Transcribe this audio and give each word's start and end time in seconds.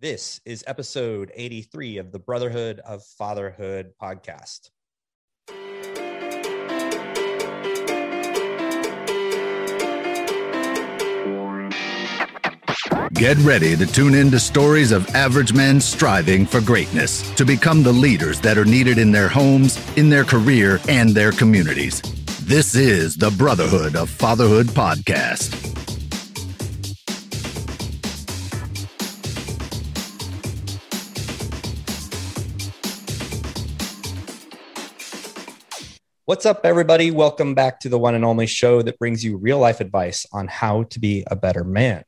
This 0.00 0.40
is 0.44 0.62
episode 0.68 1.32
83 1.34 1.98
of 1.98 2.12
the 2.12 2.20
Brotherhood 2.20 2.78
of 2.86 3.02
Fatherhood 3.02 3.94
podcast. 4.00 4.70
Get 13.12 13.36
ready 13.38 13.74
to 13.74 13.86
tune 13.86 14.14
in 14.14 14.30
to 14.30 14.38
stories 14.38 14.92
of 14.92 15.08
average 15.16 15.52
men 15.52 15.80
striving 15.80 16.46
for 16.46 16.60
greatness 16.60 17.28
to 17.34 17.44
become 17.44 17.82
the 17.82 17.92
leaders 17.92 18.40
that 18.42 18.56
are 18.56 18.64
needed 18.64 18.98
in 18.98 19.10
their 19.10 19.28
homes, 19.28 19.80
in 19.96 20.08
their 20.08 20.22
career, 20.22 20.78
and 20.88 21.10
their 21.10 21.32
communities. 21.32 22.02
This 22.44 22.76
is 22.76 23.16
the 23.16 23.32
Brotherhood 23.32 23.96
of 23.96 24.08
Fatherhood 24.08 24.68
podcast. 24.68 25.77
What's 36.28 36.44
up, 36.44 36.66
everybody? 36.66 37.10
Welcome 37.10 37.54
back 37.54 37.80
to 37.80 37.88
the 37.88 37.98
one 37.98 38.14
and 38.14 38.22
only 38.22 38.46
show 38.46 38.82
that 38.82 38.98
brings 38.98 39.24
you 39.24 39.38
real 39.38 39.58
life 39.58 39.80
advice 39.80 40.26
on 40.30 40.46
how 40.46 40.82
to 40.90 41.00
be 41.00 41.24
a 41.26 41.34
better 41.34 41.64
man. 41.64 42.04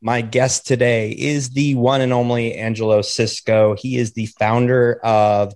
My 0.00 0.20
guest 0.20 0.64
today 0.64 1.10
is 1.10 1.50
the 1.50 1.74
one 1.74 2.02
and 2.02 2.12
only 2.12 2.54
Angelo 2.54 3.02
Cisco. 3.02 3.74
He 3.74 3.96
is 3.96 4.12
the 4.12 4.26
founder 4.26 5.00
of 5.02 5.54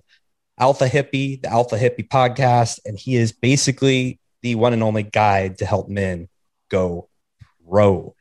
Alpha 0.59 0.89
Hippie, 0.89 1.41
the 1.41 1.49
Alpha 1.49 1.77
Hippie 1.77 2.09
podcast, 2.09 2.81
and 2.83 2.99
he 2.99 3.15
is 3.15 3.31
basically 3.31 4.19
the 4.41 4.55
one 4.55 4.73
and 4.73 4.83
only 4.83 5.03
guide 5.03 5.59
to 5.59 5.65
help 5.65 5.87
men 5.87 6.27
go 6.69 7.07
pro. 7.69 8.13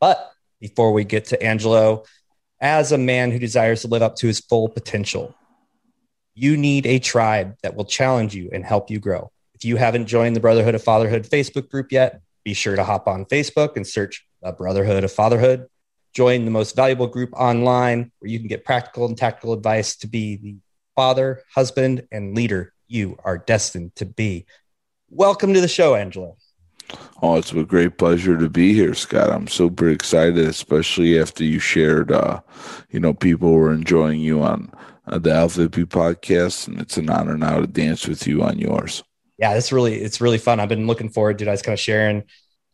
But 0.00 0.32
before 0.58 0.92
we 0.92 1.04
get 1.04 1.26
to 1.26 1.40
Angelo, 1.40 2.02
as 2.60 2.90
a 2.90 2.98
man 2.98 3.30
who 3.30 3.38
desires 3.38 3.82
to 3.82 3.86
live 3.86 4.02
up 4.02 4.16
to 4.16 4.26
his 4.26 4.40
full 4.40 4.68
potential, 4.68 5.32
you 6.34 6.56
need 6.56 6.86
a 6.86 6.98
tribe 6.98 7.56
that 7.62 7.74
will 7.74 7.84
challenge 7.84 8.34
you 8.34 8.50
and 8.52 8.64
help 8.64 8.90
you 8.90 8.98
grow. 8.98 9.30
If 9.54 9.64
you 9.64 9.76
haven't 9.76 10.06
joined 10.06 10.34
the 10.34 10.40
Brotherhood 10.40 10.74
of 10.74 10.82
Fatherhood 10.82 11.24
Facebook 11.24 11.68
group 11.68 11.92
yet, 11.92 12.20
be 12.44 12.54
sure 12.54 12.74
to 12.74 12.84
hop 12.84 13.06
on 13.06 13.24
Facebook 13.26 13.76
and 13.76 13.86
search 13.86 14.26
the 14.42 14.52
Brotherhood 14.52 15.04
of 15.04 15.12
Fatherhood. 15.12 15.66
Join 16.14 16.44
the 16.44 16.50
most 16.50 16.74
valuable 16.74 17.06
group 17.06 17.32
online 17.34 18.10
where 18.18 18.30
you 18.30 18.38
can 18.38 18.48
get 18.48 18.64
practical 18.64 19.06
and 19.06 19.16
tactical 19.16 19.52
advice 19.52 19.96
to 19.96 20.06
be 20.06 20.36
the 20.36 20.56
father, 20.94 21.42
husband, 21.54 22.06
and 22.10 22.34
leader 22.34 22.72
you 22.88 23.18
are 23.24 23.38
destined 23.38 23.94
to 23.96 24.04
be. 24.04 24.44
Welcome 25.08 25.54
to 25.54 25.60
the 25.60 25.68
show, 25.68 25.94
Angelo. 25.94 26.36
Oh, 27.22 27.36
it's 27.36 27.52
a 27.52 27.62
great 27.64 27.96
pleasure 27.96 28.36
to 28.36 28.50
be 28.50 28.74
here, 28.74 28.94
Scott. 28.94 29.30
I'm 29.30 29.46
super 29.46 29.88
excited, 29.88 30.38
especially 30.38 31.18
after 31.18 31.44
you 31.44 31.58
shared, 31.58 32.10
uh, 32.10 32.40
you 32.90 33.00
know, 33.00 33.14
people 33.14 33.52
were 33.52 33.72
enjoying 33.72 34.20
you 34.20 34.42
on 34.42 34.72
the 35.06 35.32
Alpha 35.32 35.68
Hippie 35.68 35.84
podcast, 35.84 36.68
and 36.68 36.80
it's 36.80 36.96
an 36.96 37.10
honor 37.10 37.36
now 37.36 37.60
to 37.60 37.66
dance 37.66 38.06
with 38.06 38.26
you 38.26 38.42
on 38.42 38.58
yours. 38.58 39.02
Yeah, 39.38 39.54
it's 39.54 39.72
really 39.72 39.94
it's 39.94 40.20
really 40.20 40.38
fun. 40.38 40.60
I've 40.60 40.68
been 40.68 40.86
looking 40.86 41.08
forward 41.08 41.38
to. 41.38 41.48
I 41.48 41.50
was 41.50 41.62
kind 41.62 41.74
of 41.74 41.80
sharing 41.80 42.24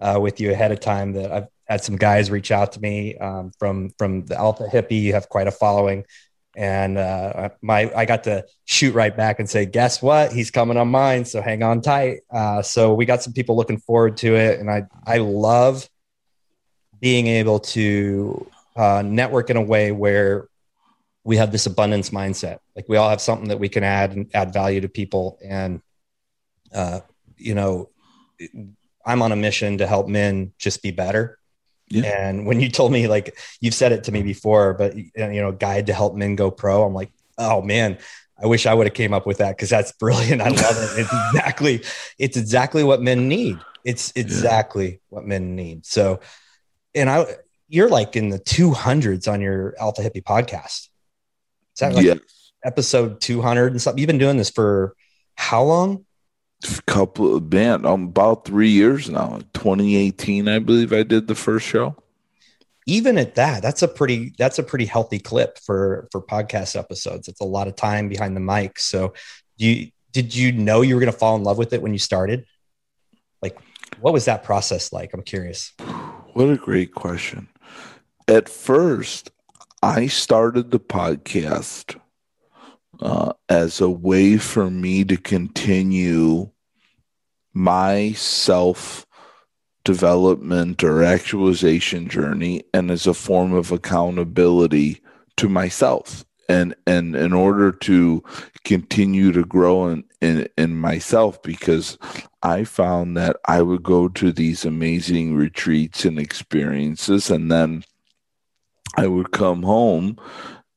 uh, 0.00 0.18
with 0.20 0.40
you 0.40 0.52
ahead 0.52 0.72
of 0.72 0.80
time 0.80 1.12
that 1.12 1.32
I've 1.32 1.46
had 1.66 1.84
some 1.84 1.96
guys 1.96 2.30
reach 2.30 2.50
out 2.50 2.72
to 2.72 2.80
me 2.80 3.16
um, 3.16 3.52
from 3.58 3.90
from 3.98 4.26
the 4.26 4.36
Alpha 4.36 4.64
Hippie. 4.64 5.00
You 5.00 5.14
have 5.14 5.28
quite 5.28 5.46
a 5.46 5.50
following, 5.50 6.04
and 6.56 6.98
uh, 6.98 7.50
my 7.62 7.90
I 7.96 8.04
got 8.04 8.24
to 8.24 8.44
shoot 8.64 8.94
right 8.94 9.16
back 9.16 9.38
and 9.38 9.48
say, 9.48 9.64
guess 9.64 10.02
what? 10.02 10.32
He's 10.32 10.50
coming 10.50 10.76
on 10.76 10.88
mine, 10.88 11.24
so 11.24 11.40
hang 11.40 11.62
on 11.62 11.80
tight. 11.80 12.20
Uh, 12.30 12.62
so 12.62 12.92
we 12.94 13.06
got 13.06 13.22
some 13.22 13.32
people 13.32 13.56
looking 13.56 13.78
forward 13.78 14.18
to 14.18 14.34
it, 14.36 14.60
and 14.60 14.70
I 14.70 14.86
I 15.06 15.18
love 15.18 15.88
being 17.00 17.28
able 17.28 17.60
to 17.60 18.50
uh, 18.76 19.02
network 19.04 19.50
in 19.50 19.56
a 19.56 19.62
way 19.62 19.92
where 19.92 20.48
we 21.28 21.36
have 21.36 21.52
this 21.52 21.66
abundance 21.66 22.08
mindset. 22.08 22.60
Like 22.74 22.86
we 22.88 22.96
all 22.96 23.10
have 23.10 23.20
something 23.20 23.48
that 23.48 23.60
we 23.60 23.68
can 23.68 23.84
add 23.84 24.12
and 24.12 24.30
add 24.32 24.50
value 24.50 24.80
to 24.80 24.88
people. 24.88 25.38
And, 25.44 25.82
uh, 26.72 27.00
you 27.36 27.54
know, 27.54 27.90
I'm 29.04 29.20
on 29.20 29.30
a 29.30 29.36
mission 29.36 29.76
to 29.76 29.86
help 29.86 30.08
men 30.08 30.54
just 30.56 30.82
be 30.82 30.90
better. 30.90 31.38
Yeah. 31.90 32.04
And 32.06 32.46
when 32.46 32.60
you 32.60 32.70
told 32.70 32.92
me, 32.92 33.08
like 33.08 33.36
you've 33.60 33.74
said 33.74 33.92
it 33.92 34.04
to 34.04 34.12
me 34.12 34.22
before, 34.22 34.72
but 34.72 34.96
you 34.96 35.10
know, 35.14 35.52
guide 35.52 35.88
to 35.88 35.92
help 35.92 36.14
men 36.14 36.34
go 36.34 36.50
pro, 36.50 36.82
I'm 36.82 36.94
like, 36.94 37.12
oh 37.36 37.60
man, 37.60 37.98
I 38.42 38.46
wish 38.46 38.64
I 38.64 38.72
would 38.72 38.86
have 38.86 38.94
came 38.94 39.12
up 39.12 39.26
with 39.26 39.36
that 39.36 39.54
because 39.54 39.68
that's 39.68 39.92
brilliant. 39.92 40.40
I 40.40 40.48
love 40.48 40.76
it. 40.78 41.00
It's 41.00 41.12
exactly, 41.34 41.82
it's 42.18 42.38
exactly 42.38 42.84
what 42.84 43.02
men 43.02 43.28
need. 43.28 43.58
It's 43.84 44.14
exactly 44.16 44.92
yeah. 44.92 44.96
what 45.10 45.26
men 45.26 45.56
need. 45.56 45.84
So, 45.84 46.20
and 46.94 47.10
I, 47.10 47.26
you're 47.68 47.90
like 47.90 48.16
in 48.16 48.30
the 48.30 48.38
200s 48.38 49.30
on 49.30 49.42
your 49.42 49.74
Alpha 49.78 50.00
Hippie 50.00 50.24
podcast. 50.24 50.88
Is 51.78 51.80
that 51.80 51.94
like 51.94 52.04
yeah. 52.04 52.14
episode 52.64 53.20
200 53.20 53.70
and 53.70 53.80
something? 53.80 54.00
You've 54.00 54.08
been 54.08 54.18
doing 54.18 54.36
this 54.36 54.50
for 54.50 54.96
how 55.36 55.62
long? 55.62 56.04
A 56.64 56.82
couple 56.88 57.36
of 57.36 57.52
man, 57.52 57.86
um, 57.86 58.08
about 58.08 58.44
three 58.44 58.70
years 58.70 59.08
now. 59.08 59.38
2018, 59.54 60.48
I 60.48 60.58
believe 60.58 60.92
I 60.92 61.04
did 61.04 61.28
the 61.28 61.36
first 61.36 61.68
show. 61.68 61.94
Even 62.86 63.16
at 63.16 63.36
that, 63.36 63.62
that's 63.62 63.82
a 63.82 63.86
pretty 63.86 64.32
that's 64.38 64.58
a 64.58 64.64
pretty 64.64 64.86
healthy 64.86 65.20
clip 65.20 65.56
for 65.58 66.08
for 66.10 66.20
podcast 66.20 66.76
episodes. 66.76 67.28
It's 67.28 67.40
a 67.40 67.44
lot 67.44 67.68
of 67.68 67.76
time 67.76 68.08
behind 68.08 68.34
the 68.34 68.40
mic. 68.40 68.80
So, 68.80 69.14
you 69.56 69.92
did 70.10 70.34
you 70.34 70.50
know 70.50 70.80
you 70.80 70.96
were 70.96 71.00
going 71.00 71.12
to 71.12 71.18
fall 71.18 71.36
in 71.36 71.44
love 71.44 71.58
with 71.58 71.72
it 71.72 71.80
when 71.80 71.92
you 71.92 72.00
started? 72.00 72.44
Like, 73.40 73.56
what 74.00 74.12
was 74.12 74.24
that 74.24 74.42
process 74.42 74.92
like? 74.92 75.14
I'm 75.14 75.22
curious. 75.22 75.74
What 76.32 76.50
a 76.50 76.56
great 76.56 76.92
question. 76.92 77.46
At 78.26 78.48
first, 78.48 79.30
I 79.82 80.08
started 80.08 80.70
the 80.70 80.80
podcast 80.80 82.00
uh, 83.00 83.32
as 83.48 83.80
a 83.80 83.88
way 83.88 84.36
for 84.36 84.70
me 84.70 85.04
to 85.04 85.16
continue 85.16 86.50
my 87.54 88.12
self 88.12 89.06
development 89.84 90.82
or 90.82 91.02
actualization 91.02 92.08
journey 92.08 92.64
and 92.74 92.90
as 92.90 93.06
a 93.06 93.14
form 93.14 93.52
of 93.52 93.70
accountability 93.70 95.00
to 95.36 95.48
myself. 95.48 96.24
And 96.48 96.74
and 96.86 97.14
in 97.14 97.32
order 97.32 97.70
to 97.70 98.24
continue 98.64 99.32
to 99.32 99.44
grow 99.44 99.88
in, 99.88 100.04
in 100.20 100.48
in 100.56 100.74
myself 100.74 101.42
because 101.42 101.98
i 102.42 102.64
found 102.64 103.16
that 103.16 103.36
i 103.46 103.62
would 103.62 103.82
go 103.82 104.08
to 104.08 104.32
these 104.32 104.64
amazing 104.64 105.34
retreats 105.34 106.04
and 106.04 106.18
experiences 106.18 107.30
and 107.30 107.50
then 107.52 107.84
I 108.96 109.06
would 109.06 109.30
come 109.32 109.62
home 109.62 110.18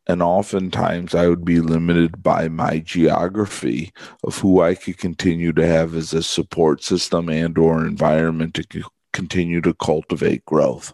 and 0.08 0.22
oftentimes 0.22 1.16
I 1.16 1.28
would 1.28 1.46
be 1.46 1.62
limited 1.62 2.22
by 2.22 2.48
my 2.50 2.80
geography 2.80 3.94
of 4.24 4.38
who 4.40 4.62
I 4.62 4.76
could 4.76 4.98
continue 4.98 5.54
to 5.54 5.66
have 5.66 5.96
as 5.96 6.14
a 6.14 6.24
support 6.24 6.84
system 6.84 7.30
and 7.30 7.58
or 7.58 7.86
environment 7.86 8.56
to 8.56 8.84
continue 9.14 9.62
to 9.62 9.74
cultivate 9.74 10.46
growth. 10.46 10.94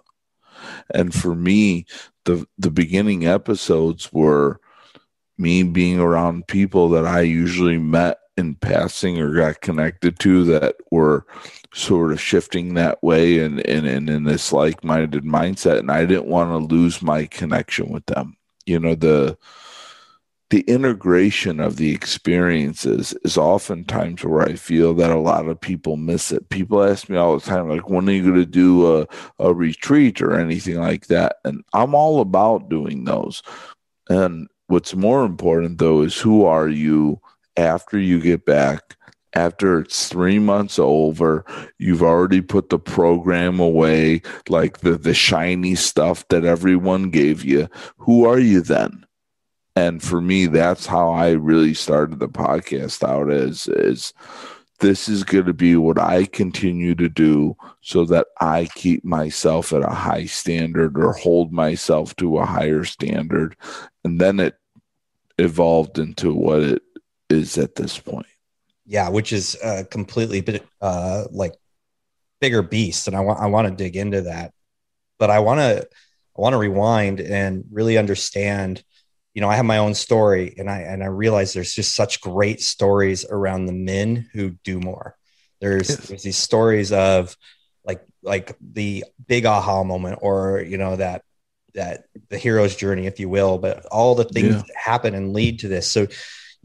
And 0.93 1.13
for 1.13 1.35
me, 1.35 1.85
the 2.25 2.45
the 2.57 2.71
beginning 2.71 3.25
episodes 3.25 4.11
were 4.11 4.59
me 5.37 5.63
being 5.63 5.99
around 5.99 6.47
people 6.47 6.89
that 6.89 7.05
I 7.05 7.21
usually 7.21 7.77
met 7.77 8.17
in 8.37 8.55
passing 8.55 9.19
or 9.19 9.33
got 9.33 9.61
connected 9.61 10.19
to 10.19 10.43
that 10.45 10.75
were 10.91 11.25
sort 11.73 12.11
of 12.11 12.21
shifting 12.21 12.73
that 12.73 13.01
way 13.03 13.39
and, 13.39 13.59
and, 13.67 13.87
and 13.87 14.09
in 14.09 14.23
this 14.23 14.53
like-minded 14.53 15.23
mindset 15.23 15.79
and 15.79 15.91
i 15.91 16.05
didn't 16.05 16.27
want 16.27 16.49
to 16.49 16.75
lose 16.75 17.01
my 17.01 17.25
connection 17.25 17.89
with 17.89 18.05
them 18.05 18.37
you 18.65 18.79
know 18.79 18.95
the 18.95 19.37
the 20.49 20.61
integration 20.61 21.59
of 21.59 21.75
the 21.75 21.93
experiences 21.93 23.13
is 23.25 23.37
oftentimes 23.37 24.23
where 24.23 24.43
I 24.43 24.53
feel 24.53 24.93
that 24.93 25.11
a 25.11 25.19
lot 25.19 25.47
of 25.47 25.59
people 25.59 25.97
miss 25.97 26.31
it. 26.31 26.47
People 26.49 26.83
ask 26.83 27.09
me 27.09 27.17
all 27.17 27.37
the 27.37 27.45
time, 27.45 27.69
like, 27.69 27.89
when 27.89 28.07
are 28.07 28.13
you 28.13 28.23
going 28.23 28.35
to 28.35 28.45
do 28.45 28.97
a, 28.97 29.07
a 29.39 29.53
retreat 29.53 30.21
or 30.21 30.39
anything 30.39 30.75
like 30.75 31.07
that? 31.07 31.37
And 31.43 31.63
I'm 31.73 31.93
all 31.93 32.21
about 32.21 32.69
doing 32.69 33.03
those. 33.03 33.43
And 34.09 34.47
what's 34.67 34.95
more 34.95 35.25
important, 35.25 35.79
though, 35.79 36.01
is 36.03 36.17
who 36.17 36.45
are 36.45 36.69
you 36.69 37.19
after 37.57 37.99
you 37.99 38.19
get 38.19 38.45
back 38.45 38.97
after 39.37 39.79
it's 39.79 40.09
three 40.09 40.39
months 40.39 40.79
over, 40.79 41.45
you've 41.77 42.01
already 42.01 42.41
put 42.41 42.69
the 42.69 42.79
program 42.79 43.59
away, 43.59 44.21
like 44.49 44.79
the, 44.79 44.97
the 44.97 45.13
shiny 45.13 45.75
stuff 45.75 46.27
that 46.29 46.43
everyone 46.43 47.11
gave 47.11 47.43
you. 47.43 47.67
Who 47.97 48.25
are 48.25 48.39
you 48.39 48.61
then? 48.61 49.05
And 49.75 50.01
for 50.01 50.21
me, 50.21 50.47
that's 50.47 50.87
how 50.87 51.11
I 51.11 51.31
really 51.31 51.75
started 51.75 52.17
the 52.17 52.29
podcast 52.29 53.07
out 53.07 53.31
is, 53.31 53.67
is 53.67 54.11
this 54.79 55.07
is 55.07 55.23
going 55.23 55.45
to 55.45 55.53
be 55.53 55.75
what 55.75 55.99
I 55.99 56.25
continue 56.25 56.95
to 56.95 57.09
do 57.09 57.55
so 57.81 58.05
that 58.05 58.27
I 58.41 58.69
keep 58.73 59.05
myself 59.05 59.71
at 59.71 59.83
a 59.83 59.93
high 59.93 60.25
standard 60.25 60.97
or 60.97 61.13
hold 61.13 61.53
myself 61.53 62.15
to 62.15 62.39
a 62.39 62.45
higher 62.45 62.85
standard. 62.85 63.55
And 64.03 64.19
then 64.19 64.39
it 64.39 64.55
evolved 65.37 65.99
into 65.99 66.33
what 66.33 66.63
it 66.63 66.81
is 67.29 67.57
at 67.57 67.75
this 67.75 67.99
point 67.99 68.27
yeah, 68.87 69.09
which 69.09 69.33
is 69.33 69.57
a 69.61 69.83
completely 69.83 70.41
bit 70.41 70.65
uh, 70.81 71.25
like 71.29 71.53
bigger 72.39 72.61
beast, 72.61 73.07
and 73.07 73.15
I 73.15 73.19
want 73.19 73.39
I 73.39 73.47
want 73.47 73.67
to 73.67 73.75
dig 73.75 73.97
into 73.97 74.21
that, 74.21 74.53
but 75.19 75.29
I 75.29 75.39
want 75.39 75.59
to 75.59 75.87
I 76.37 76.41
want 76.41 76.53
to 76.53 76.57
rewind 76.57 77.19
and 77.19 77.65
really 77.69 77.97
understand. 77.97 78.83
You 79.33 79.41
know, 79.41 79.49
I 79.49 79.57
have 79.57 79.65
my 79.65 79.77
own 79.77 79.93
story, 79.93 80.55
and 80.57 80.69
I 80.69 80.79
and 80.79 81.03
I 81.03 81.07
realize 81.07 81.53
there's 81.53 81.73
just 81.73 81.93
such 81.93 82.21
great 82.21 82.61
stories 82.61 83.25
around 83.29 83.65
the 83.65 83.73
men 83.73 84.29
who 84.33 84.51
do 84.63 84.79
more. 84.79 85.15
There's 85.59 85.89
yes. 85.89 86.07
there's 86.07 86.23
these 86.23 86.37
stories 86.37 86.93
of 86.93 87.35
like 87.83 88.03
like 88.23 88.55
the 88.61 89.03
big 89.27 89.45
aha 89.45 89.83
moment, 89.83 90.19
or 90.21 90.61
you 90.61 90.77
know 90.77 90.95
that 90.95 91.23
that 91.73 92.05
the 92.29 92.37
hero's 92.37 92.75
journey, 92.75 93.05
if 93.05 93.19
you 93.19 93.27
will, 93.27 93.57
but 93.57 93.85
all 93.87 94.15
the 94.15 94.23
things 94.23 94.55
yeah. 94.55 94.61
that 94.61 94.75
happen 94.75 95.13
and 95.13 95.33
lead 95.33 95.59
to 95.59 95.67
this. 95.67 95.91
So, 95.91 96.07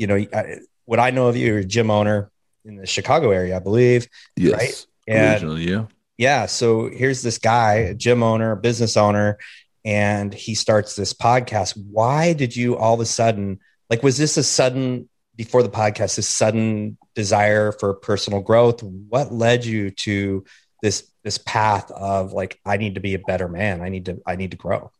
you 0.02 0.08
know, 0.08 0.16
I, 0.16 0.58
what 0.84 0.99
I 0.99 1.10
know 1.10 1.28
of 1.28 1.37
you, 1.37 1.46
you're 1.46 1.58
a 1.58 1.64
gym 1.64 1.90
owner 1.90 2.31
in 2.64 2.76
the 2.76 2.87
Chicago 2.87 3.31
area, 3.31 3.56
I 3.56 3.60
believe. 3.60 4.08
Yes. 4.37 4.52
Right. 4.58 4.87
And 5.06 5.58
yeah. 5.60 5.87
Yeah. 6.19 6.46
So 6.46 6.90
here's 6.90 7.22
this 7.22 7.38
guy, 7.38 7.75
a 7.75 7.94
gym 7.94 8.22
owner, 8.22 8.50
a 8.50 8.56
business 8.56 8.96
owner, 8.96 9.38
and 9.84 10.34
he 10.34 10.56
starts 10.56 10.96
this 10.96 11.14
podcast. 11.14 11.76
Why 11.90 12.32
did 12.32 12.56
you 12.56 12.76
all 12.76 12.94
of 12.94 13.00
a 13.00 13.06
sudden, 13.06 13.60
like, 13.88 14.02
was 14.02 14.19
this 14.19 14.37
a 14.37 14.43
sudden, 14.43 15.08
before 15.37 15.62
the 15.62 15.70
podcast, 15.70 16.16
this 16.16 16.28
sudden 16.28 16.98
desire 17.14 17.70
for 17.70 17.94
personal 17.94 18.40
growth? 18.40 18.82
What 18.82 19.32
led 19.32 19.64
you 19.64 19.90
to 19.90 20.44
this 20.82 21.08
this 21.22 21.38
path 21.38 21.90
of 21.93 22.32
like 22.32 22.60
i 22.66 22.76
need 22.76 22.96
to 22.96 23.00
be 23.00 23.14
a 23.14 23.19
better 23.20 23.48
man 23.48 23.81
i 23.81 23.88
need 23.88 24.05
to 24.06 24.20
i 24.26 24.34
need 24.34 24.50
to 24.50 24.56
grow 24.56 24.90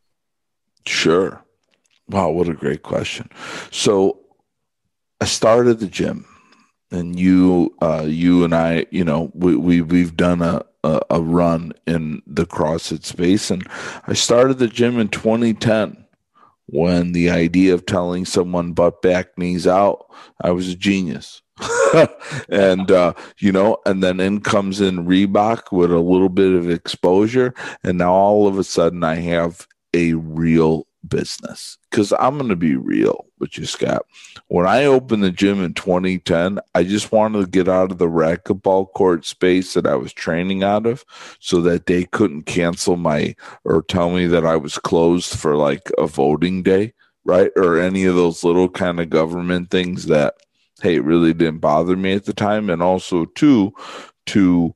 sure 0.87 1.45
wow 2.09 2.31
what 2.31 2.49
a 2.49 2.55
great 2.55 2.85
question 2.85 3.29
so 3.73 4.22
i 5.23 5.25
started 5.25 5.79
the 5.79 5.87
gym 5.87 6.27
and 6.91 7.17
you 7.17 7.73
uh 7.81 8.05
you 8.05 8.43
and 8.43 8.53
i 8.53 8.85
you 8.91 9.05
know 9.05 9.31
we, 9.35 9.55
we 9.55 9.81
we've 9.81 10.17
done 10.17 10.43
a, 10.43 10.61
a 10.83 11.01
a 11.11 11.23
run 11.23 11.73
in 11.87 12.21
the 12.27 12.45
CrossFit 12.45 13.05
space 13.05 13.49
and 13.49 13.65
i 14.09 14.15
started 14.15 14.59
the 14.59 14.67
gym 14.67 14.99
in 14.99 15.07
2010 15.07 16.05
when 16.67 17.13
the 17.13 17.31
idea 17.31 17.73
of 17.73 17.87
telling 17.87 18.25
someone 18.25 18.73
butt 18.73 19.01
back 19.01 19.39
knees 19.39 19.65
out 19.65 20.07
i 20.41 20.51
was 20.51 20.69
a 20.69 20.75
genius. 20.75 21.41
And 22.49 22.91
uh, 22.91 23.13
you 23.39 23.53
know, 23.53 23.77
and 23.85 24.03
then 24.03 24.19
in 24.19 24.41
comes 24.41 24.81
in 24.81 25.07
Reebok 25.07 25.71
with 25.71 25.93
a 25.93 25.99
little 25.99 26.31
bit 26.31 26.55
of 26.55 26.71
exposure, 26.71 27.53
and 27.85 27.99
now 27.99 28.13
all 28.13 28.49
of 28.49 28.59
a 28.59 28.65
sudden 28.65 29.05
I 29.05 29.17
have 29.17 29.67
a 29.93 30.15
real 30.15 30.87
business. 31.13 31.79
Because 31.91 32.13
I'm 32.19 32.39
going 32.39 32.49
to 32.49 32.57
be 32.57 32.75
real 32.75 33.27
with 33.39 33.59
you, 33.59 33.67
Scott. 33.67 34.05
When 34.49 34.67
I 34.67 34.85
opened 34.85 35.23
the 35.23 35.31
gym 35.31 35.63
in 35.63 35.75
2010, 35.75 36.59
I 36.75 36.83
just 36.83 37.13
wanted 37.13 37.41
to 37.41 37.51
get 37.51 37.69
out 37.69 37.93
of 37.93 37.99
the 37.99 38.09
racquetball 38.09 38.93
court 38.93 39.25
space 39.25 39.75
that 39.75 39.87
I 39.87 39.95
was 39.95 40.13
training 40.13 40.63
out 40.65 40.87
of, 40.87 41.05
so 41.39 41.61
that 41.63 41.87
they 41.87 42.05
couldn't 42.05 42.45
cancel 42.45 42.97
my 42.97 43.37
or 43.65 43.83
tell 43.83 44.11
me 44.11 44.27
that 44.27 44.47
I 44.47 44.57
was 44.57 44.79
closed 44.79 45.39
for 45.39 45.57
like 45.57 45.91
a 45.99 46.07
voting 46.07 46.63
day, 46.63 46.95
right, 47.25 47.53
or 47.57 47.79
any 47.79 48.05
of 48.05 48.15
those 48.15 48.43
little 48.43 48.69
kind 48.69 48.99
of 48.99 49.11
government 49.11 49.71
things 49.71 50.07
that 50.07 50.35
hey, 50.83 50.99
really 50.99 51.33
didn't 51.33 51.61
bother 51.61 51.97
me 51.97 52.13
at 52.13 52.25
the 52.25 52.33
time. 52.33 52.69
And 52.69 52.83
also, 52.83 53.25
two, 53.25 53.73
to 54.27 54.75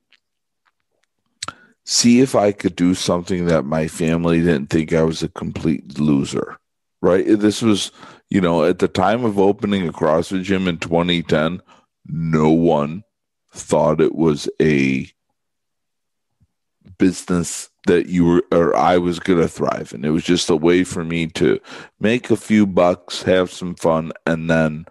see 1.86 2.20
if 2.20 2.34
I 2.34 2.50
could 2.50 2.74
do 2.74 2.94
something 2.94 3.46
that 3.46 3.64
my 3.64 3.86
family 3.86 4.40
didn't 4.40 4.70
think 4.70 4.92
I 4.92 5.04
was 5.04 5.22
a 5.22 5.28
complete 5.28 5.98
loser, 6.00 6.58
right? 7.00 7.24
This 7.26 7.62
was, 7.62 7.92
you 8.28 8.40
know, 8.40 8.64
at 8.64 8.80
the 8.80 8.88
time 8.88 9.24
of 9.24 9.38
opening 9.38 9.88
a 9.88 9.92
CrossFit 9.92 10.42
gym 10.42 10.66
in 10.66 10.78
2010, 10.78 11.62
no 12.08 12.50
one 12.50 13.04
thought 13.52 14.00
it 14.00 14.16
was 14.16 14.48
a 14.60 15.08
business 16.98 17.70
that 17.86 18.06
you 18.06 18.24
were 18.24 18.44
or 18.50 18.74
I 18.74 18.98
was 18.98 19.20
going 19.20 19.38
to 19.38 19.48
thrive 19.48 19.92
and 19.92 20.04
It 20.04 20.10
was 20.10 20.24
just 20.24 20.50
a 20.50 20.56
way 20.56 20.82
for 20.82 21.04
me 21.04 21.28
to 21.28 21.60
make 22.00 22.30
a 22.30 22.36
few 22.36 22.66
bucks, 22.66 23.22
have 23.22 23.52
some 23.52 23.76
fun, 23.76 24.12
and 24.26 24.50
then 24.50 24.86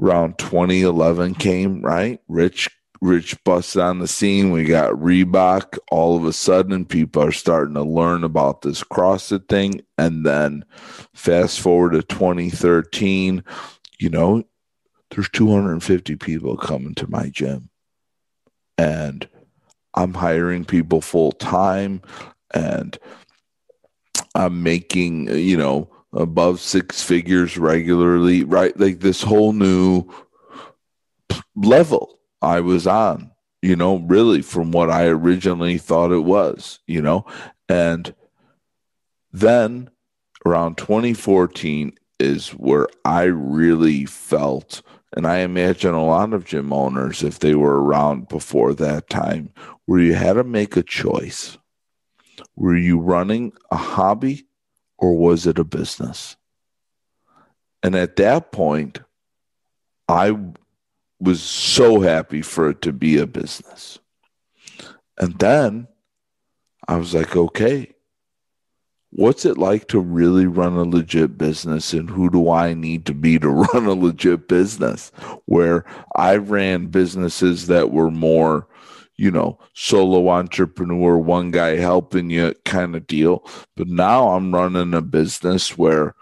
around 0.00 0.38
2011 0.38 1.34
came, 1.34 1.82
right? 1.82 2.20
Rich 2.26 2.70
Rich 3.00 3.42
busted 3.44 3.80
on 3.80 4.00
the 4.00 4.08
scene. 4.08 4.50
We 4.50 4.64
got 4.64 4.92
Reebok. 4.94 5.78
All 5.90 6.16
of 6.16 6.24
a 6.24 6.32
sudden, 6.32 6.84
people 6.84 7.22
are 7.22 7.32
starting 7.32 7.74
to 7.74 7.82
learn 7.82 8.24
about 8.24 8.62
this 8.62 8.82
CrossFit 8.82 9.48
thing. 9.48 9.82
And 9.96 10.26
then 10.26 10.64
fast 11.14 11.60
forward 11.60 11.92
to 11.92 12.02
2013, 12.02 13.44
you 14.00 14.10
know, 14.10 14.42
there's 15.10 15.28
250 15.30 16.16
people 16.16 16.56
coming 16.56 16.94
to 16.96 17.10
my 17.10 17.28
gym. 17.28 17.70
And 18.76 19.28
I'm 19.94 20.14
hiring 20.14 20.64
people 20.64 21.00
full 21.00 21.32
time 21.32 22.02
and 22.52 22.98
I'm 24.34 24.62
making, 24.62 25.28
you 25.28 25.56
know, 25.56 25.90
above 26.12 26.60
six 26.60 27.02
figures 27.02 27.58
regularly, 27.58 28.44
right? 28.44 28.78
Like 28.78 29.00
this 29.00 29.22
whole 29.22 29.52
new 29.52 30.04
level 31.56 32.17
I 32.40 32.60
was 32.60 32.86
on, 32.86 33.32
you 33.62 33.76
know, 33.76 33.96
really 33.96 34.42
from 34.42 34.70
what 34.70 34.90
I 34.90 35.06
originally 35.06 35.78
thought 35.78 36.12
it 36.12 36.24
was, 36.24 36.78
you 36.86 37.02
know. 37.02 37.26
And 37.68 38.14
then 39.32 39.90
around 40.46 40.78
2014 40.78 41.92
is 42.18 42.50
where 42.50 42.88
I 43.04 43.24
really 43.24 44.04
felt, 44.06 44.82
and 45.16 45.26
I 45.26 45.38
imagine 45.38 45.94
a 45.94 46.04
lot 46.04 46.32
of 46.32 46.44
gym 46.44 46.72
owners, 46.72 47.22
if 47.22 47.38
they 47.38 47.54
were 47.54 47.82
around 47.82 48.28
before 48.28 48.74
that 48.74 49.08
time, 49.08 49.52
where 49.86 50.00
you 50.00 50.14
had 50.14 50.34
to 50.34 50.44
make 50.44 50.76
a 50.76 50.82
choice. 50.82 51.58
Were 52.56 52.76
you 52.76 52.98
running 52.98 53.52
a 53.70 53.76
hobby 53.76 54.46
or 54.96 55.16
was 55.16 55.46
it 55.46 55.58
a 55.58 55.64
business? 55.64 56.36
And 57.82 57.94
at 57.94 58.16
that 58.16 58.52
point, 58.52 59.00
I 60.08 60.36
was 61.20 61.42
so 61.42 62.00
happy 62.00 62.42
for 62.42 62.70
it 62.70 62.82
to 62.82 62.92
be 62.92 63.18
a 63.18 63.26
business. 63.26 63.98
And 65.18 65.38
then 65.38 65.88
I 66.86 66.96
was 66.96 67.14
like, 67.14 67.36
okay, 67.36 67.92
what's 69.10 69.44
it 69.44 69.58
like 69.58 69.88
to 69.88 70.00
really 70.00 70.46
run 70.46 70.74
a 70.74 70.84
legit 70.84 71.36
business 71.36 71.92
and 71.92 72.08
who 72.08 72.30
do 72.30 72.50
I 72.50 72.74
need 72.74 73.06
to 73.06 73.14
be 73.14 73.38
to 73.38 73.48
run 73.74 73.86
a 73.86 73.94
legit 73.94 74.48
business? 74.48 75.10
Where 75.46 75.84
I 76.14 76.36
ran 76.36 76.86
businesses 76.86 77.66
that 77.66 77.90
were 77.90 78.10
more 78.10 78.68
you 79.18 79.32
know, 79.32 79.58
solo 79.74 80.28
entrepreneur, 80.30 81.18
one 81.18 81.50
guy 81.50 81.76
helping 81.76 82.30
you 82.30 82.54
kind 82.64 82.94
of 82.94 83.06
deal. 83.06 83.44
But 83.76 83.88
now 83.88 84.28
I'm 84.28 84.54
running 84.54 84.94
a 84.94 85.02
business 85.02 85.76
where 85.76 86.14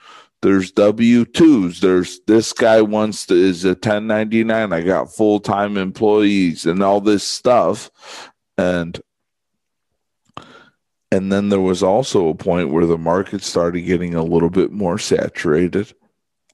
there's 0.43 0.71
W 0.73 1.25
2s. 1.25 1.81
There's 1.81 2.21
this 2.27 2.53
guy 2.53 2.83
wants 2.83 3.27
to, 3.27 3.35
is 3.35 3.65
a 3.65 3.71
1099. 3.71 4.73
I 4.73 4.81
got 4.83 5.13
full 5.13 5.41
time 5.41 5.77
employees 5.77 6.67
and 6.67 6.83
all 6.83 7.01
this 7.01 7.25
stuff. 7.25 7.91
And, 8.59 9.01
and 11.11 11.33
then 11.33 11.49
there 11.49 11.61
was 11.61 11.83
also 11.83 12.29
a 12.29 12.35
point 12.35 12.71
where 12.71 12.87
the 12.87 12.99
market 12.99 13.43
started 13.43 13.83
getting 13.83 14.15
a 14.15 14.23
little 14.23 14.51
bit 14.51 14.73
more 14.73 14.99
saturated 14.99 15.93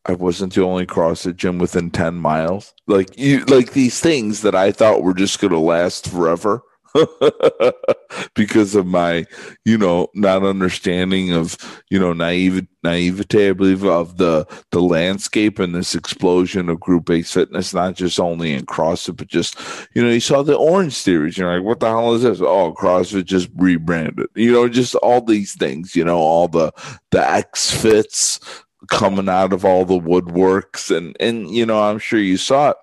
I 0.04 0.14
wasn't 0.14 0.54
the 0.54 0.64
only 0.64 0.86
CrossFit 0.86 1.36
gym 1.36 1.58
within 1.58 1.90
10 1.90 2.14
miles. 2.14 2.74
Like 2.86 3.16
you 3.16 3.44
like 3.44 3.72
these 3.72 4.00
things 4.00 4.42
that 4.42 4.54
I 4.54 4.72
thought 4.72 5.02
were 5.02 5.14
just 5.14 5.40
going 5.40 5.52
to 5.52 5.58
last 5.58 6.08
forever. 6.08 6.62
because 8.34 8.74
of 8.74 8.86
my, 8.86 9.26
you 9.64 9.78
know, 9.78 10.08
not 10.14 10.44
understanding 10.44 11.32
of, 11.32 11.56
you 11.90 11.98
know, 11.98 12.12
naive 12.12 12.66
naivete, 12.82 13.50
I 13.50 13.52
believe, 13.52 13.84
of 13.84 14.16
the 14.18 14.46
the 14.70 14.80
landscape 14.82 15.58
and 15.58 15.74
this 15.74 15.94
explosion 15.94 16.68
of 16.68 16.80
group 16.80 17.06
based 17.06 17.34
fitness, 17.34 17.74
not 17.74 17.94
just 17.94 18.18
only 18.18 18.52
in 18.52 18.66
CrossFit, 18.66 19.16
but 19.16 19.28
just, 19.28 19.58
you 19.94 20.02
know, 20.02 20.10
you 20.10 20.20
saw 20.20 20.42
the 20.42 20.56
Orange 20.56 21.00
Theories. 21.00 21.38
You're 21.38 21.54
like, 21.54 21.64
what 21.64 21.80
the 21.80 21.88
hell 21.88 22.14
is 22.14 22.22
this? 22.22 22.40
Oh, 22.40 22.74
CrossFit 22.74 23.24
just 23.24 23.48
rebranded. 23.56 24.26
You 24.34 24.52
know, 24.52 24.68
just 24.68 24.94
all 24.96 25.20
these 25.20 25.54
things. 25.54 25.96
You 25.96 26.04
know, 26.04 26.18
all 26.18 26.48
the 26.48 26.72
the 27.10 27.28
X 27.28 27.70
fits, 27.70 28.40
coming 28.88 29.28
out 29.28 29.52
of 29.52 29.64
all 29.64 29.84
the 29.84 29.98
woodworks 29.98 30.94
and 30.94 31.16
and 31.20 31.50
you 31.50 31.64
know 31.64 31.80
i'm 31.80 31.98
sure 31.98 32.18
you 32.18 32.36
saw 32.36 32.70
it 32.70 32.76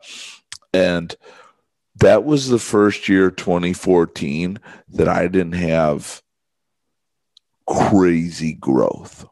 and 0.73 1.15
that 1.99 2.23
was 2.23 2.49
the 2.49 2.59
first 2.59 3.09
year 3.09 3.31
2014 3.31 4.59
that 4.89 5.07
i 5.07 5.27
didn't 5.27 5.53
have 5.53 6.21
crazy 7.67 8.53
growth. 8.53 9.25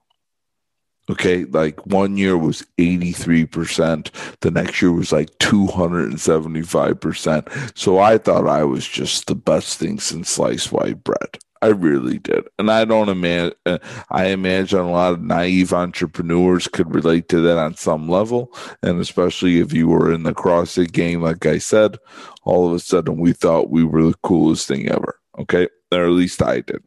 Okay 1.10 1.46
like 1.46 1.86
one 1.88 2.18
year 2.18 2.38
was 2.38 2.68
83% 2.78 4.12
the 4.42 4.52
next 4.52 4.82
year 4.82 4.92
was 4.92 5.14
like 5.14 5.30
275% 5.40 7.78
so 7.78 8.00
i 8.00 8.18
thought 8.18 8.48
i 8.48 8.64
was 8.64 8.86
just 8.86 9.28
the 9.28 9.36
best 9.36 9.80
thing 9.80 10.00
since 10.00 10.30
sliced 10.30 10.74
white 10.74 11.02
bread 11.04 11.38
I 11.62 11.68
really 11.68 12.20
did. 12.20 12.46
And 12.60 12.72
I 12.72 12.86
don't 12.86 13.10
imagine, 13.10 13.54
uh, 13.66 13.80
I 14.12 14.28
imagine 14.28 14.80
a 14.80 14.92
lot 14.92 15.14
of 15.14 15.22
naive 15.22 15.74
entrepreneurs 15.74 16.68
could 16.68 16.94
relate 16.94 17.30
to 17.30 17.42
that 17.42 17.58
on 17.58 17.76
some 17.76 18.08
level. 18.08 18.54
And 18.84 19.00
especially 19.00 19.60
if 19.60 19.74
you 19.74 19.88
were 19.88 20.12
in 20.12 20.24
the 20.24 20.34
CrossFit 20.34 20.92
game, 20.92 21.22
like 21.22 21.46
I 21.46 21.58
said, 21.58 21.98
all 22.44 22.68
of 22.68 22.74
a 22.74 22.80
sudden 22.80 23.18
we 23.18 23.34
thought 23.34 23.70
we 23.70 23.84
were 23.84 24.04
the 24.04 24.18
coolest 24.24 24.68
thing 24.68 24.90
ever. 24.90 25.20
Okay. 25.40 25.68
Or 25.92 26.06
at 26.06 26.12
least 26.12 26.42
I 26.42 26.62
did. 26.62 26.84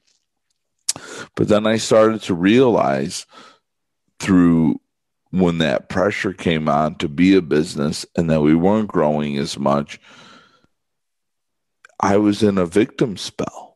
But 1.37 1.49
then 1.49 1.67
I 1.67 1.77
started 1.77 2.23
to 2.23 2.35
realize 2.35 3.27
through 4.19 4.81
when 5.31 5.59
that 5.59 5.89
pressure 5.89 6.33
came 6.33 6.69
on 6.69 6.97
to 6.97 7.09
be 7.09 7.35
a 7.35 7.43
business 7.43 8.05
and 8.17 8.29
that 8.31 8.41
we 8.41 8.55
weren't 8.55 8.89
growing 8.89 9.37
as 9.39 9.59
much, 9.59 10.01
I 12.01 12.17
was 12.17 12.43
in 12.43 12.59
a 12.59 12.67
victim 12.67 13.17
spell. 13.17 13.70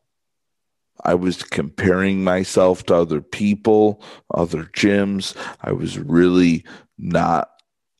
I 1.05 1.13
was 1.13 1.43
comparing 1.43 2.23
myself 2.23 2.83
to 2.85 2.95
other 2.95 3.21
people, 3.21 4.01
other 4.33 4.63
gyms. 4.63 5.35
I 5.61 5.71
was 5.71 5.99
really 5.99 6.65
not 6.97 7.49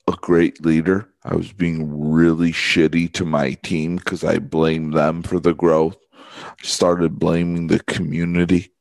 a 0.08 0.14
great 0.14 0.66
leader. 0.66 1.10
I 1.24 1.36
was 1.36 1.52
being 1.52 2.12
really 2.12 2.52
shitty 2.52 3.14
to 3.14 3.26
my 3.26 3.54
team 3.54 3.98
because 3.98 4.24
I 4.24 4.40
blamed 4.40 4.94
them 4.94 5.24
for 5.24 5.40
the 5.40 5.54
growth. 5.54 5.98
I 6.38 6.54
started 6.64 7.20
blaming 7.20 7.68
the 7.68 7.80
community 7.80 8.72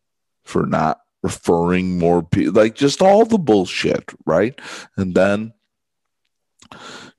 for 0.45 0.67
not 0.67 1.01
referring 1.23 1.99
more 1.99 2.23
people, 2.23 2.53
like 2.53 2.75
just 2.75 3.01
all 3.01 3.25
the 3.25 3.39
bullshit, 3.39 4.13
right? 4.27 4.59
And 4.97 5.15
then, 5.15 5.55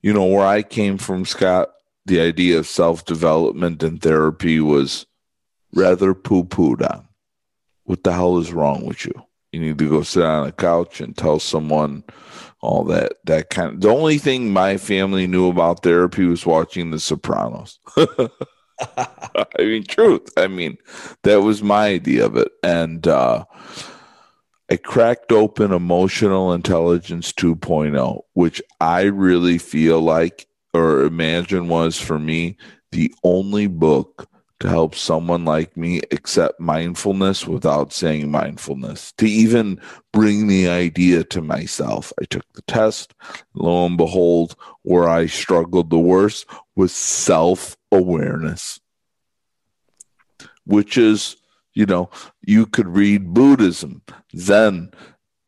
you 0.02 0.14
know, 0.14 0.26
where 0.26 0.46
I 0.46 0.62
came 0.62 0.98
from, 0.98 1.26
Scott, 1.26 1.70
the 2.06 2.22
idea 2.22 2.60
of 2.60 2.68
self 2.68 3.06
development 3.06 3.82
and 3.82 4.02
therapy 4.02 4.60
was 4.60 5.08
rather 5.76 6.14
poo 6.14 6.44
pooed 6.44 6.90
on. 6.90 7.08
What 7.84 8.04
the 8.04 8.14
hell 8.14 8.38
is 8.40 8.54
wrong 8.54 8.86
with 8.86 9.06
you? 9.06 9.14
You 9.52 9.60
need 9.60 9.78
to 9.78 9.90
go 9.90 10.02
sit 10.02 10.24
on 10.24 10.48
a 10.48 10.52
couch 10.52 11.00
and 11.02 11.16
tell 11.16 11.40
someone 11.40 12.04
all 12.62 12.84
that 12.86 13.14
that 13.26 13.50
kind 13.50 13.74
of 13.74 13.82
the 13.82 13.90
only 13.90 14.18
thing 14.18 14.52
my 14.52 14.76
family 14.78 15.28
knew 15.28 15.50
about 15.50 15.84
therapy 15.84 16.26
was 16.26 16.46
watching 16.46 16.90
the 16.90 17.00
sopranos 17.00 17.80
i 18.98 19.08
mean 19.60 19.84
truth 19.84 20.28
i 20.36 20.48
mean 20.48 20.76
that 21.24 21.42
was 21.42 21.62
my 21.62 21.90
idea 21.90 22.26
of 22.26 22.36
it 22.36 22.52
and 22.64 23.08
uh 23.08 23.46
I 24.68 24.78
cracked 24.78 25.32
open 25.32 25.72
Emotional 25.72 26.52
Intelligence 26.52 27.32
2.0, 27.34 28.22
which 28.34 28.64
I 28.82 29.04
really 29.04 29.60
feel 29.60 30.02
like 30.02 30.48
or 30.74 31.04
imagine 31.04 31.68
was 31.68 32.00
for 32.00 32.18
me 32.18 32.58
the 32.92 33.14
only 33.24 33.68
book 33.68 34.28
to 34.60 34.70
help 34.70 34.96
someone 34.96 35.44
like 35.44 35.76
me 35.76 36.02
accept 36.12 36.60
mindfulness 36.60 37.46
without 37.46 37.92
saying 37.92 38.32
mindfulness, 38.32 39.12
to 39.18 39.26
even 39.26 39.80
bring 40.14 40.48
the 40.48 40.70
idea 40.70 41.24
to 41.26 41.42
myself. 41.42 42.14
I 42.22 42.26
took 42.26 42.46
the 42.54 42.62
test. 42.64 43.14
Lo 43.54 43.86
and 43.86 43.98
behold, 43.98 44.56
where 44.84 45.10
I 45.10 45.26
struggled 45.26 45.90
the 45.90 46.00
worst 46.00 46.46
was 46.76 46.94
self 46.94 47.76
awareness, 47.92 48.80
which 50.66 50.98
is 50.98 51.36
you 51.76 51.86
know, 51.86 52.10
you 52.42 52.66
could 52.66 52.88
read 52.88 53.34
Buddhism, 53.34 54.02
Zen, 54.36 54.92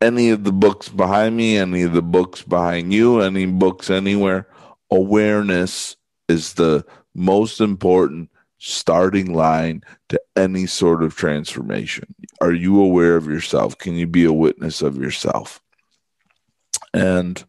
any 0.00 0.30
of 0.30 0.44
the 0.44 0.52
books 0.52 0.88
behind 0.88 1.36
me, 1.36 1.56
any 1.56 1.82
of 1.82 1.94
the 1.94 2.02
books 2.02 2.42
behind 2.42 2.92
you, 2.92 3.20
any 3.20 3.46
books 3.46 3.90
anywhere. 3.90 4.46
Awareness 4.90 5.96
is 6.28 6.52
the 6.54 6.84
most 7.14 7.60
important 7.60 8.30
starting 8.58 9.32
line 9.32 9.82
to 10.08 10.20
any 10.36 10.66
sort 10.66 11.02
of 11.02 11.14
transformation. 11.14 12.14
Are 12.40 12.52
you 12.52 12.80
aware 12.80 13.16
of 13.16 13.26
yourself? 13.26 13.78
Can 13.78 13.94
you 13.94 14.06
be 14.06 14.24
a 14.24 14.32
witness 14.32 14.82
of 14.82 14.96
yourself? 14.96 15.60
And 16.92 17.44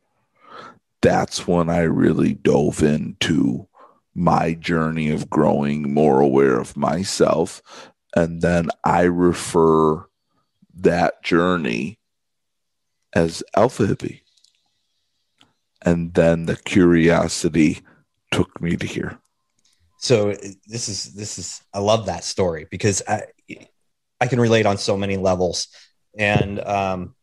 that's 1.01 1.47
when 1.47 1.69
I 1.69 1.81
really 1.81 2.33
dove 2.33 2.83
into 2.83 3.67
my 4.13 4.53
journey 4.53 5.09
of 5.11 5.29
growing 5.29 5.93
more 5.93 6.19
aware 6.19 6.59
of 6.59 6.75
myself 6.75 7.61
and 8.15 8.41
then 8.41 8.69
I 8.83 9.03
refer 9.03 10.07
that 10.75 11.23
journey 11.23 11.99
as 13.13 13.43
Alpha 13.55 13.85
Hippie. 13.85 14.21
And 15.81 16.13
then 16.13 16.45
the 16.45 16.57
curiosity 16.57 17.79
took 18.31 18.61
me 18.61 18.75
to 18.77 18.85
here. 18.85 19.19
So 19.99 20.33
this 20.65 20.87
is 20.87 21.13
this 21.13 21.37
is 21.37 21.61
I 21.73 21.79
love 21.79 22.05
that 22.05 22.23
story 22.23 22.67
because 22.71 23.03
I 23.07 23.23
I 24.19 24.27
can 24.27 24.39
relate 24.39 24.65
on 24.65 24.77
so 24.77 24.97
many 24.97 25.17
levels, 25.17 25.67
and 26.17 26.59
um, 26.61 27.15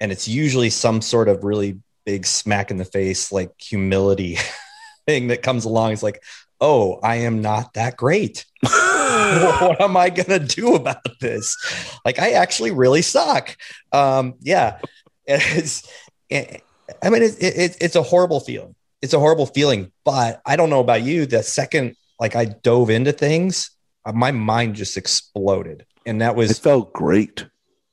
and 0.00 0.10
it's 0.10 0.26
usually 0.26 0.70
some 0.70 1.02
sort 1.02 1.28
of 1.28 1.44
really 1.44 1.80
big 2.06 2.24
smack 2.24 2.70
in 2.70 2.78
the 2.78 2.84
face 2.84 3.30
like 3.30 3.50
humility 3.60 4.38
thing 5.06 5.28
that 5.28 5.42
comes 5.42 5.66
along. 5.66 5.92
It's 5.92 6.02
like, 6.02 6.22
oh, 6.60 6.98
I 7.02 7.16
am 7.16 7.42
not 7.42 7.74
that 7.74 7.96
great. 7.96 8.46
what 8.62 9.80
am 9.80 9.96
I 9.96 10.08
going 10.08 10.28
to 10.28 10.38
do 10.38 10.74
about 10.74 11.20
this? 11.20 11.56
Like, 12.04 12.18
I 12.18 12.32
actually 12.32 12.70
really 12.70 13.02
suck. 13.02 13.56
Um, 13.92 14.34
yeah. 14.40 14.78
It's, 15.28 15.90
it, 16.30 16.62
I 17.02 17.10
mean, 17.10 17.24
it, 17.24 17.34
it, 17.40 17.76
it's 17.80 17.96
a 17.96 18.02
horrible 18.02 18.38
feeling. 18.38 18.75
It's 19.02 19.12
a 19.12 19.18
horrible 19.18 19.46
feeling, 19.46 19.92
but 20.04 20.40
I 20.46 20.56
don't 20.56 20.70
know 20.70 20.80
about 20.80 21.02
you. 21.02 21.26
The 21.26 21.42
second, 21.42 21.96
like, 22.18 22.34
I 22.34 22.46
dove 22.46 22.90
into 22.90 23.12
things, 23.12 23.70
uh, 24.04 24.12
my 24.12 24.32
mind 24.32 24.74
just 24.76 24.96
exploded. 24.96 25.84
And 26.06 26.20
that 26.20 26.36
was, 26.36 26.50
it 26.50 26.58
felt 26.58 26.92
great. 26.92 27.46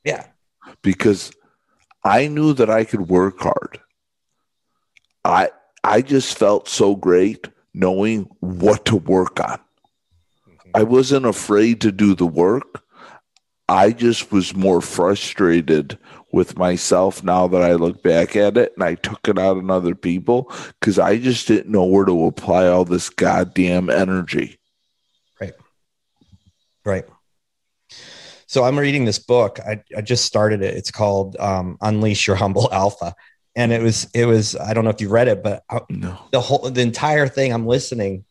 Yeah. 0.04 0.26
Because 0.82 1.32
I 2.02 2.28
knew 2.28 2.52
that 2.54 2.70
I 2.70 2.84
could 2.84 3.08
work 3.08 3.40
hard. 3.40 3.80
I, 5.24 5.50
I 5.82 6.02
just 6.02 6.38
felt 6.38 6.68
so 6.68 6.94
great 6.94 7.48
knowing 7.74 8.28
what 8.40 8.84
to 8.86 8.96
work 8.96 9.40
on. 9.40 9.58
I 10.74 10.82
wasn't 10.82 11.26
afraid 11.26 11.80
to 11.82 11.92
do 11.92 12.14
the 12.14 12.26
work. 12.26 12.83
I 13.68 13.92
just 13.92 14.30
was 14.30 14.54
more 14.54 14.80
frustrated 14.80 15.98
with 16.32 16.58
myself 16.58 17.22
now 17.22 17.46
that 17.48 17.62
I 17.62 17.74
look 17.74 18.02
back 18.02 18.36
at 18.36 18.56
it 18.56 18.72
and 18.74 18.84
I 18.84 18.96
took 18.96 19.28
it 19.28 19.38
out 19.38 19.56
on 19.56 19.70
other 19.70 19.94
people 19.94 20.52
because 20.80 20.98
I 20.98 21.18
just 21.18 21.46
didn't 21.46 21.70
know 21.70 21.84
where 21.84 22.04
to 22.04 22.26
apply 22.26 22.66
all 22.66 22.84
this 22.84 23.08
goddamn 23.08 23.88
energy. 23.88 24.58
Right. 25.40 25.54
Right. 26.84 27.04
So 28.46 28.64
I'm 28.64 28.78
reading 28.78 29.04
this 29.04 29.18
book. 29.18 29.60
I, 29.60 29.82
I 29.96 30.00
just 30.00 30.24
started 30.24 30.62
it. 30.62 30.74
It's 30.74 30.90
called 30.90 31.36
um, 31.38 31.78
Unleash 31.80 32.26
Your 32.26 32.36
Humble 32.36 32.68
Alpha. 32.72 33.14
And 33.56 33.72
it 33.72 33.80
was, 33.80 34.08
it 34.12 34.26
was, 34.26 34.56
I 34.56 34.74
don't 34.74 34.84
know 34.84 34.90
if 34.90 35.00
you 35.00 35.08
read 35.08 35.28
it, 35.28 35.42
but 35.42 35.62
I, 35.70 35.80
no. 35.88 36.18
the 36.32 36.40
whole, 36.40 36.70
the 36.70 36.82
entire 36.82 37.28
thing 37.28 37.52
I'm 37.52 37.66
listening 37.66 38.24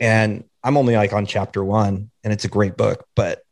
and 0.00 0.44
I'm 0.62 0.76
only 0.76 0.96
like 0.96 1.12
on 1.12 1.26
chapter 1.26 1.64
one, 1.64 2.10
and 2.22 2.32
it's 2.32 2.44
a 2.44 2.48
great 2.48 2.76
book, 2.76 3.06
but 3.14 3.42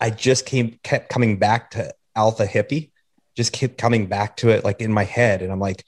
I 0.00 0.10
just 0.10 0.46
came 0.46 0.78
kept 0.82 1.08
coming 1.08 1.38
back 1.38 1.70
to 1.72 1.92
Alpha 2.14 2.46
Hippie, 2.46 2.90
just 3.36 3.52
kept 3.52 3.78
coming 3.78 4.06
back 4.06 4.36
to 4.38 4.50
it 4.50 4.64
like 4.64 4.80
in 4.80 4.92
my 4.92 5.04
head, 5.04 5.42
and 5.42 5.52
I'm 5.52 5.60
like 5.60 5.84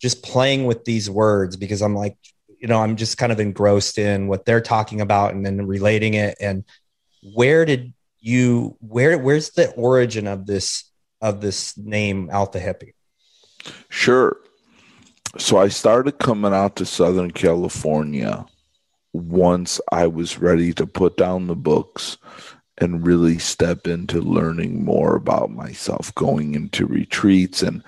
just 0.00 0.22
playing 0.22 0.66
with 0.66 0.84
these 0.84 1.08
words 1.08 1.56
because 1.56 1.80
I'm 1.80 1.94
like, 1.94 2.16
you 2.58 2.68
know, 2.68 2.80
I'm 2.80 2.96
just 2.96 3.18
kind 3.18 3.32
of 3.32 3.40
engrossed 3.40 3.98
in 3.98 4.26
what 4.26 4.44
they're 4.44 4.60
talking 4.60 5.00
about 5.00 5.34
and 5.34 5.46
then 5.46 5.66
relating 5.66 6.14
it. 6.14 6.36
And 6.40 6.64
where 7.34 7.64
did 7.64 7.92
you 8.20 8.76
where 8.80 9.18
where's 9.18 9.50
the 9.50 9.70
origin 9.72 10.26
of 10.26 10.46
this 10.46 10.90
of 11.20 11.40
this 11.40 11.76
name 11.76 12.30
Alpha 12.30 12.58
Hippie? 12.58 12.94
Sure. 13.88 14.36
So 15.38 15.58
I 15.58 15.68
started 15.68 16.18
coming 16.18 16.52
out 16.52 16.76
to 16.76 16.84
Southern 16.84 17.30
California 17.30 18.44
once 19.12 19.80
I 19.90 20.06
was 20.06 20.38
ready 20.38 20.72
to 20.74 20.86
put 20.86 21.16
down 21.16 21.46
the 21.46 21.56
books 21.56 22.18
and 22.82 23.06
really 23.06 23.38
step 23.38 23.86
into 23.86 24.20
learning 24.20 24.84
more 24.84 25.14
about 25.14 25.50
myself 25.50 26.12
going 26.16 26.54
into 26.54 26.84
retreats 26.86 27.62
and 27.62 27.82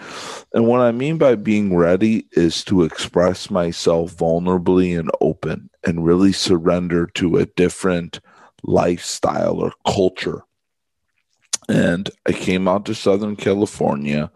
and 0.52 0.66
what 0.66 0.80
I 0.80 0.92
mean 0.92 1.18
by 1.18 1.34
being 1.34 1.76
ready 1.76 2.26
is 2.32 2.62
to 2.64 2.84
express 2.84 3.50
myself 3.50 4.14
vulnerably 4.14 4.98
and 4.98 5.10
open 5.20 5.68
and 5.84 6.06
really 6.06 6.32
surrender 6.32 7.06
to 7.14 7.36
a 7.36 7.46
different 7.46 8.20
lifestyle 8.62 9.56
or 9.56 9.72
culture 9.86 10.42
and 11.68 12.08
I 12.26 12.32
came 12.32 12.68
out 12.68 12.84
to 12.86 12.94
Southern 12.94 13.36
California 13.36 14.30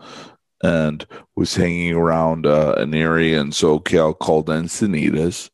and 0.63 1.07
was 1.37 1.55
hanging 1.55 1.95
around 1.95 2.47
uh, 2.47 2.75
an 2.79 2.95
area 2.95 3.41
in 3.41 3.51
SoCal 3.51 4.19
called 4.19 4.49
Encinitas 4.49 5.51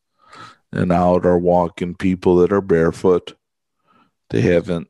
and 0.71 0.91
out 0.91 1.25
are 1.25 1.37
walking 1.37 1.95
people 1.95 2.37
that 2.37 2.51
are 2.51 2.61
barefoot. 2.61 3.35
They 4.29 4.41
haven't. 4.41 4.87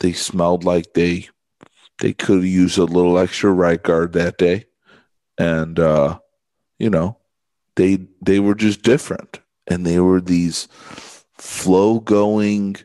They 0.00 0.12
smelled 0.12 0.64
like 0.64 0.92
they 0.94 1.28
they 2.00 2.12
could 2.12 2.44
use 2.44 2.76
a 2.76 2.84
little 2.84 3.18
extra 3.18 3.50
right 3.50 3.82
guard 3.82 4.12
that 4.12 4.36
day, 4.38 4.66
and 5.38 5.78
uh, 5.78 6.18
you 6.78 6.90
know, 6.90 7.18
they 7.76 8.06
they 8.20 8.40
were 8.40 8.54
just 8.54 8.82
different, 8.82 9.40
and 9.66 9.86
they 9.86 10.00
were 10.00 10.20
these 10.20 10.68
flow 11.38 12.00
going, 12.00 12.76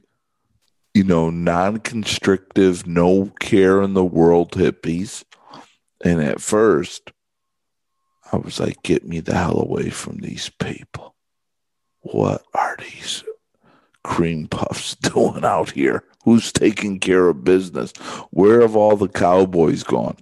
you 0.94 1.04
know, 1.04 1.30
non 1.30 1.78
constrictive, 1.80 2.88
no 2.88 3.32
care 3.40 3.82
in 3.82 3.94
the 3.94 4.06
world 4.06 4.52
hippies. 4.52 5.24
And 6.04 6.22
at 6.22 6.42
first, 6.42 7.12
I 8.32 8.38
was 8.38 8.60
like, 8.60 8.82
get 8.82 9.06
me 9.06 9.20
the 9.20 9.36
hell 9.36 9.60
away 9.60 9.90
from 9.90 10.18
these 10.18 10.50
people. 10.60 11.16
What 12.00 12.44
are 12.56 12.78
these 12.80 13.24
cream 14.04 14.48
puffs 14.48 14.96
doing 15.02 15.46
out 15.46 15.72
here? 15.72 16.04
Who's 16.24 16.52
taking 16.52 17.00
care 17.00 17.30
of 17.30 17.44
business? 17.44 17.92
Where 18.32 18.62
have 18.62 18.76
all 18.76 18.96
the 18.96 19.10
cowboys 19.10 19.84
gone? 19.84 20.18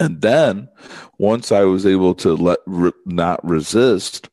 And 0.00 0.20
then 0.20 0.68
once 1.18 1.52
I 1.52 1.62
was 1.62 1.86
able 1.86 2.14
to 2.16 2.34
let 2.34 2.58
re- 2.66 2.92
not 3.06 3.44
resist, 3.44 4.28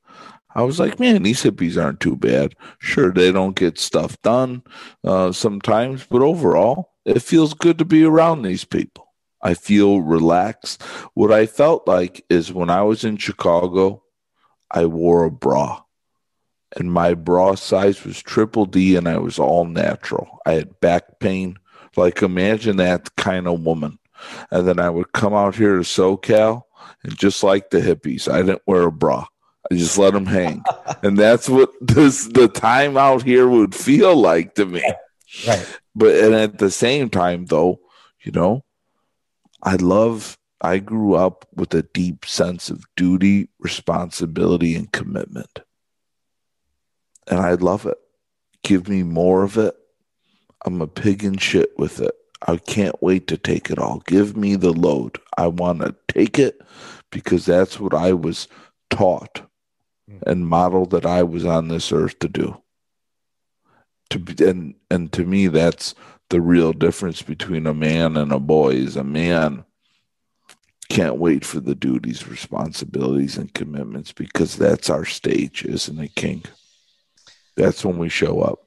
I 0.56 0.64
was 0.64 0.80
like, 0.80 1.00
man, 1.00 1.22
these 1.22 1.44
hippies 1.44 1.82
aren't 1.82 2.00
too 2.00 2.16
bad. 2.16 2.56
Sure, 2.80 3.12
they 3.12 3.32
don't 3.32 3.56
get 3.56 3.78
stuff 3.78 4.20
done 4.24 4.64
uh, 5.04 5.32
sometimes, 5.32 6.06
but 6.10 6.22
overall, 6.22 6.94
it 7.06 7.22
feels 7.22 7.54
good 7.54 7.78
to 7.78 7.86
be 7.86 8.04
around 8.04 8.42
these 8.42 8.66
people. 8.66 9.14
I 9.42 9.54
feel 9.54 10.02
relaxed. 10.02 10.82
What 11.14 11.32
I 11.32 11.46
felt 11.46 11.88
like 11.88 12.26
is 12.30 12.52
when 12.52 12.70
I 12.70 12.82
was 12.82 13.04
in 13.04 13.18
Chicago, 13.18 14.04
I 14.72 14.86
wore 14.86 15.24
a 15.24 15.32
bra. 15.32 15.82
And 16.78 16.92
my 16.92 17.14
bra 17.16 17.56
size 17.56 18.04
was 18.04 18.22
triple 18.22 18.66
D 18.66 18.96
and 18.96 19.08
I 19.08 19.18
was 19.18 19.40
all 19.40 19.66
natural. 19.66 20.40
I 20.46 20.54
had 20.54 20.80
back 20.80 21.20
pain. 21.20 21.58
Like, 21.96 22.22
imagine 22.22 22.78
that 22.78 23.16
kind 23.16 23.48
of 23.48 23.62
woman. 23.62 23.98
And 24.52 24.68
then 24.68 24.80
I 24.80 24.90
would 24.90 25.12
come 25.14 25.34
out 25.34 25.56
here 25.56 25.78
to 25.78 25.84
SoCal 25.84 26.64
and 27.04 27.18
just 27.18 27.44
like 27.44 27.70
the 27.70 27.80
hippies, 27.80 28.32
I 28.32 28.42
didn't 28.42 28.62
wear 28.68 28.84
a 28.84 28.92
bra. 28.92 29.26
I 29.72 29.76
just 29.76 29.98
let 29.98 30.14
them 30.14 30.26
hang. 30.26 30.64
and 31.04 31.18
that's 31.18 31.50
what 31.50 31.72
this 31.82 32.26
the 32.28 32.48
time 32.48 32.98
out 32.98 33.24
here 33.24 33.48
would 33.48 33.76
feel 33.76 34.16
like 34.16 34.56
to 34.56 34.66
me. 34.66 34.84
Right. 35.48 35.80
But 35.94 36.16
and 36.16 36.34
at 36.34 36.58
the 36.58 36.72
same 36.72 37.08
time 37.08 37.46
though, 37.46 37.82
you 38.24 38.32
know, 38.32 38.66
I 39.62 39.76
love 39.76 40.40
I 40.60 40.80
grew 40.80 41.14
up 41.14 41.46
with 41.54 41.72
a 41.76 41.84
deep 41.84 42.26
sense 42.26 42.72
of 42.72 42.84
duty, 42.96 43.50
responsibility, 43.60 44.74
and 44.74 44.92
commitment. 44.92 45.60
And 47.30 47.40
I 47.40 47.54
love 47.54 47.86
it. 47.86 47.98
Give 48.64 48.88
me 48.88 49.04
more 49.04 49.44
of 49.44 49.58
it. 49.58 49.76
I'm 50.66 50.82
a 50.82 50.88
pig 50.88 51.24
in 51.24 51.38
shit 51.38 51.78
with 51.78 52.02
it. 52.02 52.14
I 52.48 52.58
can't 52.58 53.02
wait 53.02 53.28
to 53.28 53.38
take 53.38 53.70
it 53.70 53.80
all. 53.80 54.02
Give 54.08 54.36
me 54.36 54.56
the 54.56 54.72
load. 54.72 55.20
I 55.38 55.48
want 55.48 55.82
to 55.82 55.96
take 56.08 56.40
it 56.40 56.62
because 57.12 57.46
that's 57.46 57.80
what 57.80 57.94
I 57.94 58.14
was 58.14 58.48
taught 58.90 59.42
and 60.26 60.48
modeled 60.48 60.92
that 60.92 61.06
I 61.06 61.24
was 61.24 61.46
on 61.46 61.68
this 61.68 61.92
earth 61.92 62.20
to 62.20 62.28
do. 62.28 62.62
To 64.12 64.20
be, 64.20 64.44
and 64.46 64.74
and 64.90 65.12
to 65.14 65.24
me, 65.24 65.48
that's 65.48 65.94
the 66.30 66.42
real 66.42 66.74
difference 66.74 67.22
between 67.22 67.68
a 67.68 67.74
man 67.74 68.18
and 68.18 68.32
a 68.32 68.40
boy. 68.40 68.72
Is 68.72 68.96
a 68.96 69.04
man 69.04 69.66
can't 70.90 71.18
wait 71.18 71.46
for 71.46 71.60
the 71.60 71.76
duties, 71.76 72.28
responsibilities, 72.28 73.38
and 73.38 73.54
commitments 73.54 74.12
because 74.12 74.58
that's 74.58 74.90
our 74.90 75.06
stage, 75.06 75.64
isn't 75.64 76.00
it, 76.00 76.16
King? 76.16 76.44
That's 77.60 77.84
when 77.84 77.98
we 77.98 78.08
show 78.08 78.40
up. 78.40 78.60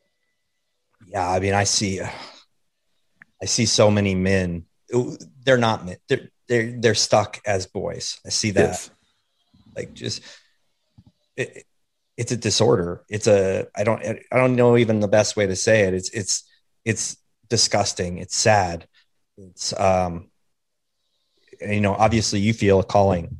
Yeah, 1.06 1.28
I 1.28 1.40
mean, 1.40 1.54
I 1.54 1.64
see, 1.64 2.00
I 2.00 3.44
see 3.46 3.64
so 3.64 3.90
many 3.90 4.14
men. 4.14 4.66
They're 5.44 5.56
not 5.56 5.86
men. 5.86 5.96
They're 6.08 6.28
they're 6.46 6.78
they're 6.78 6.94
stuck 6.94 7.40
as 7.46 7.66
boys. 7.66 8.20
I 8.26 8.28
see 8.28 8.50
that. 8.50 8.60
Yes. 8.60 8.90
Like 9.74 9.94
just, 9.94 10.22
it, 11.36 11.64
it's 12.18 12.32
a 12.32 12.36
disorder. 12.36 13.02
It's 13.08 13.26
a 13.26 13.66
I 13.74 13.84
don't 13.84 14.04
I 14.04 14.36
don't 14.36 14.56
know 14.56 14.76
even 14.76 15.00
the 15.00 15.08
best 15.08 15.36
way 15.36 15.46
to 15.46 15.56
say 15.56 15.82
it. 15.82 15.94
It's 15.94 16.10
it's 16.10 16.44
it's 16.84 17.16
disgusting. 17.48 18.18
It's 18.18 18.36
sad. 18.36 18.86
It's 19.38 19.72
um 19.80 20.30
you 21.60 21.80
know, 21.80 21.94
obviously 21.94 22.40
you 22.40 22.52
feel 22.52 22.80
a 22.80 22.84
calling 22.84 23.38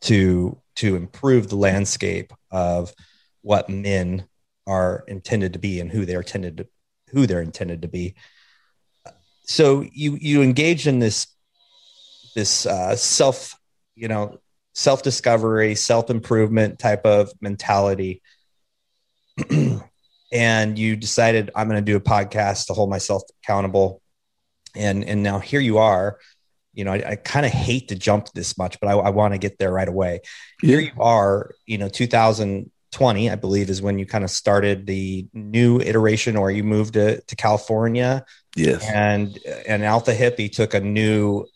to 0.00 0.60
to 0.76 0.96
improve 0.96 1.48
the 1.48 1.56
landscape 1.56 2.32
of 2.50 2.92
what 3.42 3.68
men 3.68 4.26
are 4.68 5.02
intended 5.08 5.54
to 5.54 5.58
be 5.58 5.80
and 5.80 5.90
who 5.90 6.04
they're 6.04 6.20
intended 6.20 6.58
to 6.58 6.66
who 7.10 7.26
they're 7.26 7.42
intended 7.42 7.82
to 7.82 7.88
be. 7.88 8.14
So 9.44 9.84
you 9.92 10.16
you 10.20 10.42
engage 10.42 10.86
in 10.86 10.98
this 10.98 11.26
this 12.34 12.66
uh, 12.66 12.94
self 12.94 13.58
you 13.96 14.08
know 14.08 14.38
self 14.74 15.02
discovery 15.02 15.74
self 15.74 16.10
improvement 16.10 16.78
type 16.78 17.06
of 17.06 17.32
mentality, 17.40 18.22
and 20.32 20.78
you 20.78 20.96
decided 20.96 21.50
I'm 21.56 21.68
going 21.68 21.82
to 21.82 21.92
do 21.92 21.96
a 21.96 22.00
podcast 22.00 22.66
to 22.66 22.74
hold 22.74 22.90
myself 22.90 23.22
accountable, 23.42 24.02
and 24.76 25.02
and 25.02 25.22
now 25.22 25.38
here 25.38 25.60
you 25.60 25.78
are 25.78 26.18
you 26.74 26.84
know, 26.84 26.92
I, 26.92 27.02
I 27.04 27.16
kind 27.16 27.44
of 27.44 27.50
hate 27.50 27.88
to 27.88 27.96
jump 27.96 28.28
this 28.34 28.56
much, 28.56 28.78
but 28.78 28.86
I, 28.86 28.92
I 28.92 29.10
want 29.10 29.34
to 29.34 29.38
get 29.38 29.58
there 29.58 29.72
right 29.72 29.88
away. 29.88 30.20
Yeah. 30.62 30.68
Here 30.68 30.80
you 30.80 30.92
are, 31.00 31.50
you 31.66 31.76
know, 31.76 31.88
2020, 32.92 33.30
I 33.30 33.34
believe, 33.36 33.70
is 33.70 33.82
when 33.82 33.98
you 33.98 34.06
kind 34.06 34.24
of 34.24 34.30
started 34.30 34.86
the 34.86 35.26
new 35.32 35.80
iteration, 35.80 36.36
or 36.36 36.50
you 36.50 36.64
moved 36.64 36.94
to, 36.94 37.20
to 37.20 37.36
California. 37.36 38.24
Yes, 38.56 38.84
and 38.88 39.38
and 39.66 39.84
Alpha 39.84 40.14
Hippie 40.14 40.50
took 40.50 40.74
a 40.74 40.80
new 40.80 41.46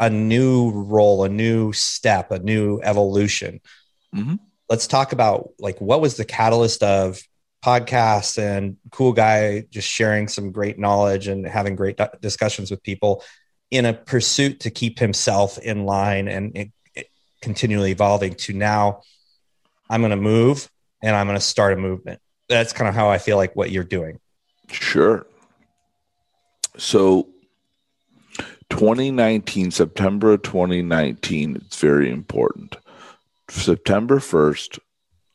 a 0.00 0.10
new 0.10 0.70
role, 0.70 1.24
a 1.24 1.28
new 1.28 1.72
step, 1.72 2.30
a 2.30 2.38
new 2.38 2.80
evolution. 2.82 3.60
Mm-hmm. 4.14 4.36
Let's 4.68 4.86
talk 4.86 5.12
about 5.12 5.50
like 5.58 5.80
what 5.80 6.00
was 6.00 6.16
the 6.16 6.24
catalyst 6.24 6.82
of 6.82 7.20
podcasts 7.64 8.38
and 8.38 8.76
cool 8.90 9.12
guy 9.12 9.64
just 9.70 9.88
sharing 9.88 10.28
some 10.28 10.52
great 10.52 10.78
knowledge 10.78 11.28
and 11.28 11.46
having 11.46 11.76
great 11.76 11.98
discussions 12.20 12.70
with 12.70 12.82
people 12.82 13.24
in 13.70 13.86
a 13.86 13.94
pursuit 13.94 14.60
to 14.60 14.70
keep 14.70 14.98
himself 14.98 15.56
in 15.58 15.86
line 15.86 16.28
and 16.28 16.54
it, 16.56 16.72
it 16.94 17.06
continually 17.40 17.90
evolving 17.90 18.34
to 18.34 18.52
now 18.52 19.00
I'm 19.88 20.02
going 20.02 20.10
to 20.10 20.16
move 20.16 20.70
and 21.04 21.14
I'm 21.14 21.26
going 21.26 21.36
to 21.36 21.44
start 21.44 21.74
a 21.74 21.76
movement. 21.76 22.18
That's 22.48 22.72
kind 22.72 22.88
of 22.88 22.94
how 22.94 23.10
I 23.10 23.18
feel 23.18 23.36
like 23.36 23.54
what 23.54 23.70
you're 23.70 23.84
doing. 23.84 24.20
Sure. 24.70 25.26
So 26.78 27.28
2019, 28.70 29.70
September 29.70 30.32
of 30.32 30.42
2019, 30.42 31.56
it's 31.56 31.78
very 31.78 32.10
important. 32.10 32.76
September 33.50 34.18
1st, 34.18 34.78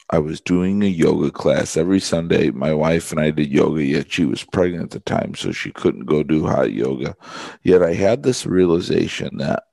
I 0.10 0.17
was 0.17 0.41
doing 0.41 0.82
a 0.82 0.88
yoga 0.88 1.29
class 1.29 1.77
every 1.77 1.99
Sunday. 1.99 2.49
My 2.49 2.73
wife 2.73 3.12
and 3.12 3.21
I 3.21 3.29
did 3.29 3.51
yoga, 3.51 3.84
yet 3.84 4.12
she 4.12 4.25
was 4.25 4.43
pregnant 4.43 4.86
at 4.86 4.89
the 4.91 4.99
time, 5.01 5.36
so 5.36 5.51
she 5.51 5.71
couldn't 5.71 6.05
go 6.05 6.23
do 6.23 6.47
hot 6.47 6.73
yoga. 6.73 7.15
Yet 7.62 7.84
I 7.84 7.93
had 7.93 8.23
this 8.23 8.47
realization 8.47 9.38
that 9.38 9.65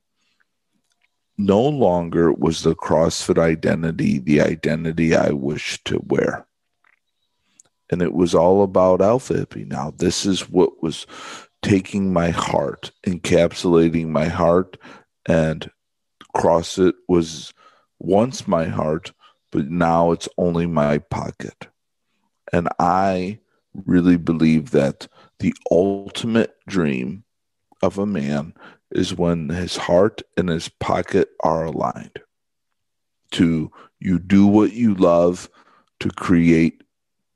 no 1.39 1.63
longer 1.63 2.33
was 2.33 2.63
the 2.63 2.75
CrossFit 2.75 3.39
identity 3.39 4.19
the 4.19 4.41
identity 4.41 5.15
I 5.15 5.31
wished 5.31 5.85
to 5.87 6.01
wear. 6.07 6.47
And 7.91 8.03
it 8.03 8.13
was 8.13 8.35
all 8.35 8.63
about 8.63 9.01
Alpha 9.01 9.35
Hippie. 9.35 9.67
Now, 9.67 9.93
this 9.97 10.27
is 10.27 10.51
what 10.51 10.83
was 10.83 11.07
taking 11.63 12.13
my 12.13 12.31
heart, 12.31 12.91
encapsulating 13.07 14.09
my 14.09 14.27
heart, 14.27 14.77
and 15.27 15.71
CrossFit 16.37 16.95
was 17.09 17.53
once 17.99 18.49
my 18.49 18.65
heart 18.65 19.13
but 19.57 19.71
now 19.71 20.13
it's 20.13 20.29
only 20.37 20.67
my 20.67 20.99
pocket. 20.99 21.69
And 22.53 22.69
I 22.79 23.39
really 23.75 24.19
believe 24.19 24.71
that 24.73 25.09
the 25.39 25.55
ultimate 25.71 26.55
dream 26.69 27.25
of 27.83 27.99
a 27.99 28.05
man 28.05 28.53
is 28.93 29.15
when 29.15 29.49
his 29.49 29.77
heart 29.77 30.23
and 30.37 30.49
his 30.49 30.69
pocket 30.69 31.31
are 31.43 31.65
aligned. 31.65 32.21
To 33.33 33.71
you 33.99 34.19
do 34.19 34.47
what 34.47 34.73
you 34.73 34.95
love 34.95 35.51
to 36.01 36.11
create 36.11 36.83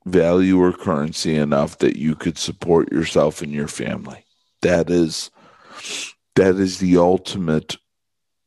value 0.05 0.59
or 0.59 0.73
currency 0.73 1.35
enough 1.35 1.77
that 1.79 1.97
you 1.97 2.15
could 2.15 2.37
support 2.37 2.91
yourself 2.91 3.41
and 3.41 3.51
your 3.51 3.67
family. 3.67 4.25
That 4.61 4.89
is 4.89 5.31
that 6.35 6.55
is 6.55 6.79
the 6.79 6.97
ultimate 6.97 7.77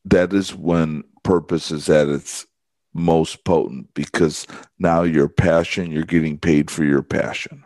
that 0.05 0.33
is 0.33 0.55
when 0.55 1.05
purpose 1.23 1.71
is 1.71 1.89
at 1.89 2.09
its 2.09 2.47
most 2.93 3.45
potent 3.45 3.93
because 3.95 4.47
now 4.79 5.03
your 5.03 5.29
passion, 5.29 5.91
you're 5.91 6.05
getting 6.05 6.39
paid 6.39 6.71
for 6.71 6.85
your 6.85 7.03
passion. 7.03 7.65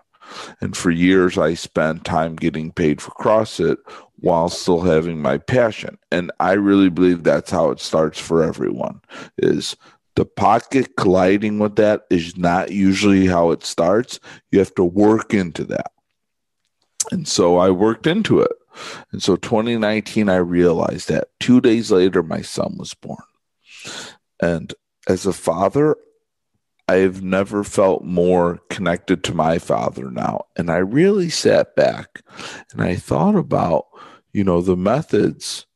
And 0.60 0.76
for 0.76 0.90
years, 0.90 1.38
I 1.38 1.54
spent 1.54 2.04
time 2.04 2.36
getting 2.36 2.72
paid 2.72 3.00
for 3.00 3.10
CrossFit 3.12 3.76
while 4.16 4.48
still 4.48 4.80
having 4.80 5.22
my 5.22 5.38
passion. 5.38 5.98
And 6.10 6.32
I 6.40 6.52
really 6.52 6.88
believe 6.88 7.22
that's 7.22 7.50
how 7.50 7.70
it 7.70 7.80
starts 7.80 8.18
for 8.18 8.42
everyone 8.42 9.00
is 9.38 9.76
the 10.16 10.24
pocket 10.24 10.96
colliding 10.96 11.60
with 11.60 11.76
that 11.76 12.02
is 12.10 12.36
not 12.36 12.72
usually 12.72 13.26
how 13.26 13.52
it 13.52 13.62
starts. 13.62 14.18
You 14.50 14.58
have 14.58 14.74
to 14.74 14.84
work 14.84 15.32
into 15.32 15.62
that. 15.66 15.92
And 17.12 17.28
so 17.28 17.56
I 17.56 17.70
worked 17.70 18.06
into 18.06 18.40
it. 18.40 18.52
And 19.12 19.22
so 19.22 19.36
2019, 19.36 20.28
I 20.28 20.36
realized 20.36 21.08
that 21.08 21.28
two 21.38 21.60
days 21.60 21.92
later, 21.92 22.22
my 22.22 22.42
son 22.42 22.76
was 22.78 22.94
born. 22.94 23.22
And 24.40 24.74
as 25.08 25.24
a 25.24 25.32
father, 25.32 25.96
I've 26.88 27.22
never 27.22 27.64
felt 27.64 28.02
more 28.02 28.60
connected 28.70 29.22
to 29.24 29.34
my 29.34 29.58
father 29.58 30.10
now. 30.10 30.46
And 30.56 30.70
I 30.70 30.78
really 30.78 31.28
sat 31.28 31.76
back 31.76 32.22
and 32.72 32.82
I 32.82 32.96
thought 32.96 33.34
about, 33.34 33.86
you 34.32 34.42
know, 34.42 34.62
the 34.62 34.76
methods. 34.76 35.66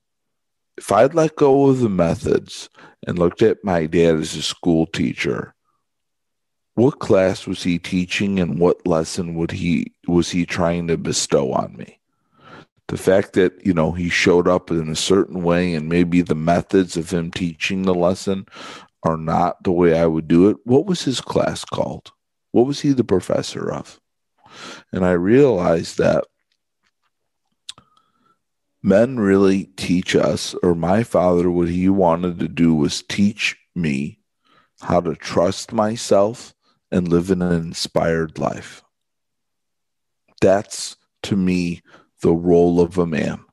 If 0.78 0.90
I'd 0.90 1.14
let 1.14 1.36
go 1.36 1.68
of 1.68 1.80
the 1.80 1.90
methods 1.90 2.70
and 3.06 3.18
looked 3.18 3.42
at 3.42 3.62
my 3.62 3.84
dad 3.84 4.16
as 4.16 4.34
a 4.34 4.42
school 4.42 4.86
teacher, 4.86 5.54
what 6.74 7.00
class 7.00 7.46
was 7.46 7.62
he 7.62 7.78
teaching 7.78 8.40
and 8.40 8.58
what 8.58 8.86
lesson 8.86 9.34
would 9.34 9.50
he 9.50 9.92
was 10.08 10.30
he 10.30 10.46
trying 10.46 10.88
to 10.88 10.96
bestow 10.96 11.52
on 11.52 11.76
me? 11.76 11.98
The 12.88 12.96
fact 12.96 13.34
that, 13.34 13.64
you 13.64 13.74
know, 13.74 13.92
he 13.92 14.08
showed 14.08 14.48
up 14.48 14.70
in 14.70 14.88
a 14.88 14.96
certain 14.96 15.42
way 15.42 15.74
and 15.74 15.88
maybe 15.88 16.22
the 16.22 16.34
methods 16.34 16.96
of 16.96 17.10
him 17.10 17.30
teaching 17.30 17.82
the 17.82 17.94
lesson 17.94 18.46
are 19.02 19.16
not 19.16 19.62
the 19.64 19.72
way 19.72 19.98
I 19.98 20.06
would 20.06 20.28
do 20.28 20.48
it. 20.48 20.56
What 20.64 20.86
was 20.86 21.02
his 21.02 21.20
class 21.20 21.64
called? 21.64 22.12
What 22.52 22.66
was 22.66 22.80
he 22.80 22.92
the 22.92 23.04
professor 23.04 23.72
of? 23.72 24.00
And 24.92 25.04
I 25.04 25.12
realized 25.12 25.98
that 25.98 26.24
men 28.82 29.18
really 29.18 29.64
teach 29.76 30.14
us, 30.14 30.54
or 30.62 30.74
my 30.74 31.02
father, 31.02 31.50
what 31.50 31.68
he 31.68 31.88
wanted 31.88 32.38
to 32.40 32.48
do 32.48 32.74
was 32.74 33.02
teach 33.02 33.56
me 33.74 34.18
how 34.82 35.00
to 35.00 35.14
trust 35.14 35.72
myself 35.72 36.54
and 36.90 37.08
live 37.08 37.30
in 37.30 37.40
an 37.40 37.52
inspired 37.52 38.38
life. 38.38 38.82
That's 40.40 40.96
to 41.22 41.36
me 41.36 41.82
the 42.20 42.32
role 42.32 42.80
of 42.80 42.98
a 42.98 43.06
man 43.06 43.44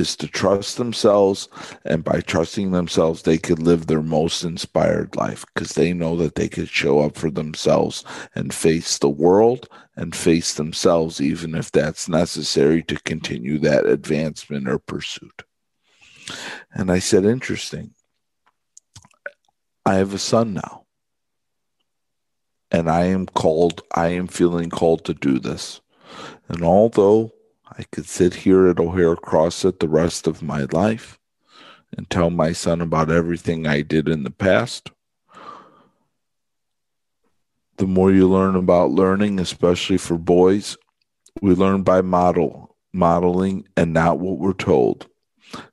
is 0.00 0.16
to 0.16 0.26
trust 0.26 0.76
themselves 0.76 1.48
and 1.84 2.02
by 2.02 2.20
trusting 2.20 2.72
themselves 2.72 3.22
they 3.22 3.38
could 3.38 3.60
live 3.60 3.86
their 3.86 4.02
most 4.02 4.42
inspired 4.42 5.14
life 5.14 5.44
because 5.54 5.72
they 5.74 5.92
know 5.92 6.16
that 6.16 6.34
they 6.34 6.48
could 6.48 6.68
show 6.68 7.00
up 7.00 7.16
for 7.16 7.30
themselves 7.30 8.04
and 8.34 8.52
face 8.52 8.98
the 8.98 9.08
world 9.08 9.68
and 9.96 10.16
face 10.16 10.54
themselves 10.54 11.20
even 11.20 11.54
if 11.54 11.70
that's 11.70 12.08
necessary 12.08 12.82
to 12.82 12.96
continue 13.02 13.58
that 13.58 13.86
advancement 13.86 14.66
or 14.68 14.78
pursuit. 14.78 15.42
And 16.72 16.90
i 16.90 16.98
said 16.98 17.24
interesting. 17.24 17.94
I 19.86 19.94
have 19.94 20.14
a 20.14 20.18
son 20.18 20.54
now 20.54 20.80
and 22.70 22.88
i 22.88 23.04
am 23.04 23.26
called 23.26 23.82
i 23.94 24.08
am 24.08 24.26
feeling 24.26 24.70
called 24.70 25.04
to 25.04 25.14
do 25.14 25.38
this. 25.38 25.80
And 26.48 26.62
although 26.62 27.32
I 27.78 27.84
could 27.92 28.06
sit 28.06 28.34
here 28.34 28.66
at 28.66 28.80
O'Hare 28.80 29.16
CrossFit 29.16 29.78
the 29.78 29.88
rest 29.88 30.26
of 30.26 30.42
my 30.42 30.66
life 30.72 31.18
and 31.96 32.08
tell 32.08 32.30
my 32.30 32.52
son 32.52 32.80
about 32.80 33.10
everything 33.10 33.66
I 33.66 33.82
did 33.82 34.08
in 34.08 34.24
the 34.24 34.30
past. 34.30 34.90
The 37.76 37.86
more 37.86 38.12
you 38.12 38.28
learn 38.28 38.56
about 38.56 38.90
learning, 38.90 39.38
especially 39.38 39.98
for 39.98 40.18
boys, 40.18 40.76
we 41.40 41.54
learn 41.54 41.82
by 41.82 42.02
model, 42.02 42.76
modeling, 42.92 43.66
and 43.76 43.92
not 43.92 44.18
what 44.18 44.38
we're 44.38 44.52
told. 44.52 45.06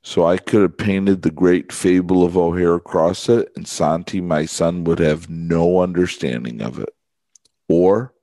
So 0.01 0.25
I 0.25 0.37
could 0.37 0.61
have 0.61 0.77
painted 0.77 1.21
the 1.21 1.31
great 1.31 1.71
fable 1.71 2.23
of 2.23 2.37
O'Hare 2.37 2.79
CrossFit, 2.79 3.47
and 3.55 3.67
Santi, 3.67 4.21
my 4.21 4.45
son, 4.45 4.83
would 4.85 4.99
have 4.99 5.29
no 5.29 5.81
understanding 5.81 6.61
of 6.61 6.79
it. 6.79 6.89
Or 7.67 8.13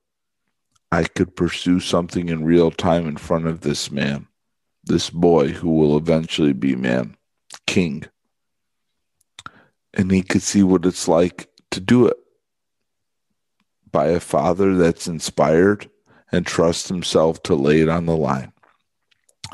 I 0.91 1.03
could 1.03 1.35
pursue 1.35 1.79
something 1.79 2.29
in 2.29 2.45
real 2.45 2.71
time 2.71 3.07
in 3.07 3.17
front 3.17 3.47
of 3.47 3.61
this 3.61 3.91
man, 3.91 4.27
this 4.83 5.09
boy 5.09 5.49
who 5.49 5.71
will 5.71 5.97
eventually 5.97 6.53
be 6.53 6.75
man, 6.75 7.17
king. 7.67 8.05
And 9.93 10.11
he 10.11 10.21
could 10.21 10.41
see 10.41 10.63
what 10.63 10.85
it's 10.85 11.07
like 11.07 11.49
to 11.71 11.79
do 11.79 12.07
it 12.07 12.17
by 13.91 14.07
a 14.07 14.19
father 14.19 14.75
that's 14.75 15.07
inspired 15.07 15.89
and 16.31 16.45
trusts 16.45 16.89
himself 16.89 17.41
to 17.43 17.55
lay 17.55 17.81
it 17.81 17.89
on 17.89 18.05
the 18.05 18.15
line. 18.15 18.51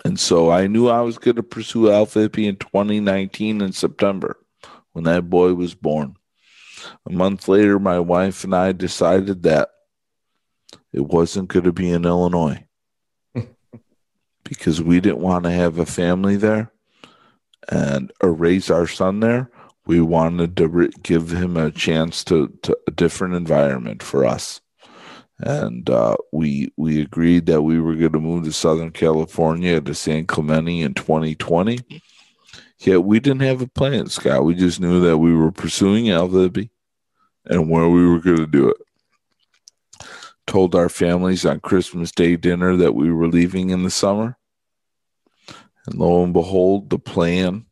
And 0.04 0.20
so 0.20 0.52
I 0.52 0.68
knew 0.68 0.88
I 0.88 1.02
was 1.02 1.18
going 1.18 1.36
to 1.36 1.44
pursue 1.44 1.92
Alpha 1.92 2.28
Hippie 2.28 2.48
in 2.48 2.56
2019 2.56 3.62
in 3.62 3.72
September 3.72 4.38
when 4.94 5.04
that 5.06 5.30
boy 5.30 5.54
was 5.54 5.76
born. 5.76 6.16
A 7.08 7.12
month 7.12 7.48
later, 7.48 7.78
my 7.78 8.00
wife 8.00 8.44
and 8.44 8.56
I 8.56 8.72
decided 8.72 9.44
that 9.44 9.70
it 10.94 11.02
wasn't 11.02 11.50
going 11.50 11.66
to 11.66 11.72
be 11.72 11.90
in 11.90 12.06
Illinois 12.06 12.66
because 14.44 14.82
we 14.82 15.00
didn't 15.00 15.20
want 15.20 15.46
to 15.46 15.52
have 15.52 15.80
a 15.80 15.86
family 15.86 16.36
there 16.36 16.72
and 17.70 18.12
or 18.22 18.34
raise 18.34 18.70
our 18.70 18.88
son 18.88 19.20
there. 19.20 19.50
We 19.86 20.02
wanted 20.02 20.58
to 20.58 20.90
give 21.02 21.32
him 21.32 21.58
a 21.58 21.72
chance 21.72 22.24
to, 22.26 22.48
to 22.64 22.78
a 22.88 22.92
different 22.92 23.34
environment 23.34 24.04
for 24.04 24.26
us, 24.26 24.62
and 25.40 25.90
uh, 25.90 26.18
we 26.32 26.72
we 26.78 27.02
agreed 27.02 27.48
that 27.48 27.64
we 27.64 27.80
were 27.80 27.96
going 27.96 28.12
to 28.12 28.20
move 28.20 28.44
to 28.46 28.52
Southern 28.52 28.92
California 28.92 29.82
to 29.82 29.96
San 29.96 30.28
Clemente 30.28 30.82
in 30.82 30.94
2020. 30.94 31.80
Yet 32.80 33.04
we 33.04 33.20
didn't 33.20 33.42
have 33.42 33.62
a 33.62 33.68
plan, 33.68 34.08
Scott. 34.08 34.44
We 34.44 34.56
just 34.56 34.80
knew 34.80 35.02
that 35.02 35.18
we 35.18 35.36
were 35.36 35.52
pursuing 35.52 36.10
Alpha 36.10 36.50
Hippie 36.50 36.70
and 37.46 37.70
where 37.70 37.90
we 37.90 38.08
were 38.08 38.20
going 38.20 38.38
to 38.38 38.48
do 38.48 38.70
it 38.70 38.78
told 40.48 40.76
our 40.76 40.90
families 40.90 41.46
on 41.46 41.60
Christmas 41.60 42.12
Day 42.12 42.36
dinner 42.36 42.76
that 42.76 42.94
we 42.94 43.12
were 43.12 43.28
leaving 43.28 43.70
in 43.70 43.84
the 43.84 43.90
summer. 43.90 44.38
And 45.86 45.96
lo 45.96 46.24
and 46.24 46.34
behold, 46.34 46.90
the 46.90 47.00
plan, 47.00 47.66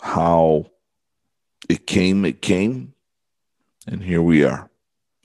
how 0.00 0.66
it 1.68 1.86
came, 1.86 2.24
it 2.24 2.42
came, 2.42 2.94
and 3.86 4.02
here 4.02 4.22
we 4.22 4.44
are. 4.44 4.70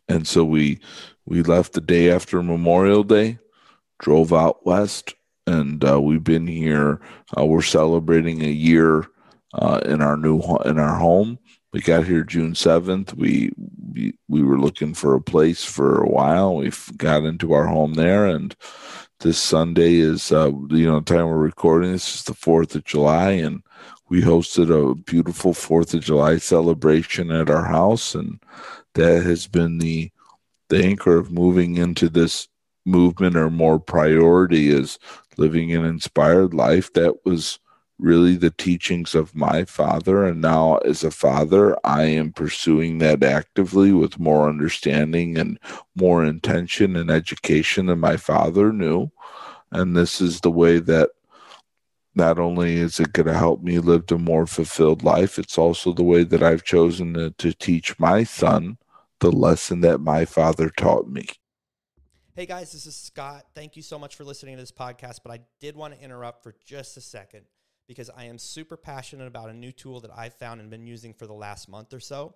And 0.09 0.27
so 0.27 0.43
we 0.43 0.79
we 1.25 1.43
left 1.43 1.73
the 1.73 1.81
day 1.81 2.09
after 2.09 2.41
Memorial 2.41 3.03
Day, 3.03 3.39
drove 3.99 4.33
out 4.33 4.65
west, 4.65 5.15
and 5.45 5.83
uh, 5.83 5.99
we've 5.99 6.23
been 6.23 6.47
here. 6.47 7.01
Uh, 7.37 7.45
we're 7.45 7.61
celebrating 7.61 8.43
a 8.43 8.49
year 8.49 9.05
uh, 9.53 9.81
in 9.85 10.01
our 10.01 10.17
new 10.17 10.39
in 10.65 10.77
our 10.79 10.97
home, 10.97 11.39
we 11.73 11.81
got 11.81 12.05
here 12.05 12.23
June 12.23 12.53
7th. 12.53 13.13
We, 13.13 13.51
we, 13.93 14.17
we 14.27 14.43
were 14.43 14.59
looking 14.59 14.93
for 14.93 15.15
a 15.15 15.21
place 15.21 15.63
for 15.63 16.01
a 16.01 16.07
while. 16.07 16.55
We 16.55 16.71
got 16.95 17.23
into 17.23 17.53
our 17.53 17.67
home 17.67 17.95
there, 17.95 18.25
and 18.25 18.55
this 19.19 19.39
Sunday 19.39 19.95
is 19.95 20.31
uh, 20.31 20.51
you 20.69 20.85
know 20.85 20.99
the 20.99 21.05
time 21.05 21.27
we're 21.27 21.37
recording. 21.37 21.91
This 21.91 22.15
is 22.15 22.23
the 22.23 22.33
Fourth 22.33 22.75
of 22.75 22.85
July, 22.85 23.31
and 23.31 23.63
we 24.09 24.21
hosted 24.21 24.69
a 24.69 24.95
beautiful 24.95 25.53
Fourth 25.53 25.93
of 25.93 26.01
July 26.01 26.37
celebration 26.37 27.31
at 27.31 27.49
our 27.49 27.65
house, 27.65 28.15
and 28.15 28.39
that 28.93 29.23
has 29.23 29.47
been 29.47 29.79
the 29.79 30.11
the 30.69 30.83
anchor 30.83 31.17
of 31.17 31.31
moving 31.31 31.77
into 31.77 32.09
this 32.09 32.47
movement 32.85 33.35
or 33.35 33.49
more 33.49 33.79
priority 33.79 34.69
is 34.69 34.99
living 35.37 35.73
an 35.73 35.85
inspired 35.85 36.53
life. 36.53 36.91
That 36.93 37.25
was 37.25 37.59
really 37.99 38.35
the 38.35 38.51
teachings 38.51 39.15
of 39.15 39.35
my 39.35 39.65
father. 39.65 40.25
And 40.25 40.41
now, 40.41 40.77
as 40.77 41.03
a 41.03 41.11
father, 41.11 41.77
I 41.83 42.03
am 42.03 42.31
pursuing 42.31 42.99
that 42.99 43.23
actively 43.23 43.91
with 43.91 44.19
more 44.19 44.47
understanding 44.47 45.37
and 45.37 45.59
more 45.95 46.23
intention 46.23 46.95
and 46.95 47.09
education 47.09 47.87
than 47.87 47.99
my 47.99 48.17
father 48.17 48.71
knew. 48.71 49.11
And 49.71 49.95
this 49.95 50.21
is 50.21 50.41
the 50.41 50.51
way 50.51 50.79
that 50.79 51.09
not 52.13 52.39
only 52.39 52.75
is 52.77 52.99
it 52.99 53.13
going 53.13 53.27
to 53.27 53.33
help 53.33 53.61
me 53.61 53.79
live 53.79 54.05
a 54.11 54.17
more 54.17 54.47
fulfilled 54.47 55.03
life, 55.03 55.37
it's 55.37 55.57
also 55.57 55.93
the 55.93 56.03
way 56.03 56.23
that 56.23 56.41
I've 56.41 56.63
chosen 56.63 57.13
to, 57.13 57.31
to 57.31 57.53
teach 57.53 57.99
my 57.99 58.23
son 58.23 58.77
the 59.19 59.31
lesson 59.31 59.81
that 59.81 59.99
my 59.99 60.25
father 60.25 60.69
taught 60.69 61.07
me. 61.07 61.27
Hey 62.35 62.45
guys, 62.45 62.71
this 62.71 62.85
is 62.85 62.95
Scott. 62.95 63.45
Thank 63.55 63.75
you 63.75 63.81
so 63.81 63.97
much 63.97 64.15
for 64.15 64.23
listening 64.23 64.55
to 64.55 64.61
this 64.61 64.71
podcast, 64.71 65.21
but 65.23 65.31
I 65.31 65.39
did 65.59 65.75
want 65.75 65.95
to 65.95 66.03
interrupt 66.03 66.43
for 66.43 66.53
just 66.65 66.95
a 66.95 67.01
second 67.01 67.45
because 67.87 68.09
I 68.15 68.25
am 68.25 68.37
super 68.37 68.77
passionate 68.77 69.27
about 69.27 69.49
a 69.49 69.53
new 69.53 69.71
tool 69.71 70.01
that 70.01 70.11
I've 70.15 70.33
found 70.33 70.61
and 70.61 70.69
been 70.69 70.87
using 70.87 71.13
for 71.13 71.25
the 71.25 71.33
last 71.33 71.69
month 71.69 71.93
or 71.93 71.99
so. 71.99 72.35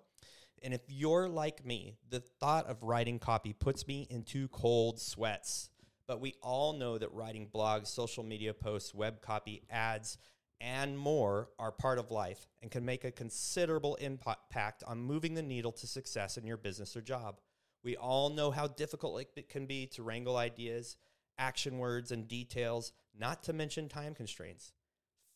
And 0.62 0.72
if 0.72 0.82
you're 0.88 1.28
like 1.28 1.66
me, 1.66 1.96
the 2.08 2.20
thought 2.20 2.66
of 2.66 2.82
writing 2.82 3.18
copy 3.18 3.52
puts 3.52 3.86
me 3.86 4.06
into 4.10 4.48
cold 4.48 5.00
sweats. 5.00 5.70
But 6.06 6.20
we 6.20 6.34
all 6.42 6.72
know 6.72 6.98
that 6.98 7.12
writing 7.12 7.48
blogs, 7.52 7.88
social 7.88 8.22
media 8.22 8.54
posts, 8.54 8.94
web 8.94 9.20
copy, 9.20 9.62
ads, 9.70 10.18
and 10.60 10.96
more 10.96 11.48
are 11.58 11.72
part 11.72 11.98
of 11.98 12.10
life 12.10 12.46
and 12.60 12.70
can 12.70 12.84
make 12.84 13.04
a 13.04 13.10
considerable 13.10 13.96
impact 13.96 14.84
on 14.86 14.98
moving 14.98 15.34
the 15.34 15.42
needle 15.42 15.72
to 15.72 15.86
success 15.86 16.36
in 16.36 16.46
your 16.46 16.56
business 16.56 16.96
or 16.96 17.00
job. 17.00 17.40
We 17.82 17.96
all 17.96 18.30
know 18.30 18.52
how 18.52 18.68
difficult 18.68 19.24
it 19.34 19.48
can 19.48 19.66
be 19.66 19.86
to 19.88 20.04
wrangle 20.04 20.36
ideas, 20.36 20.96
action 21.36 21.78
words, 21.78 22.12
and 22.12 22.28
details, 22.28 22.92
not 23.18 23.42
to 23.44 23.52
mention 23.52 23.88
time 23.88 24.14
constraints. 24.14 24.72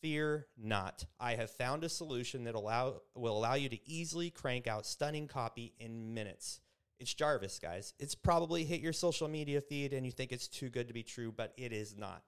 Fear 0.01 0.47
not. 0.57 1.05
I 1.19 1.35
have 1.35 1.49
found 1.49 1.83
a 1.83 1.89
solution 1.89 2.43
that 2.43 2.55
allow, 2.55 3.01
will 3.15 3.37
allow 3.37 3.55
you 3.55 3.69
to 3.69 3.89
easily 3.89 4.29
crank 4.29 4.67
out 4.67 4.85
stunning 4.85 5.27
copy 5.27 5.73
in 5.79 6.13
minutes. 6.13 6.61
It's 6.99 7.13
Jarvis, 7.13 7.59
guys. 7.59 7.93
It's 7.99 8.15
probably 8.15 8.63
hit 8.63 8.81
your 8.81 8.93
social 8.93 9.27
media 9.27 9.61
feed 9.61 9.93
and 9.93 10.05
you 10.05 10.11
think 10.11 10.31
it's 10.31 10.47
too 10.47 10.69
good 10.69 10.87
to 10.87 10.93
be 10.93 11.03
true, 11.03 11.31
but 11.31 11.53
it 11.57 11.71
is 11.71 11.95
not. 11.95 12.23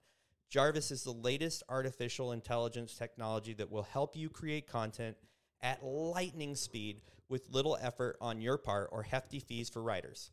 Jarvis 0.49 0.89
is 0.89 1.03
the 1.03 1.11
latest 1.11 1.61
artificial 1.69 2.31
intelligence 2.31 2.95
technology 2.95 3.53
that 3.53 3.71
will 3.71 3.83
help 3.83 4.15
you 4.15 4.29
create 4.29 4.67
content 4.67 5.15
at 5.61 5.83
lightning 5.83 6.55
speed 6.55 7.01
with 7.29 7.49
little 7.51 7.77
effort 7.79 8.17
on 8.19 8.41
your 8.41 8.57
part 8.57 8.89
or 8.91 9.03
hefty 9.03 9.39
fees 9.39 9.69
for 9.69 9.83
writers. 9.83 10.31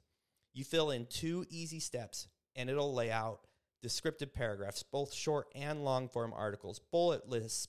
You 0.55 0.65
fill 0.65 0.91
in 0.91 1.07
two 1.07 1.45
easy 1.51 1.81
steps 1.81 2.29
and 2.55 2.71
it'll 2.71 2.95
lay 2.95 3.11
out 3.11 3.41
descriptive 3.87 4.35
paragraphs, 4.35 4.83
both 4.83 5.15
short 5.15 5.47
and 5.55 5.85
long 5.85 6.09
form 6.09 6.33
articles, 6.37 6.81
bullet 6.91 7.29
lists, 7.29 7.69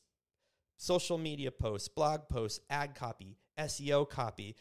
social 0.76 1.20
media 1.20 1.52
posts, 1.52 1.88
blog 1.88 2.28
posts, 2.28 2.60
ad 2.72 2.96
copy, 2.96 3.38
SEO 3.60 4.10
copy, 4.10 4.56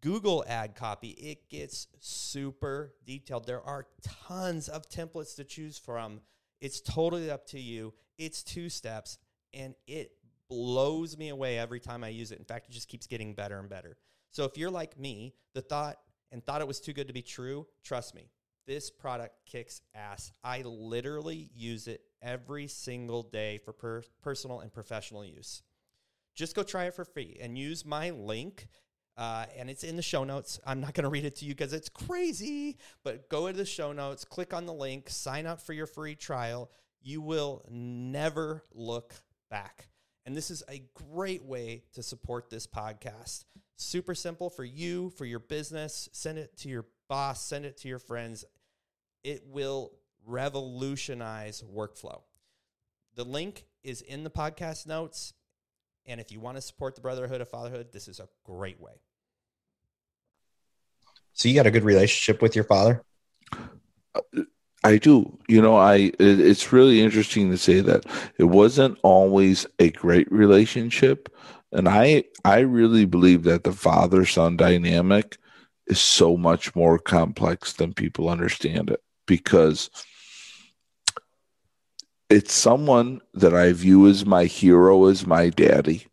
Google 0.00 0.44
ad 0.48 0.74
copy, 0.74 1.10
it 1.10 1.48
gets 1.48 1.86
super 2.00 2.94
detailed. 3.04 3.46
There 3.46 3.62
are 3.62 3.86
tons 4.26 4.68
of 4.68 4.88
templates 4.88 5.36
to 5.36 5.44
choose 5.44 5.78
from. 5.78 6.22
It's 6.60 6.80
totally 6.80 7.30
up 7.30 7.46
to 7.48 7.60
you. 7.60 7.94
It's 8.18 8.42
two 8.42 8.68
steps 8.68 9.18
and 9.54 9.76
it 9.86 10.10
blows 10.48 11.16
me 11.16 11.28
away 11.28 11.56
every 11.56 11.78
time 11.78 12.02
I 12.02 12.08
use 12.08 12.32
it. 12.32 12.40
In 12.40 12.44
fact, 12.44 12.68
it 12.68 12.72
just 12.72 12.88
keeps 12.88 13.06
getting 13.06 13.32
better 13.32 13.60
and 13.60 13.68
better. 13.68 13.96
So 14.32 14.42
if 14.42 14.58
you're 14.58 14.72
like 14.72 14.98
me, 14.98 15.34
the 15.54 15.62
thought 15.62 15.98
and 16.32 16.44
thought 16.44 16.60
it 16.60 16.66
was 16.66 16.80
too 16.80 16.92
good 16.92 17.06
to 17.06 17.14
be 17.14 17.22
true, 17.22 17.68
trust 17.84 18.12
me, 18.12 18.28
this 18.66 18.90
product 18.90 19.34
kicks 19.46 19.80
ass. 19.94 20.32
I 20.42 20.62
literally 20.62 21.50
use 21.54 21.86
it 21.88 22.02
every 22.22 22.66
single 22.66 23.22
day 23.22 23.58
for 23.58 23.72
per- 23.72 24.02
personal 24.22 24.60
and 24.60 24.72
professional 24.72 25.24
use. 25.24 25.62
Just 26.34 26.54
go 26.54 26.62
try 26.62 26.84
it 26.84 26.94
for 26.94 27.04
free 27.04 27.38
and 27.40 27.56
use 27.56 27.84
my 27.84 28.10
link. 28.10 28.68
Uh, 29.16 29.46
and 29.56 29.70
it's 29.70 29.82
in 29.82 29.96
the 29.96 30.02
show 30.02 30.24
notes. 30.24 30.60
I'm 30.66 30.80
not 30.80 30.92
going 30.92 31.04
to 31.04 31.08
read 31.08 31.24
it 31.24 31.36
to 31.36 31.46
you 31.46 31.54
because 31.54 31.72
it's 31.72 31.88
crazy, 31.88 32.76
but 33.02 33.30
go 33.30 33.46
to 33.50 33.56
the 33.56 33.64
show 33.64 33.92
notes, 33.92 34.26
click 34.26 34.52
on 34.52 34.66
the 34.66 34.74
link, 34.74 35.08
sign 35.08 35.46
up 35.46 35.62
for 35.62 35.72
your 35.72 35.86
free 35.86 36.14
trial. 36.14 36.70
You 37.00 37.22
will 37.22 37.64
never 37.70 38.64
look 38.74 39.14
back. 39.50 39.88
And 40.26 40.36
this 40.36 40.50
is 40.50 40.62
a 40.68 40.82
great 40.92 41.44
way 41.44 41.84
to 41.94 42.02
support 42.02 42.50
this 42.50 42.66
podcast. 42.66 43.44
Super 43.76 44.14
simple 44.14 44.50
for 44.50 44.64
you, 44.64 45.10
for 45.10 45.24
your 45.24 45.38
business. 45.38 46.08
Send 46.12 46.36
it 46.36 46.56
to 46.58 46.68
your 46.68 46.86
boss, 47.08 47.42
send 47.42 47.64
it 47.64 47.76
to 47.78 47.88
your 47.88 48.00
friends. 48.00 48.44
It 49.26 49.42
will 49.44 49.90
revolutionize 50.24 51.64
workflow. 51.74 52.20
The 53.16 53.24
link 53.24 53.64
is 53.82 54.00
in 54.00 54.22
the 54.22 54.30
podcast 54.30 54.86
notes. 54.86 55.32
And 56.06 56.20
if 56.20 56.30
you 56.30 56.38
want 56.38 56.58
to 56.58 56.60
support 56.60 56.94
the 56.94 57.00
Brotherhood 57.00 57.40
of 57.40 57.48
Fatherhood, 57.48 57.88
this 57.92 58.06
is 58.06 58.20
a 58.20 58.28
great 58.44 58.80
way. 58.80 58.92
So 61.32 61.48
you 61.48 61.56
got 61.56 61.66
a 61.66 61.72
good 61.72 61.82
relationship 61.82 62.40
with 62.40 62.54
your 62.54 62.62
father? 62.62 63.02
I 64.84 64.98
do. 64.98 65.36
You 65.48 65.60
know, 65.60 65.76
I 65.76 65.96
it, 65.96 66.14
it's 66.20 66.72
really 66.72 67.02
interesting 67.02 67.50
to 67.50 67.58
say 67.58 67.80
that 67.80 68.06
it 68.38 68.44
wasn't 68.44 68.96
always 69.02 69.66
a 69.80 69.90
great 69.90 70.30
relationship, 70.30 71.34
and 71.72 71.88
I 71.88 72.24
I 72.44 72.60
really 72.60 73.06
believe 73.06 73.42
that 73.42 73.64
the 73.64 73.72
father 73.72 74.24
son 74.24 74.56
dynamic 74.56 75.36
is 75.88 76.00
so 76.00 76.36
much 76.36 76.76
more 76.76 77.00
complex 77.00 77.72
than 77.72 77.92
people 77.92 78.28
understand 78.28 78.88
it 78.88 79.02
because 79.26 79.90
it's 82.28 82.52
someone 82.52 83.20
that 83.34 83.54
I 83.54 83.72
view 83.72 84.08
as 84.08 84.26
my 84.26 84.44
hero 84.44 85.06
as 85.06 85.26
my 85.26 85.50
daddy. 85.50 86.06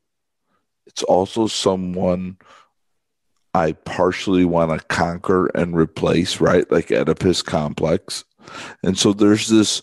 It's 0.86 1.04
also 1.04 1.48
someone 1.48 2.38
I 3.54 3.74
partially 3.74 4.46
want 4.46 4.72
to 4.72 4.86
conquer 4.88 5.48
and 5.48 5.76
replace, 5.76 6.40
right? 6.40 6.70
Like 6.72 6.92
Oedipus 6.92 7.42
complex. 7.44 8.26
And 8.84 8.98
so 8.98 9.14
there's 9.14 9.48
this 9.48 9.82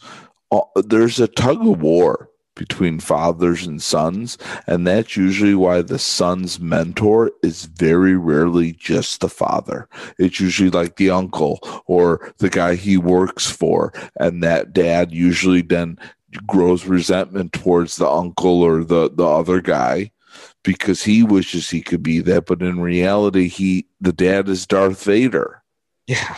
uh, 0.53 0.61
there's 0.85 1.21
a 1.21 1.29
tug 1.29 1.67
of 1.67 1.81
war 1.81 2.30
between 2.57 3.01
fathers 3.01 3.67
and 3.67 3.81
sons 3.81 4.37
and 4.67 4.87
that's 4.87 5.17
usually 5.17 5.55
why 5.55 5.81
the 5.83 5.99
son's 5.99 6.61
mentor 6.61 7.31
is 7.43 7.65
very 7.65 8.17
rarely 8.17 8.73
just 8.73 9.21
the 9.21 9.29
father. 9.29 9.89
It's 10.19 10.41
usually 10.41 10.71
like 10.71 10.97
the 10.97 11.11
uncle 11.11 11.61
or 11.87 12.33
the 12.39 12.51
guy 12.51 12.75
he 12.75 12.97
works 12.97 13.51
for 13.51 13.93
and 14.19 14.43
that 14.43 14.73
dad 14.73 15.13
usually 15.13 15.63
then 15.63 15.99
grows 16.47 16.87
resentment 16.87 17.53
towards 17.53 17.97
the 17.97 18.09
uncle 18.09 18.63
or 18.63 18.85
the 18.85 19.11
the 19.11 19.27
other 19.27 19.61
guy 19.61 20.11
because 20.63 21.03
he 21.03 21.23
wishes 21.23 21.71
he 21.71 21.83
could 21.83 22.03
be 22.03 22.21
that 22.21 22.47
but 22.47 22.63
in 22.63 22.81
reality 22.81 23.49
he 23.49 23.87
the 24.01 24.13
dad 24.13 24.49
is 24.49 24.67
Darth 24.67 25.05
Vader. 25.05 25.63
Yeah. 26.07 26.37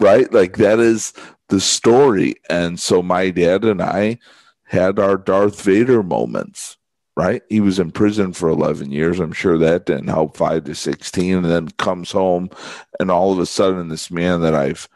right? 0.00 0.32
Like 0.32 0.56
that 0.56 0.80
is 0.80 1.12
the 1.48 1.60
story. 1.60 2.36
And 2.48 2.80
so 2.80 3.02
my 3.02 3.30
dad 3.30 3.64
and 3.64 3.82
I 3.82 4.18
had 4.70 4.98
our 4.98 5.16
Darth 5.16 5.60
Vader 5.62 6.02
moments 6.02 6.76
right 7.16 7.42
he 7.48 7.60
was 7.60 7.80
in 7.80 7.90
prison 7.90 8.32
for 8.32 8.48
11 8.48 8.92
years 8.92 9.18
i'm 9.18 9.32
sure 9.32 9.58
that 9.58 9.84
didn't 9.84 10.06
help 10.06 10.36
5 10.36 10.62
to 10.62 10.74
16 10.76 11.34
and 11.34 11.44
then 11.44 11.68
comes 11.70 12.12
home 12.12 12.48
and 13.00 13.10
all 13.10 13.32
of 13.32 13.40
a 13.40 13.46
sudden 13.46 13.88
this 13.88 14.12
man 14.12 14.40
that 14.42 14.54
I've 14.54 14.88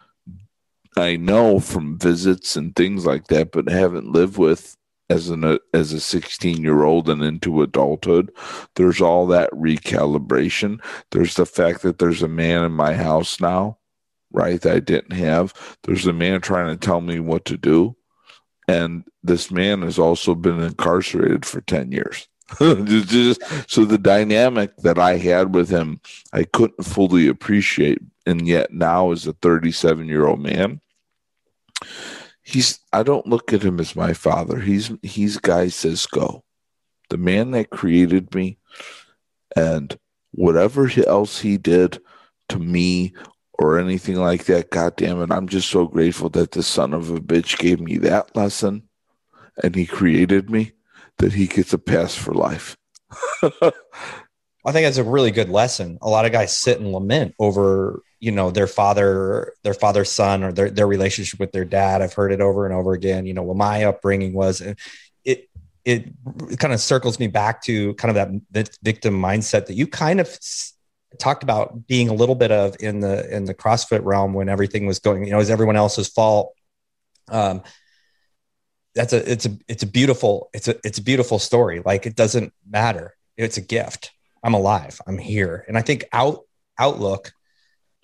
I 0.97 1.17
know 1.17 1.59
from 1.59 1.99
visits 1.99 2.57
and 2.57 2.75
things 2.75 3.05
like 3.05 3.27
that, 3.29 3.53
but 3.53 3.69
haven't 3.69 4.13
lived 4.13 4.39
with 4.39 4.77
as 5.11 5.29
an 5.29 5.59
as 5.73 5.93
a 5.93 6.01
16 6.01 6.63
year 6.63 6.85
old 6.85 7.09
and 7.09 7.23
into 7.23 7.63
adulthood. 7.63 8.33
There's 8.77 9.01
all 9.01 9.27
that 9.29 9.51
recalibration. 9.51 10.83
There's 11.11 11.35
the 11.35 11.47
fact 11.47 11.83
that 11.83 11.99
there's 11.99 12.23
a 12.23 12.29
man 12.29 12.63
in 12.63 12.73
my 12.73 12.95
house 12.95 13.41
now, 13.41 13.79
right? 14.33 14.61
That 14.61 14.77
I 14.77 14.81
didn't 14.81 15.13
have. 15.13 15.53
There's 15.83 16.07
a 16.07 16.13
man 16.13 16.41
trying 16.41 16.69
to 16.77 16.87
tell 16.87 17.01
me 17.01 17.19
what 17.21 17.45
to 17.47 17.57
do, 17.57 17.97
and 18.69 19.05
this 19.23 19.51
man 19.51 19.83
has 19.83 19.99
also 19.99 20.35
been 20.35 20.61
incarcerated 20.61 21.45
for 21.45 21.61
10 21.61 21.93
years. 21.93 22.29
Just, 22.61 23.43
so 23.71 23.85
the 23.85 23.99
dynamic 23.99 24.77
that 24.79 24.99
I 24.99 25.17
had 25.17 25.55
with 25.55 25.69
him, 25.69 26.01
I 26.33 26.45
couldn't 26.45 26.85
fully 26.85 27.27
appreciate, 27.27 27.99
and 28.27 28.47
yet 28.47 28.73
now 28.73 29.13
as 29.13 29.27
a 29.27 29.33
37 29.35 30.07
year 30.07 30.27
old 30.27 30.41
man, 30.41 30.81
he's 32.43 32.79
I 32.93 33.03
don't 33.03 33.27
look 33.27 33.53
at 33.53 33.63
him 33.63 33.81
as 33.81 33.97
my 33.97 34.13
father. 34.13 34.61
He's 34.61 34.93
he's 35.03 35.39
Guy 35.39 35.69
Cisco, 35.69 36.45
the 37.09 37.17
man 37.17 37.53
that 37.53 37.71
created 37.71 38.35
me, 38.35 38.59
and 39.57 39.99
whatever 40.33 40.91
else 41.07 41.41
he 41.41 41.57
did 41.57 41.99
to 42.51 42.59
me 42.59 43.15
or 43.59 43.79
anything 43.79 44.17
like 44.17 44.45
that. 44.45 44.71
God 44.71 44.97
damn 44.97 45.23
it! 45.23 45.31
I'm 45.31 45.49
just 45.49 45.69
so 45.69 45.87
grateful 45.87 46.29
that 46.31 46.53
the 46.53 46.63
son 46.63 46.93
of 46.93 47.11
a 47.11 47.21
bitch 47.21 47.59
gave 47.59 47.81
me 47.81 47.99
that 47.99 48.35
lesson, 48.37 48.89
and 49.63 49.75
he 49.75 49.87
created 49.87 50.51
me 50.51 50.73
that 51.19 51.33
he 51.33 51.47
gets 51.47 51.73
a 51.73 51.79
pass 51.79 52.15
for 52.15 52.35
life. 52.35 52.77
I 54.67 54.73
think 54.73 54.87
that's 54.87 54.97
a 54.97 55.05
really 55.05 55.31
good 55.31 55.51
lesson. 55.51 55.99
A 56.01 56.09
lot 56.09 56.25
of 56.25 56.33
guys 56.33 56.57
sit 56.57 56.81
and 56.81 56.91
lament 56.91 57.35
over, 57.39 58.03
you 58.19 58.33
know, 58.33 58.51
their 58.51 58.67
father, 58.67 59.53
their 59.63 59.75
father's 59.75 60.11
son, 60.11 60.43
or 60.43 60.53
their 60.53 60.71
their 60.71 60.87
relationship 60.87 61.39
with 61.39 61.53
their 61.53 61.67
dad. 61.67 62.03
I've 62.03 62.15
heard 62.15 62.33
it 62.33 62.41
over 62.41 62.65
and 62.65 62.75
over 62.75 62.93
again. 62.93 63.27
You 63.27 63.35
know, 63.35 63.43
well, 63.43 63.55
my 63.55 63.85
upbringing 63.85 64.33
was 64.33 64.61
it. 65.25 65.49
It 65.85 66.15
kind 66.59 66.73
of 66.73 66.81
circles 66.81 67.21
me 67.21 67.27
back 67.27 67.61
to 67.65 67.93
kind 67.95 68.17
of 68.17 68.41
that 68.53 68.79
victim 68.83 69.21
mindset 69.21 69.67
that 69.67 69.75
you 69.75 69.87
kind 69.87 70.19
of 70.19 70.35
talked 71.19 71.43
about 71.43 71.87
being 71.87 72.09
a 72.09 72.15
little 72.15 72.35
bit 72.35 72.51
of 72.51 72.77
in 72.81 73.01
the 73.01 73.35
in 73.35 73.45
the 73.45 73.55
CrossFit 73.55 74.05
realm 74.05 74.35
when 74.35 74.49
everything 74.49 74.87
was 74.87 74.99
going. 74.99 75.25
You 75.25 75.33
know, 75.33 75.41
is 75.41 75.51
everyone 75.51 75.77
else's 75.77 76.09
fault. 76.09 76.55
Um, 77.29 77.63
that's 78.95 79.13
a 79.13 79.31
it's 79.31 79.47
a 79.47 79.59
it's 79.67 79.83
a 79.83 79.87
beautiful 79.87 80.51
it's 80.53 80.69
a 80.69 80.77
it's 80.85 80.99
a 80.99 81.03
beautiful 81.03 81.39
story. 81.39 81.83
Like 81.85 82.07
it 82.07 82.17
doesn't 82.17 82.53
matter. 82.69 83.15
It's 83.37 83.57
a 83.57 83.63
gift 83.63 84.13
I'm 84.45 84.55
alive. 84.55 85.01
I'm 85.07 85.19
here. 85.19 85.65
And 85.67 85.77
I 85.77 85.83
think 85.83 86.05
out 86.13 86.45
outlook, 86.79 87.33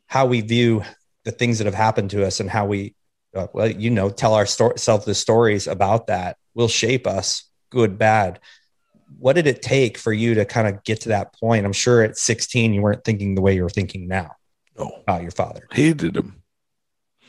how 0.07 0.27
we 0.27 0.41
view 0.41 0.83
the 1.25 1.33
things 1.33 1.59
that 1.59 1.67
have 1.67 1.75
happened 1.75 2.11
to 2.11 2.27
us 2.27 2.41
and 2.41 2.49
how 2.49 2.65
we, 2.65 2.95
uh, 3.37 3.47
well, 3.53 3.71
you 3.71 3.91
know, 3.91 4.09
tell 4.09 4.35
ourselves 4.35 5.05
the 5.05 5.15
stories 5.15 5.67
about 5.67 6.07
that 6.07 6.39
will 6.55 6.67
shape 6.67 7.07
us, 7.07 7.45
good, 7.69 7.99
bad. 7.99 8.41
What 9.19 9.35
did 9.35 9.47
it 9.47 9.63
take 9.63 9.99
for 9.99 10.13
you 10.13 10.35
to 10.35 10.45
kind 10.45 10.69
of 10.69 10.83
get 10.85 11.03
to 11.03 11.11
that 11.11 11.35
point? 11.35 11.67
I'm 11.67 11.73
sure 11.73 12.03
at 12.03 12.17
16 12.17 12.73
you 12.73 12.83
weren't 12.83 13.05
thinking 13.05 13.35
the 13.35 13.41
way 13.41 13.55
you're 13.55 13.69
thinking 13.69 14.09
now. 14.09 14.37
No, 14.79 14.91
about 15.03 15.23
your 15.23 15.33
father. 15.33 15.67
Hated 15.73 16.17
him. 16.17 16.43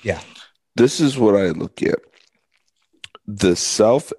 Yeah. 0.03 0.21
This 0.75 0.99
is 0.99 1.17
what 1.17 1.35
I 1.35 1.49
look 1.49 1.81
at. 1.81 1.99
The 3.27 3.55
self 3.55 4.13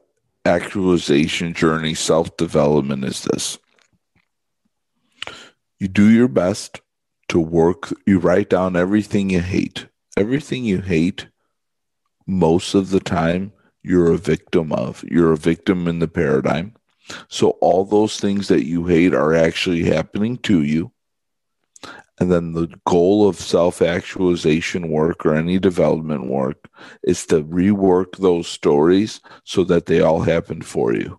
actualization 0.44 1.55
journey, 1.55 1.94
self 1.94 2.37
development 2.37 3.05
is 3.05 3.22
this 3.25 3.59
you 5.83 5.88
do 5.88 6.09
your 6.09 6.29
best 6.29 6.81
to 7.27 7.40
work 7.40 7.92
you 8.07 8.20
write 8.20 8.48
down 8.48 8.77
everything 8.77 9.31
you 9.31 9.40
hate 9.40 9.88
everything 10.16 10.64
you 10.64 10.81
hate 10.81 11.27
most 12.25 12.75
of 12.75 12.90
the 12.90 13.01
time 13.01 13.53
you're 13.83 14.12
a 14.12 14.16
victim 14.16 14.72
of 14.72 15.03
you're 15.11 15.33
a 15.33 15.37
victim 15.37 15.88
in 15.88 15.98
the 15.98 16.07
paradigm 16.07 16.72
so 17.28 17.50
all 17.60 17.84
those 17.84 18.20
things 18.20 18.48
that 18.48 18.64
you 18.64 18.86
hate 18.86 19.14
are 19.14 19.34
actually 19.34 19.84
happening 19.84 20.36
to 20.38 20.62
you 20.62 20.92
and 22.22 22.30
then 22.30 22.52
the 22.52 22.68
goal 22.86 23.28
of 23.28 23.34
self 23.34 23.82
actualization 23.82 24.88
work 24.88 25.26
or 25.26 25.34
any 25.34 25.58
development 25.58 26.26
work 26.26 26.68
is 27.02 27.26
to 27.26 27.42
rework 27.42 28.16
those 28.16 28.46
stories 28.46 29.20
so 29.42 29.64
that 29.64 29.86
they 29.86 30.00
all 30.00 30.20
happen 30.20 30.62
for 30.62 30.94
you. 30.94 31.18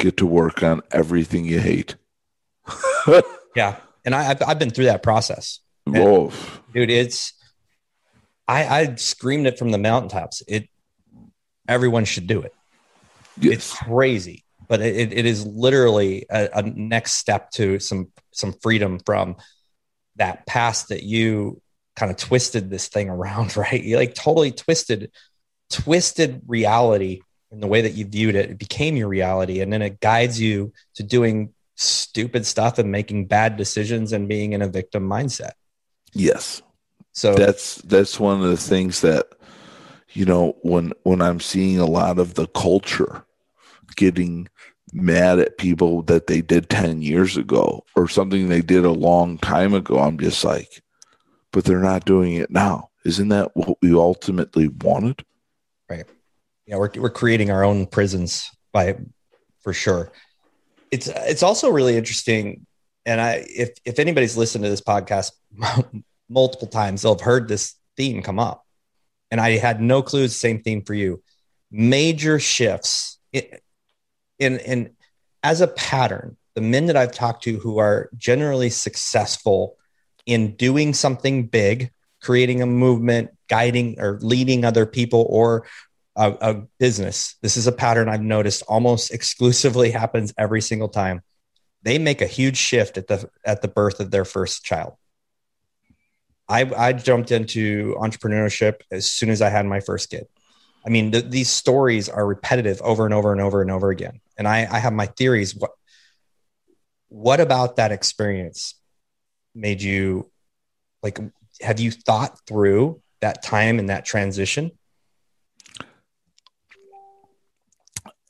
Get 0.00 0.16
to 0.16 0.26
work 0.26 0.64
on 0.64 0.82
everything 0.90 1.44
you 1.44 1.60
hate. 1.60 1.94
yeah. 3.54 3.76
And 4.04 4.12
I, 4.12 4.22
have 4.24 4.42
I've 4.42 4.58
been 4.58 4.70
through 4.70 4.86
that 4.86 5.04
process. 5.04 5.60
Whoa. 5.86 6.32
dude, 6.72 6.90
it's, 6.90 7.32
I, 8.48 8.66
I 8.66 8.94
screamed 8.96 9.46
it 9.46 9.56
from 9.56 9.70
the 9.70 9.78
mountaintops. 9.78 10.42
It, 10.48 10.68
everyone 11.68 12.06
should 12.06 12.26
do 12.26 12.40
it. 12.40 12.52
It's 13.40 13.76
crazy. 13.76 14.44
but 14.68 14.80
it, 14.80 15.12
it 15.12 15.26
is 15.26 15.46
literally 15.46 16.26
a, 16.30 16.48
a 16.54 16.62
next 16.62 17.14
step 17.14 17.50
to 17.52 17.78
some 17.78 18.12
some 18.32 18.54
freedom 18.62 18.98
from 19.04 19.36
that 20.16 20.46
past 20.46 20.88
that 20.88 21.02
you 21.02 21.60
kind 21.96 22.10
of 22.10 22.16
twisted 22.16 22.70
this 22.70 22.88
thing 22.88 23.08
around, 23.08 23.56
right? 23.56 23.82
You 23.82 23.96
like 23.96 24.14
totally 24.14 24.52
twisted, 24.52 25.10
twisted 25.70 26.42
reality 26.46 27.20
in 27.50 27.60
the 27.60 27.66
way 27.66 27.82
that 27.82 27.94
you 27.94 28.04
viewed 28.04 28.34
it. 28.34 28.50
It 28.50 28.58
became 28.58 28.96
your 28.96 29.08
reality. 29.08 29.60
And 29.60 29.72
then 29.72 29.82
it 29.82 30.00
guides 30.00 30.40
you 30.40 30.72
to 30.96 31.02
doing 31.02 31.54
stupid 31.76 32.46
stuff 32.46 32.78
and 32.78 32.90
making 32.90 33.26
bad 33.26 33.56
decisions 33.56 34.12
and 34.12 34.28
being 34.28 34.52
in 34.52 34.62
a 34.62 34.68
victim 34.68 35.08
mindset. 35.08 35.52
Yes. 36.12 36.62
So 37.12 37.34
that's 37.34 37.76
that's 37.76 38.18
one 38.18 38.42
of 38.42 38.48
the 38.48 38.56
things 38.56 39.02
that 39.02 39.26
you 40.10 40.24
know 40.24 40.56
when 40.62 40.92
when 41.04 41.22
I'm 41.22 41.38
seeing 41.38 41.78
a 41.78 41.86
lot 41.86 42.18
of 42.18 42.34
the 42.34 42.48
culture 42.48 43.23
getting 43.94 44.48
mad 44.92 45.38
at 45.38 45.58
people 45.58 46.02
that 46.02 46.26
they 46.26 46.40
did 46.40 46.68
10 46.68 47.02
years 47.02 47.36
ago 47.36 47.84
or 47.96 48.08
something 48.08 48.48
they 48.48 48.60
did 48.60 48.84
a 48.84 48.92
long 48.92 49.38
time 49.38 49.74
ago. 49.74 49.98
I'm 49.98 50.18
just 50.18 50.44
like 50.44 50.82
but 51.54 51.64
they're 51.64 51.78
not 51.78 52.04
doing 52.04 52.34
it 52.34 52.50
now. 52.50 52.90
Isn't 53.04 53.28
that 53.28 53.56
what 53.56 53.78
we 53.80 53.94
ultimately 53.94 54.66
wanted? 54.66 55.24
Right. 55.88 56.04
Yeah 56.66 56.76
we're 56.76 56.90
we're 56.96 57.10
creating 57.10 57.50
our 57.50 57.64
own 57.64 57.86
prisons 57.86 58.50
by 58.72 58.96
for 59.60 59.72
sure. 59.72 60.10
It's 60.90 61.06
it's 61.08 61.42
also 61.42 61.70
really 61.70 61.96
interesting 61.96 62.66
and 63.06 63.20
I 63.20 63.44
if 63.48 63.70
if 63.84 63.98
anybody's 63.98 64.36
listened 64.36 64.64
to 64.64 64.70
this 64.70 64.80
podcast 64.80 65.32
multiple 66.28 66.68
times 66.68 67.02
they'll 67.02 67.14
have 67.14 67.20
heard 67.20 67.48
this 67.48 67.74
theme 67.96 68.22
come 68.22 68.38
up. 68.38 68.64
And 69.30 69.40
I 69.40 69.56
had 69.56 69.80
no 69.80 70.02
clue 70.02 70.22
the 70.22 70.28
same 70.28 70.62
theme 70.62 70.82
for 70.82 70.94
you. 70.94 71.22
Major 71.70 72.38
shifts 72.38 73.18
in 74.44 74.58
in 74.60 74.90
as 75.42 75.60
a 75.60 75.66
pattern, 75.68 76.36
the 76.54 76.60
men 76.60 76.86
that 76.86 76.96
I've 76.96 77.12
talked 77.12 77.44
to 77.44 77.58
who 77.58 77.78
are 77.78 78.08
generally 78.16 78.70
successful 78.70 79.76
in 80.26 80.56
doing 80.56 80.94
something 80.94 81.46
big, 81.46 81.90
creating 82.22 82.62
a 82.62 82.66
movement, 82.66 83.30
guiding 83.48 84.00
or 84.00 84.18
leading 84.22 84.64
other 84.64 84.86
people 84.86 85.26
or 85.28 85.66
a, 86.16 86.30
a, 86.40 86.54
business. 86.78 87.34
This 87.42 87.56
is 87.56 87.66
a 87.66 87.72
pattern 87.72 88.08
I've 88.08 88.22
noticed 88.22 88.62
almost 88.68 89.10
exclusively 89.18 89.90
happens 89.90 90.32
every 90.38 90.62
single 90.62 90.88
time. 90.88 91.22
They 91.82 91.98
make 91.98 92.22
a 92.22 92.26
huge 92.26 92.56
shift 92.56 92.96
at 92.96 93.08
the 93.08 93.28
at 93.44 93.60
the 93.60 93.68
birth 93.68 94.00
of 94.00 94.10
their 94.10 94.24
first 94.24 94.64
child. 94.64 94.94
I, 96.48 96.70
I 96.76 96.92
jumped 96.92 97.30
into 97.30 97.94
entrepreneurship 97.98 98.80
as 98.90 99.06
soon 99.06 99.30
as 99.30 99.40
I 99.42 99.48
had 99.48 99.66
my 99.66 99.80
first 99.80 100.10
kid. 100.10 100.26
I 100.86 100.90
mean, 100.90 101.10
the, 101.10 101.22
these 101.22 101.48
stories 101.48 102.08
are 102.08 102.26
repetitive 102.26 102.80
over 102.82 103.04
and 103.04 103.14
over 103.14 103.32
and 103.32 103.40
over 103.40 103.62
and 103.62 103.70
over 103.70 103.90
again. 103.90 104.20
And 104.36 104.48
I, 104.48 104.66
I 104.70 104.78
have 104.78 104.92
my 104.92 105.06
theories. 105.06 105.54
What, 105.54 105.70
what 107.08 107.40
about 107.40 107.76
that 107.76 107.92
experience 107.92 108.74
made 109.54 109.82
you 109.82 110.30
like, 111.02 111.18
have 111.60 111.78
you 111.78 111.90
thought 111.90 112.38
through 112.46 113.00
that 113.20 113.42
time 113.42 113.78
and 113.78 113.90
that 113.90 114.04
transition? 114.04 114.72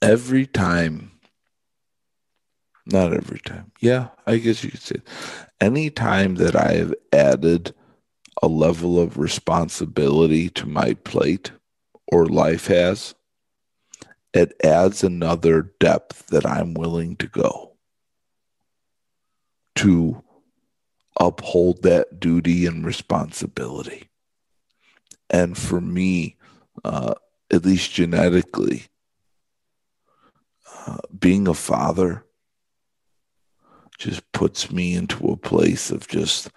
Every 0.03 0.47
time, 0.47 1.13
not 2.85 3.15
every 3.15 3.39
time. 3.39 3.73
Yeah, 3.81 4.09
I 4.27 4.37
guess 4.37 4.63
you 4.63 4.71
could 4.71 4.83
say 4.83 4.97
any 5.61 5.89
time 5.89 6.35
that 6.37 6.55
I 6.55 6.75
have 6.75 6.95
added 7.13 7.75
a 8.43 8.49
level 8.49 9.01
of 9.01 9.19
responsibility 9.19 10.51
to 10.51 10.67
my 10.67 10.95
plate 10.95 11.53
or 12.13 12.27
life 12.27 12.67
has, 12.67 13.15
it 14.35 14.53
adds 14.65 15.05
another 15.05 15.73
depth 15.79 16.27
that 16.27 16.45
I'm 16.45 16.75
willing 16.75 17.15
to 17.17 17.29
go 17.29 17.77
to 19.77 20.23
uphold 21.19 21.83
that 21.83 22.19
duty 22.19 22.67
and 22.67 22.85
responsibility. 22.85 24.11
And 25.31 25.57
for 25.57 25.81
me, 25.81 26.37
uh, 26.85 27.15
at 27.53 27.65
least 27.65 27.93
genetically, 27.93 28.87
uh, 30.87 30.99
being 31.17 31.47
a 31.47 31.55
father 31.55 32.27
just 33.99 34.31
puts 34.33 34.73
me 34.73 34.95
into 34.95 35.29
a 35.29 35.37
place 35.37 35.93
of 35.93 36.09
just, 36.09 36.51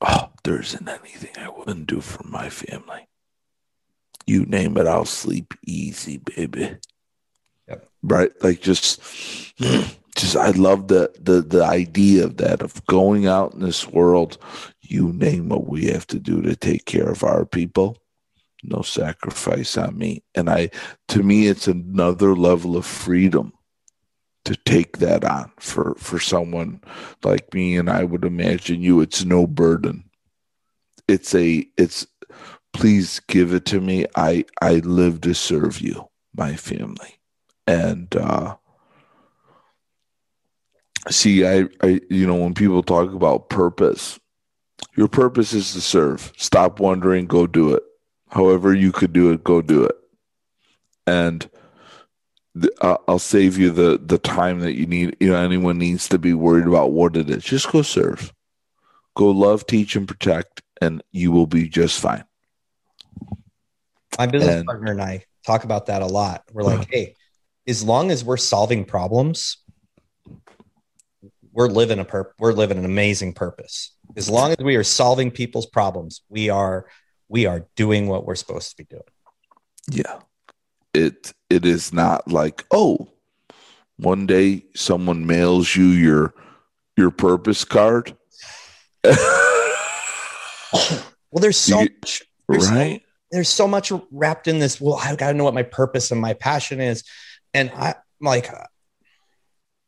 oh, 0.00 0.30
there 0.42 0.60
isn't 0.60 0.88
anything 0.88 1.30
I 1.38 1.48
wouldn't 1.48 1.86
do 1.86 2.00
for 2.00 2.26
my 2.26 2.50
family 2.50 3.06
you 4.26 4.44
name 4.44 4.76
it, 4.76 4.86
I'll 4.86 5.04
sleep 5.04 5.54
easy, 5.66 6.18
baby. 6.18 6.76
Yep. 7.68 7.88
Right? 8.02 8.30
Like 8.42 8.60
just 8.60 9.00
just 10.16 10.36
I 10.36 10.50
love 10.50 10.88
the 10.88 11.12
the 11.20 11.42
the 11.42 11.64
idea 11.64 12.24
of 12.24 12.38
that 12.38 12.62
of 12.62 12.84
going 12.86 13.26
out 13.26 13.54
in 13.54 13.60
this 13.60 13.86
world, 13.86 14.38
you 14.80 15.12
name 15.12 15.48
what 15.48 15.68
we 15.68 15.86
have 15.86 16.06
to 16.08 16.18
do 16.18 16.42
to 16.42 16.56
take 16.56 16.86
care 16.86 17.10
of 17.10 17.22
our 17.22 17.44
people. 17.44 17.98
No 18.62 18.82
sacrifice 18.82 19.76
on 19.76 19.96
me. 19.96 20.24
And 20.34 20.50
I 20.50 20.70
to 21.08 21.22
me 21.22 21.46
it's 21.46 21.68
another 21.68 22.34
level 22.34 22.76
of 22.76 22.86
freedom 22.86 23.52
to 24.44 24.56
take 24.56 24.98
that 24.98 25.24
on 25.24 25.52
for 25.58 25.94
for 25.98 26.18
someone 26.18 26.80
like 27.22 27.52
me 27.52 27.76
and 27.76 27.90
I 27.90 28.04
would 28.04 28.24
imagine 28.24 28.80
you 28.80 29.00
it's 29.00 29.24
no 29.24 29.46
burden. 29.46 30.04
It's 31.08 31.34
a 31.34 31.66
it's 31.76 32.06
please 32.76 33.20
give 33.26 33.54
it 33.54 33.64
to 33.66 33.80
me. 33.80 34.04
I 34.14 34.44
I 34.60 34.74
live 34.76 35.22
to 35.22 35.34
serve 35.34 35.80
you, 35.80 36.08
my 36.34 36.56
family, 36.56 37.18
and 37.66 38.14
uh, 38.14 38.56
see, 41.08 41.46
I 41.46 41.64
I 41.82 42.00
you 42.10 42.26
know 42.26 42.36
when 42.36 42.54
people 42.54 42.82
talk 42.82 43.12
about 43.12 43.48
purpose, 43.48 44.20
your 44.94 45.08
purpose 45.08 45.54
is 45.54 45.72
to 45.72 45.80
serve. 45.80 46.32
Stop 46.36 46.78
wondering, 46.78 47.26
go 47.26 47.46
do 47.46 47.74
it. 47.74 47.82
However 48.28 48.74
you 48.74 48.92
could 48.92 49.14
do 49.14 49.32
it, 49.32 49.42
go 49.42 49.62
do 49.62 49.84
it, 49.84 49.96
and. 51.06 51.48
I'll 52.80 53.18
save 53.18 53.58
you 53.58 53.70
the 53.70 54.00
the 54.02 54.16
time 54.16 54.60
that 54.60 54.78
you 54.78 54.86
need. 54.86 55.14
You 55.20 55.32
know, 55.32 55.36
anyone 55.36 55.76
needs 55.76 56.08
to 56.08 56.18
be 56.18 56.32
worried 56.32 56.66
about 56.66 56.92
what 56.92 57.14
it 57.14 57.28
is. 57.28 57.44
Just 57.44 57.70
go 57.70 57.82
serve, 57.82 58.32
go 59.14 59.30
love, 59.30 59.66
teach, 59.66 59.94
and 59.94 60.08
protect, 60.08 60.62
and 60.80 61.02
you 61.12 61.32
will 61.32 61.46
be 61.46 61.68
just 61.68 62.00
fine. 62.00 62.24
My 64.18 64.26
business 64.26 64.56
and, 64.56 64.66
partner 64.66 64.92
and 64.92 65.02
I 65.02 65.24
talk 65.44 65.64
about 65.64 65.86
that 65.86 66.02
a 66.02 66.06
lot. 66.06 66.42
We're 66.52 66.62
like, 66.62 66.88
hey, 66.90 67.14
as 67.66 67.82
long 67.82 68.10
as 68.10 68.24
we're 68.24 68.36
solving 68.36 68.84
problems, 68.84 69.58
we're 71.52 71.68
living 71.68 71.98
a 71.98 72.04
perp- 72.04 72.32
we're 72.38 72.52
living 72.52 72.78
an 72.78 72.84
amazing 72.84 73.32
purpose. 73.32 73.94
As 74.16 74.28
long 74.28 74.50
as 74.50 74.58
we 74.58 74.76
are 74.76 74.84
solving 74.84 75.30
people's 75.30 75.66
problems, 75.66 76.22
we 76.28 76.50
are 76.50 76.86
we 77.28 77.46
are 77.46 77.66
doing 77.76 78.08
what 78.08 78.26
we're 78.26 78.34
supposed 78.34 78.70
to 78.70 78.76
be 78.76 78.84
doing. 78.84 79.02
Yeah. 79.90 80.20
It 80.94 81.32
it 81.50 81.64
is 81.64 81.92
not 81.92 82.30
like, 82.30 82.64
oh, 82.70 83.08
one 83.96 84.26
day 84.26 84.64
someone 84.74 85.26
mails 85.26 85.74
you 85.74 85.86
your 85.86 86.34
your 86.96 87.10
purpose 87.10 87.64
card. 87.64 88.16
well, 89.04 89.16
there's 91.32 91.56
so 91.56 91.80
you, 91.80 91.88
much 92.02 92.22
there's 92.48 92.70
right 92.70 93.02
there's 93.30 93.48
so 93.48 93.66
much 93.66 93.92
wrapped 94.10 94.48
in 94.48 94.58
this. 94.58 94.80
Well, 94.80 94.98
I've 95.02 95.18
got 95.18 95.32
to 95.32 95.34
know 95.34 95.44
what 95.44 95.54
my 95.54 95.62
purpose 95.62 96.10
and 96.10 96.20
my 96.20 96.34
passion 96.34 96.80
is. 96.80 97.04
And 97.54 97.70
I, 97.70 97.88
am 97.88 97.94
like, 98.20 98.48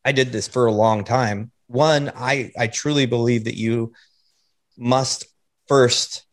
I 0.04 0.12
did 0.12 0.32
this 0.32 0.48
for 0.48 0.66
a 0.66 0.72
long 0.72 1.04
time. 1.04 1.52
One, 1.66 2.10
I, 2.14 2.52
I 2.58 2.66
truly 2.66 3.06
believe 3.06 3.44
that 3.44 3.56
you 3.56 3.92
must 4.76 5.26
first 5.66 6.24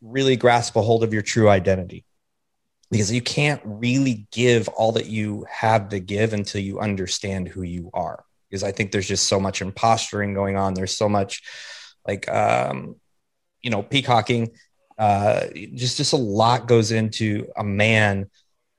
really 0.00 0.36
grasp 0.36 0.76
a 0.76 0.82
hold 0.82 1.04
of 1.04 1.12
your 1.12 1.22
true 1.22 1.48
identity 1.48 2.04
because 2.90 3.12
you 3.12 3.20
can't 3.20 3.60
really 3.64 4.26
give 4.32 4.68
all 4.68 4.92
that 4.92 5.06
you 5.06 5.46
have 5.50 5.90
to 5.90 6.00
give 6.00 6.32
until 6.32 6.60
you 6.60 6.80
understand 6.80 7.46
who 7.48 7.62
you 7.62 7.90
are. 7.94 8.24
Because 8.48 8.64
I 8.64 8.72
think 8.72 8.90
there's 8.90 9.06
just 9.06 9.28
so 9.28 9.38
much 9.38 9.62
imposturing 9.62 10.34
going 10.34 10.56
on. 10.56 10.74
There's 10.74 10.96
so 10.96 11.08
much 11.08 11.42
like, 12.06 12.28
um, 12.28 12.96
you 13.62 13.70
know, 13.70 13.82
peacocking 13.82 14.52
uh, 15.00 15.46
just 15.74 15.96
just 15.96 16.12
a 16.12 16.16
lot 16.16 16.68
goes 16.68 16.92
into 16.92 17.50
a 17.56 17.64
man 17.64 18.28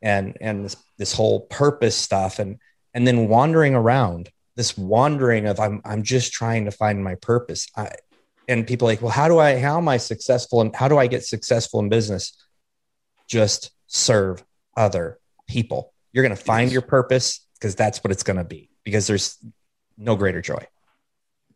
and 0.04 0.38
and 0.40 0.66
this, 0.66 0.78
this 1.00 1.14
whole 1.14 1.42
purpose 1.42 1.96
stuff 1.96 2.38
and 2.38 2.60
and 2.94 3.08
then 3.08 3.28
wandering 3.28 3.74
around 3.74 4.30
this 4.56 4.78
wandering 4.78 5.48
of 5.48 5.60
I'm 5.60 5.82
I'm 5.84 6.04
just 6.04 6.32
trying 6.32 6.66
to 6.66 6.72
find 6.72 7.04
my 7.04 7.16
purpose. 7.16 7.68
I, 7.76 7.90
and 8.48 8.68
people 8.68 8.88
like, 8.88 9.02
well, 9.02 9.10
how 9.10 9.28
do 9.28 9.40
I 9.40 9.58
how 9.58 9.80
am 9.80 9.88
I 9.88 9.98
successful 9.98 10.62
and 10.62 10.76
how 10.76 10.88
do 10.88 11.00
I 11.00 11.08
get 11.08 11.26
successful 11.26 11.80
in 11.80 11.90
business? 11.90 12.38
Just 13.28 13.72
serve 13.88 14.44
other 14.78 15.18
people. 15.48 15.92
You're 16.14 16.24
going 16.24 16.38
to 16.38 16.44
find 16.44 16.68
yes. 16.68 16.74
your 16.74 16.84
purpose 16.84 17.48
because 17.56 17.74
that's 17.74 18.04
what 18.04 18.12
it's 18.12 18.24
going 18.24 18.38
to 18.38 18.44
be 18.44 18.70
because 18.84 19.08
there's 19.08 19.38
no 19.98 20.16
greater 20.16 20.42
joy. 20.42 20.68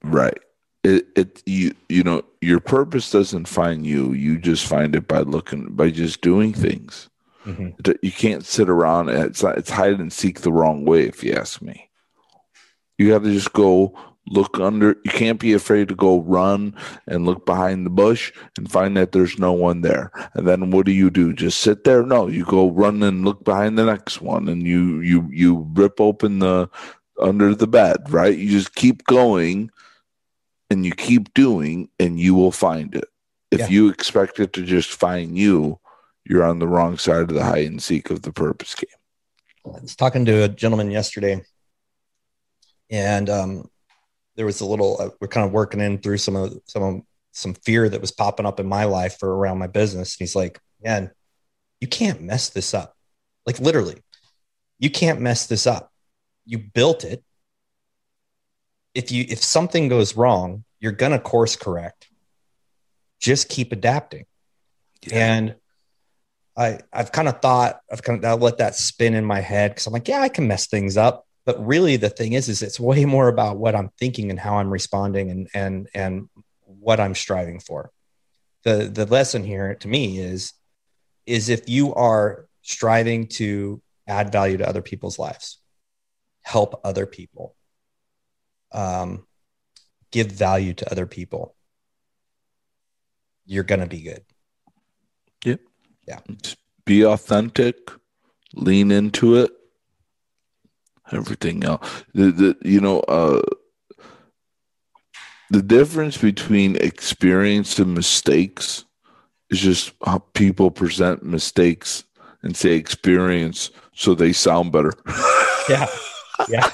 Right 0.03 0.39
it, 0.85 1.07
it 1.15 1.43
you 1.45 1.73
you 1.89 2.03
know 2.03 2.21
your 2.41 2.59
purpose 2.59 3.11
doesn't 3.11 3.47
find 3.47 3.85
you 3.85 4.13
you 4.13 4.37
just 4.37 4.65
find 4.67 4.95
it 4.95 5.07
by 5.07 5.19
looking 5.19 5.73
by 5.75 5.89
just 5.89 6.21
doing 6.21 6.53
things 6.53 7.09
Mm-hmm. 7.45 7.91
You 8.01 8.11
can't 8.11 8.45
sit 8.45 8.69
around. 8.69 9.09
It's 9.09 9.43
it's 9.43 9.69
hide 9.69 9.99
and 9.99 10.11
seek 10.11 10.41
the 10.41 10.51
wrong 10.51 10.85
way, 10.85 11.03
if 11.03 11.23
you 11.23 11.33
ask 11.33 11.61
me. 11.61 11.89
You 12.97 13.09
got 13.09 13.23
to 13.23 13.31
just 13.31 13.53
go 13.53 13.97
look 14.27 14.59
under. 14.59 14.97
You 15.05 15.11
can't 15.11 15.39
be 15.39 15.53
afraid 15.53 15.89
to 15.89 15.95
go 15.95 16.21
run 16.21 16.75
and 17.07 17.25
look 17.25 17.45
behind 17.45 17.85
the 17.85 17.91
bush 17.91 18.33
and 18.57 18.71
find 18.71 18.97
that 18.97 19.11
there's 19.11 19.37
no 19.37 19.53
one 19.53 19.81
there. 19.81 20.11
And 20.33 20.47
then 20.47 20.71
what 20.71 20.87
do 20.87 20.91
you 20.91 21.11
do? 21.11 21.33
Just 21.33 21.61
sit 21.61 21.83
there? 21.83 22.03
No, 22.03 22.27
you 22.27 22.45
go 22.45 22.71
run 22.71 23.03
and 23.03 23.23
look 23.23 23.43
behind 23.43 23.77
the 23.77 23.85
next 23.85 24.21
one, 24.21 24.47
and 24.47 24.65
you 24.65 25.01
you 25.01 25.29
you 25.31 25.67
rip 25.73 26.01
open 26.01 26.39
the 26.39 26.69
under 27.21 27.53
the 27.53 27.67
bed. 27.67 28.11
Right? 28.11 28.35
You 28.35 28.49
just 28.49 28.73
keep 28.73 29.03
going, 29.05 29.69
and 30.69 30.85
you 30.85 30.91
keep 30.91 31.33
doing, 31.33 31.89
and 31.99 32.19
you 32.19 32.35
will 32.35 32.51
find 32.51 32.95
it. 32.95 33.05
If 33.51 33.59
yeah. 33.59 33.67
you 33.67 33.89
expect 33.89 34.39
it 34.39 34.53
to 34.53 34.63
just 34.63 34.91
find 34.91 35.37
you, 35.37 35.79
you're 36.25 36.43
on 36.43 36.59
the 36.59 36.67
wrong 36.67 36.97
side 36.97 37.21
of 37.21 37.33
the 37.33 37.43
hide 37.43 37.67
and 37.67 37.81
seek 37.81 38.09
of 38.09 38.23
the 38.23 38.33
purpose 38.33 38.75
game. 38.75 38.89
I 39.65 39.81
was 39.81 39.95
talking 39.95 40.25
to 40.25 40.43
a 40.43 40.49
gentleman 40.49 40.91
yesterday 40.91 41.41
and 42.89 43.29
um, 43.29 43.69
there 44.35 44.45
was 44.45 44.61
a 44.61 44.65
little 44.65 44.97
uh, 44.99 45.09
we're 45.19 45.27
kind 45.27 45.45
of 45.45 45.53
working 45.53 45.81
in 45.81 45.97
through 45.97 46.17
some 46.17 46.35
of 46.35 46.57
some 46.65 46.83
of 46.83 47.01
some 47.31 47.53
fear 47.53 47.89
that 47.89 48.01
was 48.01 48.11
popping 48.11 48.45
up 48.45 48.59
in 48.59 48.67
my 48.67 48.85
life 48.85 49.17
for 49.19 49.35
around 49.35 49.57
my 49.57 49.67
business 49.67 50.15
and 50.15 50.19
he's 50.19 50.35
like 50.35 50.59
man 50.83 51.11
you 51.81 51.87
can't 51.87 52.21
mess 52.21 52.49
this 52.49 52.73
up 52.73 52.95
like 53.45 53.59
literally 53.59 54.01
you 54.79 54.89
can't 54.89 55.19
mess 55.19 55.47
this 55.47 55.67
up 55.67 55.91
you 56.45 56.57
built 56.57 57.03
it 57.03 57.23
if 58.95 59.11
you 59.11 59.25
if 59.27 59.43
something 59.43 59.89
goes 59.89 60.15
wrong 60.15 60.63
you're 60.85 60.91
to 60.91 61.19
course 61.19 61.55
correct. 61.55 62.09
Just 63.19 63.49
keep 63.49 63.71
adapting. 63.71 64.25
Yeah. 65.07 65.35
and 65.35 65.55
i 66.57 66.79
i've 66.91 67.11
kind 67.11 67.27
of 67.27 67.39
thought 67.41 67.79
i've 67.91 68.01
kind 68.01 68.23
of 68.23 68.33
I've 68.33 68.41
let 68.41 68.57
that 68.57 68.75
spin 68.75 69.13
in 69.13 69.23
my 69.23 69.39
head 69.39 69.69
because 69.69 69.85
i'm 69.85 69.93
like 69.93 70.07
yeah 70.07 70.21
i 70.21 70.29
can 70.29 70.47
mess 70.47 70.67
things 70.67 70.97
up. 70.97 71.27
But 71.45 71.63
really 71.63 71.97
the 71.97 72.09
thing 72.09 72.33
is 72.33 72.49
is 72.49 72.63
it's 72.63 72.79
way 72.79 73.05
more 73.05 73.27
about 73.27 73.57
what 73.57 73.75
i'm 73.75 73.91
thinking 73.99 74.31
and 74.31 74.39
how 74.39 74.57
i'm 74.57 74.71
responding 74.71 75.29
and 75.29 75.47
and 75.53 75.89
and 75.93 76.29
what 76.65 76.99
i'm 76.99 77.13
striving 77.13 77.59
for. 77.59 77.91
The 78.63 78.89
the 78.91 79.05
lesson 79.05 79.43
here 79.43 79.75
to 79.75 79.87
me 79.87 80.17
is 80.19 80.53
is 81.25 81.49
if 81.49 81.67
you 81.69 81.93
are 81.93 82.47
striving 82.61 83.27
to 83.39 83.81
add 84.07 84.31
value 84.31 84.57
to 84.57 84.67
other 84.67 84.81
people's 84.81 85.19
lives 85.19 85.59
help 86.43 86.79
other 86.83 87.05
people 87.05 87.55
um, 88.75 89.25
give 90.11 90.31
value 90.31 90.73
to 90.73 90.91
other 90.91 91.05
people 91.05 91.55
you're 93.45 93.63
gonna 93.63 93.87
be 93.87 94.01
good 94.01 94.23
yep 95.43 95.59
yeah 96.07 96.19
be 96.85 97.05
authentic 97.05 97.91
lean 98.53 98.91
into 98.91 99.35
it 99.35 99.51
everything 101.11 101.63
else. 101.63 102.03
The, 102.13 102.31
the 102.31 102.57
you 102.63 102.81
know 102.81 102.99
uh, 103.01 103.41
the 105.49 105.61
difference 105.61 106.17
between 106.17 106.75
experience 106.77 107.79
and 107.79 107.93
mistakes 107.93 108.85
is 109.49 109.59
just 109.59 109.93
how 110.05 110.19
people 110.33 110.71
present 110.71 111.23
mistakes 111.23 112.03
and 112.41 112.55
say 112.55 112.73
experience 112.73 113.71
so 113.93 114.15
they 114.15 114.33
sound 114.33 114.71
better. 114.71 114.93
yeah. 115.69 115.87
Yeah. 116.49 116.69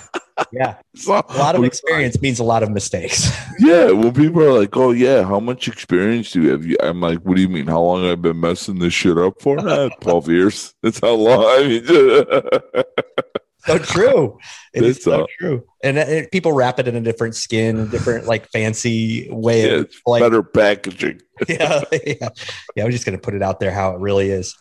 Yeah. 0.51 0.75
So, 0.93 1.13
a 1.13 1.37
lot 1.37 1.55
of 1.55 1.63
experience 1.63 2.21
means 2.21 2.39
a 2.39 2.43
lot 2.43 2.63
of 2.63 2.69
mistakes. 2.69 3.31
yeah. 3.59 3.91
Well, 3.91 4.11
people 4.11 4.43
are 4.43 4.59
like, 4.59 4.75
oh, 4.75 4.91
yeah, 4.91 5.23
how 5.23 5.39
much 5.39 5.67
experience 5.67 6.31
do 6.31 6.41
you 6.41 6.49
have? 6.49 6.65
I'm 6.81 6.99
like, 6.99 7.19
what 7.19 7.37
do 7.37 7.41
you 7.41 7.49
mean? 7.49 7.65
How 7.65 7.81
long 7.81 8.03
have 8.03 8.11
I've 8.11 8.21
been 8.21 8.39
messing 8.39 8.77
this 8.77 8.93
shit 8.93 9.17
up 9.17 9.41
for? 9.41 9.57
Eh, 9.67 9.89
12 10.01 10.29
years. 10.29 10.73
That's 10.83 10.99
how 10.99 11.13
long. 11.13 11.45
I 11.45 11.67
mean, 11.67 12.83
so 13.65 13.77
true. 13.77 14.37
It 14.73 14.83
it's 14.83 14.97
is 14.99 15.03
so 15.03 15.27
true. 15.39 15.65
And, 15.83 15.97
and, 15.97 16.29
people 16.29 16.51
wrap 16.51 16.77
it 16.79 16.87
in 16.87 16.95
a 16.95 17.01
different 17.01 17.35
skin, 17.35 17.89
different 17.89 18.27
like 18.27 18.47
fancy 18.49 19.29
way. 19.31 19.65
Yeah, 19.65 19.77
of, 19.79 19.93
like, 20.05 20.21
better 20.21 20.43
packaging. 20.43 21.21
yeah, 21.47 21.81
yeah, 21.91 22.29
yeah. 22.75 22.83
I'm 22.83 22.91
just 22.91 23.05
gonna 23.05 23.17
put 23.17 23.33
it 23.33 23.41
out 23.41 23.59
there 23.59 23.71
how 23.71 23.95
it 23.95 23.99
really 23.99 24.29
is. 24.29 24.55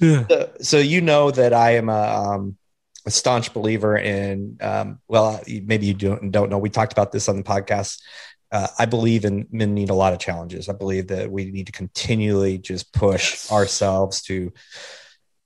Yeah. 0.00 0.26
So, 0.28 0.50
so 0.60 0.78
you 0.78 1.00
know 1.02 1.30
that 1.30 1.52
I 1.52 1.76
am 1.76 1.88
a, 1.88 2.00
um, 2.00 2.56
a 3.06 3.10
staunch 3.10 3.52
believer 3.52 3.96
in. 3.96 4.58
Um, 4.60 4.98
well, 5.08 5.40
maybe 5.46 5.86
you 5.86 5.94
don't 5.94 6.30
don't 6.30 6.50
know. 6.50 6.58
We 6.58 6.70
talked 6.70 6.92
about 6.92 7.12
this 7.12 7.28
on 7.28 7.36
the 7.36 7.42
podcast. 7.42 8.00
Uh, 8.50 8.68
I 8.78 8.86
believe 8.86 9.24
in 9.24 9.48
men 9.50 9.74
need 9.74 9.90
a 9.90 9.94
lot 9.94 10.12
of 10.12 10.20
challenges. 10.20 10.68
I 10.68 10.74
believe 10.74 11.08
that 11.08 11.30
we 11.30 11.50
need 11.50 11.66
to 11.66 11.72
continually 11.72 12.58
just 12.58 12.92
push 12.92 13.32
yes. 13.32 13.52
ourselves 13.52 14.22
to 14.22 14.52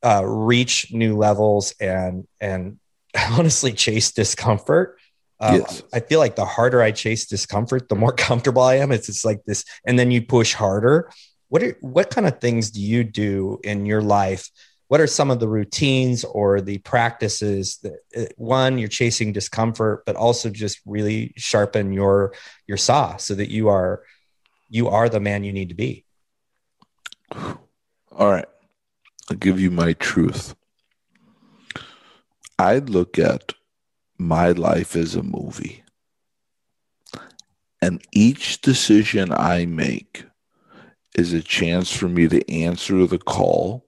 uh, 0.02 0.22
reach 0.24 0.92
new 0.92 1.16
levels 1.16 1.74
and 1.80 2.26
and 2.40 2.78
honestly 3.30 3.72
chase 3.72 4.12
discomfort. 4.12 4.98
Um, 5.40 5.61
yes. 5.61 5.82
I 5.92 6.00
feel 6.00 6.18
like 6.18 6.34
the 6.34 6.44
harder 6.44 6.82
I 6.82 6.90
chase 6.90 7.26
discomfort, 7.26 7.88
the 7.88 7.94
more 7.94 8.12
comfortable 8.16 8.62
I 8.62 8.76
am. 8.76 8.92
It's 8.92 9.06
just 9.06 9.24
like 9.24 9.44
this, 9.44 9.64
and 9.84 9.98
then 9.98 10.11
you 10.11 10.22
push 10.22 10.54
harder. 10.54 11.11
What 11.48 11.62
are 11.62 11.76
what 11.80 12.11
kind 12.11 12.26
of 12.26 12.40
things 12.40 12.70
do 12.70 12.80
you 12.80 13.04
do 13.04 13.59
in 13.64 13.86
your 13.86 14.02
life? 14.02 14.50
What 14.89 15.01
are 15.01 15.07
some 15.07 15.30
of 15.30 15.39
the 15.39 15.49
routines 15.49 16.24
or 16.24 16.61
the 16.61 16.78
practices 16.78 17.78
that 17.82 17.99
uh, 18.16 18.24
one 18.36 18.78
you're 18.78 18.89
chasing 18.89 19.32
discomfort, 19.32 20.05
but 20.07 20.16
also 20.16 20.51
just 20.51 20.80
really 20.86 21.34
sharpen 21.36 21.93
your 21.93 22.34
your 22.66 22.78
saw 22.78 23.16
so 23.16 23.34
that 23.34 23.51
you 23.51 23.68
are 23.68 24.03
you 24.68 24.89
are 24.89 25.09
the 25.09 25.20
man 25.20 25.45
you 25.45 25.53
need 25.53 25.68
to 25.68 25.74
be. 25.74 26.05
All 27.32 28.30
right, 28.30 28.49
I'll 29.30 29.36
give 29.36 29.61
you 29.61 29.70
my 29.70 29.93
truth. 29.93 30.55
I 32.59 32.78
look 32.78 33.18
at 33.18 33.53
my 34.18 34.51
life 34.51 34.97
as 34.97 35.14
a 35.14 35.22
movie. 35.22 35.84
And 37.80 38.03
each 38.12 38.61
decision 38.61 39.32
I 39.32 39.64
make 39.66 40.24
is 41.14 41.32
a 41.32 41.43
chance 41.43 41.93
for 41.93 42.09
me 42.09 42.26
to 42.28 42.51
answer 42.51 43.07
the 43.07 43.18
call 43.18 43.88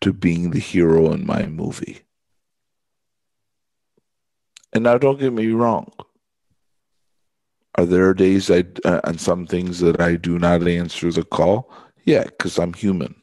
to 0.00 0.12
being 0.12 0.50
the 0.50 0.60
hero 0.60 1.12
in 1.12 1.26
my 1.26 1.46
movie. 1.46 2.00
And 4.72 4.84
now, 4.84 4.98
don't 4.98 5.18
get 5.18 5.32
me 5.32 5.48
wrong. 5.48 5.92
Are 7.76 7.86
there 7.86 8.12
days 8.14 8.50
I 8.50 8.64
uh, 8.84 9.00
and 9.04 9.20
some 9.20 9.46
things 9.46 9.80
that 9.80 10.00
I 10.00 10.16
do 10.16 10.38
not 10.38 10.66
answer 10.66 11.10
the 11.10 11.24
call? 11.24 11.72
Yeah, 12.04 12.24
because 12.24 12.58
I'm 12.58 12.72
human, 12.72 13.14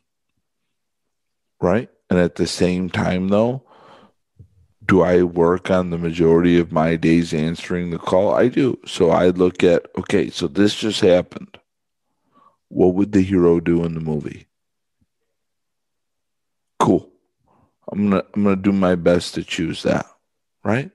right? 1.62 1.90
And 2.10 2.20
at 2.20 2.36
the 2.36 2.48
same 2.48 2.90
time, 2.90 3.28
though, 3.28 3.64
do 4.86 5.02
I 5.02 5.24
work 5.24 5.70
on 5.70 5.90
the 5.90 5.98
majority 5.98 6.58
of 6.58 6.72
my 6.72 6.96
days 6.96 7.34
answering 7.34 7.90
the 7.90 8.00
call? 8.00 8.34
I 8.34 8.48
do. 8.48 8.80
So 8.86 9.10
I 9.10 9.28
look 9.28 9.64
at, 9.64 9.86
okay, 10.00 10.30
so 10.30 10.48
this 10.48 10.76
just 10.76 11.02
happened. 11.02 11.60
What 12.70 12.96
would 12.96 13.12
the 13.12 13.22
hero 13.22 13.60
do 13.60 13.84
in 13.84 13.94
the 13.94 14.00
movie? 14.00 14.47
Cool. 16.80 17.10
I'm 17.92 18.10
gonna 18.10 18.24
I'm 18.34 18.44
gonna 18.44 18.56
do 18.56 18.72
my 18.72 18.96
best 18.96 19.36
to 19.36 19.44
choose 19.44 19.84
that. 19.84 20.06
Right? 20.64 20.92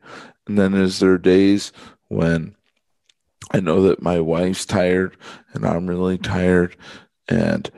And 0.47 0.59
then 0.59 0.75
is 0.75 0.99
there 0.99 1.19
days 1.19 1.73
when 2.09 2.55
I 3.51 3.61
know 3.61 3.83
that 3.83 4.03
my 4.03 4.21
wife's 4.21 4.67
tired 4.67 5.17
and 5.55 5.65
I'm 5.65 5.87
really 5.87 6.19
tired 6.19 6.77
and 7.29 7.71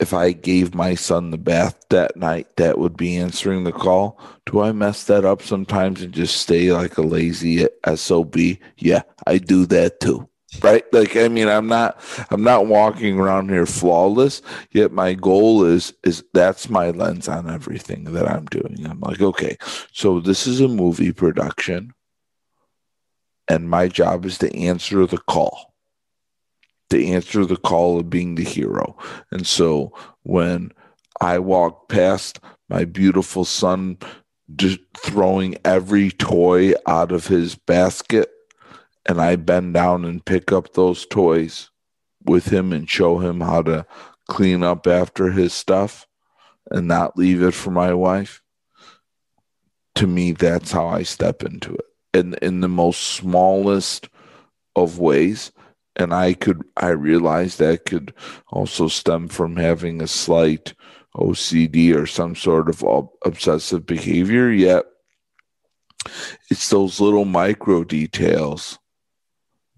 if 0.00 0.12
I 0.12 0.32
gave 0.32 0.74
my 0.74 0.94
son 0.94 1.30
the 1.30 1.38
bath 1.38 1.76
that 1.90 2.16
night, 2.16 2.56
that 2.56 2.78
would 2.78 2.96
be 2.96 3.16
answering 3.16 3.64
the 3.64 3.72
call. 3.72 4.20
Do 4.44 4.60
I 4.60 4.72
mess 4.72 5.04
that 5.04 5.24
up 5.24 5.40
sometimes 5.40 6.02
and 6.02 6.12
just 6.12 6.36
stay 6.36 6.72
like 6.72 6.98
a 6.98 7.02
lazy 7.02 7.66
SOB? 7.94 8.36
Yeah, 8.76 9.02
I 9.26 9.38
do 9.38 9.66
that 9.66 10.00
too. 10.00 10.28
Right? 10.62 10.84
Like 10.92 11.16
I 11.16 11.28
mean, 11.28 11.48
I'm 11.48 11.66
not 11.66 12.00
I'm 12.30 12.42
not 12.42 12.66
walking 12.66 13.18
around 13.18 13.50
here 13.50 13.66
flawless, 13.66 14.42
yet 14.70 14.92
my 14.92 15.14
goal 15.14 15.64
is 15.64 15.92
is 16.02 16.24
that's 16.32 16.68
my 16.68 16.90
lens 16.90 17.28
on 17.28 17.50
everything 17.50 18.04
that 18.04 18.28
I'm 18.28 18.46
doing. 18.46 18.86
I'm 18.88 19.00
like, 19.00 19.20
okay, 19.20 19.56
so 19.92 20.20
this 20.20 20.46
is 20.46 20.60
a 20.60 20.68
movie 20.68 21.12
production 21.12 21.92
and 23.48 23.68
my 23.68 23.88
job 23.88 24.24
is 24.24 24.38
to 24.38 24.56
answer 24.56 25.06
the 25.06 25.18
call 25.18 25.74
to 26.90 27.06
answer 27.06 27.44
the 27.44 27.56
call 27.56 27.98
of 27.98 28.10
being 28.10 28.34
the 28.34 28.44
hero. 28.44 28.96
And 29.30 29.46
so 29.46 29.92
when 30.22 30.70
I 31.20 31.38
walk 31.38 31.88
past 31.88 32.40
my 32.68 32.84
beautiful 32.84 33.44
son 33.44 33.98
just 34.56 34.78
throwing 34.96 35.56
every 35.64 36.10
toy 36.10 36.74
out 36.86 37.10
of 37.10 37.26
his 37.26 37.54
basket 37.54 38.30
and 39.06 39.20
I 39.20 39.36
bend 39.36 39.74
down 39.74 40.04
and 40.04 40.24
pick 40.24 40.52
up 40.52 40.72
those 40.72 41.06
toys 41.06 41.70
with 42.24 42.46
him 42.46 42.72
and 42.72 42.88
show 42.88 43.18
him 43.18 43.40
how 43.40 43.62
to 43.62 43.86
clean 44.28 44.62
up 44.62 44.86
after 44.86 45.30
his 45.30 45.52
stuff 45.52 46.06
and 46.70 46.88
not 46.88 47.16
leave 47.16 47.42
it 47.42 47.52
for 47.52 47.70
my 47.70 47.92
wife. 47.92 48.42
To 49.96 50.06
me, 50.06 50.32
that's 50.32 50.72
how 50.72 50.86
I 50.88 51.02
step 51.02 51.42
into 51.42 51.74
it. 51.74 51.84
And 52.14 52.34
in 52.40 52.60
the 52.60 52.68
most 52.68 53.02
smallest 53.02 54.08
of 54.74 54.98
ways, 54.98 55.52
and 55.96 56.12
I 56.12 56.34
could 56.34 56.62
I 56.76 56.88
realized 56.88 57.58
that 57.58 57.84
could 57.84 58.14
also 58.48 58.88
stem 58.88 59.28
from 59.28 59.56
having 59.56 60.00
a 60.00 60.08
slight 60.08 60.74
OCD 61.16 61.94
or 61.94 62.06
some 62.06 62.34
sort 62.34 62.68
of 62.68 62.82
obsessive 63.24 63.86
behavior, 63.86 64.50
yet 64.50 64.84
it's 66.50 66.68
those 66.70 67.00
little 67.00 67.24
micro 67.24 67.84
details 67.84 68.78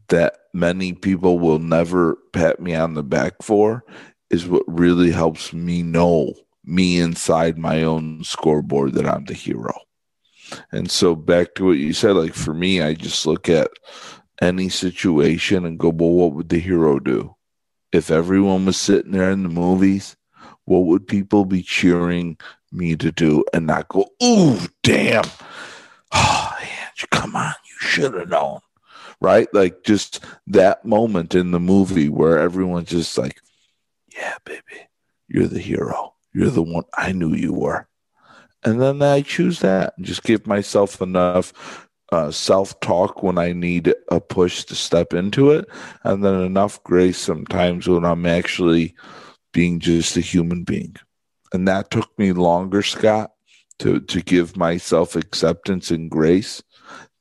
that 0.09 0.39
many 0.53 0.93
people 0.93 1.39
will 1.39 1.59
never 1.59 2.17
pat 2.33 2.61
me 2.61 2.75
on 2.75 2.95
the 2.95 3.03
back 3.03 3.35
for 3.43 3.85
is 4.31 4.47
what 4.47 4.65
really 4.67 5.11
helps 5.11 5.53
me 5.53 5.83
know 5.83 6.35
me 6.65 6.99
inside 6.99 7.59
my 7.59 7.83
own 7.83 8.25
scoreboard 8.25 8.95
that 8.95 9.07
I'm 9.07 9.25
the 9.25 9.35
hero. 9.35 9.75
And 10.73 10.91
so 10.91 11.15
back 11.15 11.55
to 11.55 11.67
what 11.67 11.79
you 11.79 11.93
said, 11.93 12.17
like 12.17 12.35
for 12.35 12.55
me, 12.55 12.83
I 12.83 12.95
just 12.95 13.27
look 13.27 13.49
at 13.49 13.71
any 14.41 14.69
situation 14.69 15.65
and 15.65 15.79
go, 15.79 15.89
well, 15.89 16.11
what 16.11 16.33
would 16.35 16.49
the 16.49 16.59
hero 16.59 16.99
do? 16.99 17.35
If 17.93 18.11
everyone 18.11 18.67
was 18.67 18.77
sitting 18.77 19.13
there 19.13 19.31
in 19.31 19.43
the 19.43 19.49
movies, 19.49 20.17
what 20.65 20.81
would 20.81 21.07
people 21.07 21.45
be 21.45 21.63
cheering 21.63 22.37
me 22.73 22.97
to 22.97 23.13
do 23.13 23.45
and 23.55 23.67
not 23.67 23.89
go, 23.89 24.07
ooh, 24.23 24.59
damn. 24.83 25.25
Oh, 26.19 26.57
Ange, 26.61 27.05
come 27.11 27.35
on, 27.35 27.53
you 27.69 27.89
should 27.89 28.15
have 28.15 28.29
known. 28.29 28.61
Right? 29.21 29.49
Like 29.53 29.83
just 29.83 30.25
that 30.47 30.85
moment 30.85 31.35
in 31.35 31.51
the 31.51 31.61
movie 31.61 32.09
where 32.09 32.39
everyone's 32.39 32.91
just 32.91 33.17
like, 33.17 33.41
yeah, 34.15 34.37
baby, 34.45 34.89
you're 35.29 35.47
the 35.47 35.61
hero. 35.61 36.15
You're 36.35 36.51
the 36.51 36.63
one 36.63 36.85
I 36.95 37.13
knew 37.13 37.35
you 37.35 37.53
were. 37.53 37.89
And 38.63 38.81
then 38.81 39.01
I 39.01 39.23
choose 39.23 39.61
that 39.61 39.95
and 39.97 40.05
just 40.05 40.23
give 40.23 40.47
myself 40.47 41.01
enough 41.01 41.87
uh, 42.13 42.31
self 42.31 42.79
talk 42.81 43.23
when 43.23 43.39
I 43.39 43.53
need 43.53 43.95
a 44.11 44.21
push 44.21 44.65
to 44.65 44.75
step 44.75 45.13
into 45.13 45.51
it, 45.51 45.67
and 46.05 46.25
then 46.25 46.41
enough 46.43 46.83
grace 46.85 47.19
sometimes 47.19 47.89
when 47.89 48.05
I'm 48.05 48.27
actually 48.27 48.95
being 49.53 49.81
just 49.81 50.17
a 50.17 50.21
human 50.21 50.65
being. 50.65 50.97
And 51.53 51.67
that 51.69 51.91
took 51.91 52.17
me 52.19 52.33
longer, 52.33 52.83
Scott, 52.83 53.33
to, 53.79 54.01
to 54.01 54.21
give 54.21 54.57
myself 54.57 55.17
acceptance 55.17 55.91
and 55.91 56.11
grace 56.11 56.63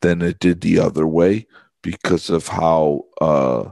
than 0.02 0.22
it 0.22 0.39
did 0.39 0.62
the 0.62 0.80
other 0.80 1.08
way 1.08 1.48
because 1.86 2.32
of 2.32 2.48
how 2.48 3.06
uh, 3.22 3.70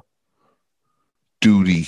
duty 1.42 1.88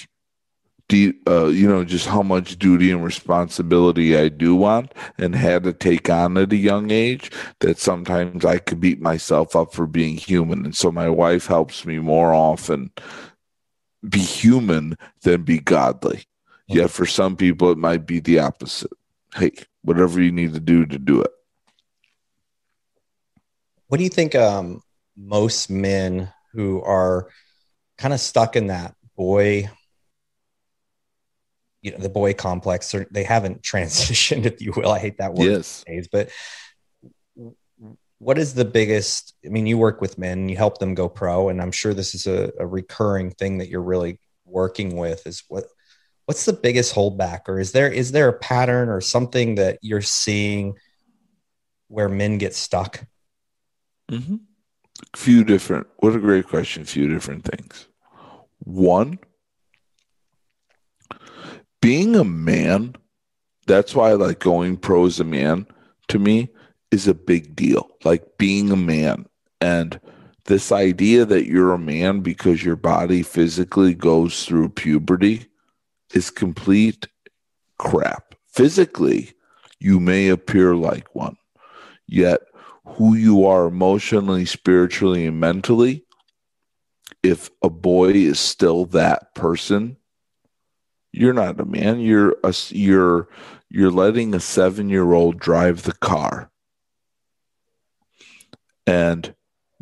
uh, 1.28 1.48
you 1.48 1.68
know, 1.68 1.84
just 1.84 2.08
how 2.08 2.22
much 2.22 2.60
duty 2.60 2.92
and 2.92 3.04
responsibility 3.04 4.16
I 4.16 4.30
do 4.30 4.56
want 4.56 4.94
and 5.18 5.34
had 5.34 5.64
to 5.64 5.74
take 5.74 6.10
on 6.10 6.38
at 6.38 6.54
a 6.54 6.56
young 6.56 6.92
age 6.92 7.32
that 7.60 7.80
sometimes 7.80 8.46
I 8.46 8.60
could 8.60 8.80
beat 8.80 9.02
myself 9.02 9.56
up 9.56 9.74
for 9.74 9.88
being 9.88 10.16
human. 10.16 10.64
And 10.64 10.76
so 10.76 10.92
my 10.92 11.10
wife 11.10 11.48
helps 11.48 11.86
me 11.86 11.98
more 11.98 12.34
often 12.34 12.92
be 14.08 14.20
human 14.20 14.96
than 15.24 15.42
be 15.42 15.60
godly. 15.60 16.18
Mm-hmm. 16.18 16.78
Yet 16.78 16.92
for 16.92 17.08
some 17.08 17.36
people, 17.36 17.72
it 17.72 17.80
might 17.80 18.06
be 18.06 18.20
the 18.20 18.40
opposite. 18.40 18.94
Hey, 19.34 19.54
whatever 19.82 20.22
you 20.22 20.32
need 20.32 20.54
to 20.54 20.60
do 20.60 20.86
to 20.86 21.00
do 21.00 21.22
it. 21.22 21.32
What 23.88 23.98
do 23.98 24.04
you 24.04 24.10
think 24.10 24.36
um, 24.36 24.84
most 25.18 25.70
men 25.70 26.32
who 26.54 26.82
are 26.82 27.30
kind 27.98 28.14
of 28.14 28.20
stuck 28.20 28.56
in 28.56 28.68
that 28.68 28.94
boy 29.16 29.70
you 31.82 31.92
know 31.92 31.98
the 31.98 32.10
boy 32.10 32.34
complex 32.34 32.94
or 32.94 33.06
they 33.12 33.24
haven't 33.24 33.62
transitioned 33.72 34.46
if 34.46 34.62
you 34.62 34.74
will. 34.76 34.92
I 34.92 35.00
hate 35.00 35.18
that 35.20 35.34
word 35.34 35.46
yes. 35.46 35.84
days, 35.86 36.08
but 36.12 36.30
what 38.18 38.38
is 38.38 38.54
the 38.54 38.66
biggest 38.66 39.36
i 39.46 39.50
mean 39.50 39.68
you 39.68 39.78
work 39.78 40.00
with 40.00 40.18
men 40.18 40.48
you 40.48 40.56
help 40.56 40.78
them 40.78 40.96
go 40.96 41.10
pro 41.10 41.50
and 41.50 41.62
i'm 41.62 41.72
sure 41.72 41.94
this 41.94 42.16
is 42.16 42.26
a, 42.26 42.50
a 42.58 42.66
recurring 42.66 43.30
thing 43.30 43.58
that 43.58 43.68
you're 43.68 43.84
really 43.84 44.18
working 44.46 44.96
with 44.96 45.28
is 45.28 45.44
what 45.50 45.66
what's 46.26 46.46
the 46.46 46.54
biggest 46.54 46.94
holdback? 46.94 47.42
Or 47.48 47.60
is 47.60 47.72
there 47.72 47.92
is 47.92 48.12
there 48.12 48.30
a 48.30 48.40
pattern 48.40 48.90
or 48.90 49.02
something 49.02 49.56
that 49.56 49.80
you're 49.82 50.02
seeing 50.02 50.76
where 51.88 52.10
men 52.10 52.38
get 52.38 52.56
stuck? 52.56 53.04
Mm-hmm. 54.12 54.36
Few 55.16 55.44
different 55.44 55.88
what 55.98 56.16
a 56.16 56.20
great 56.20 56.48
question 56.48 56.86
few 56.86 57.08
different 57.08 57.44
things 57.44 57.88
one 58.60 59.20
being 61.86 62.16
a 62.16 62.24
man, 62.24 62.96
that's 63.68 63.94
why 63.94 64.14
like 64.14 64.40
going 64.40 64.76
pro 64.76 65.06
as 65.06 65.20
a 65.20 65.24
man 65.24 65.68
to 66.08 66.18
me 66.18 66.50
is 66.90 67.08
a 67.08 67.14
big 67.14 67.56
deal. 67.56 67.92
Like 68.04 68.40
being 68.40 68.72
a 68.72 68.76
man 68.76 69.28
and 69.62 70.00
this 70.46 70.72
idea 70.72 71.26
that 71.26 71.46
you're 71.46 71.74
a 71.74 71.78
man 71.78 72.22
because 72.22 72.64
your 72.64 72.76
body 72.76 73.22
physically 73.22 73.94
goes 73.94 74.46
through 74.46 74.70
puberty 74.70 75.46
is 76.16 76.32
complete 76.32 77.08
crap. 77.78 78.34
Physically, 78.48 79.34
you 79.80 80.00
may 80.00 80.30
appear 80.30 80.76
like 80.76 81.14
one, 81.14 81.38
yet 82.08 82.40
who 82.86 83.16
you 83.16 83.46
are 83.46 83.68
emotionally, 83.68 84.46
spiritually, 84.46 85.26
and 85.26 85.40
mentally, 85.40 86.06
if 87.24 87.50
a 87.62 87.70
boy 87.70 88.12
is 88.12 88.40
still 88.40 88.86
that 88.86 89.34
person, 89.34 89.98
you're 91.12 91.34
not 91.34 91.60
a 91.60 91.66
man. 91.66 92.00
You're 92.00 92.36
a 92.44 92.54
you're 92.70 93.28
you're 93.70 93.92
letting 93.92 94.36
a 94.36 94.40
seven 94.40 94.90
year 94.90 95.14
old 95.14 95.40
drive 95.40 95.84
the 95.84 95.94
car, 95.94 96.52
and 98.86 99.34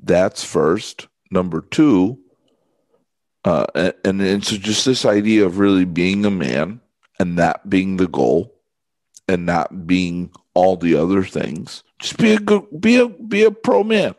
that's 0.01 0.43
first. 0.43 1.07
Number 1.31 1.61
two, 1.61 2.19
uh, 3.43 3.65
and, 4.05 4.21
and 4.21 4.45
so 4.45 4.55
just 4.57 4.85
this 4.85 5.03
idea 5.03 5.45
of 5.45 5.57
really 5.57 5.85
being 5.85 6.25
a 6.25 6.31
man 6.31 6.79
and 7.17 7.39
that 7.39 7.67
being 7.67 7.97
the 7.97 8.07
goal, 8.07 8.53
and 9.27 9.45
not 9.45 9.87
being 9.87 10.31
all 10.53 10.77
the 10.77 10.95
other 10.95 11.23
things. 11.23 11.83
Just 12.03 12.17
be 12.17 12.33
a 12.33 12.39
good, 12.39 12.65
be 12.79 12.97
a 12.97 13.07
be 13.07 13.43
a 13.43 13.51
pro 13.51 13.83
man 13.83 14.13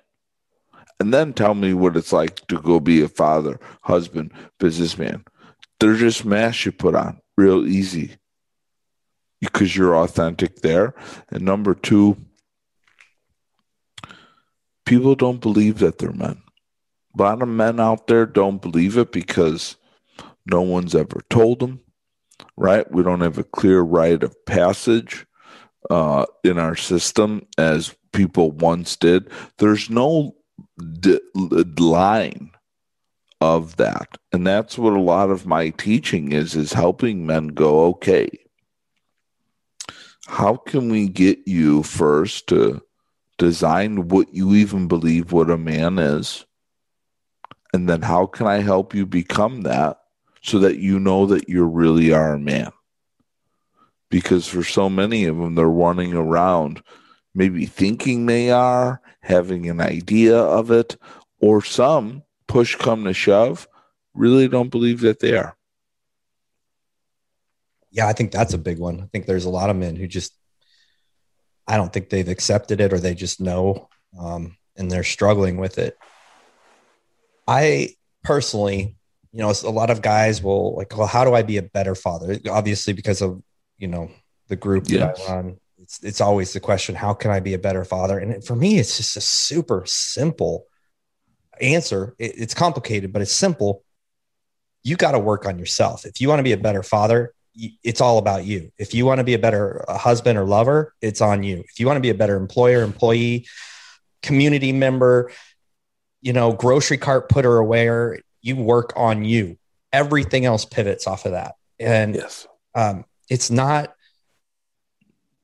and 1.01 1.13
then 1.13 1.35
tell 1.35 1.55
me 1.55 1.75
what 1.75 1.99
it's 1.99 2.15
like 2.15 2.47
to 2.47 2.59
go 2.59 2.81
be 2.81 3.03
a 3.03 3.09
father, 3.09 3.61
husband, 3.83 4.33
businessman. 4.59 5.23
They're 5.79 5.97
just 5.97 6.25
masks 6.25 6.65
you 6.65 6.73
put 6.73 6.95
on 6.95 7.21
real 7.37 7.67
easy 7.67 8.17
because 9.39 9.77
you're 9.77 9.97
authentic 9.97 10.63
there. 10.63 10.95
And 11.31 11.45
number 11.45 11.75
two, 11.75 12.17
people 14.87 15.15
don't 15.15 15.43
believe 15.43 15.79
that 15.81 15.99
they're 15.99 16.13
men. 16.13 16.41
A 17.19 17.23
lot 17.23 17.43
of 17.43 17.49
men 17.49 17.81
out 17.81 18.07
there 18.07 18.25
don't 18.25 18.63
believe 18.63 18.97
it 18.97 19.13
because 19.13 19.77
no 20.47 20.63
one's 20.63 20.95
ever 20.95 21.21
told 21.29 21.61
them, 21.61 21.81
right? 22.57 22.91
We 22.91 23.03
don't 23.03 23.21
have 23.21 23.37
a 23.37 23.45
clear 23.45 23.83
rite 23.83 24.23
of 24.23 24.47
passage 24.47 25.27
uh, 25.91 26.27
in 26.43 26.59
our 26.59 26.77
system 26.77 27.47
as 27.59 27.95
people 28.13 28.51
once 28.53 28.97
did. 28.97 29.31
There's 29.59 29.91
no 29.91 30.35
d- 31.01 31.21
line 31.79 32.51
of 33.41 33.77
that 33.77 34.17
and 34.33 34.47
that's 34.47 34.79
what 34.79 34.95
a 34.95 35.01
lot 35.01 35.31
of 35.31 35.47
my 35.47 35.69
teaching 35.71 36.33
is 36.33 36.55
is 36.55 36.73
helping 36.73 37.27
men 37.27 37.49
go 37.49 37.87
okay 37.87 38.29
how 40.27 40.57
can 40.57 40.89
we 40.89 41.09
get 41.09 41.39
you 41.47 41.83
first 41.83 42.47
to 42.47 42.81
design 43.37 44.09
what 44.09 44.33
you 44.33 44.55
even 44.55 44.89
believe 44.89 45.33
what 45.33 45.51
a 45.51 45.59
man 45.59 45.99
is 45.99 46.47
and 47.75 47.89
then 47.89 48.01
how 48.01 48.25
can 48.25 48.47
i 48.47 48.61
help 48.61 48.95
you 48.95 49.05
become 49.05 49.63
that 49.63 49.99
so 50.43 50.59
that 50.59 50.79
you 50.79 50.99
know 50.99 51.27
that 51.27 51.49
you 51.49 51.65
really 51.65 52.13
are 52.13 52.35
a 52.35 52.39
man 52.39 52.71
because 54.15 54.47
for 54.47 54.63
so 54.63 54.89
many 54.89 55.25
of 55.25 55.37
them 55.37 55.57
they're 55.57 55.69
running 55.69 56.15
around 56.15 56.81
maybe 57.35 57.67
thinking 57.67 58.27
they 58.27 58.49
are 58.49 59.03
having 59.23 59.69
an 59.69 59.81
idea 59.81 60.39
of 60.39 60.71
it 60.71 60.97
or 61.41 61.61
some 61.61 62.23
push 62.47 62.77
come 62.77 63.03
to 63.03 63.13
shove, 63.13 63.67
really 64.15 64.47
don't 64.47 64.69
believe 64.69 65.01
that 65.01 65.19
they 65.19 65.37
are. 65.37 65.57
Yeah, 67.91 68.07
I 68.07 68.13
think 68.13 68.31
that's 68.31 68.55
a 68.55 68.59
big 68.59 68.79
one. 68.79 69.01
I 69.01 69.07
think 69.07 69.27
there's 69.27 69.47
a 69.47 69.51
lot 69.51 69.69
of 69.69 69.75
men 69.75 69.97
who 69.97 70.07
just, 70.07 70.33
I 71.67 71.77
don't 71.77 71.93
think 71.93 72.09
they've 72.09 72.29
accepted 72.29 72.81
it 72.81 72.93
or 72.93 73.01
they 73.01 73.17
just 73.17 73.41
know 73.41 73.89
um, 74.17 74.57
and 74.77 74.89
they're 74.89 75.03
struggling 75.03 75.57
with 75.57 75.77
it. 75.79 75.99
I 77.49 77.97
personally, 78.23 78.95
you 79.33 79.41
know, 79.41 79.53
a 79.65 79.71
lot 79.71 79.91
of 79.91 80.03
guys 80.03 80.41
will 80.41 80.77
like, 80.77 80.97
well, 80.97 81.09
how 81.09 81.25
do 81.25 81.35
I 81.35 81.43
be 81.43 81.57
a 81.57 81.63
better 81.63 81.97
father? 81.97 82.39
Obviously, 82.49 82.93
because 82.93 83.21
of, 83.21 83.43
you 83.79 83.89
know, 83.89 84.11
the 84.49 84.57
group 84.57 84.85
yes. 84.89 85.19
that 85.19 85.31
I 85.31 85.35
run, 85.35 85.57
it's, 85.79 86.03
it's 86.03 86.21
always 86.21 86.53
the 86.53 86.61
question, 86.61 86.95
how 86.95 87.15
can 87.15 87.31
I 87.31 87.41
be 87.41 87.55
a 87.55 87.59
better 87.59 87.85
father? 87.85 88.19
And 88.19 88.45
for 88.45 88.57
me, 88.57 88.79
it's 88.79 88.97
just 88.97 89.17
a 89.17 89.21
super 89.21 89.85
simple 89.87 90.67
answer. 91.61 92.15
It, 92.19 92.35
it's 92.37 92.55
complicated, 92.55 93.13
but 93.13 93.23
it's 93.23 93.33
simple. 93.33 93.85
You 94.83 94.97
got 94.97 95.13
to 95.13 95.19
work 95.19 95.47
on 95.47 95.59
yourself. 95.59 96.05
If 96.05 96.21
you 96.21 96.29
want 96.29 96.41
to 96.41 96.45
be 96.45 96.53
a 96.53 96.59
better 96.59 96.83
father, 96.83 97.35
it's 97.83 98.01
all 98.01 98.19
about 98.19 98.45
you. 98.45 98.73
If 98.79 98.95
you 98.95 99.07
want 99.07 99.19
to 99.19 99.25
be 99.25 99.35
a 99.35 99.39
better 99.39 99.85
husband 99.89 100.39
or 100.39 100.45
lover, 100.45 100.95
it's 101.01 101.21
on 101.21 101.43
you. 101.43 101.65
If 101.69 101.79
you 101.79 101.87
want 101.87 101.97
to 101.97 102.03
be 102.03 102.11
a 102.11 102.15
better 102.15 102.37
employer, 102.37 102.83
employee, 102.83 103.47
community 104.23 104.73
member, 104.73 105.31
you 106.21 106.33
know, 106.33 106.53
grocery 106.53 106.99
cart 106.99 107.29
putter 107.29 107.57
aware, 107.57 108.19
you 108.41 108.57
work 108.57 108.93
on 108.97 109.25
you. 109.25 109.57
Everything 109.93 110.45
else 110.45 110.65
pivots 110.65 111.07
off 111.07 111.27
of 111.27 111.33
that. 111.33 111.55
And 111.79 112.17
yes. 112.17 112.47
um, 112.75 113.05
it's 113.29 113.51
not 113.51 113.95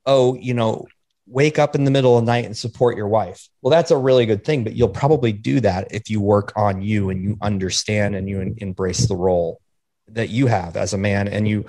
oh, 0.07 0.35
you 0.35 0.55
know, 0.55 0.87
wake 1.27 1.59
up 1.59 1.75
in 1.75 1.85
the 1.85 1.91
middle 1.91 2.19
of 2.19 2.25
the 2.25 2.33
night 2.33 2.45
and 2.45 2.57
support 2.57 2.97
your 2.97 3.09
wife. 3.09 3.49
Well, 3.63 3.71
that's 3.71 3.91
a 3.91 3.97
really 3.97 4.27
good 4.27 4.45
thing, 4.45 4.65
but 4.65 4.75
you'll 4.75 4.89
probably 4.89 5.33
do 5.33 5.61
that 5.61 5.89
if 5.93 6.11
you 6.11 6.21
work 6.21 6.53
on 6.57 6.83
you 6.83 7.11
and 7.11 7.23
you 7.23 7.37
understand 7.41 8.17
and 8.17 8.29
you 8.29 8.55
embrace 8.59 9.07
the 9.07 9.17
role 9.17 9.61
that 10.09 10.29
you 10.29 10.49
have 10.49 10.77
as 10.77 10.93
a 10.93 10.99
man 10.99 11.29
and 11.29 11.47
you 11.47 11.67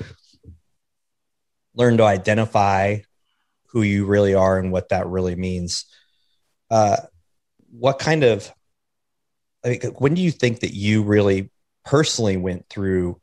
learn 1.75 1.97
to 1.97 2.03
identify 2.03 2.97
who 3.67 3.83
you 3.83 4.05
really 4.05 4.33
are 4.33 4.57
and 4.57 4.71
what 4.71 4.89
that 4.89 5.07
really 5.07 5.35
means. 5.35 5.85
Uh, 6.69 6.97
what 7.69 7.99
kind 7.99 8.23
of, 8.23 8.51
like, 9.63 9.83
when 10.01 10.15
do 10.15 10.21
you 10.21 10.31
think 10.31 10.61
that 10.61 10.73
you 10.73 11.03
really 11.03 11.51
personally 11.85 12.37
went 12.37 12.67
through 12.67 13.21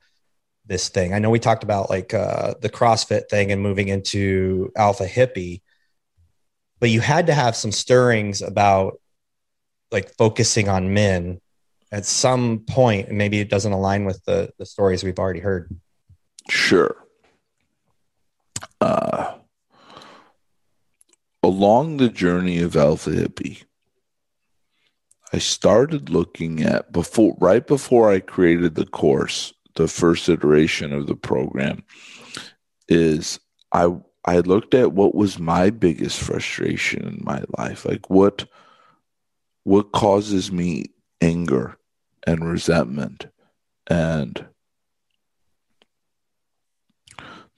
this 0.68 0.88
thing? 0.88 1.12
I 1.12 1.18
know 1.18 1.30
we 1.30 1.40
talked 1.40 1.64
about 1.64 1.90
like 1.90 2.14
uh, 2.14 2.54
the 2.60 2.70
CrossFit 2.70 3.28
thing 3.28 3.50
and 3.50 3.60
moving 3.60 3.88
into 3.88 4.70
Alpha 4.76 5.06
Hippie 5.06 5.62
but 6.80 6.90
you 6.90 7.00
had 7.00 7.26
to 7.26 7.34
have 7.34 7.56
some 7.56 7.72
stirrings 7.72 8.42
about 8.42 9.00
like 9.90 10.14
focusing 10.16 10.68
on 10.68 10.94
men 10.94 11.40
at 11.90 12.04
some 12.04 12.60
point, 12.60 13.08
and 13.08 13.18
maybe 13.18 13.40
it 13.40 13.50
doesn't 13.50 13.72
align 13.72 14.04
with 14.04 14.24
the 14.24 14.50
the 14.58 14.66
stories 14.66 15.02
we've 15.02 15.18
already 15.18 15.40
heard. 15.40 15.74
Sure. 16.48 16.96
Uh, 18.80 19.34
along 21.42 21.96
the 21.96 22.08
journey 22.08 22.60
of 22.60 22.76
Alpha 22.76 23.10
Hippie, 23.10 23.64
I 25.32 25.38
started 25.38 26.10
looking 26.10 26.62
at 26.62 26.92
before 26.92 27.36
right 27.40 27.66
before 27.66 28.10
I 28.10 28.20
created 28.20 28.74
the 28.74 28.86
course, 28.86 29.52
the 29.78 29.86
first 29.88 30.28
iteration 30.28 30.92
of 30.92 31.06
the 31.06 31.14
program 31.14 31.84
is 32.88 33.38
I 33.70 33.94
I 34.24 34.40
looked 34.40 34.74
at 34.74 34.92
what 34.92 35.14
was 35.14 35.38
my 35.38 35.70
biggest 35.70 36.20
frustration 36.20 37.06
in 37.06 37.20
my 37.22 37.44
life. 37.56 37.84
Like 37.84 38.10
what 38.10 38.48
what 39.62 39.92
causes 39.92 40.50
me 40.50 40.86
anger 41.20 41.78
and 42.26 42.50
resentment 42.50 43.28
and 43.88 44.46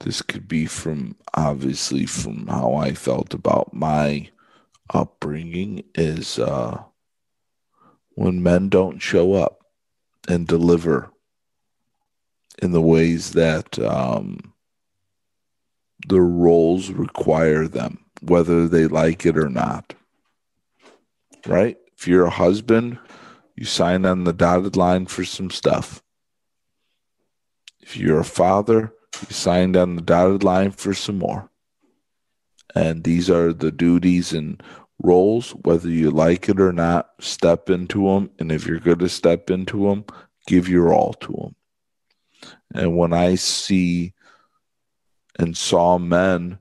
this 0.01 0.21
could 0.21 0.47
be 0.47 0.67
from 0.67 1.17
obviously 1.35 2.05
from 2.05 2.47
how 2.49 2.75
I 2.75 2.93
felt 2.93 3.33
about 3.33 3.73
my 3.73 4.29
upbringing 4.93 5.85
is 5.95 6.39
uh, 6.39 6.83
when 8.11 8.43
men 8.43 8.69
don't 8.69 8.99
show 8.99 9.33
up 9.33 9.61
and 10.29 10.47
deliver 10.47 11.11
in 12.63 12.73
the 12.73 12.81
ways 12.81 13.33
that 13.33 13.79
um, 13.79 14.53
the 16.09 16.21
roles 16.21 16.91
require 16.91 17.67
them, 17.67 18.05
whether 18.23 18.69
they 18.69 18.87
like 18.87 19.27
it 19.27 19.37
or 19.37 19.49
not. 19.49 19.95
Right? 21.47 21.79
If 21.97 22.07
you're 22.07 22.27
a 22.27 22.31
husband, 22.31 22.99
you 23.57 23.65
sign 23.65 24.07
on 24.07 24.25
the 24.25 24.33
dotted 24.33 24.77
line 24.77 25.07
for 25.07 25.25
some 25.25 25.51
stuff. 25.51 26.03
If 27.81 27.97
you're 27.97 28.21
a 28.21 28.25
father, 28.25 28.93
you 29.21 29.35
sign 29.35 29.77
on 29.77 29.97
the 29.97 30.03
dotted 30.03 30.45
line 30.45 30.71
for 30.71 30.95
some 30.95 31.19
more. 31.19 31.51
And 32.75 33.05
these 33.05 33.29
are 33.29 33.53
the 33.53 33.73
duties 33.73 34.33
and 34.33 34.63
roles, 35.03 35.51
whether 35.51 35.89
you 35.89 36.11
like 36.11 36.49
it 36.49 36.61
or 36.61 36.73
not, 36.73 37.11
step 37.21 37.69
into 37.69 38.07
them. 38.07 38.31
And 38.39 38.53
if 38.53 38.67
you're 38.67 38.79
going 38.79 38.99
to 38.99 39.09
step 39.09 39.51
into 39.51 39.89
them, 39.89 40.05
give 40.47 40.69
your 40.69 40.93
all 40.93 41.15
to 41.15 41.33
them. 41.33 41.55
And 42.75 42.97
when 42.97 43.13
I 43.13 43.35
see 43.35 44.15
and 45.39 45.57
saw 45.57 45.99
men 45.99 46.59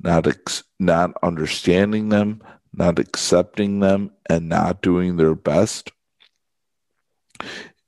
not 0.00 0.26
ex- 0.26 0.64
not 0.78 1.12
understanding 1.22 2.10
them, 2.10 2.42
not 2.72 2.98
accepting 2.98 3.80
them, 3.80 4.10
and 4.28 4.48
not 4.48 4.82
doing 4.82 5.16
their 5.16 5.34
best, 5.34 5.92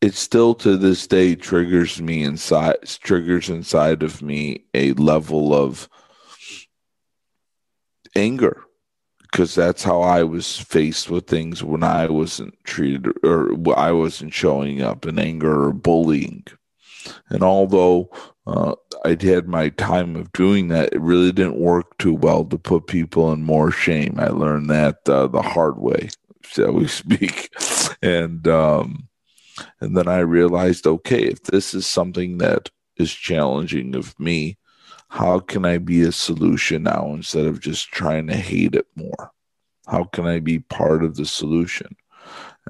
it 0.00 0.14
still 0.14 0.54
to 0.54 0.76
this 0.76 1.06
day 1.06 1.34
triggers 1.34 2.00
me 2.00 2.22
inside 2.22 2.76
triggers 3.02 3.50
inside 3.50 4.02
of 4.02 4.22
me 4.22 4.64
a 4.74 4.92
level 4.94 5.52
of 5.52 5.88
anger 8.14 8.62
because 9.22 9.54
that's 9.54 9.82
how 9.82 10.00
I 10.00 10.22
was 10.22 10.58
faced 10.58 11.10
with 11.10 11.26
things 11.26 11.62
when 11.62 11.82
I 11.82 12.06
wasn't 12.06 12.54
treated 12.64 13.12
or 13.22 13.52
I 13.76 13.92
wasn't 13.92 14.32
showing 14.32 14.80
up 14.80 15.04
in 15.06 15.18
anger 15.18 15.64
or 15.64 15.72
bullying. 15.72 16.44
And 17.30 17.42
although 17.42 18.10
uh, 18.48 18.74
I'd 19.04 19.20
had 19.20 19.46
my 19.46 19.68
time 19.68 20.16
of 20.16 20.32
doing 20.32 20.68
that. 20.68 20.94
It 20.94 21.00
really 21.02 21.32
didn't 21.32 21.60
work 21.60 21.98
too 21.98 22.14
well 22.14 22.46
to 22.46 22.56
put 22.56 22.86
people 22.86 23.30
in 23.32 23.42
more 23.42 23.70
shame. 23.70 24.14
I 24.18 24.28
learned 24.28 24.70
that 24.70 25.06
uh, 25.06 25.26
the 25.26 25.42
hard 25.42 25.78
way, 25.78 26.08
shall 26.44 26.72
we 26.72 26.88
speak. 26.88 27.50
and 28.02 28.48
um, 28.48 29.08
and 29.80 29.94
then 29.94 30.08
I 30.08 30.20
realized, 30.20 30.86
okay, 30.86 31.24
if 31.24 31.42
this 31.42 31.74
is 31.74 31.86
something 31.86 32.38
that 32.38 32.70
is 32.96 33.12
challenging 33.12 33.94
of 33.94 34.18
me, 34.18 34.56
how 35.10 35.40
can 35.40 35.66
I 35.66 35.76
be 35.76 36.02
a 36.02 36.12
solution 36.12 36.84
now 36.84 37.12
instead 37.12 37.44
of 37.44 37.60
just 37.60 37.90
trying 37.90 38.28
to 38.28 38.36
hate 38.36 38.74
it 38.74 38.86
more? 38.94 39.30
How 39.86 40.04
can 40.04 40.26
I 40.26 40.38
be 40.40 40.60
part 40.60 41.04
of 41.04 41.16
the 41.16 41.26
solution? 41.26 41.96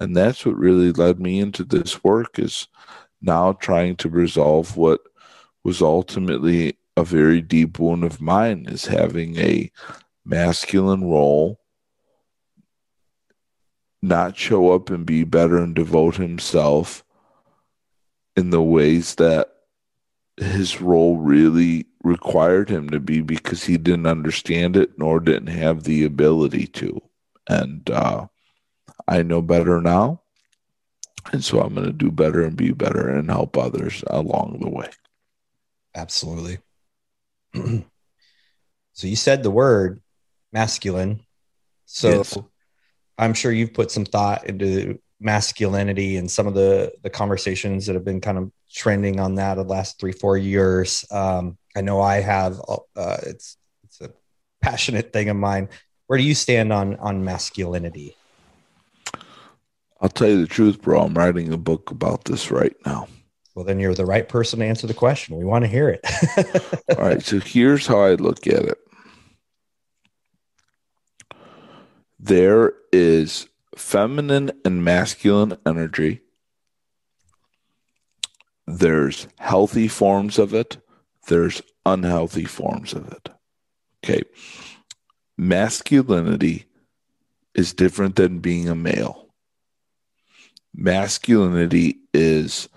And 0.00 0.16
that's 0.16 0.44
what 0.44 0.56
really 0.56 0.92
led 0.92 1.20
me 1.20 1.38
into 1.38 1.62
this 1.62 2.02
work 2.02 2.38
is 2.38 2.66
now 3.20 3.52
trying 3.52 3.96
to 3.96 4.08
resolve 4.08 4.76
what 4.76 5.00
was 5.64 5.82
ultimately 5.82 6.76
a 6.96 7.04
very 7.04 7.40
deep 7.40 7.78
wound 7.78 8.04
of 8.04 8.20
mine 8.20 8.66
is 8.68 8.86
having 8.86 9.36
a 9.38 9.70
masculine 10.24 11.04
role 11.04 11.60
not 14.00 14.36
show 14.36 14.72
up 14.72 14.90
and 14.90 15.04
be 15.04 15.24
better 15.24 15.58
and 15.58 15.74
devote 15.74 16.16
himself 16.16 17.04
in 18.36 18.50
the 18.50 18.62
ways 18.62 19.16
that 19.16 19.48
his 20.36 20.80
role 20.80 21.16
really 21.16 21.86
required 22.04 22.70
him 22.70 22.88
to 22.90 23.00
be 23.00 23.20
because 23.20 23.64
he 23.64 23.76
didn't 23.76 24.06
understand 24.06 24.76
it 24.76 24.96
nor 24.96 25.18
didn't 25.18 25.48
have 25.48 25.82
the 25.82 26.04
ability 26.04 26.66
to. 26.66 27.00
And 27.48 27.88
uh, 27.90 28.28
i 29.08 29.22
know 29.22 29.42
better 29.42 29.80
now 29.80 30.20
and 31.32 31.44
so 31.44 31.60
i'm 31.60 31.74
going 31.74 31.86
to 31.86 31.92
do 31.92 32.10
better 32.10 32.42
and 32.44 32.56
be 32.56 32.72
better 32.72 33.08
and 33.08 33.30
help 33.30 33.56
others 33.56 34.02
along 34.08 34.58
the 34.60 34.68
way 34.68 34.88
Absolutely. 35.94 36.58
so 37.54 39.06
you 39.06 39.16
said 39.16 39.42
the 39.42 39.50
word 39.50 40.00
masculine. 40.52 41.20
So 41.86 42.10
yes. 42.10 42.38
I'm 43.18 43.34
sure 43.34 43.50
you've 43.50 43.74
put 43.74 43.90
some 43.90 44.04
thought 44.04 44.46
into 44.46 45.00
masculinity 45.20 46.16
and 46.16 46.30
some 46.30 46.46
of 46.46 46.54
the 46.54 46.92
the 47.02 47.10
conversations 47.10 47.86
that 47.86 47.94
have 47.94 48.04
been 48.04 48.20
kind 48.20 48.38
of 48.38 48.52
trending 48.72 49.18
on 49.18 49.34
that 49.34 49.54
the 49.54 49.64
last 49.64 49.98
three 49.98 50.12
four 50.12 50.36
years. 50.36 51.04
Um, 51.10 51.58
I 51.76 51.80
know 51.80 52.00
I 52.00 52.20
have. 52.20 52.60
Uh, 52.94 53.16
it's 53.26 53.56
it's 53.84 54.00
a 54.00 54.10
passionate 54.60 55.12
thing 55.12 55.30
of 55.30 55.36
mine. 55.36 55.68
Where 56.06 56.18
do 56.18 56.24
you 56.24 56.34
stand 56.34 56.72
on 56.72 56.96
on 56.96 57.24
masculinity? 57.24 58.17
I'll 60.00 60.08
tell 60.08 60.28
you 60.28 60.40
the 60.40 60.46
truth, 60.46 60.80
bro. 60.80 61.00
I'm 61.00 61.14
writing 61.14 61.52
a 61.52 61.56
book 61.56 61.90
about 61.90 62.24
this 62.24 62.50
right 62.50 62.74
now. 62.86 63.08
Well, 63.54 63.64
then 63.64 63.80
you're 63.80 63.94
the 63.94 64.06
right 64.06 64.28
person 64.28 64.60
to 64.60 64.64
answer 64.64 64.86
the 64.86 64.94
question. 64.94 65.36
We 65.36 65.44
want 65.44 65.64
to 65.64 65.68
hear 65.68 65.88
it. 65.88 66.00
All 66.96 67.04
right. 67.04 67.22
So 67.22 67.40
here's 67.40 67.86
how 67.86 68.00
I 68.00 68.14
look 68.14 68.46
at 68.46 68.64
it 68.64 68.78
there 72.20 72.74
is 72.92 73.48
feminine 73.76 74.50
and 74.64 74.84
masculine 74.84 75.56
energy, 75.64 76.20
there's 78.66 79.28
healthy 79.38 79.88
forms 79.88 80.38
of 80.38 80.52
it, 80.52 80.78
there's 81.28 81.62
unhealthy 81.86 82.44
forms 82.44 82.92
of 82.92 83.10
it. 83.12 83.28
Okay. 84.04 84.22
Masculinity 85.36 86.66
is 87.54 87.72
different 87.72 88.16
than 88.16 88.40
being 88.40 88.68
a 88.68 88.74
male. 88.74 89.27
Masculinity 90.80 91.98
is 92.14 92.68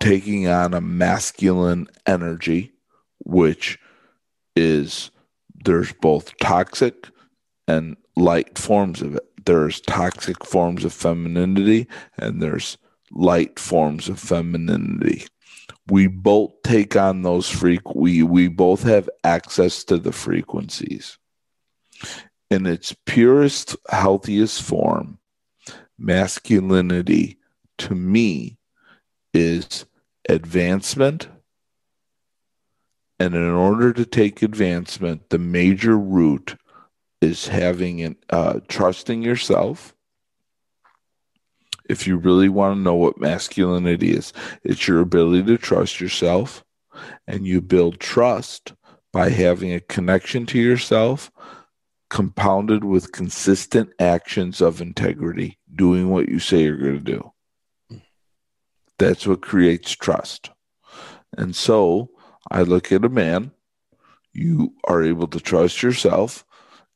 taking 0.00 0.48
on 0.48 0.72
a 0.72 0.80
masculine 0.80 1.86
energy, 2.06 2.72
which 3.18 3.78
is 4.56 5.10
there's 5.62 5.92
both 5.92 6.34
toxic 6.38 7.10
and 7.68 7.98
light 8.16 8.56
forms 8.56 9.02
of 9.02 9.16
it. 9.16 9.44
There's 9.44 9.82
toxic 9.82 10.42
forms 10.46 10.86
of 10.86 10.94
femininity 10.94 11.86
and 12.16 12.40
there's 12.40 12.78
light 13.10 13.58
forms 13.58 14.08
of 14.08 14.18
femininity. 14.18 15.26
We 15.88 16.06
both 16.06 16.62
take 16.64 16.96
on 16.96 17.20
those 17.20 17.46
freq 17.46 17.94
we 17.94 18.22
we 18.22 18.48
both 18.48 18.84
have 18.84 19.10
access 19.22 19.84
to 19.84 19.98
the 19.98 20.12
frequencies. 20.12 21.18
In 22.50 22.64
its 22.64 22.96
purest, 23.04 23.76
healthiest 23.90 24.62
form, 24.62 25.18
masculinity 26.02 27.38
to 27.78 27.94
me 27.94 28.58
is 29.34 29.86
advancement 30.28 31.28
And 33.18 33.36
in 33.36 33.50
order 33.50 33.92
to 33.92 34.04
take 34.04 34.42
advancement, 34.42 35.30
the 35.30 35.38
major 35.38 35.96
root 35.96 36.56
is 37.20 37.46
having 37.46 38.02
an 38.02 38.16
uh, 38.30 38.58
trusting 38.66 39.22
yourself. 39.22 39.94
If 41.88 42.06
you 42.08 42.16
really 42.16 42.48
want 42.48 42.76
to 42.76 42.82
know 42.82 42.96
what 42.96 43.20
masculinity 43.20 44.10
is, 44.10 44.32
it's 44.64 44.88
your 44.88 45.00
ability 45.00 45.44
to 45.44 45.58
trust 45.58 46.00
yourself, 46.00 46.64
and 47.28 47.46
you 47.46 47.60
build 47.60 48.00
trust 48.00 48.74
by 49.12 49.30
having 49.30 49.72
a 49.72 49.80
connection 49.80 50.44
to 50.46 50.58
yourself 50.58 51.30
compounded 52.12 52.84
with 52.84 53.10
consistent 53.10 53.90
actions 53.98 54.60
of 54.60 54.82
integrity, 54.82 55.58
doing 55.74 56.10
what 56.10 56.28
you 56.28 56.38
say 56.38 56.62
you're 56.62 56.76
going 56.76 57.02
to 57.02 57.12
do. 57.12 57.32
That's 58.98 59.26
what 59.26 59.40
creates 59.40 59.92
trust. 59.92 60.50
And 61.38 61.56
so 61.56 62.10
I 62.50 62.64
look 62.64 62.92
at 62.92 63.06
a 63.06 63.08
man, 63.08 63.52
you 64.34 64.74
are 64.84 65.02
able 65.02 65.26
to 65.28 65.40
trust 65.40 65.82
yourself, 65.82 66.44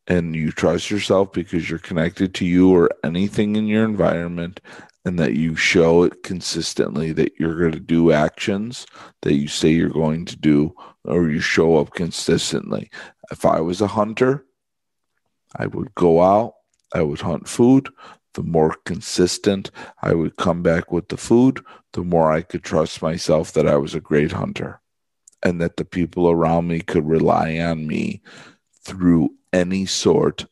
and 0.06 0.36
you 0.36 0.52
trust 0.52 0.90
yourself 0.90 1.32
because 1.32 1.70
you're 1.70 1.78
connected 1.78 2.34
to 2.34 2.44
you 2.44 2.70
or 2.76 2.90
anything 3.02 3.56
in 3.56 3.66
your 3.66 3.86
environment, 3.86 4.60
and 5.06 5.18
that 5.18 5.32
you 5.32 5.56
show 5.56 6.02
it 6.02 6.24
consistently 6.24 7.12
that 7.12 7.32
you're 7.40 7.58
going 7.58 7.72
to 7.72 7.80
do 7.80 8.12
actions 8.12 8.84
that 9.22 9.32
you 9.32 9.48
say 9.48 9.70
you're 9.70 9.88
going 9.88 10.26
to 10.26 10.36
do, 10.36 10.74
or 11.06 11.30
you 11.30 11.40
show 11.40 11.78
up 11.78 11.94
consistently. 11.94 12.90
If 13.30 13.46
I 13.46 13.60
was 13.60 13.80
a 13.80 13.86
hunter, 13.86 14.45
I 15.56 15.66
would 15.66 15.94
go 15.94 16.22
out, 16.22 16.54
I 16.92 17.02
would 17.02 17.20
hunt 17.20 17.48
food. 17.48 17.88
The 18.34 18.42
more 18.42 18.76
consistent 18.84 19.70
I 20.02 20.12
would 20.12 20.36
come 20.36 20.62
back 20.62 20.92
with 20.92 21.08
the 21.08 21.16
food, 21.16 21.64
the 21.92 22.04
more 22.04 22.30
I 22.30 22.42
could 22.42 22.62
trust 22.62 23.00
myself 23.00 23.52
that 23.52 23.66
I 23.66 23.76
was 23.76 23.94
a 23.94 24.00
great 24.00 24.32
hunter 24.32 24.80
and 25.42 25.60
that 25.60 25.76
the 25.76 25.84
people 25.84 26.30
around 26.30 26.68
me 26.68 26.80
could 26.80 27.06
rely 27.06 27.58
on 27.58 27.86
me 27.86 28.20
through 28.82 29.30
any 29.52 29.86
sort 29.86 30.46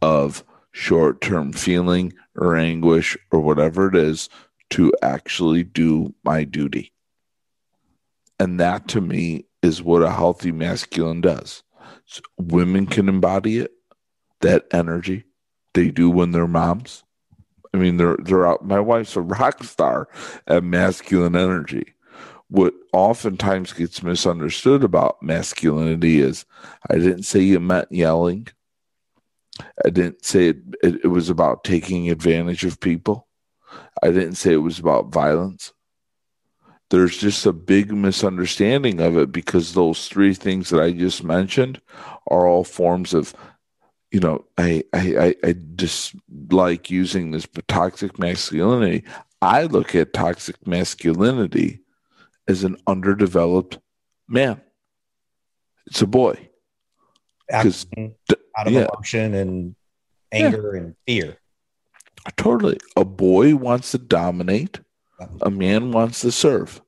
of 0.00 0.44
short 0.72 1.20
term 1.20 1.52
feeling 1.52 2.12
or 2.36 2.56
anguish 2.56 3.16
or 3.30 3.40
whatever 3.40 3.88
it 3.88 3.96
is 3.96 4.28
to 4.70 4.92
actually 5.02 5.64
do 5.64 6.14
my 6.22 6.44
duty. 6.44 6.92
And 8.38 8.60
that 8.60 8.88
to 8.88 9.00
me 9.00 9.46
is 9.62 9.82
what 9.82 10.02
a 10.02 10.10
healthy 10.10 10.52
masculine 10.52 11.22
does. 11.22 11.62
So 12.04 12.20
women 12.38 12.86
can 12.86 13.08
embody 13.08 13.58
it, 13.58 13.72
that 14.40 14.66
energy. 14.72 15.24
They 15.74 15.90
do 15.90 16.10
when 16.10 16.32
they're 16.32 16.46
moms. 16.46 17.04
I 17.74 17.78
mean, 17.78 17.98
they're 17.98 18.16
they're 18.16 18.46
out. 18.46 18.64
My 18.64 18.80
wife's 18.80 19.16
a 19.16 19.20
rock 19.20 19.62
star 19.62 20.08
at 20.46 20.64
masculine 20.64 21.36
energy. 21.36 21.94
What 22.48 22.74
oftentimes 22.92 23.72
gets 23.72 24.02
misunderstood 24.02 24.84
about 24.84 25.22
masculinity 25.22 26.20
is 26.20 26.46
I 26.88 26.94
didn't 26.94 27.24
say 27.24 27.40
you 27.40 27.60
meant 27.60 27.90
yelling. 27.90 28.48
I 29.84 29.90
didn't 29.90 30.24
say 30.24 30.48
it, 30.48 30.58
it, 30.82 31.04
it 31.04 31.08
was 31.08 31.28
about 31.28 31.64
taking 31.64 32.10
advantage 32.10 32.64
of 32.64 32.80
people. 32.80 33.26
I 34.02 34.08
didn't 34.08 34.34
say 34.34 34.52
it 34.52 34.58
was 34.58 34.78
about 34.78 35.12
violence. 35.12 35.72
There's 36.90 37.16
just 37.16 37.44
a 37.46 37.52
big 37.52 37.92
misunderstanding 37.92 39.00
of 39.00 39.16
it 39.16 39.32
because 39.32 39.74
those 39.74 40.08
three 40.08 40.34
things 40.34 40.70
that 40.70 40.80
I 40.80 40.92
just 40.92 41.24
mentioned 41.24 41.80
are 42.28 42.46
all 42.46 42.64
forms 42.64 43.12
of 43.12 43.34
you 44.10 44.20
know, 44.20 44.44
I, 44.56 44.84
I, 44.92 45.34
I 45.42 45.54
just 45.74 46.14
like 46.50 46.90
using 46.90 47.30
this, 47.32 47.46
but 47.46 47.66
toxic 47.68 48.18
masculinity. 48.18 49.04
I 49.42 49.64
look 49.64 49.94
at 49.94 50.12
toxic 50.12 50.66
masculinity 50.66 51.80
as 52.48 52.64
an 52.64 52.76
underdeveloped 52.86 53.78
man. 54.28 54.60
It's 55.86 56.02
a 56.02 56.06
boy. 56.06 56.48
Acting 57.50 58.14
out 58.56 58.66
of 58.66 58.72
yeah. 58.72 58.86
emotion 58.92 59.34
and 59.34 59.76
anger 60.32 60.72
yeah. 60.74 60.80
and 60.80 60.96
fear. 61.06 61.38
Totally. 62.36 62.78
A 62.96 63.04
boy 63.04 63.54
wants 63.54 63.92
to 63.92 63.98
dominate. 63.98 64.80
Um, 65.20 65.38
a 65.42 65.50
man 65.50 65.92
wants 65.92 66.20
to 66.22 66.32
serve. 66.32 66.80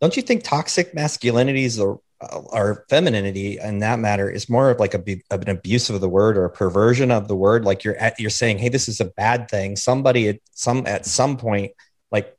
Don't 0.00 0.16
you 0.16 0.22
think 0.22 0.44
toxic 0.44 0.94
masculinity 0.94 1.64
is 1.64 1.78
a 1.78 1.96
Uh, 2.20 2.42
our 2.52 2.84
femininity 2.90 3.58
in 3.58 3.78
that 3.78 3.98
matter 3.98 4.28
is 4.28 4.48
more 4.48 4.70
of 4.70 4.78
like 4.78 4.94
a, 4.94 5.02
an 5.30 5.48
abuse 5.48 5.88
of 5.88 6.00
the 6.00 6.08
word 6.08 6.36
or 6.36 6.44
a 6.44 6.50
perversion 6.50 7.10
of 7.10 7.28
the 7.28 7.36
word. 7.36 7.64
Like 7.64 7.82
you're 7.82 7.96
at, 7.96 8.20
you're 8.20 8.30
saying 8.30 8.58
hey 8.58 8.68
this 8.68 8.88
is 8.88 9.00
a 9.00 9.06
bad 9.06 9.50
thing. 9.50 9.76
Somebody 9.76 10.28
at 10.28 10.40
some 10.52 10.86
at 10.86 11.06
some 11.06 11.36
point 11.36 11.72
like 12.10 12.36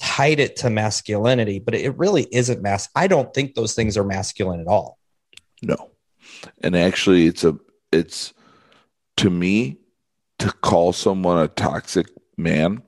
tied 0.00 0.40
it 0.40 0.56
to 0.56 0.70
masculinity 0.70 1.60
but 1.60 1.74
it 1.74 1.96
really 1.96 2.26
isn't 2.32 2.60
mass 2.60 2.88
i 2.96 3.06
don't 3.06 3.32
think 3.32 3.54
those 3.54 3.74
things 3.74 3.96
are 3.96 4.04
masculine 4.04 4.60
at 4.60 4.66
all. 4.66 4.98
No. 5.62 5.92
And 6.62 6.76
actually 6.76 7.26
it's 7.26 7.44
a 7.44 7.56
it's 7.92 8.34
to 9.18 9.30
me 9.30 9.78
to 10.40 10.50
call 10.50 10.92
someone 10.92 11.38
a 11.38 11.48
toxic 11.48 12.08
man 12.36 12.82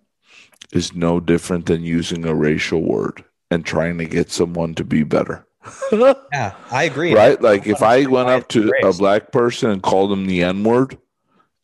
is 0.72 0.94
no 0.94 1.20
different 1.20 1.66
than 1.66 1.84
using 1.84 2.26
a 2.26 2.34
racial 2.34 2.82
word 2.82 3.24
and 3.50 3.64
trying 3.64 3.98
to 3.98 4.04
get 4.04 4.30
someone 4.30 4.74
to 4.74 4.84
be 4.84 5.04
better 5.04 5.45
yeah, 5.92 6.54
I 6.70 6.84
agree. 6.84 7.14
Right? 7.14 7.40
Like 7.40 7.66
if 7.66 7.82
I 7.82 8.06
went 8.06 8.28
up 8.28 8.48
to 8.48 8.72
a 8.82 8.92
black 8.92 9.32
person 9.32 9.70
and 9.70 9.82
called 9.82 10.12
him 10.12 10.26
the 10.26 10.42
N 10.42 10.64
word, 10.64 10.98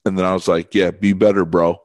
and 0.04 0.18
then 0.18 0.24
I 0.24 0.32
was 0.32 0.48
like, 0.48 0.74
"Yeah, 0.74 0.90
be 0.90 1.12
better, 1.12 1.44
bro. 1.44 1.80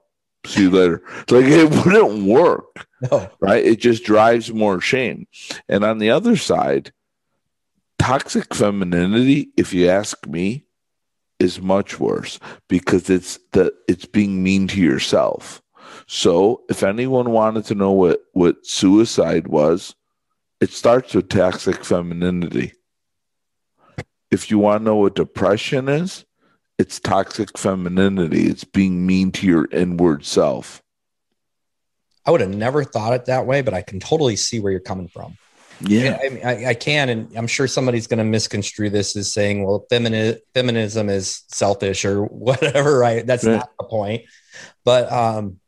See 0.45 0.63
you 0.63 0.69
later." 0.71 1.03
Like 1.29 1.45
it 1.45 1.69
wouldn't 1.69 2.23
work. 2.27 2.87
No. 3.11 3.29
Right? 3.39 3.63
It 3.63 3.79
just 3.79 4.03
drives 4.03 4.51
more 4.51 4.81
shame. 4.81 5.27
And 5.69 5.83
on 5.83 5.99
the 5.99 6.09
other 6.09 6.35
side, 6.35 6.91
toxic 7.99 8.53
femininity, 8.55 9.49
if 9.55 9.73
you 9.73 9.89
ask 9.89 10.25
me, 10.25 10.65
is 11.39 11.61
much 11.61 11.99
worse 11.99 12.39
because 12.67 13.09
it's 13.09 13.39
the 13.51 13.73
it's 13.87 14.05
being 14.05 14.41
mean 14.43 14.67
to 14.69 14.81
yourself. 14.81 15.61
So, 16.07 16.63
if 16.69 16.83
anyone 16.83 17.31
wanted 17.31 17.65
to 17.65 17.75
know 17.75 17.91
what 17.91 18.21
what 18.33 18.65
suicide 18.65 19.47
was, 19.47 19.95
it 20.59 20.71
starts 20.71 21.13
with 21.13 21.29
toxic 21.29 21.85
femininity. 21.85 22.73
If 24.31 24.51
you 24.51 24.59
want 24.59 24.81
to 24.81 24.85
know 24.85 24.95
what 24.95 25.15
depression 25.15 25.87
is, 25.87 26.25
it's 26.77 26.99
toxic 26.99 27.57
femininity. 27.57 28.47
It's 28.47 28.63
being 28.63 29.05
mean 29.05 29.31
to 29.33 29.47
your 29.47 29.67
inward 29.71 30.25
self. 30.25 30.81
I 32.25 32.31
would 32.31 32.41
have 32.41 32.53
never 32.53 32.83
thought 32.83 33.13
it 33.13 33.25
that 33.25 33.45
way, 33.45 33.61
but 33.61 33.73
I 33.73 33.81
can 33.81 33.99
totally 33.99 34.35
see 34.35 34.59
where 34.59 34.71
you're 34.71 34.81
coming 34.81 35.07
from. 35.07 35.37
Yeah, 35.79 36.17
I, 36.19 36.41
I, 36.43 36.65
I 36.69 36.73
can, 36.73 37.09
and 37.09 37.37
I'm 37.37 37.47
sure 37.47 37.67
somebody's 37.67 38.07
going 38.07 38.17
to 38.17 38.23
misconstrue 38.23 38.89
this 38.89 39.15
as 39.15 39.31
saying, 39.31 39.63
"Well, 39.63 39.85
femini- 39.91 40.39
feminism 40.53 41.07
is 41.07 41.43
selfish 41.49 42.03
or 42.03 42.25
whatever." 42.25 42.97
Right? 42.97 43.25
That's 43.25 43.45
right. 43.45 43.57
not 43.57 43.69
the 43.79 43.85
point. 43.85 44.23
But, 44.83 45.11
um, 45.11 45.59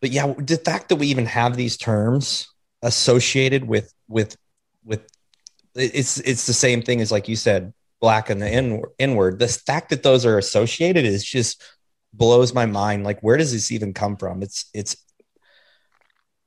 but 0.00 0.10
yeah, 0.10 0.34
the 0.36 0.56
fact 0.56 0.88
that 0.88 0.96
we 0.96 1.06
even 1.08 1.26
have 1.26 1.56
these 1.56 1.76
terms 1.76 2.51
associated 2.82 3.66
with 3.66 3.92
with 4.08 4.36
with 4.84 5.06
it's 5.74 6.18
it's 6.20 6.46
the 6.46 6.52
same 6.52 6.82
thing 6.82 7.00
as 7.00 7.12
like 7.12 7.28
you 7.28 7.36
said 7.36 7.72
black 8.00 8.28
and 8.28 8.42
the 8.42 8.52
in, 8.52 8.82
inward. 8.98 9.38
The 9.38 9.48
fact 9.48 9.88
that 9.90 10.02
those 10.02 10.26
are 10.26 10.36
associated 10.36 11.04
is 11.04 11.24
just 11.24 11.62
blows 12.12 12.52
my 12.52 12.66
mind. 12.66 13.04
Like 13.04 13.20
where 13.20 13.38
does 13.38 13.52
this 13.52 13.72
even 13.72 13.94
come 13.94 14.16
from? 14.16 14.42
It's 14.42 14.68
it's 14.74 14.96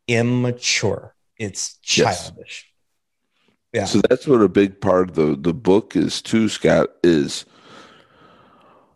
immature. 0.07 1.15
It's 1.37 1.77
childish. 1.79 2.71
Yes. 3.73 3.81
yeah. 3.81 3.85
So 3.85 4.01
that's 4.07 4.27
what 4.27 4.41
a 4.41 4.49
big 4.49 4.79
part 4.79 5.09
of 5.09 5.15
the 5.15 5.35
the 5.35 5.53
book 5.53 5.95
is 5.95 6.21
too 6.21 6.49
scott 6.49 6.89
is 7.03 7.45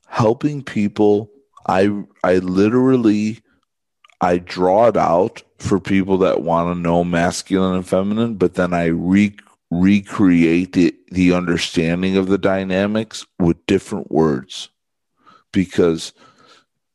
helping 0.07 0.61
people. 0.61 1.31
I 1.67 2.03
i 2.23 2.35
literally 2.35 3.39
I 4.21 4.37
draw 4.37 4.87
it 4.87 4.97
out 4.97 5.43
for 5.57 5.79
people 5.79 6.17
that 6.19 6.41
want 6.41 6.75
to 6.75 6.79
know 6.79 7.03
masculine 7.03 7.75
and 7.75 7.87
feminine, 7.87 8.35
but 8.35 8.55
then 8.55 8.73
I 8.73 8.85
re- 8.85 9.37
recreate 9.71 10.73
the, 10.73 10.95
the 11.11 11.33
understanding 11.33 12.17
of 12.17 12.27
the 12.27 12.37
dynamics 12.37 13.25
with 13.37 13.65
different 13.65 14.11
words. 14.11 14.69
Because 15.51 16.13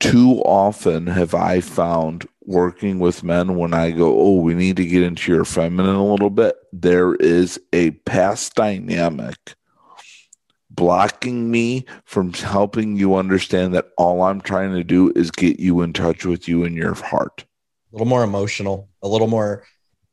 too 0.00 0.42
often 0.44 1.06
have 1.06 1.34
I 1.34 1.60
found 1.60 2.28
working 2.44 2.98
with 2.98 3.24
men 3.24 3.56
when 3.56 3.72
I 3.72 3.90
go, 3.90 4.18
Oh, 4.18 4.40
we 4.40 4.54
need 4.54 4.76
to 4.76 4.86
get 4.86 5.02
into 5.02 5.32
your 5.32 5.44
feminine 5.44 5.94
a 5.94 6.06
little 6.06 6.30
bit, 6.30 6.56
there 6.72 7.14
is 7.14 7.60
a 7.72 7.92
past 7.92 8.54
dynamic 8.54 9.54
blocking 10.74 11.50
me 11.50 11.84
from 12.04 12.32
helping 12.32 12.96
you 12.96 13.14
understand 13.14 13.74
that 13.74 13.90
all 13.96 14.22
I'm 14.22 14.40
trying 14.40 14.72
to 14.74 14.84
do 14.84 15.12
is 15.14 15.30
get 15.30 15.60
you 15.60 15.82
in 15.82 15.92
touch 15.92 16.24
with 16.24 16.48
you 16.48 16.64
in 16.64 16.74
your 16.74 16.94
heart. 16.94 17.44
A 17.92 17.94
little 17.94 18.06
more 18.06 18.24
emotional, 18.24 18.88
a 19.02 19.08
little 19.08 19.28
more 19.28 19.64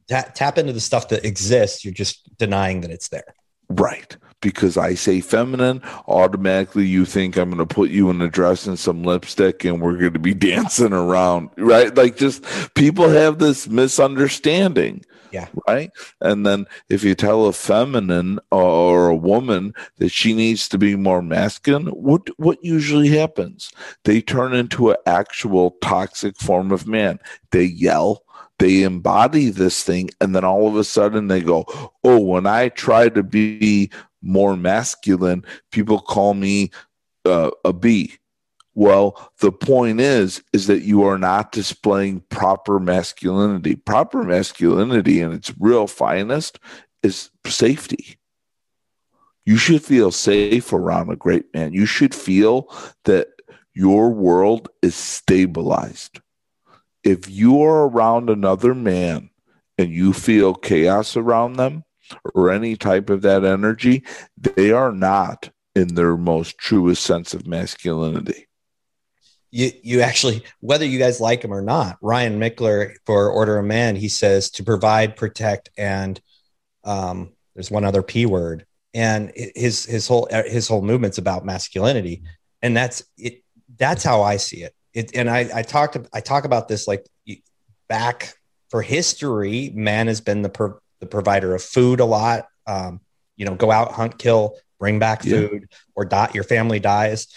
tap 0.07 0.57
into 0.57 0.73
the 0.73 0.79
stuff 0.79 1.09
that 1.09 1.25
exists. 1.25 1.85
You're 1.85 1.93
just 1.93 2.37
denying 2.37 2.81
that 2.81 2.91
it's 2.91 3.09
there. 3.09 3.33
Right. 3.69 4.15
Because 4.41 4.75
I 4.77 4.95
say 4.95 5.21
feminine, 5.21 5.81
automatically 6.07 6.85
you 6.85 7.05
think 7.05 7.37
I'm 7.37 7.49
going 7.49 7.65
to 7.65 7.65
put 7.65 7.91
you 7.91 8.09
in 8.09 8.21
a 8.21 8.27
dress 8.29 8.65
and 8.65 8.77
some 8.77 9.03
lipstick 9.03 9.63
and 9.63 9.79
we're 9.79 9.97
going 9.97 10.13
to 10.13 10.19
be 10.19 10.33
dancing 10.51 10.93
around. 10.93 11.51
Right. 11.57 11.95
Like 11.95 12.17
just 12.17 12.43
people 12.73 13.09
have 13.09 13.39
this 13.39 13.67
misunderstanding 13.67 15.05
Yeah. 15.31 15.47
Right. 15.67 15.91
And 16.19 16.45
then 16.45 16.65
if 16.89 17.03
you 17.03 17.15
tell 17.15 17.45
a 17.45 17.53
feminine 17.53 18.39
or 18.51 19.07
a 19.07 19.15
woman 19.15 19.73
that 19.97 20.09
she 20.09 20.33
needs 20.33 20.67
to 20.69 20.77
be 20.77 20.95
more 20.95 21.21
masculine, 21.21 21.87
what 21.87 22.27
what 22.37 22.57
usually 22.61 23.09
happens? 23.09 23.71
They 24.03 24.21
turn 24.21 24.53
into 24.53 24.91
an 24.91 24.97
actual 25.05 25.71
toxic 25.81 26.37
form 26.37 26.71
of 26.71 26.85
man. 26.87 27.19
They 27.51 27.63
yell, 27.63 28.23
they 28.61 28.83
embody 28.83 29.49
this 29.49 29.83
thing, 29.83 30.09
and 30.19 30.35
then 30.35 30.45
all 30.45 30.67
of 30.67 30.75
a 30.75 30.83
sudden 30.83 31.27
they 31.27 31.41
go, 31.41 31.65
Oh, 32.03 32.19
when 32.19 32.45
I 32.45 32.69
try 32.69 33.09
to 33.09 33.23
be 33.23 33.91
more 34.21 34.55
masculine, 34.55 35.43
people 35.71 35.99
call 35.99 36.33
me 36.33 36.71
uh, 37.25 37.51
a 37.65 37.73
B 37.73 38.17
well, 38.73 39.31
the 39.39 39.51
point 39.51 39.99
is, 39.99 40.41
is 40.53 40.67
that 40.67 40.83
you 40.83 41.03
are 41.03 41.17
not 41.17 41.51
displaying 41.51 42.21
proper 42.29 42.79
masculinity. 42.79 43.75
Proper 43.75 44.23
masculinity 44.23 45.19
in 45.19 45.33
its 45.33 45.53
real 45.59 45.87
finest 45.87 46.59
is 47.03 47.31
safety. 47.45 48.17
You 49.45 49.57
should 49.57 49.83
feel 49.83 50.11
safe 50.11 50.71
around 50.71 51.09
a 51.09 51.15
great 51.15 51.53
man. 51.53 51.73
You 51.73 51.85
should 51.85 52.15
feel 52.15 52.73
that 53.05 53.27
your 53.73 54.09
world 54.11 54.69
is 54.81 54.95
stabilized. 54.95 56.21
If 57.03 57.29
you 57.29 57.61
are 57.63 57.87
around 57.87 58.29
another 58.29 58.73
man 58.75 59.29
and 59.77 59.91
you 59.91 60.13
feel 60.13 60.53
chaos 60.53 61.17
around 61.17 61.53
them 61.53 61.83
or 62.35 62.51
any 62.51 62.75
type 62.75 63.09
of 63.09 63.21
that 63.23 63.43
energy, 63.43 64.03
they 64.37 64.71
are 64.71 64.91
not 64.91 65.49
in 65.75 65.95
their 65.95 66.17
most 66.17 66.57
truest 66.57 67.03
sense 67.03 67.33
of 67.33 67.47
masculinity. 67.47 68.47
You 69.49 69.71
you 69.83 70.01
actually 70.01 70.43
whether 70.61 70.85
you 70.85 70.97
guys 70.97 71.19
like 71.19 71.43
him 71.43 71.53
or 71.53 71.61
not 71.61 71.97
ryan 72.01 72.39
Michler 72.39 72.95
for 73.05 73.29
order 73.29 73.57
of 73.57 73.65
man 73.65 73.97
he 73.97 74.07
says 74.07 74.49
to 74.51 74.63
provide 74.63 75.17
protect 75.17 75.69
and 75.77 76.21
um, 76.85 77.33
there's 77.53 77.69
one 77.69 77.83
other 77.83 78.01
p 78.01 78.25
word 78.25 78.65
and 78.93 79.31
his 79.35 79.85
his 79.85 80.07
whole 80.07 80.27
his 80.45 80.67
whole 80.67 80.81
movement's 80.81 81.17
about 81.17 81.45
masculinity. 81.45 82.23
And 82.61 82.75
that's 82.75 83.03
it 83.17 83.43
that's 83.77 84.03
how 84.03 84.21
i 84.21 84.37
see 84.37 84.63
it, 84.63 84.75
it 84.93 85.15
and 85.15 85.29
i 85.29 85.49
i 85.53 85.61
talked 85.61 85.97
i 86.13 86.19
talk 86.19 86.45
about 86.45 86.67
this 86.67 86.87
like 86.87 87.05
back 87.87 88.33
for 88.69 88.81
history 88.81 89.71
man 89.73 90.07
has 90.07 90.21
been 90.21 90.41
the 90.41 90.79
the 90.99 91.05
provider 91.05 91.53
of 91.55 91.61
food 91.61 91.99
a 91.99 92.05
lot 92.05 92.47
um, 92.67 92.99
you 93.35 93.45
know 93.45 93.55
go 93.55 93.71
out 93.71 93.91
hunt 93.91 94.17
kill 94.17 94.55
bring 94.79 94.99
back 94.99 95.23
food 95.23 95.67
yeah. 95.69 95.77
or 95.95 96.05
die 96.05 96.29
your 96.33 96.43
family 96.43 96.79
dies 96.79 97.27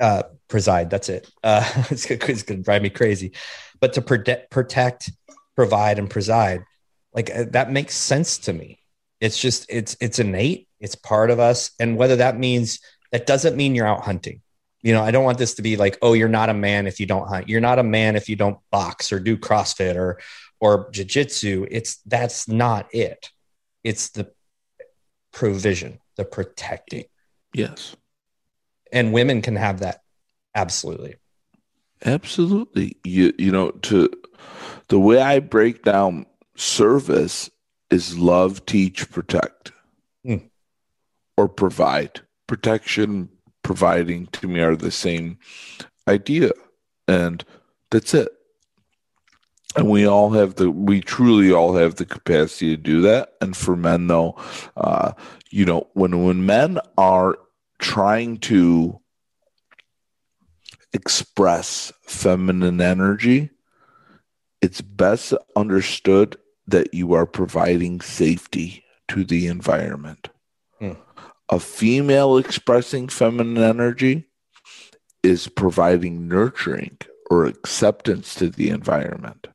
uh, 0.00 0.22
preside. 0.48 0.90
That's 0.90 1.08
it. 1.08 1.30
Uh, 1.42 1.64
it's, 1.90 2.10
it's 2.10 2.42
going 2.42 2.60
to 2.60 2.64
drive 2.64 2.82
me 2.82 2.90
crazy. 2.90 3.32
But 3.80 3.94
to 3.94 4.02
protect, 4.02 4.50
protect, 4.50 5.10
provide, 5.56 5.98
and 5.98 6.08
preside, 6.08 6.64
like 7.12 7.34
uh, 7.34 7.44
that 7.50 7.70
makes 7.70 7.96
sense 7.96 8.38
to 8.38 8.52
me. 8.52 8.78
It's 9.20 9.38
just 9.38 9.66
it's 9.68 9.96
it's 10.00 10.18
innate. 10.18 10.68
It's 10.80 10.94
part 10.94 11.30
of 11.30 11.40
us, 11.40 11.70
and 11.78 11.96
whether 11.96 12.16
that 12.16 12.38
means 12.38 12.80
that 13.12 13.26
doesn't 13.26 13.56
mean 13.56 13.74
you're 13.74 13.86
out 13.86 14.04
hunting. 14.04 14.42
You 14.84 14.92
know, 14.92 15.02
I 15.02 15.10
don't 15.10 15.24
want 15.24 15.38
this 15.38 15.54
to 15.54 15.62
be 15.62 15.76
like, 15.76 15.98
oh, 16.00 16.12
you're 16.12 16.28
not 16.28 16.50
a 16.50 16.54
man 16.54 16.86
if 16.86 17.00
you 17.00 17.06
don't 17.06 17.26
hunt. 17.26 17.48
You're 17.48 17.60
not 17.60 17.80
a 17.80 17.82
man 17.82 18.14
if 18.14 18.28
you 18.28 18.36
don't 18.36 18.58
box 18.70 19.10
or 19.10 19.18
do 19.18 19.36
CrossFit 19.36 19.96
or 19.96 20.20
or 20.60 20.90
jujitsu. 20.92 21.66
It's 21.70 21.96
that's 22.06 22.46
not 22.46 22.94
it. 22.94 23.30
It's 23.82 24.10
the 24.10 24.30
provision, 25.32 25.98
the 26.16 26.24
protecting. 26.24 27.06
Yes 27.52 27.96
and 28.94 29.12
women 29.12 29.42
can 29.42 29.56
have 29.56 29.80
that 29.80 30.00
absolutely 30.54 31.16
absolutely 32.06 32.96
you 33.04 33.34
you 33.36 33.50
know 33.50 33.70
to 33.70 34.08
the 34.88 34.98
way 34.98 35.20
i 35.20 35.38
break 35.38 35.82
down 35.82 36.24
service 36.54 37.50
is 37.90 38.16
love 38.16 38.64
teach 38.64 39.10
protect 39.10 39.72
mm. 40.24 40.48
or 41.36 41.48
provide 41.48 42.20
protection 42.46 43.28
providing 43.64 44.26
to 44.26 44.46
me 44.46 44.60
are 44.60 44.76
the 44.76 44.90
same 44.90 45.38
idea 46.08 46.52
and 47.08 47.44
that's 47.90 48.14
it 48.14 48.28
and 49.76 49.90
we 49.90 50.06
all 50.06 50.30
have 50.30 50.54
the 50.54 50.70
we 50.70 51.00
truly 51.00 51.52
all 51.52 51.74
have 51.74 51.96
the 51.96 52.04
capacity 52.04 52.76
to 52.76 52.82
do 52.82 53.00
that 53.00 53.32
and 53.40 53.56
for 53.56 53.74
men 53.74 54.06
though 54.06 54.36
uh 54.76 55.10
you 55.50 55.64
know 55.64 55.88
when 55.94 56.24
when 56.24 56.46
men 56.46 56.78
are 56.96 57.36
trying 57.78 58.38
to 58.38 59.00
express 60.94 61.92
feminine 62.02 62.80
energy, 62.80 63.50
it's 64.62 64.80
best 64.80 65.34
understood 65.56 66.36
that 66.66 66.94
you 66.94 67.12
are 67.12 67.26
providing 67.26 68.00
safety 68.00 68.84
to 69.08 69.24
the 69.24 69.46
environment. 69.48 70.30
Hmm. 70.78 70.92
A 71.48 71.60
female 71.60 72.36
expressing 72.38 73.08
feminine 73.08 73.62
energy 73.62 74.26
is 75.22 75.48
providing 75.48 76.28
nurturing 76.28 76.98
or 77.30 77.44
acceptance 77.44 78.34
to 78.36 78.48
the 78.50 78.70
environment 78.70 79.48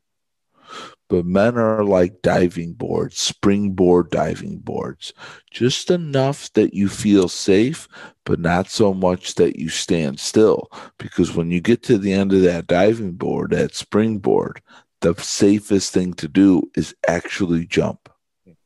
but 1.10 1.26
men 1.26 1.58
are 1.58 1.84
like 1.84 2.22
diving 2.22 2.72
boards, 2.72 3.18
springboard 3.18 4.10
diving 4.10 4.58
boards, 4.58 5.12
just 5.50 5.90
enough 5.90 6.50
that 6.52 6.72
you 6.72 6.88
feel 6.88 7.28
safe, 7.28 7.88
but 8.24 8.38
not 8.38 8.70
so 8.70 8.94
much 8.94 9.34
that 9.34 9.56
you 9.56 9.68
stand 9.68 10.20
still. 10.20 10.70
Because 10.98 11.34
when 11.34 11.50
you 11.50 11.60
get 11.60 11.82
to 11.82 11.98
the 11.98 12.12
end 12.12 12.32
of 12.32 12.42
that 12.42 12.68
diving 12.68 13.12
board, 13.12 13.50
that 13.50 13.74
springboard, 13.74 14.62
the 15.00 15.14
safest 15.16 15.92
thing 15.92 16.14
to 16.14 16.28
do 16.28 16.70
is 16.76 16.94
actually 17.08 17.66
jump. 17.66 18.08
It's 18.46 18.56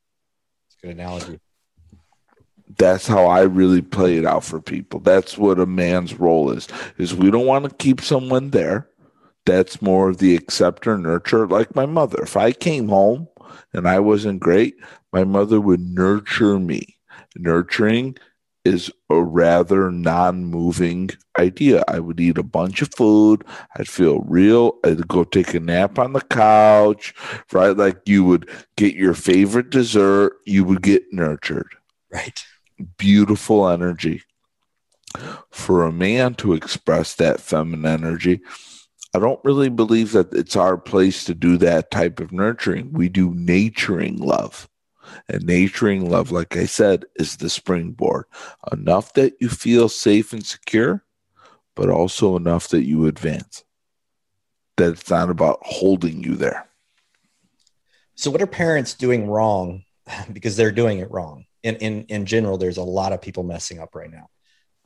a 0.82 0.86
good 0.86 0.96
analogy. 0.96 1.40
That's 2.78 3.06
how 3.06 3.26
I 3.26 3.42
really 3.42 3.82
play 3.82 4.16
it 4.16 4.24
out 4.26 4.44
for 4.44 4.60
people. 4.60 5.00
That's 5.00 5.38
what 5.38 5.58
a 5.60 5.66
man's 5.66 6.14
role 6.18 6.50
is. 6.50 6.68
Is 6.98 7.14
we 7.14 7.30
don't 7.30 7.46
want 7.46 7.68
to 7.68 7.74
keep 7.76 8.00
someone 8.00 8.50
there. 8.50 8.88
That's 9.46 9.82
more 9.82 10.08
of 10.10 10.18
the 10.18 10.34
acceptor 10.34 10.96
nurture. 10.98 11.46
Like 11.46 11.74
my 11.74 11.86
mother 11.86 12.22
if 12.22 12.36
i 12.36 12.52
came 12.52 12.88
home 12.88 13.28
and 13.72 13.86
i 13.88 13.98
wasn't 13.98 14.40
great 14.40 14.74
my 15.12 15.24
mother 15.24 15.60
would 15.60 15.80
nurture 15.80 16.58
me. 16.58 16.98
Nurturing 17.36 18.16
is 18.64 18.90
a 19.10 19.22
rather 19.22 19.90
non-moving 19.90 21.10
idea. 21.38 21.84
I 21.86 22.00
would 22.00 22.18
eat 22.18 22.38
a 22.38 22.42
bunch 22.42 22.82
of 22.82 22.94
food. 22.94 23.44
I'd 23.76 23.88
feel 23.88 24.20
real. 24.20 24.78
I'd 24.84 25.06
go 25.06 25.22
take 25.24 25.54
a 25.54 25.60
nap 25.60 25.98
on 25.98 26.14
the 26.14 26.20
couch 26.22 27.14
right? 27.52 27.76
Like 27.76 28.00
you 28.06 28.24
would 28.24 28.48
get 28.76 28.94
your 28.94 29.14
favorite 29.14 29.70
dessert. 29.70 30.34
You 30.46 30.64
would 30.64 30.82
get 30.82 31.04
nurtured. 31.12 31.68
Right 32.10 32.44
beautiful 32.98 33.68
energy 33.68 34.22
for 35.50 35.84
a 35.84 35.92
man 35.92 36.34
to 36.34 36.54
express 36.54 37.14
that 37.14 37.40
feminine 37.40 37.86
energy 37.86 38.40
I 39.14 39.20
don't 39.20 39.40
really 39.44 39.68
believe 39.68 40.10
that 40.12 40.34
it's 40.34 40.56
our 40.56 40.76
place 40.76 41.22
to 41.24 41.34
do 41.34 41.56
that 41.58 41.92
type 41.92 42.18
of 42.18 42.32
nurturing. 42.32 42.92
We 42.92 43.08
do 43.08 43.32
naturing 43.32 44.16
love. 44.16 44.68
And 45.28 45.46
naturing 45.46 46.10
love, 46.10 46.32
like 46.32 46.56
I 46.56 46.64
said, 46.64 47.04
is 47.14 47.36
the 47.36 47.48
springboard. 47.48 48.24
Enough 48.72 49.12
that 49.12 49.34
you 49.40 49.48
feel 49.48 49.88
safe 49.88 50.32
and 50.32 50.44
secure, 50.44 51.04
but 51.76 51.90
also 51.90 52.36
enough 52.36 52.68
that 52.68 52.84
you 52.84 53.06
advance. 53.06 53.62
That 54.78 54.92
it's 54.92 55.08
not 55.08 55.30
about 55.30 55.60
holding 55.62 56.24
you 56.24 56.34
there. 56.34 56.68
So, 58.16 58.32
what 58.32 58.42
are 58.42 58.46
parents 58.46 58.94
doing 58.94 59.28
wrong? 59.28 59.84
Because 60.32 60.56
they're 60.56 60.72
doing 60.72 60.98
it 60.98 61.10
wrong. 61.10 61.46
In, 61.64 61.76
in, 61.76 62.02
in 62.04 62.26
general, 62.26 62.58
there's 62.58 62.76
a 62.76 62.82
lot 62.84 63.12
of 63.12 63.20
people 63.20 63.42
messing 63.42 63.80
up 63.80 63.96
right 63.96 64.10
now. 64.10 64.28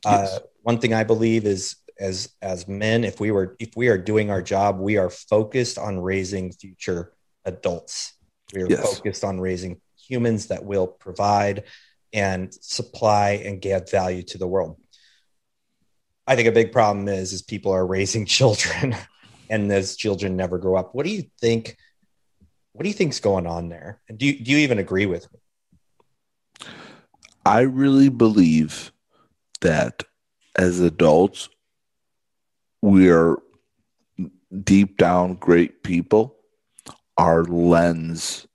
Yes. 0.03 0.37
Uh, 0.37 0.39
one 0.63 0.79
thing 0.79 0.93
I 0.93 1.03
believe 1.03 1.45
is 1.45 1.75
as 1.99 2.29
as 2.41 2.67
men 2.67 3.03
if 3.03 3.19
we 3.19 3.29
were 3.31 3.55
if 3.59 3.75
we 3.75 3.89
are 3.89 3.97
doing 3.97 4.31
our 4.31 4.41
job 4.41 4.79
we 4.79 4.97
are 4.97 5.09
focused 5.09 5.77
on 5.77 5.99
raising 5.99 6.51
future 6.51 7.11
adults 7.45 8.13
we 8.53 8.61
are 8.61 8.69
yes. 8.69 8.95
focused 8.95 9.23
on 9.23 9.39
raising 9.39 9.79
humans 9.97 10.47
that 10.47 10.63
will 10.63 10.87
provide 10.87 11.63
and 12.13 12.53
supply 12.53 13.41
and 13.45 13.61
give 13.61 13.89
value 13.91 14.23
to 14.23 14.37
the 14.37 14.47
world 14.47 14.77
i 16.25 16.35
think 16.35 16.47
a 16.47 16.53
big 16.53 16.71
problem 16.71 17.07
is 17.07 17.33
is 17.33 17.41
people 17.41 17.71
are 17.71 17.85
raising 17.85 18.25
children 18.37 18.95
and 19.49 19.69
those 19.69 19.95
children 19.95 20.35
never 20.35 20.57
grow 20.57 20.75
up 20.75 20.95
what 20.95 21.05
do 21.05 21.11
you 21.11 21.23
think 21.41 21.75
what 22.71 22.83
do 22.83 22.89
you 22.89 22.95
think's 22.95 23.19
going 23.19 23.45
on 23.45 23.67
there 23.67 24.01
and 24.07 24.17
do 24.17 24.25
you, 24.25 24.43
do 24.43 24.51
you 24.51 24.57
even 24.59 24.79
agree 24.79 25.05
with 25.05 25.31
me 25.33 25.39
i 27.49 27.61
really 27.61 28.09
believe 28.09 28.91
that 29.61 30.03
as 30.55 30.79
adults 30.79 31.49
we 32.81 33.09
are 33.09 33.37
deep 34.63 34.97
down 34.97 35.35
great 35.35 35.83
people, 35.83 36.35
our 37.17 37.43
lens 37.43 38.47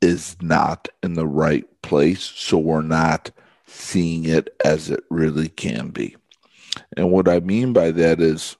is 0.00 0.36
not 0.40 0.88
in 1.02 1.14
the 1.14 1.26
right 1.26 1.64
place. 1.82 2.22
So 2.22 2.58
we're 2.58 2.82
not 2.82 3.30
seeing 3.66 4.24
it 4.26 4.54
as 4.64 4.90
it 4.90 5.04
really 5.10 5.48
can 5.48 5.88
be. 5.88 6.16
And 6.96 7.10
what 7.10 7.28
I 7.28 7.40
mean 7.40 7.72
by 7.72 7.90
that 7.92 8.20
is 8.20 8.56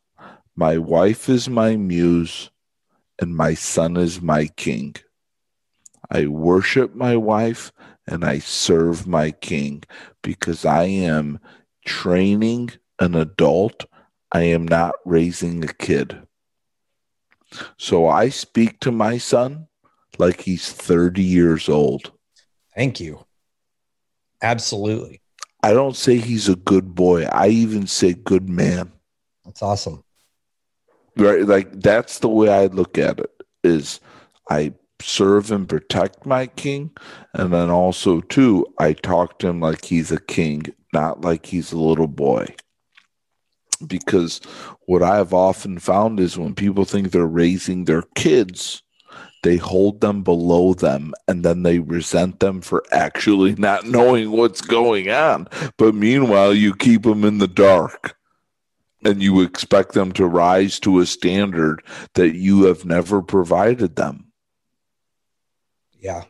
my 0.56 0.78
wife 0.78 1.28
is 1.28 1.48
my 1.48 1.76
muse 1.76 2.50
and 3.18 3.36
my 3.36 3.54
son 3.54 3.96
is 3.96 4.20
my 4.20 4.46
king. 4.46 4.96
I 6.10 6.26
worship 6.26 6.94
my 6.94 7.16
wife 7.16 7.72
and 8.06 8.24
I 8.24 8.38
serve 8.38 9.06
my 9.06 9.30
king 9.30 9.84
because 10.22 10.64
I 10.64 10.84
am 10.84 11.38
training 11.86 12.70
an 12.98 13.14
adult. 13.14 13.84
I 14.32 14.42
am 14.42 14.66
not 14.66 14.94
raising 15.04 15.64
a 15.64 15.72
kid. 15.72 16.22
So 17.78 18.08
I 18.08 18.28
speak 18.30 18.80
to 18.80 18.90
my 18.90 19.18
son 19.18 19.68
like 20.18 20.40
he's 20.40 20.72
30 20.72 21.22
years 21.22 21.68
old. 21.68 22.12
Thank 22.74 23.00
you. 23.00 23.24
Absolutely. 24.40 25.20
I 25.62 25.72
don't 25.72 25.96
say 25.96 26.16
he's 26.16 26.48
a 26.48 26.56
good 26.56 26.94
boy. 26.94 27.26
I 27.26 27.48
even 27.48 27.86
say 27.86 28.14
good 28.14 28.48
man. 28.48 28.90
That's 29.44 29.62
awesome. 29.62 30.02
Right? 31.16 31.46
Like 31.46 31.80
that's 31.80 32.18
the 32.18 32.28
way 32.28 32.48
I 32.48 32.66
look 32.66 32.98
at 32.98 33.20
it 33.20 33.30
is 33.62 34.00
I 34.50 34.72
serve 35.02 35.50
and 35.50 35.68
protect 35.68 36.26
my 36.26 36.46
king 36.46 36.90
and 37.34 37.52
then 37.52 37.70
also 37.70 38.20
too 38.20 38.66
I 38.78 38.92
talk 38.92 39.38
to 39.40 39.48
him 39.48 39.60
like 39.60 39.84
he's 39.84 40.10
a 40.10 40.20
king, 40.20 40.64
not 40.92 41.20
like 41.20 41.46
he's 41.46 41.72
a 41.72 41.78
little 41.78 42.08
boy. 42.08 42.54
Because 43.86 44.40
what 44.86 45.02
I 45.02 45.16
have 45.16 45.34
often 45.34 45.78
found 45.78 46.20
is 46.20 46.38
when 46.38 46.54
people 46.54 46.84
think 46.84 47.10
they're 47.10 47.26
raising 47.26 47.84
their 47.84 48.02
kids, 48.14 48.82
they 49.42 49.56
hold 49.56 50.00
them 50.00 50.22
below 50.22 50.72
them 50.72 51.12
and 51.26 51.44
then 51.44 51.64
they 51.64 51.80
resent 51.80 52.38
them 52.40 52.60
for 52.60 52.84
actually 52.92 53.54
not 53.56 53.86
knowing 53.86 54.30
what's 54.30 54.60
going 54.60 55.10
on. 55.10 55.48
But 55.76 55.94
meanwhile, 55.94 56.54
you 56.54 56.74
keep 56.74 57.02
them 57.02 57.24
in 57.24 57.38
the 57.38 57.48
dark 57.48 58.16
and 59.04 59.22
you 59.22 59.40
expect 59.40 59.92
them 59.92 60.12
to 60.12 60.26
rise 60.26 60.78
to 60.80 61.00
a 61.00 61.06
standard 61.06 61.82
that 62.14 62.36
you 62.36 62.64
have 62.64 62.84
never 62.84 63.20
provided 63.20 63.96
them. 63.96 64.31
Yeah. 66.02 66.24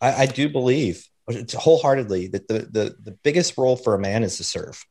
I, 0.00 0.22
I 0.22 0.26
do 0.26 0.48
believe 0.48 1.06
wholeheartedly 1.28 2.28
that 2.28 2.48
the, 2.48 2.58
the, 2.58 2.96
the 3.02 3.12
biggest 3.22 3.56
role 3.56 3.76
for 3.76 3.94
a 3.94 3.98
man 3.98 4.22
is 4.22 4.38
to 4.38 4.44
serve. 4.44 4.84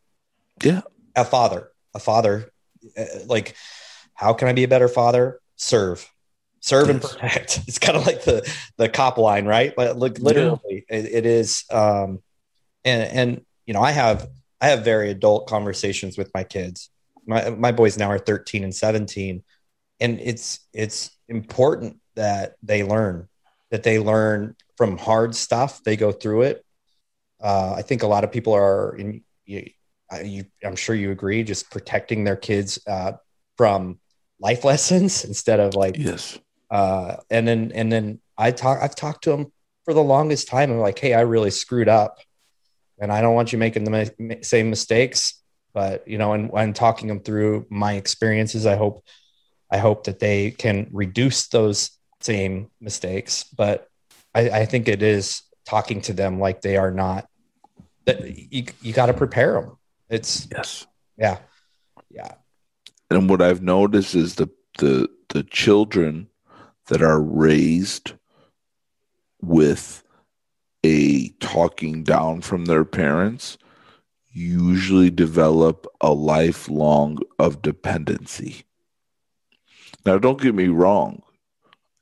Yeah. 0.64 0.82
A 1.16 1.26
father, 1.26 1.72
a 1.93 1.99
father, 1.99 2.51
uh, 2.97 3.06
like, 3.26 3.56
how 4.14 4.34
can 4.34 4.47
I 4.47 4.53
be 4.53 4.64
a 4.64 4.68
better 4.68 4.88
father? 4.88 5.39
Serve 5.58 6.10
serve 6.66 6.89
and 6.89 7.01
protect. 7.01 7.62
It's 7.68 7.80
kind 7.80 7.97
of 7.97 8.06
like 8.06 8.24
the 8.24 8.51
the 8.78 8.89
cop 8.89 9.18
line, 9.18 9.45
right? 9.45 9.74
But 9.76 9.97
like 9.97 10.20
literally, 10.20 10.86
yeah. 10.89 10.97
it, 10.97 11.06
it 11.06 11.26
is. 11.26 11.64
Um, 11.72 12.22
and 12.84 13.03
and 13.03 13.45
you 13.66 13.74
know, 13.74 13.82
I 13.82 13.91
have 13.91 14.28
I 14.60 14.70
have 14.70 14.84
very 14.84 15.12
adult 15.12 15.47
conversations 15.47 16.18
with 16.18 16.32
my 16.34 16.43
kids. 16.43 16.89
My 17.26 17.49
my 17.51 17.72
boys 17.72 17.97
now 17.97 18.10
are 18.10 18.20
13 18.20 18.64
and 18.64 18.76
17, 18.76 19.43
and 19.99 20.20
it's 20.20 20.60
it's 20.74 21.12
important 21.28 21.99
that 22.16 22.56
they 22.64 22.84
learn 22.84 23.28
that 23.72 23.84
they 23.84 23.99
learn 23.99 24.55
from 24.78 24.97
hard 24.97 25.36
stuff. 25.36 25.84
They 25.84 25.95
go 25.95 26.11
through 26.11 26.43
it. 26.43 26.66
Uh, 27.41 27.74
I 27.78 27.82
think 27.82 28.03
a 28.03 28.07
lot 28.07 28.24
of 28.24 28.32
people 28.32 28.53
are 28.53 28.95
in. 28.95 29.24
You, 29.45 29.70
you, 30.24 30.45
I'm 30.63 30.76
sure 30.76 30.95
you 30.95 31.11
agree, 31.11 31.43
just 31.43 31.70
protecting 31.72 32.24
their 32.24 32.36
kids 32.36 32.80
uh, 32.88 33.13
from 33.57 33.99
life 34.39 34.63
lessons 34.63 35.24
instead 35.26 35.59
of 35.59 35.76
like 35.76 35.97
yes 35.97 36.39
uh, 36.70 37.18
and 37.30 37.47
then 37.47 37.72
and 37.74 37.91
then 37.91 38.20
I 38.38 38.51
talk 38.51 38.80
I've 38.82 38.95
talked 38.95 39.24
to 39.26 39.30
them 39.32 39.51
for 39.86 39.93
the 39.93 40.03
longest 40.03 40.47
time. 40.47 40.72
I'm 40.72 40.80
like, 40.80 40.99
hey, 40.99 41.13
I 41.13 41.22
really 41.22 41.51
screwed 41.51 41.88
up, 41.88 42.20
and 42.99 43.11
I 43.11 43.22
don't 43.22 43.36
want 43.36 43.53
you 43.53 43.59
making 43.59 43.84
the 43.84 44.13
ma- 44.20 44.36
same 44.41 44.70
mistakes. 44.70 45.41
But 45.74 46.07
you 46.07 46.18
know, 46.18 46.34
and 46.34 46.49
when 46.49 46.74
talking 46.74 47.07
them 47.07 47.20
through 47.20 47.68
my 47.70 47.93
experiences, 47.93 48.66
I 48.66 48.76
hope 48.76 49.05
I 49.72 49.78
hope 49.78 50.05
that 50.05 50.20
they 50.20 50.51
can 50.51 50.88
reduce 50.91 51.47
those 51.47 51.91
same 52.26 52.72
mistakes. 52.82 53.44
But 53.44 53.88
I, 54.34 54.50
I 54.50 54.66
think 54.66 54.88
it 54.88 55.02
is 55.02 55.44
talking 55.66 56.02
to 56.02 56.14
them 56.14 56.40
like 56.40 56.62
they 56.62 56.78
are 56.78 56.92
not 56.92 57.28
that 58.06 58.54
you 58.54 58.66
you 58.82 58.94
got 58.94 59.08
to 59.08 59.14
prepare 59.14 59.54
them. 59.54 59.78
It's 60.10 60.48
yes, 60.52 60.88
yeah, 61.18 61.38
yeah. 62.10 62.34
And 63.10 63.30
what 63.30 63.42
I've 63.42 63.62
noticed 63.62 64.16
is 64.16 64.36
the 64.36 64.50
the 64.80 65.08
the 65.30 65.44
children 65.44 66.28
that 66.88 67.02
are 67.02 67.22
raised 67.22 68.14
with 69.42 70.04
a 70.84 71.30
talking 71.40 72.04
down 72.04 72.42
from 72.42 72.66
their 72.66 72.86
parents 72.86 73.58
usually 74.32 75.10
develop 75.10 75.88
a 76.02 76.12
lifelong 76.12 77.20
of 77.40 77.62
dependency. 77.62 78.66
Now, 80.06 80.20
don't 80.20 80.42
get 80.42 80.54
me 80.54 80.68
wrong, 80.68 81.24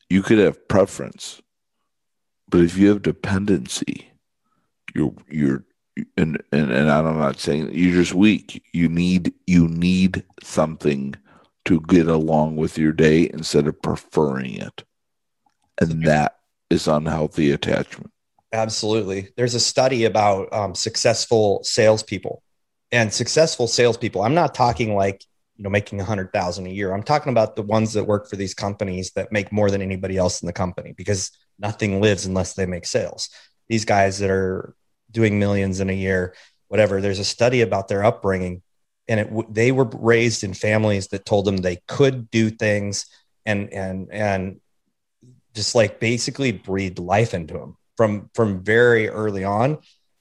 you 0.09 0.21
could 0.21 0.39
have 0.39 0.67
preference, 0.67 1.41
but 2.49 2.61
if 2.61 2.77
you 2.77 2.89
have 2.89 3.01
dependency, 3.01 4.11
you're 4.95 5.13
you're 5.29 5.63
and 6.17 6.41
and, 6.51 6.71
and 6.71 6.89
I'm 6.89 7.19
not 7.19 7.39
saying 7.39 7.69
you're 7.73 7.95
just 7.95 8.13
weak. 8.13 8.63
You 8.73 8.89
need 8.89 9.33
you 9.47 9.67
need 9.67 10.23
something 10.41 11.15
to 11.65 11.79
get 11.81 12.07
along 12.07 12.57
with 12.57 12.77
your 12.77 12.91
day 12.91 13.29
instead 13.33 13.67
of 13.67 13.81
preferring 13.81 14.55
it. 14.55 14.83
And 15.79 16.05
that 16.05 16.39
is 16.69 16.87
unhealthy 16.87 17.51
attachment. 17.51 18.11
Absolutely. 18.51 19.29
There's 19.37 19.55
a 19.55 19.59
study 19.59 20.05
about 20.05 20.51
um, 20.53 20.75
successful 20.75 21.63
salespeople 21.63 22.43
and 22.91 23.11
successful 23.11 23.67
salespeople. 23.67 24.21
I'm 24.21 24.35
not 24.35 24.53
talking 24.53 24.93
like, 24.95 25.25
you 25.63 25.69
know, 25.69 25.71
making 25.71 26.01
a 26.01 26.03
hundred 26.03 26.33
thousand 26.33 26.67
a 26.67 26.71
year. 26.71 26.93
I'm 26.93 27.03
talking 27.03 27.31
about 27.31 27.55
the 27.55 27.61
ones 27.61 27.93
that 27.93 28.03
work 28.03 28.29
for 28.29 28.35
these 28.35 28.53
companies 28.53 29.11
that 29.11 29.31
make 29.31 29.49
more 29.49 29.71
than 29.71 29.81
anybody 29.81 30.17
else 30.17 30.41
in 30.41 30.45
the 30.45 30.51
company 30.51 30.93
because 30.97 31.31
nothing 31.57 32.01
lives 32.01 32.25
unless 32.25 32.53
they 32.53 32.65
make 32.65 32.85
sales. 32.85 33.29
These 33.69 33.85
guys 33.85 34.19
that 34.19 34.29
are 34.29 34.75
doing 35.09 35.39
millions 35.39 35.79
in 35.79 35.89
a 35.89 35.93
year, 35.93 36.35
whatever, 36.67 36.99
there's 36.99 37.19
a 37.19 37.23
study 37.23 37.61
about 37.61 37.87
their 37.87 38.03
upbringing 38.03 38.61
and 39.07 39.21
it, 39.21 39.53
they 39.53 39.71
were 39.71 39.85
raised 39.85 40.43
in 40.43 40.53
families 40.53 41.07
that 41.07 41.23
told 41.25 41.45
them 41.45 41.55
they 41.55 41.79
could 41.87 42.29
do 42.29 42.49
things 42.49 43.05
and 43.45 43.71
and 43.71 44.11
and 44.11 44.59
just 45.55 45.75
like 45.75 46.01
basically 46.01 46.51
breathed 46.51 46.99
life 46.99 47.33
into 47.33 47.53
them 47.53 47.77
from 47.95 48.29
from 48.33 48.63
very 48.63 49.07
early 49.07 49.45
on 49.45 49.77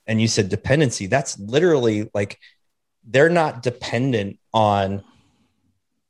and 0.06 0.20
you 0.20 0.28
said 0.28 0.48
dependency 0.48 1.06
that's 1.06 1.38
literally 1.38 2.08
like 2.12 2.38
they're 3.04 3.28
not 3.28 3.62
dependent 3.62 4.38
on 4.52 5.04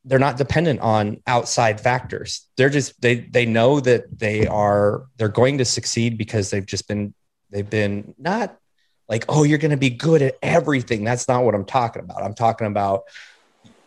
they're 0.04 0.18
not 0.18 0.36
dependent 0.36 0.80
on 0.80 1.20
outside 1.26 1.80
factors 1.80 2.48
they're 2.56 2.70
just 2.70 3.00
they 3.00 3.16
they 3.16 3.46
know 3.46 3.80
that 3.80 4.04
they 4.18 4.46
are 4.46 5.04
they're 5.16 5.28
going 5.28 5.58
to 5.58 5.64
succeed 5.64 6.18
because 6.18 6.50
they've 6.50 6.66
just 6.66 6.88
been 6.88 7.14
they've 7.50 7.70
been 7.70 8.14
not 8.18 8.58
like, 9.12 9.26
oh, 9.28 9.42
you're 9.42 9.58
going 9.58 9.72
to 9.72 9.76
be 9.76 9.90
good 9.90 10.22
at 10.22 10.36
everything. 10.42 11.04
That's 11.04 11.28
not 11.28 11.44
what 11.44 11.54
I'm 11.54 11.66
talking 11.66 12.02
about. 12.02 12.22
I'm 12.22 12.32
talking 12.32 12.66
about, 12.66 13.02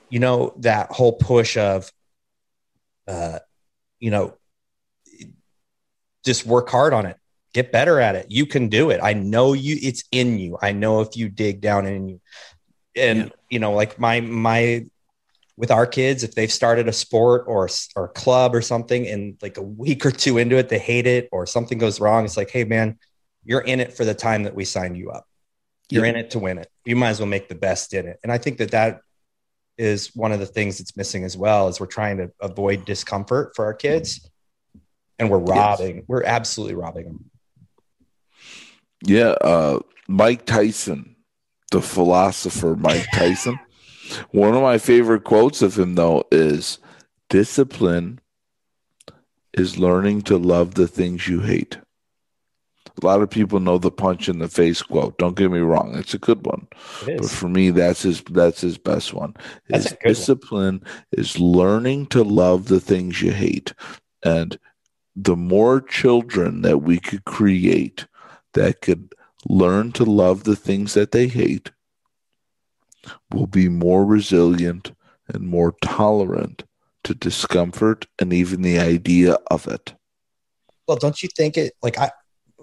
you 0.09 0.19
know, 0.19 0.53
that 0.57 0.91
whole 0.91 1.13
push 1.13 1.57
of, 1.57 1.91
uh, 3.07 3.39
you 3.99 4.11
know, 4.11 4.37
just 6.23 6.45
work 6.45 6.69
hard 6.69 6.93
on 6.93 7.07
it, 7.07 7.17
get 7.53 7.71
better 7.71 7.99
at 7.99 8.13
it. 8.15 8.27
You 8.29 8.45
can 8.45 8.67
do 8.67 8.91
it. 8.91 8.99
I 9.01 9.13
know 9.13 9.53
you, 9.53 9.77
it's 9.81 10.03
in 10.11 10.37
you. 10.37 10.59
I 10.61 10.73
know 10.73 11.01
if 11.01 11.17
you 11.17 11.27
dig 11.27 11.59
down 11.59 11.87
in 11.87 12.07
you. 12.07 12.21
And, 12.95 13.19
yeah. 13.19 13.29
you 13.49 13.57
know, 13.57 13.73
like 13.73 13.97
my, 13.97 14.21
my, 14.21 14.85
with 15.57 15.71
our 15.71 15.87
kids, 15.87 16.23
if 16.23 16.35
they've 16.35 16.51
started 16.51 16.87
a 16.87 16.93
sport 16.93 17.45
or, 17.47 17.69
or 17.95 18.07
club 18.09 18.53
or 18.53 18.61
something 18.61 19.07
and 19.07 19.37
like 19.41 19.57
a 19.57 19.61
week 19.61 20.05
or 20.05 20.11
two 20.11 20.37
into 20.37 20.57
it, 20.57 20.69
they 20.69 20.79
hate 20.79 21.07
it 21.07 21.29
or 21.31 21.45
something 21.45 21.77
goes 21.77 21.99
wrong. 21.99 22.25
It's 22.25 22.37
like, 22.37 22.49
hey, 22.49 22.65
man, 22.65 22.97
you're 23.43 23.61
in 23.61 23.79
it 23.79 23.93
for 23.93 24.03
the 24.03 24.13
time 24.13 24.43
that 24.43 24.55
we 24.55 24.65
signed 24.65 24.97
you 24.97 25.11
up. 25.11 25.25
You're 25.89 26.05
yeah. 26.05 26.11
in 26.11 26.17
it 26.17 26.31
to 26.31 26.39
win 26.39 26.57
it. 26.57 26.67
You 26.83 26.95
might 26.95 27.09
as 27.09 27.19
well 27.19 27.29
make 27.29 27.47
the 27.47 27.55
best 27.55 27.93
in 27.93 28.07
it. 28.07 28.19
And 28.23 28.31
I 28.31 28.37
think 28.37 28.57
that 28.57 28.71
that 28.71 29.01
is 29.77 30.15
one 30.15 30.31
of 30.31 30.39
the 30.39 30.45
things 30.45 30.77
that's 30.77 30.97
missing 30.97 31.23
as 31.23 31.37
well 31.37 31.67
is 31.67 31.79
we're 31.79 31.85
trying 31.85 32.17
to 32.17 32.31
avoid 32.41 32.85
discomfort 32.85 33.55
for 33.55 33.65
our 33.65 33.73
kids 33.73 34.29
and 35.19 35.29
we're 35.29 35.37
robbing, 35.37 35.97
yes. 35.97 36.05
we're 36.07 36.23
absolutely 36.23 36.75
robbing 36.75 37.05
them. 37.05 37.31
Yeah. 39.05 39.35
Uh, 39.41 39.79
Mike 40.07 40.45
Tyson, 40.45 41.15
the 41.71 41.81
philosopher 41.81 42.75
Mike 42.75 43.07
Tyson, 43.13 43.59
one 44.31 44.53
of 44.53 44.61
my 44.61 44.77
favorite 44.77 45.23
quotes 45.23 45.61
of 45.61 45.77
him 45.77 45.95
though 45.95 46.25
is 46.31 46.79
discipline 47.29 48.19
is 49.53 49.77
learning 49.77 50.21
to 50.23 50.37
love 50.37 50.75
the 50.75 50.87
things 50.87 51.27
you 51.27 51.39
hate. 51.39 51.77
A 53.01 53.05
lot 53.05 53.21
of 53.21 53.29
people 53.29 53.59
know 53.59 53.77
the 53.77 53.91
punch 53.91 54.29
in 54.29 54.39
the 54.39 54.47
face 54.47 54.81
quote. 54.81 55.17
Don't 55.17 55.35
get 55.35 55.51
me 55.51 55.59
wrong; 55.59 55.95
it's 55.95 56.13
a 56.13 56.19
good 56.19 56.45
one. 56.45 56.67
But 57.05 57.29
for 57.29 57.49
me, 57.49 57.69
that's 57.69 58.03
his 58.03 58.21
that's 58.21 58.61
his 58.61 58.77
best 58.77 59.13
one. 59.13 59.35
His 59.67 59.93
discipline 60.05 60.81
one. 60.81 60.91
is 61.11 61.39
learning 61.39 62.07
to 62.07 62.23
love 62.23 62.67
the 62.67 62.79
things 62.79 63.21
you 63.21 63.31
hate, 63.31 63.73
and 64.23 64.57
the 65.15 65.35
more 65.35 65.81
children 65.81 66.61
that 66.61 66.79
we 66.79 66.99
could 66.99 67.25
create 67.25 68.07
that 68.53 68.81
could 68.81 69.13
learn 69.47 69.91
to 69.93 70.05
love 70.05 70.43
the 70.43 70.55
things 70.55 70.93
that 70.93 71.11
they 71.11 71.27
hate, 71.27 71.71
will 73.31 73.47
be 73.47 73.69
more 73.69 74.05
resilient 74.05 74.93
and 75.27 75.47
more 75.47 75.75
tolerant 75.81 76.63
to 77.03 77.13
discomfort 77.13 78.07
and 78.19 78.33
even 78.33 78.61
the 78.61 78.79
idea 78.79 79.37
of 79.49 79.67
it. 79.67 79.93
Well, 80.87 80.97
don't 80.97 81.21
you 81.23 81.29
think 81.35 81.57
it 81.57 81.73
like 81.81 81.97
I 81.97 82.11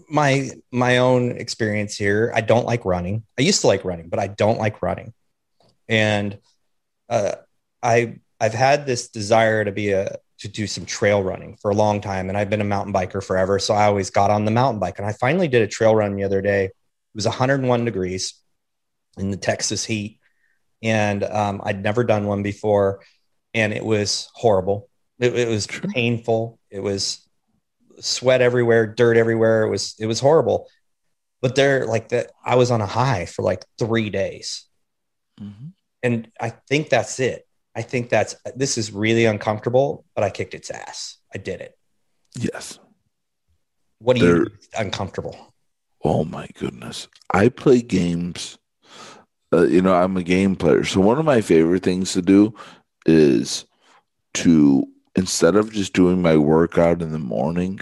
my 0.09 0.51
my 0.71 0.99
own 0.99 1.33
experience 1.33 1.97
here, 1.97 2.31
I 2.35 2.41
don't 2.41 2.67
like 2.67 2.85
running. 2.85 3.25
I 3.39 3.43
used 3.43 3.63
to 3.63 3.67
like 3.67 3.85
running, 3.85 4.09
but 4.09 4.19
I 4.19 4.27
don't 4.27 4.59
like 4.59 4.83
running. 4.83 5.15
And 5.89 6.39
uh 7.09 7.37
I 7.83 8.19
I've 8.41 8.55
had 8.55 8.87
this 8.87 9.09
desire 9.09 9.65
to 9.65 9.73
be 9.73 9.93
a 9.93 10.17
to 10.41 10.49
do 10.49 10.67
some 10.67 10.85
trail 10.85 11.23
running 11.23 11.57
for 11.57 11.71
a 11.71 11.75
long 11.75 12.01
time 12.01 12.29
and 12.29 12.37
I've 12.37 12.51
been 12.51 12.61
a 12.61 12.65
mountain 12.65 12.93
biker 12.93 13.23
forever, 13.23 13.59
so 13.59 13.75
I 13.75 13.85
always 13.85 14.11
got 14.11 14.31
on 14.31 14.45
the 14.45 14.51
mountain 14.51 14.81
bike 14.81 14.99
and 14.99 15.07
I 15.07 15.13
finally 15.13 15.49
did 15.49 15.63
a 15.63 15.69
trail 15.69 15.95
run 15.95 16.17
the 16.17 16.25
other 16.25 16.43
day. 16.43 16.65
It 16.65 16.73
was 17.15 17.27
101 17.27 17.85
degrees 17.85 18.35
in 19.19 19.31
the 19.31 19.37
Texas 19.37 19.85
heat 19.85 20.19
and 20.83 21.25
um, 21.25 21.61
I'd 21.65 21.83
never 21.83 22.05
done 22.05 22.27
one 22.27 22.43
before 22.43 23.01
and 23.55 23.73
it 23.73 23.85
was 23.85 24.29
horrible. 24.35 24.89
It, 25.19 25.37
it 25.37 25.49
was 25.49 25.67
painful. 25.67 26.59
It 26.71 26.81
was 26.81 27.27
sweat 28.01 28.41
everywhere, 28.41 28.87
dirt 28.87 29.17
everywhere. 29.17 29.65
It 29.65 29.71
was 29.71 29.95
it 29.99 30.07
was 30.07 30.21
horrible. 30.21 30.69
But 31.41 31.55
they're 31.55 31.87
like 31.87 32.11
that. 32.11 32.31
I 32.45 32.55
was 32.55 32.71
on 32.71 32.81
a 32.81 32.87
high 32.87 33.27
for 33.27 33.43
like 33.43 33.65
three 33.79 34.11
days, 34.11 34.67
mm-hmm. 35.41 35.69
and 36.03 36.31
I 36.41 36.51
think 36.69 36.89
that's 36.89 37.19
it. 37.21 37.47
I 37.75 37.83
think 37.83 38.11
that's 38.11 38.37
this 38.55 38.79
is 38.79 38.93
really 38.93 39.25
uncomfortable, 39.25 40.05
but 40.15 40.25
I 40.25 40.31
kicked 40.31 40.55
its 40.55 40.71
ass. 40.71 41.19
I 41.35 41.39
did 41.39 41.61
it. 41.61 41.77
Yes. 42.37 42.79
What 43.99 44.17
do 44.17 44.25
you 44.25 44.47
uncomfortable? 44.77 45.55
Oh 46.05 46.25
my 46.25 46.49
goodness! 46.59 47.09
I 47.31 47.49
play 47.49 47.83
games. 47.83 48.59
Uh, 49.53 49.63
you 49.63 49.83
know, 49.83 49.95
I'm 49.95 50.17
a 50.17 50.23
game 50.23 50.57
player, 50.57 50.85
so 50.85 51.01
one 51.01 51.19
of 51.19 51.25
my 51.25 51.41
favorite 51.41 51.83
things 51.83 52.13
to 52.15 52.23
do 52.23 52.55
is 53.05 53.67
to 54.35 54.87
instead 55.15 55.57
of 55.57 55.73
just 55.73 55.93
doing 55.93 56.23
my 56.23 56.37
workout 56.37 57.03
in 57.03 57.13
the 57.13 57.19
morning, 57.19 57.81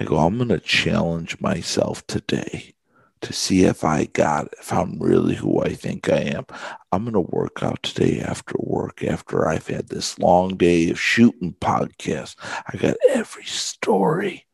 I 0.00 0.04
go, 0.04 0.18
I'm 0.18 0.36
going 0.36 0.48
to 0.48 0.58
challenge 0.58 1.40
myself 1.40 2.04
today 2.06 2.74
to 3.20 3.32
see 3.32 3.64
if 3.64 3.84
I 3.84 4.04
got 4.06 4.52
if 4.60 4.72
I'm 4.72 4.98
really 4.98 5.34
who 5.34 5.62
I 5.62 5.74
think 5.74 6.08
I 6.08 6.18
am. 6.18 6.44
I'm 6.92 7.04
going 7.04 7.14
to 7.14 7.20
work 7.20 7.62
out 7.62 7.82
today 7.82 8.20
after 8.20 8.54
work, 8.58 9.02
after 9.02 9.48
I've 9.48 9.68
had 9.68 9.88
this 9.88 10.18
long 10.18 10.56
day 10.56 10.90
of 10.90 11.00
shooting 11.00 11.54
podcasts. 11.60 12.36
I 12.66 12.76
got 12.76 12.96
every 13.10 13.44
story 13.44 14.46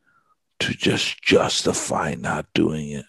to 0.59 0.73
just 0.73 1.21
justify 1.21 2.15
not 2.15 2.45
doing 2.53 2.91
it. 2.91 3.05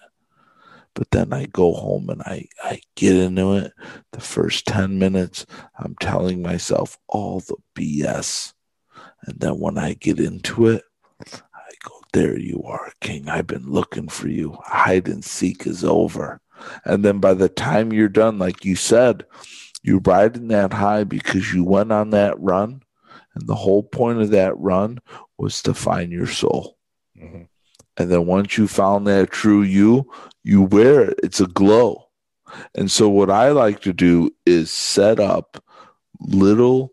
But 0.95 1.11
then 1.11 1.32
I 1.32 1.47
go 1.47 1.72
home 1.72 2.11
and 2.11 2.22
I, 2.22 2.47
I 2.62 2.80
get 2.97 3.16
into 3.16 3.55
it. 3.55 3.72
The 4.12 4.20
first 4.20 4.66
10 4.66 4.99
minutes, 4.99 5.47
I'm 5.78 5.95
telling 6.01 6.43
myself 6.43 6.99
all 7.09 7.40
the 7.40 7.57
BS. 7.74 8.53
And 9.22 9.40
then 9.40 9.59
when 9.59 9.78
I 9.78 9.95
get 9.95 10.20
into 10.20 10.66
it, 10.66 10.82
I 11.20 11.70
go, 11.84 11.95
There 12.12 12.38
you 12.38 12.62
are, 12.64 12.93
King. 13.01 13.28
I've 13.28 13.47
been 13.47 13.70
looking 13.70 14.09
for 14.09 14.28
you. 14.28 14.59
Hide 14.64 15.09
and 15.09 15.24
seek 15.24 15.66
is 15.66 15.84
over. 15.84 16.40
And 16.84 17.05
then 17.05 17.20
by 17.20 17.34
the 17.34 17.49
time 17.49 17.93
you're 17.93 18.09
done, 18.09 18.38
like 18.38 18.64
you 18.64 18.76
said, 18.76 19.24
you're 19.82 20.01
riding 20.01 20.49
that 20.49 20.72
high 20.72 21.05
because 21.05 21.53
you 21.53 21.64
went 21.64 21.90
on 21.90 22.11
that 22.11 22.38
run. 22.40 22.82
And 23.34 23.47
the 23.47 23.55
whole 23.55 23.82
point 23.82 24.20
of 24.20 24.30
that 24.30 24.59
run 24.59 24.99
was 25.38 25.62
to 25.62 25.74
find 25.74 26.12
your 26.12 26.26
soul. 26.26 26.76
Mm-hmm. 27.20 27.43
And 27.97 28.11
then 28.11 28.26
once 28.26 28.57
you 28.57 28.68
found 28.68 29.07
that 29.07 29.30
true 29.30 29.62
you, 29.62 30.11
you 30.43 30.62
wear 30.62 31.03
it. 31.11 31.20
It's 31.22 31.40
a 31.40 31.47
glow. 31.47 32.09
And 32.74 32.90
so 32.90 33.09
what 33.09 33.30
I 33.30 33.51
like 33.51 33.80
to 33.82 33.93
do 33.93 34.30
is 34.45 34.70
set 34.70 35.20
up 35.20 35.62
little 36.20 36.93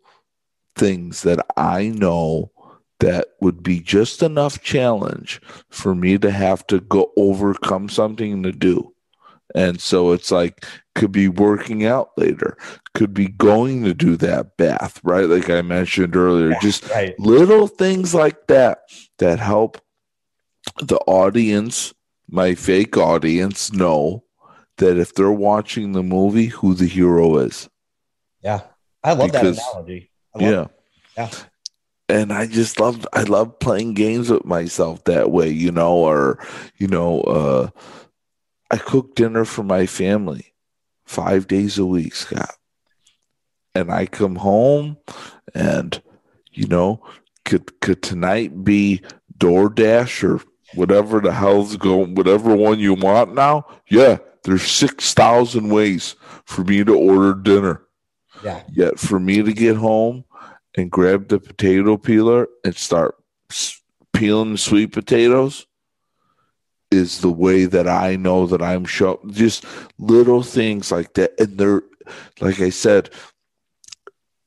things 0.75 1.23
that 1.23 1.45
I 1.57 1.89
know 1.89 2.51
that 2.99 3.29
would 3.39 3.63
be 3.63 3.79
just 3.79 4.21
enough 4.21 4.61
challenge 4.61 5.41
for 5.69 5.95
me 5.95 6.17
to 6.17 6.31
have 6.31 6.65
to 6.67 6.81
go 6.81 7.11
overcome 7.17 7.89
something 7.89 8.43
to 8.43 8.51
do. 8.51 8.93
And 9.55 9.81
so 9.81 10.11
it's 10.11 10.31
like, 10.31 10.65
could 10.95 11.11
be 11.11 11.27
working 11.27 11.85
out 11.85 12.11
later, 12.17 12.57
could 12.93 13.13
be 13.13 13.27
going 13.27 13.83
to 13.83 13.93
do 13.93 14.15
that 14.17 14.57
bath, 14.57 14.99
right? 15.03 15.25
Like 15.25 15.49
I 15.49 15.61
mentioned 15.61 16.15
earlier, 16.15 16.51
yeah, 16.51 16.59
just 16.59 16.87
right. 16.89 17.17
little 17.19 17.67
things 17.67 18.13
like 18.13 18.47
that 18.47 18.79
that 19.17 19.39
help 19.39 19.81
the 20.77 20.97
audience, 21.07 21.93
my 22.29 22.55
fake 22.55 22.97
audience, 22.97 23.71
know 23.71 24.23
that 24.77 24.97
if 24.97 25.13
they're 25.13 25.31
watching 25.31 25.91
the 25.91 26.03
movie, 26.03 26.47
who 26.47 26.73
the 26.73 26.87
hero 26.87 27.37
is. 27.37 27.69
Yeah. 28.41 28.61
I 29.03 29.13
love 29.13 29.31
because, 29.31 29.57
that 29.57 29.65
analogy. 29.71 30.11
Love 30.35 30.41
yeah. 30.51 30.61
It. 30.61 30.69
Yeah. 31.17 31.29
And 32.09 32.33
I 32.33 32.47
just 32.47 32.79
love 32.79 33.05
I 33.13 33.23
love 33.23 33.59
playing 33.59 33.93
games 33.93 34.29
with 34.31 34.43
myself 34.43 35.03
that 35.03 35.29
way, 35.29 35.49
you 35.49 35.71
know, 35.71 35.93
or 35.93 36.39
you 36.77 36.87
know, 36.87 37.21
uh 37.21 37.69
I 38.71 38.77
cook 38.77 39.15
dinner 39.15 39.45
for 39.45 39.63
my 39.63 39.85
family 39.85 40.53
five 41.05 41.47
days 41.47 41.77
a 41.77 41.85
week, 41.85 42.15
Scott. 42.15 42.55
And 43.75 43.91
I 43.91 44.07
come 44.07 44.37
home 44.37 44.97
and 45.53 46.01
you 46.51 46.67
know, 46.67 47.03
could 47.45 47.79
could 47.79 48.01
tonight 48.01 48.63
be 48.63 49.01
DoorDash 49.37 50.23
or 50.23 50.41
whatever 50.75 51.19
the 51.19 51.31
hell's 51.31 51.77
going, 51.77 52.15
whatever 52.15 52.55
one 52.55 52.79
you 52.79 52.93
want 52.93 53.33
now, 53.33 53.65
yeah, 53.87 54.17
there's 54.43 54.63
6,000 54.63 55.69
ways 55.69 56.15
for 56.45 56.63
me 56.63 56.83
to 56.83 56.95
order 56.95 57.33
dinner. 57.33 57.83
Yeah. 58.43 58.63
Yet 58.71 58.99
for 58.99 59.19
me 59.19 59.43
to 59.43 59.53
get 59.53 59.75
home 59.75 60.25
and 60.75 60.91
grab 60.91 61.27
the 61.27 61.39
potato 61.39 61.97
peeler 61.97 62.47
and 62.63 62.75
start 62.75 63.15
peeling 64.13 64.53
the 64.53 64.57
sweet 64.57 64.91
potatoes 64.91 65.65
is 66.91 67.21
the 67.21 67.31
way 67.31 67.65
that 67.65 67.87
I 67.87 68.15
know 68.15 68.47
that 68.47 68.61
I'm 68.61 68.85
show 68.85 69.19
just 69.27 69.65
little 69.97 70.41
things 70.41 70.91
like 70.91 71.13
that. 71.15 71.39
And 71.39 71.57
they're, 71.57 71.83
like 72.39 72.59
I 72.61 72.69
said, 72.69 73.09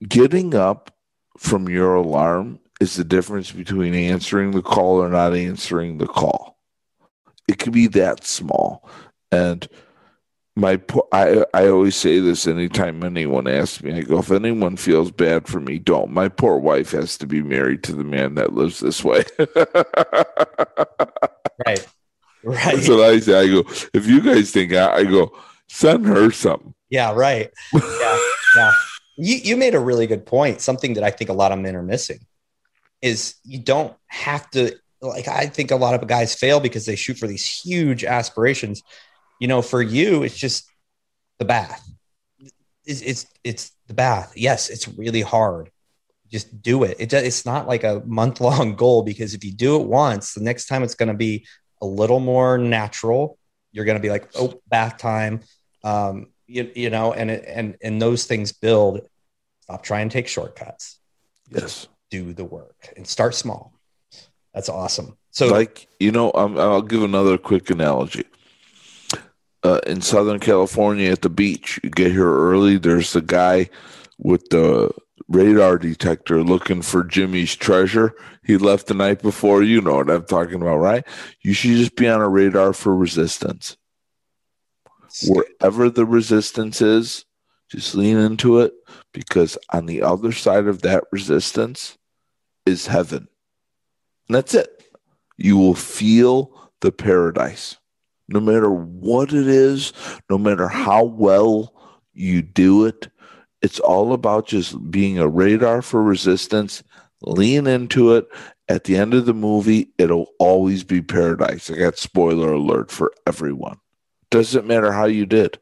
getting 0.07 0.55
up 0.55 0.95
from 1.39 1.68
your 1.68 1.95
alarm 1.95 2.59
is 2.83 2.97
the 2.97 3.05
difference 3.05 3.53
between 3.53 3.95
answering 3.95 4.51
the 4.51 4.61
call 4.61 5.01
or 5.01 5.09
not 5.09 5.35
answering 5.35 5.99
the 5.99 6.07
call. 6.07 6.59
It 7.49 7.61
could 7.61 7.72
be 7.72 7.87
that 7.89 8.24
small. 8.24 8.89
And 9.30 9.66
my 10.57 10.80
I 11.12 11.47
I 11.55 11.68
always 11.68 11.97
say 11.97 12.18
this 12.18 12.47
anytime 12.47 13.03
anyone 13.05 13.47
asks 13.47 13.83
me. 13.83 13.97
I 13.97 14.03
go, 14.03 14.18
if 14.18 14.30
anyone 14.30 14.76
feels 14.76 15.11
bad 15.11 15.47
for 15.47 15.61
me, 15.61 15.78
don't. 15.78 16.11
My 16.11 16.28
poor 16.28 16.59
wife 16.59 16.91
has 16.91 17.16
to 17.18 17.26
be 17.26 17.41
married 17.41 17.85
to 17.85 17.95
the 17.95 18.05
man 18.05 18.35
that 18.35 18.53
lives 18.53 18.80
this 18.80 19.03
way. 19.03 19.22
right, 21.66 21.87
right. 22.45 22.74
That's 22.74 22.89
what 22.89 23.01
I 23.01 23.20
say. 23.20 23.41
I 23.41 23.47
go, 23.47 23.61
if 23.95 24.07
you 24.07 24.20
guys 24.20 24.51
think 24.51 24.74
I, 24.74 24.97
I 24.97 25.05
go, 25.05 25.33
send 25.68 26.05
her 26.07 26.30
something. 26.33 26.74
Yeah, 26.91 27.12
right. 27.14 27.51
Yeah, 27.72 28.18
yeah. 28.57 28.72
You 29.16 29.37
you 29.37 29.57
made 29.57 29.74
a 29.74 29.80
really 29.80 30.07
good 30.07 30.26
point. 30.26 30.61
Something 30.61 30.95
that 30.95 31.05
I 31.05 31.11
think 31.11 31.30
a 31.30 31.35
lot 31.35 31.53
of 31.53 31.59
men 31.59 31.76
are 31.76 31.83
missing 31.83 32.18
is 33.03 33.34
you 33.45 33.58
don't 33.58 33.95
have 34.07 34.49
to 34.53 34.76
like 35.03 35.26
I 35.26 35.46
think 35.46 35.72
a 35.72 35.76
lot 35.76 35.95
of 35.95 36.07
guys 36.07 36.34
fail 36.34 36.61
because 36.61 36.87
they 36.87 36.96
shoot 36.96 37.18
for 37.18 37.26
these 37.26 37.45
huge 37.45 38.04
aspirations. 38.04 38.83
You 39.41 39.49
know, 39.49 39.61
for 39.61 39.83
you, 39.83 40.22
it's 40.22 40.37
just 40.37 40.70
the 41.38 41.45
bath. 41.45 41.84
It's 42.84 43.03
it's, 43.03 43.26
it's 43.42 43.72
the 43.88 43.95
bath. 43.95 44.33
Yes, 44.37 44.70
it's 44.70 44.87
really 44.87 45.20
hard. 45.20 45.70
Just 46.30 46.62
do 46.62 46.84
it. 46.84 46.96
it. 47.00 47.12
It's 47.12 47.45
not 47.45 47.66
like 47.66 47.83
a 47.84 48.03
month 48.07 48.41
long 48.41 48.74
goal 48.76 49.03
because 49.03 49.34
if 49.34 49.45
you 49.45 49.53
do 49.53 49.80
it 49.80 49.87
once, 49.87 50.34
the 50.34 50.42
next 50.42 50.66
time 50.66 50.83
it's 50.83 50.95
going 50.95 51.08
to 51.08 51.14
be 51.14 51.46
a 51.83 51.87
little 51.87 52.20
more 52.20 52.57
natural. 52.57 53.37
You're 53.72 53.84
going 53.84 53.99
to 53.99 54.03
be 54.03 54.11
like, 54.11 54.30
oh, 54.37 54.61
bath 54.68 54.99
time. 54.99 55.41
Um, 55.83 56.29
you, 56.46 56.70
you 56.74 56.91
know, 56.91 57.12
and 57.12 57.30
and 57.30 57.76
and 57.83 58.00
those 58.00 58.26
things 58.26 58.53
build. 58.53 59.00
Stop 59.62 59.83
trying 59.83 60.08
to 60.08 60.12
take 60.12 60.29
shortcuts. 60.29 60.99
Yes 61.50 61.88
do 62.13 62.34
the 62.34 62.45
work 62.45 62.93
and 62.95 63.07
start 63.07 63.34
small. 63.34 63.72
That's 64.53 64.68
awesome. 64.68 65.17
So, 65.30 65.49
like 65.49 65.89
you 65.99 66.13
know, 66.13 66.30
um, 66.34 66.59
I'll 66.59 66.83
give 66.83 67.03
another 67.03 67.39
quick 67.39 67.71
analogy. 67.71 68.26
Uh, 69.64 69.80
in 69.87 70.03
Southern 70.03 70.39
California, 70.39 71.11
at 71.11 71.22
the 71.22 71.30
beach, 71.30 71.80
you 71.83 71.89
get 71.89 72.13
here 72.13 72.30
early. 72.30 72.76
There's 72.76 73.14
the 73.14 73.22
guy 73.22 73.71
with 74.18 74.47
the 74.51 74.91
radar 75.29 75.79
detector 75.79 76.43
looking 76.43 76.83
for 76.83 77.03
Jimmy's 77.03 77.57
treasure. 77.57 78.14
He 78.45 78.59
left 78.59 78.89
the 78.89 78.95
night 78.95 79.22
before. 79.22 79.63
You 79.63 79.80
know 79.80 79.95
what 79.95 80.11
I'm 80.11 80.26
talking 80.26 80.61
about, 80.61 80.79
right? 80.79 81.07
You 81.41 81.55
should 81.55 81.76
just 81.76 81.97
be 81.97 82.09
on 82.09 82.21
a 82.21 82.29
radar 82.29 82.75
for 82.75 82.95
resistance. 82.95 83.79
Wherever 85.26 85.89
the 85.89 86.05
resistance 86.05 86.83
is, 86.83 87.25
just 87.71 87.95
lean 87.95 88.18
into 88.18 88.59
it 88.59 88.75
because 89.14 89.57
on 89.71 89.87
the 89.87 90.03
other 90.03 90.33
side 90.33 90.67
of 90.67 90.83
that 90.83 91.05
resistance 91.11 91.97
is 92.67 92.87
heaven. 92.87 93.29
And 94.29 94.37
that's 94.37 94.55
it. 94.55 94.84
You 95.37 95.57
will 95.57 95.75
feel 95.75 96.71
the 96.80 96.93
paradise. 96.93 97.76
No 98.29 98.41
matter 98.41 98.71
what 98.71 99.33
it 99.33 99.47
is, 99.47 99.93
no 100.30 100.39
matter 100.39 100.68
how 100.68 101.05
well 101.05 101.75
you 102.14 102.43
do 102.43 102.84
it, 102.87 103.09
it's 103.61 103.80
all 103.80 104.13
about 104.13 104.47
just 104.47 104.91
being 104.91 105.18
a 105.18 105.29
radar 105.29 105.83
for 105.83 106.03
resistance, 106.03 106.83
lean 107.22 107.67
into 107.67 108.14
it, 108.14 108.26
At 108.68 108.84
the 108.84 108.97
end 108.97 109.13
of 109.13 109.26
the 109.26 109.34
movie, 109.34 109.91
it'll 109.99 110.29
always 110.39 110.83
be 110.83 111.03
paradise. 111.03 111.68
I 111.68 111.75
got 111.76 111.99
spoiler 111.99 112.53
alert 112.53 112.91
for 112.91 113.13
everyone. 113.26 113.79
Doesn't 114.30 114.67
matter 114.67 114.93
how 114.93 115.05
you 115.05 115.26
did, 115.26 115.59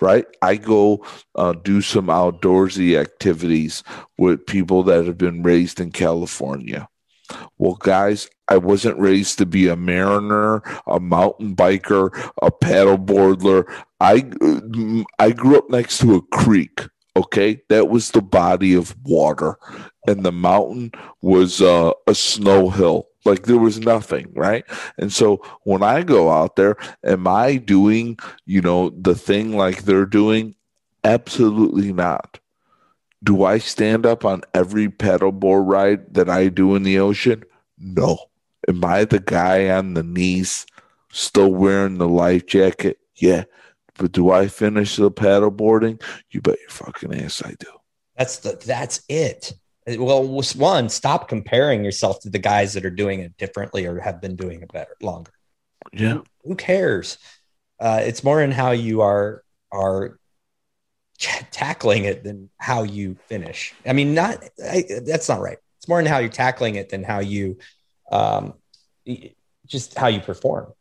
right? 0.00 0.26
I 0.42 0.56
go 0.56 1.04
uh, 1.34 1.52
do 1.52 1.80
some 1.80 2.06
outdoorsy 2.06 2.98
activities 2.98 3.82
with 4.18 4.46
people 4.46 4.82
that 4.84 5.06
have 5.06 5.18
been 5.18 5.42
raised 5.42 5.80
in 5.80 5.92
California. 5.92 6.88
Well, 7.58 7.74
guys, 7.74 8.28
I 8.48 8.58
wasn't 8.58 8.98
raised 8.98 9.38
to 9.38 9.46
be 9.46 9.68
a 9.68 9.76
mariner, 9.76 10.62
a 10.86 11.00
mountain 11.00 11.56
biker, 11.56 12.14
a 12.40 12.50
paddleboarder. 12.50 13.64
I 14.00 14.30
I 15.18 15.32
grew 15.32 15.58
up 15.58 15.70
next 15.70 15.98
to 15.98 16.14
a 16.14 16.22
creek. 16.22 16.82
Okay, 17.16 17.62
that 17.70 17.88
was 17.88 18.10
the 18.10 18.20
body 18.20 18.74
of 18.74 18.94
water, 19.02 19.56
and 20.06 20.22
the 20.22 20.32
mountain 20.32 20.92
was 21.22 21.62
uh, 21.62 21.92
a 22.06 22.14
snow 22.14 22.68
hill. 22.68 23.08
Like 23.26 23.42
there 23.42 23.58
was 23.58 23.80
nothing, 23.80 24.32
right? 24.34 24.64
And 24.98 25.12
so 25.12 25.42
when 25.64 25.82
I 25.82 26.02
go 26.02 26.30
out 26.30 26.56
there, 26.56 26.76
am 27.04 27.26
I 27.26 27.56
doing, 27.56 28.18
you 28.46 28.60
know, 28.62 28.90
the 28.90 29.14
thing 29.14 29.56
like 29.56 29.82
they're 29.82 30.06
doing? 30.06 30.54
Absolutely 31.04 31.92
not. 31.92 32.38
Do 33.22 33.44
I 33.44 33.58
stand 33.58 34.06
up 34.06 34.24
on 34.24 34.42
every 34.54 34.88
paddleboard 34.88 35.66
ride 35.66 36.14
that 36.14 36.30
I 36.30 36.48
do 36.48 36.74
in 36.74 36.84
the 36.84 36.98
ocean? 36.98 37.42
No. 37.78 38.18
Am 38.68 38.84
I 38.84 39.04
the 39.04 39.20
guy 39.20 39.68
on 39.70 39.94
the 39.94 40.02
knees 40.02 40.66
still 41.12 41.52
wearing 41.52 41.98
the 41.98 42.08
life 42.08 42.46
jacket? 42.46 42.98
Yeah. 43.16 43.44
But 43.98 44.12
do 44.12 44.30
I 44.30 44.48
finish 44.48 44.96
the 44.96 45.10
paddleboarding? 45.10 46.02
You 46.30 46.40
bet 46.40 46.60
your 46.60 46.70
fucking 46.70 47.14
ass 47.14 47.42
I 47.44 47.54
do. 47.58 47.70
That's 48.16 48.38
the 48.38 48.60
that's 48.64 49.02
it. 49.08 49.54
Well, 49.86 50.42
one, 50.56 50.88
stop 50.88 51.28
comparing 51.28 51.84
yourself 51.84 52.20
to 52.20 52.30
the 52.30 52.40
guys 52.40 52.74
that 52.74 52.84
are 52.84 52.90
doing 52.90 53.20
it 53.20 53.36
differently 53.36 53.86
or 53.86 54.00
have 54.00 54.20
been 54.20 54.34
doing 54.34 54.62
it 54.62 54.72
better 54.72 54.96
longer. 55.00 55.32
Yeah. 55.92 56.22
Who 56.44 56.56
cares? 56.56 57.18
Uh, 57.78 58.00
it's 58.02 58.24
more 58.24 58.42
in 58.42 58.50
how 58.50 58.72
you 58.72 59.02
are 59.02 59.42
are 59.70 60.18
tackling 61.18 62.04
it 62.04 62.24
than 62.24 62.50
how 62.58 62.82
you 62.82 63.16
finish. 63.26 63.74
I 63.84 63.92
mean, 63.92 64.14
not 64.14 64.42
I, 64.62 64.84
that's 65.04 65.28
not 65.28 65.40
right. 65.40 65.58
It's 65.78 65.88
more 65.88 66.00
in 66.00 66.06
how 66.06 66.18
you're 66.18 66.28
tackling 66.30 66.74
it 66.74 66.88
than 66.88 67.04
how 67.04 67.20
you, 67.20 67.58
um, 68.10 68.54
just 69.66 69.96
how 69.96 70.08
you 70.08 70.20
perform. 70.20 70.72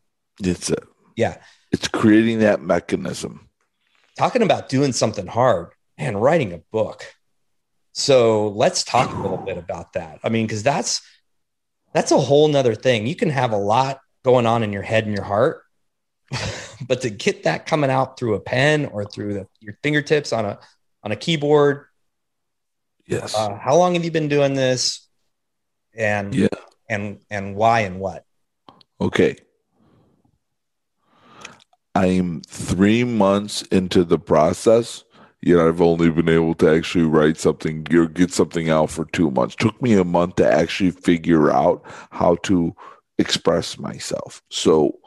It's 0.41 0.69
it. 0.69 0.83
Yeah. 1.15 1.37
It's 1.71 1.87
creating 1.87 2.39
that 2.39 2.61
mechanism. 2.61 3.49
Talking 4.17 4.41
about 4.41 4.69
doing 4.69 4.93
something 4.93 5.27
hard 5.27 5.73
and 5.97 6.21
writing 6.21 6.53
a 6.53 6.59
book. 6.71 7.05
So 7.97 8.49
let's 8.49 8.83
talk 8.83 9.13
a 9.13 9.21
little 9.21 9.37
bit 9.37 9.57
about 9.57 9.93
that. 9.93 10.19
I 10.21 10.27
mean, 10.27 10.45
because 10.45 10.63
that's 10.63 11.01
that's 11.93 12.11
a 12.11 12.17
whole 12.17 12.49
nother 12.49 12.75
thing. 12.75 13.07
You 13.07 13.15
can 13.15 13.29
have 13.29 13.53
a 13.53 13.57
lot 13.57 14.01
going 14.21 14.45
on 14.45 14.63
in 14.63 14.73
your 14.73 14.81
head 14.81 15.05
and 15.05 15.15
your 15.15 15.23
heart, 15.23 15.63
but 16.87 17.01
to 17.01 17.09
get 17.09 17.43
that 17.43 17.65
coming 17.65 17.89
out 17.89 18.19
through 18.19 18.33
a 18.33 18.39
pen 18.41 18.87
or 18.87 19.05
through 19.05 19.35
the, 19.35 19.47
your 19.61 19.77
fingertips 19.81 20.33
on 20.33 20.43
a 20.43 20.59
on 21.03 21.13
a 21.13 21.15
keyboard. 21.15 21.85
Yes. 23.07 23.33
Uh, 23.33 23.55
how 23.55 23.77
long 23.77 23.93
have 23.93 24.03
you 24.03 24.11
been 24.11 24.27
doing 24.27 24.55
this? 24.55 25.07
And 25.95 26.35
yeah. 26.35 26.47
And 26.89 27.21
and 27.29 27.55
why 27.55 27.81
and 27.81 28.01
what? 28.01 28.25
Okay. 28.99 29.37
I'm 31.95 32.41
three 32.41 33.05
months 33.05 33.61
into 33.61 34.03
the 34.03 34.19
process 34.19 35.05
yet 35.41 35.59
I've 35.59 35.81
only 35.81 36.09
been 36.09 36.29
able 36.29 36.55
to 36.55 36.69
actually 36.69 37.05
write 37.05 37.37
something 37.37 37.85
or 37.93 38.07
get 38.07 38.31
something 38.31 38.69
out 38.69 38.89
for 38.89 39.05
two 39.05 39.31
months. 39.31 39.55
Took 39.55 39.81
me 39.81 39.93
a 39.93 40.03
month 40.03 40.35
to 40.35 40.51
actually 40.51 40.91
figure 40.91 41.51
out 41.51 41.83
how 42.11 42.35
to 42.43 42.75
express 43.17 43.77
myself. 43.77 44.41
So, 44.49 44.99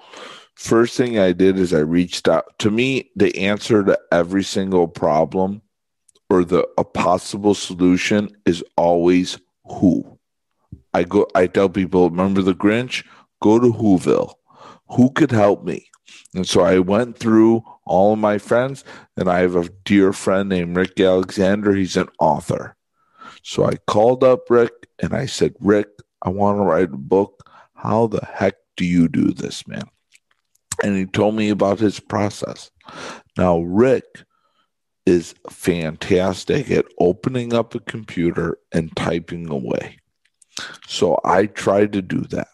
first 0.55 0.97
thing 0.97 1.19
I 1.19 1.33
did 1.33 1.59
is 1.59 1.75
I 1.75 1.81
reached 1.81 2.29
out. 2.29 2.59
To 2.61 2.71
me, 2.71 3.11
the 3.17 3.37
answer 3.39 3.85
to 3.85 3.99
every 4.13 4.45
single 4.45 4.89
problem 4.89 5.63
or 6.31 6.45
the 6.45 6.69
a 6.77 6.85
possible 6.85 7.55
solution 7.55 8.29
is 8.45 8.63
always 8.77 9.39
who. 9.65 10.19
I 10.95 11.05
go. 11.05 11.27
I 11.35 11.47
tell 11.47 11.69
people, 11.69 12.11
remember 12.11 12.43
the 12.43 12.55
Grinch? 12.55 13.05
Go 13.41 13.59
to 13.59 13.73
Whoville. 13.73 14.35
Who 14.91 15.11
could 15.11 15.31
help 15.31 15.65
me? 15.65 15.89
And 16.35 16.47
so 16.47 16.61
I 16.61 16.79
went 16.79 17.19
through 17.19 17.65
all 17.85 18.13
of 18.13 18.19
my 18.19 18.39
friends, 18.39 18.85
and 19.17 19.29
I 19.29 19.41
have 19.41 19.57
a 19.57 19.71
dear 19.85 20.13
friend 20.13 20.49
named 20.49 20.77
Rick 20.77 21.01
Alexander. 21.01 21.75
He's 21.75 21.97
an 21.97 22.09
author. 22.21 22.77
So 23.43 23.65
I 23.65 23.77
called 23.87 24.23
up 24.23 24.51
Rick 24.51 24.73
and 24.99 25.15
I 25.15 25.27
said, 25.27 25.55
Rick, 25.61 25.89
I 26.23 26.29
want 26.29 26.59
to 26.59 26.63
write 26.63 26.93
a 26.93 26.99
book. 26.99 27.49
How 27.75 28.07
the 28.09 28.25
heck 28.25 28.57
do 28.77 28.85
you 28.85 29.09
do 29.09 29.33
this, 29.33 29.67
man? 29.67 29.85
And 30.83 30.97
he 30.97 31.07
told 31.07 31.35
me 31.35 31.49
about 31.49 31.79
his 31.79 31.99
process. 31.99 32.71
Now, 33.37 33.61
Rick 33.61 34.25
is 35.07 35.35
fantastic 35.49 36.71
at 36.71 36.85
opening 36.99 37.55
up 37.55 37.75
a 37.75 37.81
computer 37.81 38.59
and 38.73 38.95
typing 38.95 39.49
away. 39.49 39.99
So 40.87 41.19
I 41.25 41.47
tried 41.47 41.93
to 41.95 42.03
do 42.03 42.21
that 42.31 42.49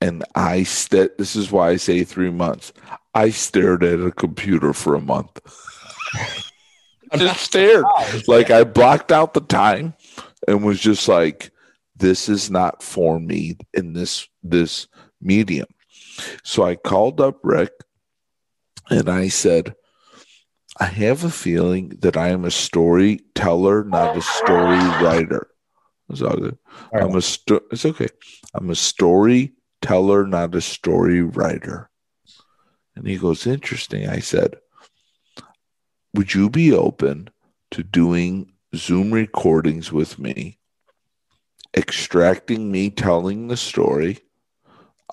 and 0.00 0.24
I 0.34 0.62
st- 0.62 1.18
this 1.18 1.36
is 1.36 1.52
why 1.52 1.70
I 1.70 1.76
say 1.76 2.04
three 2.04 2.30
months. 2.30 2.72
I 3.14 3.30
stared 3.30 3.84
at 3.84 4.00
a 4.00 4.12
computer 4.12 4.72
for 4.72 4.94
a 4.94 5.00
month. 5.00 5.40
I 7.12 7.16
just 7.16 7.40
stared. 7.40 7.84
Like 8.26 8.50
I 8.50 8.64
blocked 8.64 9.12
out 9.12 9.34
the 9.34 9.40
time 9.40 9.94
and 10.46 10.64
was 10.64 10.80
just 10.80 11.08
like, 11.08 11.50
this 11.96 12.28
is 12.28 12.50
not 12.50 12.82
for 12.82 13.20
me 13.20 13.58
in 13.74 13.92
this 13.92 14.26
this 14.42 14.86
medium. 15.20 15.66
So 16.44 16.62
I 16.62 16.76
called 16.76 17.20
up 17.20 17.38
Rick 17.42 17.72
and 18.88 19.08
I 19.08 19.28
said, 19.28 19.74
I 20.78 20.86
have 20.86 21.24
a 21.24 21.30
feeling 21.30 21.90
that 22.00 22.16
I 22.16 22.28
am 22.28 22.44
a 22.44 22.50
storyteller, 22.50 23.84
not 23.84 24.16
a 24.16 24.22
story 24.22 24.78
writer. 24.78 25.48
It's 26.08 26.22
all 26.22 26.36
good. 26.36 26.58
All 26.92 27.00
right. 27.00 27.02
I'm 27.04 27.16
a 27.16 27.22
sto- 27.22 27.60
it's 27.70 27.84
okay. 27.84 28.08
I'm 28.54 28.70
a 28.70 28.74
story 28.74 29.52
teller, 29.80 30.26
not 30.26 30.54
a 30.54 30.60
story 30.60 31.22
writer. 31.22 31.90
And 32.94 33.06
he 33.06 33.16
goes, 33.16 33.46
Interesting. 33.46 34.08
I 34.08 34.18
said, 34.18 34.56
Would 36.14 36.34
you 36.34 36.50
be 36.50 36.72
open 36.72 37.30
to 37.70 37.82
doing 37.82 38.52
Zoom 38.74 39.12
recordings 39.12 39.92
with 39.92 40.18
me, 40.18 40.58
extracting 41.76 42.70
me 42.70 42.90
telling 42.90 43.48
the 43.48 43.56
story? 43.56 44.18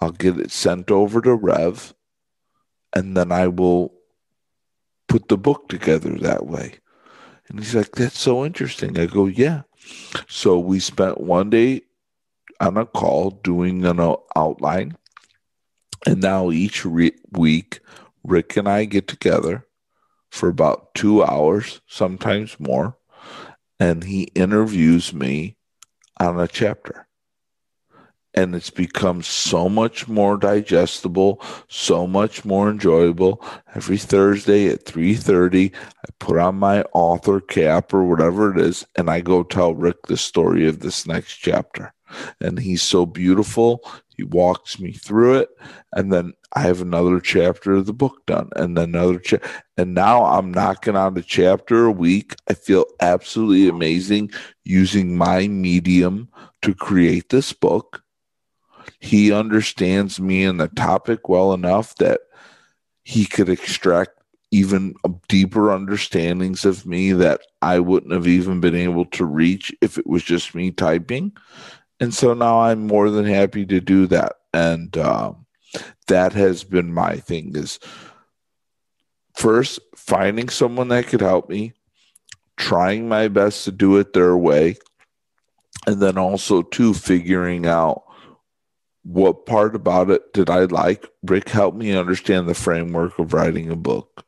I'll 0.02 0.12
get 0.12 0.40
it 0.40 0.52
sent 0.52 0.92
over 0.92 1.22
to 1.22 1.34
Rev, 1.34 1.94
and 2.94 3.18
then 3.18 3.32
I 3.32 3.48
will 3.48 3.94
put 5.08 5.28
the 5.28 5.38
book 5.38 5.70
together 5.70 6.16
that 6.20 6.46
way. 6.46 6.76
And 7.48 7.60
he's 7.60 7.76
like, 7.76 7.92
That's 7.94 8.20
so 8.20 8.46
interesting. 8.46 9.00
I 9.00 9.06
go, 9.06 9.28
Yeah. 9.28 9.62
So 10.28 10.60
we 10.60 10.80
spent 10.80 11.22
one 11.22 11.50
day 11.50 11.84
on 12.60 12.78
a 12.78 12.86
call 12.86 13.32
doing 13.32 13.86
an 13.86 14.00
outline. 14.36 14.98
And 16.06 16.22
now 16.22 16.52
each 16.52 16.86
re- 16.86 17.18
week, 17.32 17.80
Rick 18.24 18.58
and 18.58 18.68
I 18.68 18.86
get 18.86 19.08
together 19.08 19.66
for 20.30 20.50
about 20.50 20.94
two 20.94 21.24
hours, 21.24 21.82
sometimes 21.88 22.60
more, 22.60 22.98
and 23.80 24.04
he 24.04 24.24
interviews 24.36 25.14
me 25.14 25.58
on 26.20 26.40
a 26.40 26.48
chapter. 26.48 27.08
And 28.34 28.54
it's 28.54 28.70
become 28.70 29.24
so 29.24 29.68
much 29.68 30.08
more 30.08 30.38
digestible, 30.38 31.42
so 31.70 32.06
much 32.06 32.46
more 32.46 32.70
enjoyable. 32.70 33.44
Every 33.74 33.98
Thursday 33.98 34.68
at 34.68 34.86
3:30, 34.86 35.72
I 35.74 36.10
put 36.20 36.38
on 36.38 36.56
my 36.56 36.84
author 36.94 37.40
cap 37.40 37.94
or 37.94 38.04
whatever 38.04 38.52
it 38.52 38.60
is, 38.60 38.86
and 38.96 39.10
I 39.10 39.22
go 39.22 39.42
tell 39.42 39.74
Rick 39.74 40.06
the 40.08 40.18
story 40.18 40.68
of 40.68 40.82
this 40.82 41.08
next 41.08 41.38
chapter 41.38 41.94
and 42.42 42.60
he's 42.60 42.82
so 42.82 43.06
beautiful. 43.06 43.84
He 44.16 44.24
walks 44.24 44.80
me 44.80 44.94
through 44.94 45.40
it, 45.40 45.50
and 45.94 46.12
then 46.12 46.34
I 46.54 46.62
have 46.62 46.82
another 46.82 47.20
chapter 47.20 47.74
of 47.74 47.86
the 47.86 47.94
book 47.94 48.26
done, 48.26 48.50
and 48.56 48.78
another 48.78 49.20
cha- 49.20 49.38
and 49.78 49.94
now 49.94 50.26
I'm 50.26 50.52
knocking 50.52 50.96
out 50.96 51.18
a 51.18 51.22
chapter 51.22 51.86
a 51.86 51.92
week. 51.92 52.36
I 52.50 52.54
feel 52.54 52.86
absolutely 53.00 53.68
amazing 53.68 54.32
using 54.64 55.18
my 55.18 55.48
medium 55.48 56.30
to 56.64 56.74
create 56.74 57.30
this 57.30 57.54
book. 57.54 58.02
He 59.00 59.32
understands 59.32 60.20
me 60.20 60.46
and 60.46 60.60
the 60.60 60.70
topic 60.70 61.30
well 61.30 61.54
enough 61.54 61.96
that 61.96 62.22
he 63.04 63.26
could 63.26 63.50
extract 63.50 64.12
even 64.52 64.96
deeper 65.28 65.72
understandings 65.72 66.66
of 66.66 66.86
me 66.86 67.12
that 67.12 67.42
I 67.62 67.80
wouldn't 67.80 68.14
have 68.14 68.28
even 68.28 68.62
been 68.62 68.76
able 68.76 69.06
to 69.06 69.26
reach 69.26 69.74
if 69.82 69.98
it 69.98 70.08
was 70.08 70.24
just 70.24 70.56
me 70.56 70.72
typing 70.72 71.34
and 72.00 72.14
so 72.14 72.34
now 72.34 72.62
I'm 72.62 72.88
more 72.88 73.10
than 73.10 73.26
happy 73.26 73.66
to 73.66 73.80
do 73.80 74.08
that. 74.08 74.34
And 74.54 74.96
um, 74.98 75.46
that 76.08 76.34
has 76.34 76.64
been 76.64 76.94
my 76.94 77.18
thing 77.18 77.56
is 77.56 77.80
first 79.36 79.80
finding 79.96 80.50
someone 80.50 80.88
that 80.90 81.08
could 81.08 81.22
help 81.22 81.50
me, 81.50 81.74
trying 82.56 83.08
my 83.08 83.28
best 83.28 83.66
to 83.66 83.72
do 83.72 83.98
it 83.98 84.14
their 84.14 84.38
way, 84.38 84.78
and 85.86 86.02
then 86.02 86.18
also 86.18 86.62
too 86.62 86.94
figuring 86.94 87.66
out 87.66 88.04
what 89.04 89.46
part 89.46 89.76
about 89.76 90.10
it 90.10 90.34
did 90.34 90.50
I 90.50 90.66
like. 90.66 91.10
Rick 91.24 91.50
helped 91.50 91.78
me 91.78 91.96
understand 91.96 92.48
the 92.48 92.54
framework 92.54 93.18
of 93.20 93.34
writing 93.34 93.72
a 93.72 93.76
book. 93.76 94.26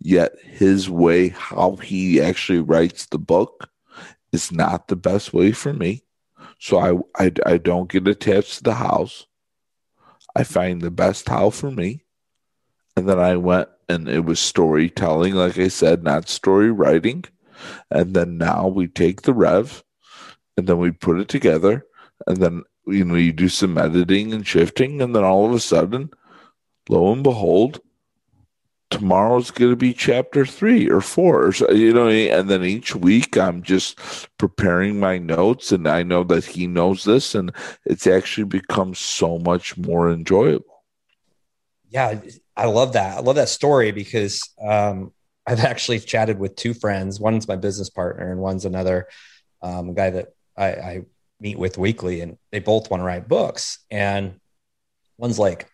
Yet 0.00 0.32
his 0.42 0.90
way, 0.90 1.28
how 1.28 1.76
he 1.76 2.20
actually 2.20 2.58
writes 2.58 3.06
the 3.06 3.18
book, 3.18 3.70
is 4.32 4.50
not 4.50 4.88
the 4.88 4.96
best 4.96 5.32
way 5.32 5.52
for 5.52 5.72
me. 5.72 6.02
So 6.62 6.78
I, 6.78 7.24
I, 7.24 7.32
I 7.44 7.56
don't 7.58 7.90
get 7.90 8.06
attached 8.06 8.58
to 8.58 8.62
the 8.62 8.74
house. 8.74 9.26
I 10.36 10.44
find 10.44 10.80
the 10.80 10.92
best 10.92 11.28
how 11.28 11.50
for 11.50 11.72
me. 11.72 12.04
And 12.96 13.08
then 13.08 13.18
I 13.18 13.34
went 13.34 13.68
and 13.88 14.08
it 14.08 14.24
was 14.24 14.38
storytelling, 14.38 15.34
like 15.34 15.58
I 15.58 15.66
said, 15.66 16.04
not 16.04 16.28
story 16.28 16.70
writing. 16.70 17.24
And 17.90 18.14
then 18.14 18.38
now 18.38 18.68
we 18.68 18.86
take 18.86 19.22
the 19.22 19.34
rev 19.34 19.82
and 20.56 20.68
then 20.68 20.78
we 20.78 20.92
put 20.92 21.18
it 21.18 21.26
together 21.26 21.84
and 22.28 22.36
then 22.36 22.62
you 22.86 23.04
know 23.04 23.16
you 23.16 23.32
do 23.32 23.48
some 23.48 23.76
editing 23.76 24.32
and 24.32 24.46
shifting 24.46 25.02
and 25.02 25.16
then 25.16 25.24
all 25.24 25.46
of 25.46 25.52
a 25.52 25.58
sudden 25.58 26.10
lo 26.88 27.12
and 27.12 27.24
behold 27.24 27.80
tomorrow's 28.92 29.50
going 29.50 29.70
to 29.70 29.76
be 29.76 29.92
chapter 29.92 30.46
three 30.46 30.88
or 30.88 31.00
four 31.00 31.46
or 31.46 31.52
so, 31.52 31.70
you 31.70 31.92
know 31.92 32.08
and 32.08 32.48
then 32.48 32.64
each 32.64 32.94
week 32.94 33.36
i'm 33.36 33.62
just 33.62 33.98
preparing 34.38 35.00
my 35.00 35.18
notes 35.18 35.72
and 35.72 35.88
i 35.88 36.02
know 36.02 36.22
that 36.22 36.44
he 36.44 36.66
knows 36.66 37.04
this 37.04 37.34
and 37.34 37.52
it's 37.84 38.06
actually 38.06 38.44
become 38.44 38.94
so 38.94 39.38
much 39.38 39.76
more 39.76 40.10
enjoyable 40.10 40.84
yeah 41.90 42.20
i 42.56 42.66
love 42.66 42.92
that 42.92 43.18
i 43.18 43.20
love 43.20 43.36
that 43.36 43.48
story 43.48 43.90
because 43.90 44.40
um, 44.62 45.12
i've 45.46 45.60
actually 45.60 45.98
chatted 45.98 46.38
with 46.38 46.54
two 46.54 46.74
friends 46.74 47.18
one's 47.18 47.48
my 47.48 47.56
business 47.56 47.90
partner 47.90 48.30
and 48.30 48.40
one's 48.40 48.64
another 48.64 49.08
um, 49.62 49.94
guy 49.94 50.10
that 50.10 50.28
I, 50.56 50.66
I 50.66 51.00
meet 51.42 51.58
with 51.58 51.76
weekly, 51.76 52.20
and 52.20 52.38
they 52.50 52.60
both 52.60 52.90
want 52.90 53.00
to 53.00 53.04
write 53.04 53.28
books. 53.28 53.78
And 53.90 54.40
one's 55.18 55.38
like, 55.38 55.68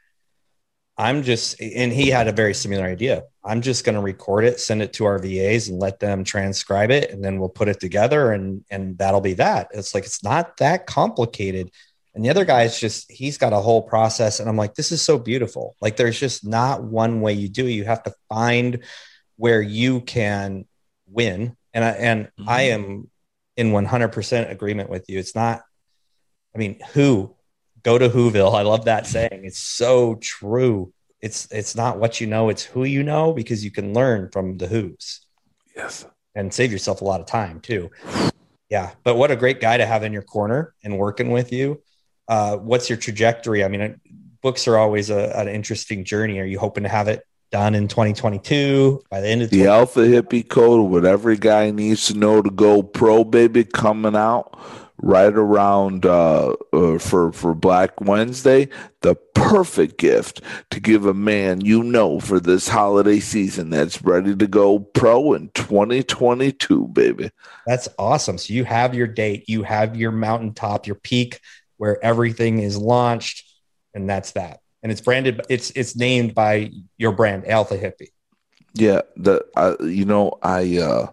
I'm 0.99 1.23
just, 1.23 1.61
and 1.61 1.93
he 1.93 2.09
had 2.09 2.27
a 2.27 2.33
very 2.33 2.53
similar 2.53 2.85
idea. 2.85 3.23
I'm 3.45 3.63
just 3.63 3.85
going 3.85 3.95
to 3.95 4.01
record 4.01 4.45
it, 4.45 4.59
send 4.59 4.83
it 4.83 4.93
to 4.95 5.05
our 5.05 5.21
VAs, 5.21 5.69
and 5.69 5.79
let 5.79 6.01
them 6.01 6.25
transcribe 6.25 6.91
it, 6.91 7.13
and 7.13 7.25
then 7.25 7.39
we'll 7.39 7.49
put 7.49 7.69
it 7.69 7.79
together, 7.79 8.33
and 8.33 8.65
and 8.69 8.99
that'll 8.99 9.21
be 9.21 9.35
that. 9.35 9.69
It's 9.73 9.95
like 9.95 10.05
it's 10.05 10.25
not 10.25 10.57
that 10.57 10.87
complicated. 10.87 11.71
And 12.15 12.25
the 12.25 12.31
other 12.31 12.45
guy 12.45 12.65
is 12.65 12.81
just, 12.81 13.13
he's 13.13 13.39
got 13.39 13.53
a 13.53 13.61
whole 13.61 13.83
process, 13.83 14.41
and 14.41 14.49
I'm 14.49 14.57
like, 14.57 14.75
this 14.75 14.91
is 14.91 15.01
so 15.01 15.19
beautiful. 15.19 15.77
Like 15.81 15.97
there's 15.97 16.19
just 16.19 16.45
not 16.45 16.83
one 16.83 17.21
way 17.21 17.33
you 17.35 17.49
do 17.49 17.67
it. 17.67 17.71
You 17.71 17.85
have 17.85 18.03
to 18.03 18.15
find 18.29 18.81
where 19.37 19.63
you 19.63 20.01
can 20.01 20.67
win. 21.07 21.57
And 21.73 21.85
I 21.85 21.91
and 21.91 22.25
mm-hmm. 22.27 22.49
I 22.49 22.63
am 22.63 23.09
in 23.57 23.71
100% 23.71 24.51
agreement 24.51 24.91
with 24.91 25.05
you. 25.09 25.19
It's 25.19 25.35
not, 25.35 25.63
I 26.55 26.59
mean, 26.59 26.81
who 26.93 27.35
go 27.83 27.99
to 27.99 28.09
Whoville. 28.09 28.55
I 28.55 28.63
love 28.63 28.85
that 28.87 29.07
saying. 29.07 29.43
It's 29.45 29.59
so 29.59 30.17
true. 30.17 30.93
It's, 31.21 31.49
it's 31.51 31.75
not 31.75 31.99
what 31.99 32.21
you 32.21 32.27
know, 32.27 32.49
it's 32.49 32.63
who 32.63 32.85
you 32.85 33.03
know 33.03 33.33
because 33.33 33.65
you 33.65 33.71
can 33.71 33.93
learn 33.93 34.31
from 34.31 34.57
the 34.57 34.67
who's. 34.67 35.27
Yes. 35.75 36.07
And 36.35 36.53
save 36.53 36.71
yourself 36.71 37.01
a 37.01 37.05
lot 37.05 37.21
of 37.21 37.27
time 37.27 37.61
too. 37.61 37.91
Yeah. 38.71 38.93
But 39.03 39.17
what 39.17 39.31
a 39.31 39.37
great 39.37 39.61
guy 39.61 39.77
to 39.77 39.87
have 39.87 40.03
in 40.03 40.13
your 40.13 40.23
corner 40.23 40.75
and 40.85 40.99
working 40.99 41.31
with 41.31 41.53
you. 41.53 41.83
Uh, 42.29 42.57
what's 42.57 42.89
your 42.89 42.99
trajectory? 42.99 43.65
I 43.65 43.69
mean, 43.69 44.01
books 44.43 44.69
are 44.69 44.77
always 44.77 45.11
a, 45.11 45.37
an 45.37 45.49
interesting 45.49 46.05
journey. 46.05 46.39
Are 46.39 46.45
you 46.45 46.59
hoping 46.59 46.85
to 46.85 46.89
have 46.89 47.09
it 47.09 47.25
done 47.51 47.75
in 47.75 47.89
2022 47.89 49.03
by 49.11 49.21
the 49.21 49.29
end 49.29 49.43
of 49.43 49.51
the 49.51 49.67
Alpha 49.67 50.01
Hippie 50.01 50.47
Code. 50.47 50.91
What 50.91 51.05
every 51.05 51.37
guy 51.37 51.71
needs 51.71 52.07
to 52.09 52.15
know 52.15 52.43
to 52.43 52.51
go 52.51 52.83
pro, 52.83 53.25
baby, 53.25 53.65
coming 53.65 54.17
out 54.17 54.59
right 55.01 55.33
around 55.33 56.05
uh, 56.05 56.55
uh, 56.73 56.99
for 56.99 57.33
for 57.33 57.55
Black 57.55 58.01
Wednesday. 58.01 58.69
The 59.01 59.15
perfect 59.15 59.99
gift 59.99 60.41
to 60.71 60.81
give 60.81 61.07
a 61.07 61.15
man 61.15 61.61
you 61.61 61.83
know 61.83 62.21
for 62.21 62.41
this 62.41 62.69
holiday 62.69 63.21
season 63.21 63.71
that's 63.71 64.03
ready 64.03 64.35
to 64.35 64.47
go 64.47 64.81
pro 64.81 65.35
in 65.35 65.51
2022, 65.55 66.89
baby. 66.89 67.31
That's 67.67 67.89
awesome. 67.99 68.39
So 68.39 68.53
you 68.53 68.65
have 68.65 68.95
your 68.95 69.07
date, 69.07 69.49
you 69.49 69.63
have 69.63 69.97
your 69.97 70.13
mountaintop, 70.13 70.87
your 70.87 70.97
peak 70.97 71.41
where 71.77 72.05
everything 72.05 72.59
is 72.59 72.77
launched, 72.77 73.45
and 73.95 74.11
that's 74.11 74.33
that 74.33 74.61
and 74.83 74.93
it's 74.93 75.01
branded. 75.01 75.41
It's 75.49 75.71
it's 75.71 75.97
named 75.97 76.35
by 76.35 76.71
your 76.97 77.13
brand, 77.13 77.49
Alpha 77.49 77.77
Hippie. 77.77 78.09
Yeah, 78.75 79.03
the 79.17 79.45
uh, 79.57 79.77
you 79.81 80.05
know 80.05 80.39
I 80.43 80.79
uh, 80.79 81.09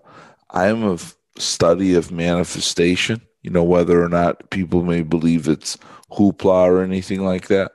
I 0.49 0.67
am 0.67 0.83
a 0.83 0.97
study 1.37 1.95
of 1.95 2.11
manifestation. 2.11 3.21
You 3.45 3.51
know 3.51 3.63
whether 3.63 4.03
or 4.03 4.09
not 4.09 4.49
people 4.49 4.81
may 4.81 5.03
believe 5.03 5.47
it's 5.47 5.77
hoopla 6.11 6.65
or 6.65 6.81
anything 6.81 7.23
like 7.23 7.47
that. 7.49 7.73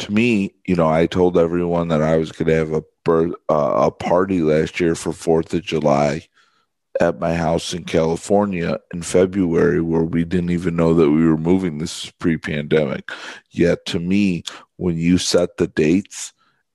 To 0.00 0.12
me, 0.12 0.52
you 0.66 0.76
know, 0.76 0.86
I 0.86 1.06
told 1.06 1.38
everyone 1.38 1.88
that 1.88 2.02
I 2.02 2.18
was 2.18 2.30
going 2.30 2.48
to 2.48 2.54
have 2.54 2.74
a 2.74 2.82
birth, 3.06 3.32
uh, 3.48 3.86
a 3.86 3.90
party 3.90 4.42
last 4.42 4.78
year 4.80 4.94
for 4.94 5.14
Fourth 5.14 5.54
of 5.54 5.62
July 5.62 6.28
at 7.00 7.20
my 7.20 7.34
house 7.34 7.72
in 7.72 7.84
California 7.84 8.80
in 8.92 9.00
February 9.00 9.80
where 9.80 10.02
we 10.02 10.26
didn't 10.26 10.50
even 10.50 10.76
know 10.76 10.92
that 10.92 11.10
we 11.10 11.26
were 11.26 11.38
moving. 11.38 11.78
This 11.78 12.04
is 12.04 12.10
pre 12.10 12.36
pandemic. 12.36 13.10
Yet 13.50 13.86
to 13.86 13.98
me, 13.98 14.42
when 14.76 14.98
you 14.98 15.16
set 15.16 15.56
the 15.56 15.68
dates, 15.68 16.34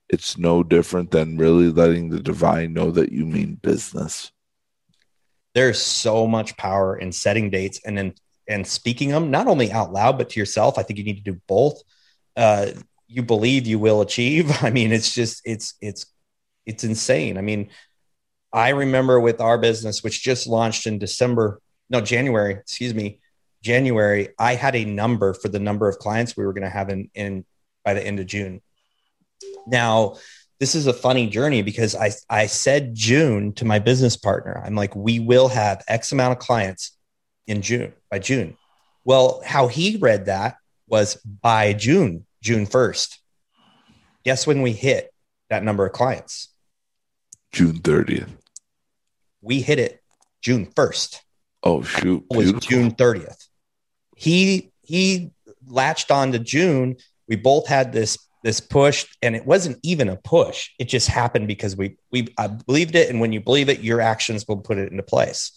it's 0.10 0.40
no 0.40 0.64
different 0.64 1.12
than 1.12 1.38
really 1.38 1.70
letting 1.70 2.10
the 2.10 2.20
divine 2.20 2.74
know 2.74 2.90
that 2.90 3.12
you 3.12 3.28
mean 3.28 3.60
business. 3.62 4.32
There's 5.54 5.80
so 5.80 6.26
much 6.26 6.58
power 6.58 6.98
in 6.98 7.12
setting 7.12 7.52
dates 7.52 7.80
and 7.86 7.96
then 7.96 8.16
and 8.48 8.66
speaking 8.68 9.10
them 9.10 9.32
not 9.32 9.48
only 9.48 9.72
out 9.72 9.94
loud 9.94 10.18
but 10.18 10.30
to 10.32 10.40
yourself. 10.40 10.78
I 10.78 10.84
think 10.84 11.00
you 11.00 11.06
need 11.06 11.24
to 11.24 11.32
do 11.32 11.42
both. 11.48 11.82
Uh, 12.36 12.68
you 13.08 13.24
believe 13.24 13.68
you 13.68 13.80
will 13.80 14.02
achieve. 14.02 14.52
I 14.64 14.70
mean, 14.70 14.92
it's 14.92 15.14
just 15.14 15.42
it's 15.46 15.76
it's 15.82 16.06
it's 16.66 16.84
insane. 16.84 17.38
I 17.38 17.42
mean, 17.42 17.70
I 18.52 18.70
remember 18.70 19.20
with 19.20 19.42
our 19.42 19.58
business, 19.58 20.04
which 20.04 20.24
just 20.24 20.48
launched 20.48 20.88
in 20.88 21.00
December, 21.00 21.60
no, 21.90 22.02
January, 22.02 22.54
excuse 22.54 22.94
me, 22.94 23.20
January, 23.64 24.30
I 24.38 24.56
had 24.56 24.76
a 24.76 24.86
number 24.86 25.34
for 25.34 25.48
the 25.48 25.60
number 25.60 25.88
of 25.90 25.98
clients 25.98 26.38
we 26.38 26.46
were 26.46 26.54
going 26.54 26.64
to 26.64 26.70
have 26.70 26.90
in, 26.90 27.10
in 27.16 27.46
by 27.84 27.94
the 27.94 28.06
end 28.06 28.20
of 28.20 28.28
June. 28.28 28.62
Now, 29.66 30.18
this 30.60 30.76
is 30.76 30.88
a 30.88 30.94
funny 30.94 31.28
journey 31.28 31.62
because 31.62 31.96
I, 31.96 32.12
I 32.30 32.46
said 32.46 32.94
June 32.94 33.54
to 33.54 33.66
my 33.66 33.80
business 33.80 34.16
partner. 34.16 34.62
I'm 34.64 34.76
like, 34.76 34.96
we 34.96 35.20
will 35.20 35.48
have 35.48 35.84
X 35.88 36.12
amount 36.12 36.34
of 36.34 36.40
clients 36.40 36.96
in 37.48 37.62
June 37.62 37.94
by 38.10 38.20
June. 38.20 38.58
Well, 39.06 39.42
how 39.46 39.68
he 39.68 39.98
read 39.98 40.26
that 40.26 40.58
was 40.88 41.16
by 41.16 41.74
June, 41.74 42.26
June 42.42 42.66
1st. 42.66 43.18
Guess 44.24 44.48
when 44.48 44.62
we 44.62 44.72
hit 44.72 45.14
that 45.50 45.64
number 45.64 45.86
of 45.86 45.92
clients? 45.92 46.50
June 47.52 47.80
30th 47.80 48.30
we 49.44 49.62
hit 49.62 49.78
it 49.78 50.02
June 50.42 50.66
1st. 50.66 51.20
Oh 51.62 51.84
shoot. 51.84 52.26
It 52.32 52.38
was 52.38 52.54
June 52.54 52.92
30th. 52.92 53.48
He 54.16 54.72
he 54.82 55.32
latched 55.68 56.10
on 56.10 56.32
to 56.32 56.40
June. 56.40 56.96
We 57.28 57.36
both 57.36 57.68
had 57.68 57.94
this 57.94 58.18
this 58.44 58.60
push 58.60 59.06
and 59.22 59.36
it 59.36 59.46
wasn't 59.46 59.80
even 59.84 60.10
a 60.10 60.18
push. 60.18 60.72
It 60.80 60.86
just 60.86 61.08
happened 61.08 61.48
because 61.48 61.78
we 61.78 61.98
we 62.12 62.34
I 62.38 62.48
believed 62.48 62.96
it 62.96 63.10
and 63.10 63.22
when 63.22 63.32
you 63.32 63.42
believe 63.42 63.70
it 63.70 63.82
your 63.82 64.02
actions 64.02 64.48
will 64.48 64.58
put 64.58 64.78
it 64.78 64.92
into 64.92 65.04
place. 65.04 65.52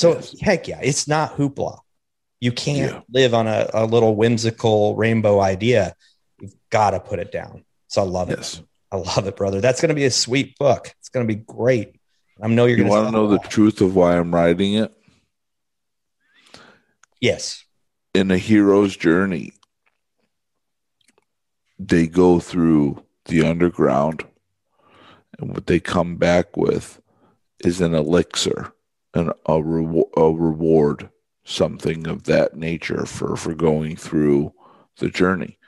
So 0.00 0.14
yes. 0.14 0.40
heck 0.40 0.66
yeah, 0.66 0.80
it's 0.82 1.06
not 1.06 1.36
hoopla. 1.36 1.78
You 2.40 2.52
can't 2.52 2.92
yeah. 2.94 3.00
live 3.12 3.34
on 3.34 3.46
a, 3.46 3.68
a 3.74 3.84
little 3.84 4.16
whimsical 4.16 4.96
rainbow 4.96 5.40
idea. 5.40 5.94
You've 6.40 6.54
got 6.70 6.92
to 6.92 7.00
put 7.00 7.18
it 7.18 7.30
down. 7.30 7.66
So 7.88 8.00
I 8.00 8.06
love 8.06 8.30
yes. 8.30 8.58
it. 8.58 8.64
I 8.90 8.96
love 8.96 9.26
it, 9.26 9.36
brother. 9.36 9.60
That's 9.60 9.82
going 9.82 9.90
to 9.90 9.94
be 9.94 10.06
a 10.06 10.10
sweet 10.10 10.56
book. 10.58 10.94
It's 10.98 11.10
going 11.10 11.28
to 11.28 11.34
be 11.34 11.42
great. 11.46 11.96
I 12.42 12.48
know 12.48 12.64
you're. 12.64 12.78
Going 12.78 12.88
to. 12.88 12.94
You 12.94 13.02
want 13.02 13.08
to 13.08 13.12
know 13.12 13.26
the 13.26 13.38
truth 13.40 13.82
of 13.82 13.94
why 13.94 14.16
I'm 14.16 14.34
writing 14.34 14.72
it? 14.72 14.90
Yes. 17.20 17.62
In 18.14 18.30
a 18.30 18.38
hero's 18.38 18.96
journey, 18.96 19.52
they 21.78 22.06
go 22.06 22.40
through 22.40 23.04
the 23.26 23.46
underground, 23.46 24.24
and 25.38 25.52
what 25.52 25.66
they 25.66 25.78
come 25.78 26.16
back 26.16 26.56
with 26.56 27.02
is 27.62 27.82
an 27.82 27.94
elixir 27.94 28.72
and 29.14 29.32
a, 29.46 29.62
re- 29.62 30.04
a 30.16 30.30
reward, 30.30 31.10
something 31.44 32.06
of 32.06 32.24
that 32.24 32.56
nature 32.56 33.06
for 33.06 33.36
for 33.36 33.54
going 33.54 33.96
through 33.96 34.52
the 34.98 35.08
journey, 35.08 35.58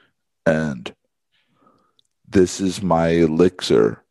and 0.47 0.94
this 2.28 2.60
is 2.60 2.82
my 2.82 3.09
elixir 3.09 4.05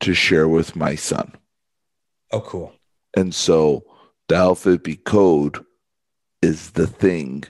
to 0.00 0.14
share 0.14 0.48
with 0.48 0.74
my 0.74 0.94
son. 0.94 1.32
Oh, 2.32 2.40
cool. 2.40 2.72
And 3.16 3.34
so 3.34 3.84
the 4.28 4.36
Alpha 4.36 4.78
Hippie 4.78 5.04
code 5.04 5.64
is 6.40 6.70
the 6.72 6.86
thing 6.86 7.44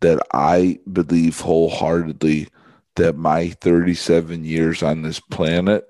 that 0.00 0.20
I 0.32 0.78
believe 0.90 1.40
wholeheartedly 1.40 2.48
that 2.96 3.16
my 3.16 3.48
37 3.48 4.44
years 4.44 4.82
on 4.82 5.02
this 5.02 5.20
planet 5.20 5.84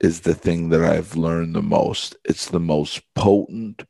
is 0.00 0.20
the 0.20 0.34
thing 0.34 0.68
that 0.70 0.84
I've 0.84 1.16
learned 1.16 1.54
the 1.54 1.62
most. 1.62 2.16
It's 2.24 2.48
the 2.48 2.60
most 2.60 3.02
potent. 3.14 3.84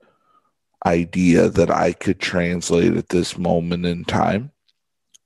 Idea 0.86 1.48
that 1.48 1.70
I 1.70 1.92
could 1.92 2.20
translate 2.20 2.96
at 2.96 3.08
this 3.08 3.38
moment 3.38 3.86
in 3.86 4.04
time 4.04 4.50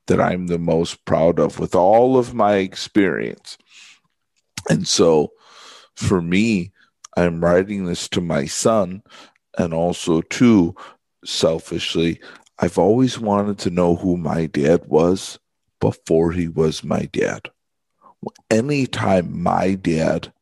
that 0.07 0.21
I'm 0.21 0.47
the 0.47 0.59
most 0.59 1.05
proud 1.05 1.39
of 1.39 1.59
with 1.59 1.75
all 1.75 2.17
of 2.17 2.35
my 2.35 2.57
experience. 2.57 3.59
And 4.69 4.87
so 4.87 5.33
for 5.95 6.23
me, 6.23 6.73
I'm 7.17 7.45
writing 7.45 7.85
this 7.85 8.09
to 8.11 8.21
my 8.21 8.47
son 8.47 9.03
and 9.57 9.75
also 9.75 10.21
too 10.23 10.75
selfishly, 11.25 12.21
I've 12.59 12.79
always 12.79 13.19
wanted 13.19 13.59
to 13.59 13.71
know 13.71 13.97
who 13.97 14.17
my 14.17 14.47
dad 14.47 14.87
was 14.87 15.39
before 15.81 16.33
he 16.33 16.49
was 16.49 16.85
my 16.85 17.03
dad. 17.13 17.51
Anytime 18.51 19.43
my 19.43 19.75
dad 19.75 20.33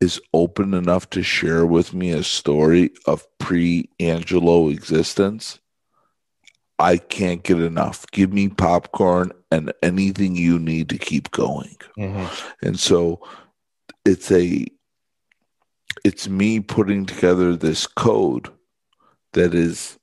is 0.00 0.20
open 0.32 0.74
enough 0.74 1.10
to 1.10 1.22
share 1.22 1.66
with 1.66 1.92
me 1.92 2.10
a 2.10 2.22
story 2.22 2.90
of 3.06 3.26
pre 3.38 3.88
Angelo 4.00 4.68
existence, 4.68 5.60
I 6.78 6.96
can't 6.96 7.42
get 7.42 7.60
enough. 7.60 8.06
Give 8.10 8.32
me 8.32 8.48
popcorn 8.48 9.32
and 9.50 9.72
anything 9.82 10.36
you 10.36 10.58
need 10.58 10.88
to 10.88 10.98
keep 10.98 11.30
going. 11.30 11.76
Mm-hmm. 11.98 12.66
And 12.66 12.80
so 12.80 13.20
it's 14.04 14.30
a 14.32 14.66
it's 16.04 16.28
me 16.28 16.60
putting 16.60 17.04
together 17.04 17.54
this 17.54 17.86
code 17.86 18.48
that 19.32 19.54
is 19.54 19.98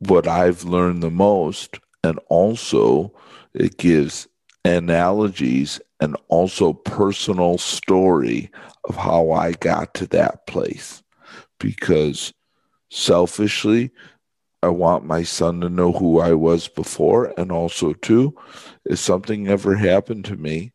what 0.00 0.26
I've 0.26 0.64
learned 0.64 1.02
the 1.02 1.10
most 1.10 1.78
and 2.04 2.18
also 2.28 3.14
it 3.54 3.78
gives 3.78 4.28
analogies 4.64 5.80
and 6.00 6.16
also 6.28 6.72
personal 6.72 7.58
story 7.58 8.50
of 8.84 8.96
how 8.96 9.30
I 9.30 9.52
got 9.52 9.94
to 9.94 10.06
that 10.08 10.46
place. 10.46 11.02
Because 11.58 12.32
selfishly 12.90 13.90
I 14.62 14.68
want 14.68 15.04
my 15.04 15.22
son 15.22 15.60
to 15.60 15.68
know 15.68 15.92
who 15.92 16.20
I 16.20 16.34
was 16.34 16.68
before. 16.68 17.32
And 17.36 17.50
also 17.50 17.92
too 17.94 18.36
if 18.84 18.98
something 18.98 19.48
ever 19.48 19.76
happened 19.76 20.24
to 20.26 20.36
me 20.36 20.72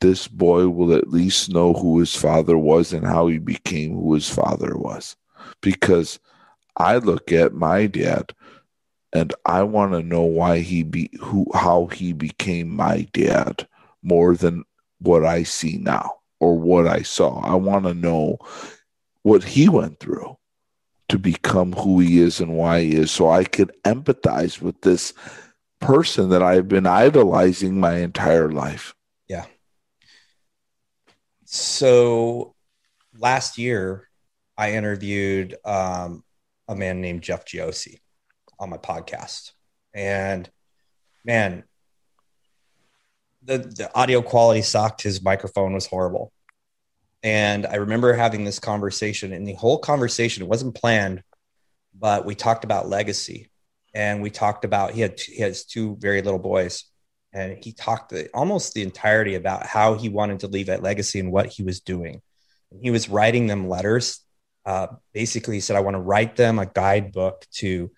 this 0.00 0.28
boy 0.28 0.68
will 0.68 0.92
at 0.94 1.08
least 1.08 1.48
know 1.50 1.72
who 1.72 1.98
his 1.98 2.14
father 2.14 2.58
was 2.58 2.92
and 2.92 3.06
how 3.06 3.26
he 3.26 3.38
became 3.38 3.94
who 3.94 4.12
his 4.12 4.28
father 4.28 4.76
was. 4.76 5.16
Because 5.62 6.18
I 6.76 6.98
look 6.98 7.32
at 7.32 7.54
my 7.54 7.86
dad 7.86 8.34
and 9.14 9.32
I 9.46 9.62
want 9.62 9.92
to 9.92 10.02
know 10.02 10.22
why 10.22 10.58
he 10.58 10.82
be 10.82 11.08
who 11.20 11.46
how 11.54 11.86
he 11.86 12.12
became 12.12 12.68
my 12.68 13.08
dad 13.12 13.66
more 14.02 14.36
than 14.36 14.64
what 14.98 15.24
I 15.24 15.44
see 15.44 15.78
now 15.78 16.16
or 16.44 16.58
what 16.58 16.86
I 16.86 17.02
saw. 17.02 17.40
I 17.40 17.54
want 17.54 17.86
to 17.86 17.94
know 17.94 18.36
what 19.22 19.42
he 19.42 19.68
went 19.68 19.98
through 19.98 20.36
to 21.08 21.18
become 21.18 21.72
who 21.72 22.00
he 22.00 22.18
is 22.18 22.40
and 22.40 22.54
why 22.54 22.82
he 22.82 22.94
is 22.94 23.10
so 23.10 23.30
I 23.30 23.44
could 23.44 23.72
empathize 23.84 24.60
with 24.60 24.80
this 24.82 25.14
person 25.80 26.28
that 26.30 26.42
I've 26.42 26.68
been 26.68 26.86
idolizing 26.86 27.80
my 27.80 27.96
entire 27.98 28.50
life. 28.50 28.94
Yeah. 29.26 29.46
So 31.44 32.54
last 33.18 33.56
year 33.56 34.08
I 34.56 34.72
interviewed 34.72 35.56
um, 35.64 36.24
a 36.68 36.76
man 36.76 37.00
named 37.00 37.22
Jeff 37.22 37.46
Giosi 37.46 38.00
on 38.58 38.68
my 38.70 38.78
podcast. 38.78 39.52
And 39.94 40.50
man, 41.24 41.64
the, 43.42 43.58
the 43.58 43.90
audio 43.94 44.22
quality 44.22 44.62
sucked. 44.62 45.02
His 45.02 45.22
microphone 45.22 45.74
was 45.74 45.86
horrible. 45.86 46.32
And 47.24 47.66
I 47.66 47.76
remember 47.76 48.12
having 48.12 48.44
this 48.44 48.60
conversation, 48.60 49.32
and 49.32 49.48
the 49.48 49.54
whole 49.54 49.78
conversation, 49.78 50.46
wasn't 50.46 50.74
planned, 50.74 51.22
but 51.98 52.26
we 52.26 52.34
talked 52.34 52.64
about 52.64 52.88
legacy. 52.88 53.50
And 53.94 54.22
we 54.22 54.30
talked 54.30 54.64
about 54.64 54.92
he 54.92 55.00
had 55.00 55.18
he 55.18 55.40
has 55.40 55.64
two 55.64 55.96
very 55.98 56.20
little 56.20 56.38
boys, 56.38 56.84
and 57.32 57.56
he 57.64 57.72
talked 57.72 58.10
the, 58.10 58.28
almost 58.34 58.74
the 58.74 58.82
entirety 58.82 59.36
about 59.36 59.66
how 59.66 59.94
he 59.94 60.08
wanted 60.08 60.40
to 60.40 60.48
leave 60.48 60.66
that 60.66 60.82
legacy 60.82 61.18
and 61.18 61.32
what 61.32 61.46
he 61.46 61.62
was 61.62 61.80
doing. 61.80 62.20
And 62.70 62.80
he 62.82 62.90
was 62.90 63.08
writing 63.08 63.46
them 63.46 63.68
letters. 63.68 64.20
Uh, 64.66 64.88
basically, 65.12 65.54
he 65.54 65.60
said, 65.60 65.76
"I 65.76 65.80
want 65.80 65.94
to 65.94 66.00
write 66.00 66.36
them 66.36 66.58
a 66.58 66.66
guidebook 66.66 67.46
to 67.54 67.90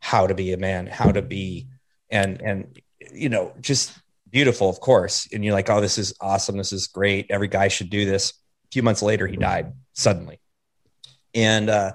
how 0.00 0.26
to 0.26 0.34
be 0.34 0.52
a 0.52 0.58
man, 0.58 0.86
how 0.86 1.10
to 1.10 1.22
be, 1.22 1.68
and 2.10 2.42
and 2.42 2.78
you 3.12 3.28
know, 3.28 3.54
just 3.60 3.98
beautiful, 4.28 4.68
of 4.68 4.80
course. 4.80 5.28
And 5.32 5.44
you're 5.44 5.54
like, 5.54 5.70
oh, 5.70 5.80
this 5.80 5.98
is 5.98 6.14
awesome, 6.20 6.56
this 6.56 6.72
is 6.72 6.86
great. 6.86 7.26
Every 7.30 7.48
guy 7.48 7.68
should 7.68 7.90
do 7.90 8.04
this. 8.04 8.34
Few 8.72 8.82
months 8.82 9.02
later, 9.02 9.26
he 9.26 9.36
died 9.36 9.72
suddenly, 9.94 10.40
and 11.34 11.70
uh, 11.70 11.92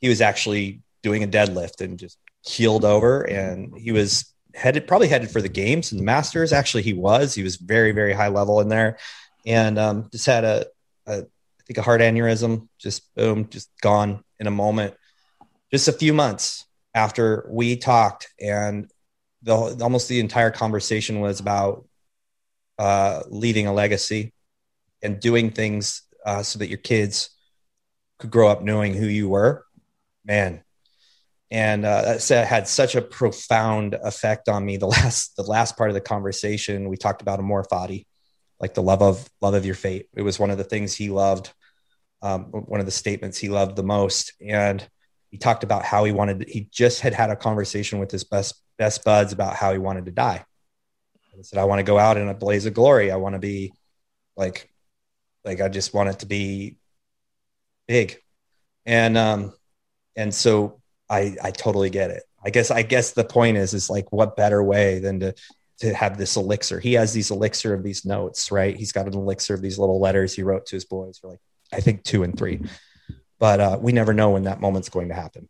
he 0.00 0.08
was 0.08 0.20
actually 0.20 0.82
doing 1.02 1.22
a 1.24 1.28
deadlift 1.28 1.80
and 1.80 1.98
just 1.98 2.18
keeled 2.44 2.84
over, 2.84 3.22
and 3.22 3.76
he 3.76 3.92
was 3.92 4.32
headed 4.56 4.86
probably 4.86 5.08
headed 5.08 5.30
for 5.30 5.42
the 5.42 5.48
games 5.48 5.92
and 5.92 6.00
the 6.00 6.04
masters. 6.04 6.52
Actually 6.52 6.82
he 6.82 6.94
was 6.94 7.34
he 7.34 7.42
was 7.42 7.56
very 7.56 7.92
very 7.92 8.12
high 8.12 8.28
level 8.28 8.60
in 8.60 8.68
there. 8.68 8.98
And 9.44 9.78
um, 9.78 10.08
just 10.10 10.26
had 10.26 10.44
a, 10.44 10.66
a 11.06 11.18
I 11.18 11.62
think 11.66 11.78
a 11.78 11.82
heart 11.82 12.00
aneurysm 12.00 12.68
just 12.78 13.14
boom 13.14 13.48
just 13.48 13.70
gone 13.80 14.24
in 14.40 14.46
a 14.46 14.50
moment. 14.50 14.94
Just 15.70 15.88
a 15.88 15.92
few 15.92 16.12
months 16.12 16.64
after 16.94 17.46
we 17.50 17.76
talked 17.76 18.28
and 18.40 18.90
the 19.42 19.54
almost 19.54 20.08
the 20.08 20.20
entire 20.20 20.50
conversation 20.50 21.20
was 21.20 21.38
about 21.38 21.86
uh, 22.78 23.22
leaving 23.28 23.66
a 23.66 23.72
legacy 23.72 24.32
and 25.06 25.20
doing 25.20 25.50
things 25.50 26.02
uh, 26.26 26.42
so 26.42 26.58
that 26.58 26.68
your 26.68 26.78
kids 26.78 27.30
could 28.18 28.30
grow 28.30 28.48
up 28.48 28.62
knowing 28.62 28.92
who 28.92 29.06
you 29.06 29.28
were 29.28 29.64
man. 30.26 30.62
And 31.50 31.86
uh, 31.86 32.18
that 32.28 32.46
had 32.48 32.66
such 32.66 32.96
a 32.96 33.02
profound 33.02 33.94
effect 33.94 34.48
on 34.48 34.64
me 34.64 34.76
the 34.76 34.86
last 34.96 35.36
the 35.36 35.44
last 35.44 35.76
part 35.76 35.90
of 35.90 35.94
the 35.94 36.00
conversation. 36.00 36.88
We 36.88 36.96
talked 36.96 37.22
about 37.22 37.38
amor 37.38 37.64
fati 37.64 38.06
like 38.60 38.74
the 38.74 38.82
love 38.82 39.02
of 39.02 39.28
love 39.40 39.54
of 39.54 39.64
your 39.64 39.74
fate. 39.74 40.08
It 40.14 40.22
was 40.22 40.38
one 40.38 40.50
of 40.50 40.58
the 40.58 40.64
things 40.64 40.94
he 40.94 41.08
loved 41.08 41.52
um, 42.22 42.44
one 42.44 42.80
of 42.80 42.86
the 42.86 42.92
statements 42.92 43.38
he 43.38 43.48
loved 43.48 43.76
the 43.76 43.82
most. 43.82 44.32
And 44.40 44.86
he 45.30 45.38
talked 45.38 45.62
about 45.62 45.84
how 45.84 46.04
he 46.04 46.12
wanted 46.12 46.48
he 46.48 46.68
just 46.72 47.00
had 47.00 47.14
had 47.14 47.30
a 47.30 47.36
conversation 47.36 47.98
with 47.98 48.10
his 48.10 48.24
best 48.24 48.60
best 48.78 49.04
buds 49.04 49.32
about 49.32 49.54
how 49.54 49.72
he 49.72 49.78
wanted 49.78 50.06
to 50.06 50.12
die. 50.12 50.44
He 51.36 51.42
said 51.42 51.58
i 51.58 51.64
want 51.64 51.80
to 51.80 51.84
go 51.84 51.98
out 51.98 52.16
in 52.16 52.28
a 52.28 52.34
blaze 52.34 52.66
of 52.66 52.74
glory. 52.74 53.12
I 53.12 53.16
want 53.16 53.34
to 53.34 53.38
be 53.38 53.72
like 54.36 54.68
like 55.46 55.60
i 55.60 55.68
just 55.68 55.94
want 55.94 56.08
it 56.08 56.18
to 56.18 56.26
be 56.26 56.76
big. 57.88 58.18
And 58.84 59.16
um 59.16 59.54
and 60.16 60.34
so 60.34 60.80
i 61.08 61.36
i 61.42 61.50
totally 61.50 61.90
get 61.90 62.10
it. 62.10 62.24
I 62.44 62.50
guess 62.50 62.70
i 62.70 62.82
guess 62.82 63.12
the 63.12 63.24
point 63.24 63.56
is 63.56 63.72
is 63.72 63.88
like 63.88 64.12
what 64.12 64.36
better 64.36 64.62
way 64.62 64.98
than 64.98 65.20
to 65.20 65.34
to 65.78 65.94
have 65.94 66.18
this 66.18 66.36
elixir? 66.36 66.80
He 66.80 66.94
has 66.94 67.12
these 67.12 67.30
elixir 67.30 67.72
of 67.72 67.82
these 67.82 68.04
notes 68.04 68.50
right? 68.50 68.76
He's 68.76 68.92
got 68.92 69.06
an 69.06 69.14
elixir 69.14 69.54
of 69.54 69.62
these 69.62 69.78
little 69.78 70.00
letters 70.00 70.34
he 70.34 70.42
wrote 70.42 70.66
to 70.66 70.76
his 70.76 70.84
boys 70.84 71.18
for 71.18 71.30
like 71.30 71.40
i 71.72 71.80
think 71.80 72.02
two 72.02 72.22
and 72.22 72.36
three. 72.36 72.60
But 73.38 73.60
uh, 73.60 73.78
we 73.80 73.92
never 73.92 74.14
know 74.14 74.30
when 74.30 74.44
that 74.44 74.60
moment's 74.60 74.88
going 74.88 75.08
to 75.08 75.14
happen. 75.14 75.48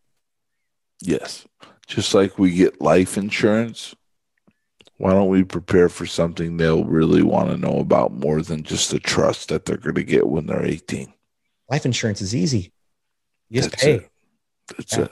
Yes. 1.01 1.45
Just 1.87 2.13
like 2.13 2.37
we 2.37 2.51
get 2.51 2.81
life 2.81 3.17
insurance, 3.17 3.95
why 4.97 5.11
don't 5.11 5.29
we 5.29 5.43
prepare 5.43 5.89
for 5.89 6.05
something 6.05 6.57
they'll 6.57 6.83
really 6.83 7.21
want 7.21 7.49
to 7.49 7.57
know 7.57 7.77
about 7.79 8.13
more 8.13 8.41
than 8.41 8.63
just 8.63 8.91
the 8.91 8.99
trust 8.99 9.49
that 9.49 9.65
they're 9.65 9.77
going 9.77 9.95
to 9.95 10.03
get 10.03 10.27
when 10.27 10.47
they're 10.47 10.65
18? 10.65 11.13
Life 11.69 11.85
insurance 11.85 12.21
is 12.21 12.35
easy. 12.35 12.71
You 13.49 13.61
just 13.61 13.71
That's 13.71 13.83
pay. 13.83 13.93
It. 13.95 14.09
That's 14.75 14.97
yeah. 14.97 15.03
it. 15.05 15.11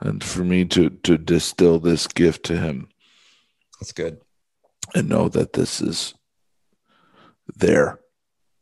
And 0.00 0.22
for 0.22 0.44
me 0.44 0.64
to 0.66 0.90
to 0.90 1.16
distill 1.16 1.78
this 1.78 2.06
gift 2.06 2.44
to 2.46 2.58
him, 2.58 2.88
that's 3.80 3.92
good. 3.92 4.20
And 4.94 5.08
know 5.08 5.28
that 5.30 5.54
this 5.54 5.80
is 5.80 6.14
there 7.54 8.00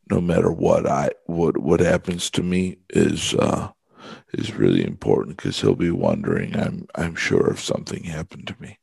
no 0.09 0.21
matter 0.21 0.51
what 0.51 0.87
I 0.87 1.11
what 1.25 1.57
what 1.57 1.79
happens 1.79 2.29
to 2.31 2.43
me 2.43 2.77
is 2.89 3.33
uh, 3.33 3.71
is 4.33 4.53
really 4.53 4.83
important 4.83 5.37
because 5.37 5.59
he'll 5.59 5.75
be 5.75 5.91
wondering. 5.91 6.55
I'm 6.55 6.87
I'm 6.95 7.15
sure 7.15 7.49
if 7.49 7.59
something 7.59 8.03
happened 8.03 8.47
to 8.47 8.55
me. 8.59 8.79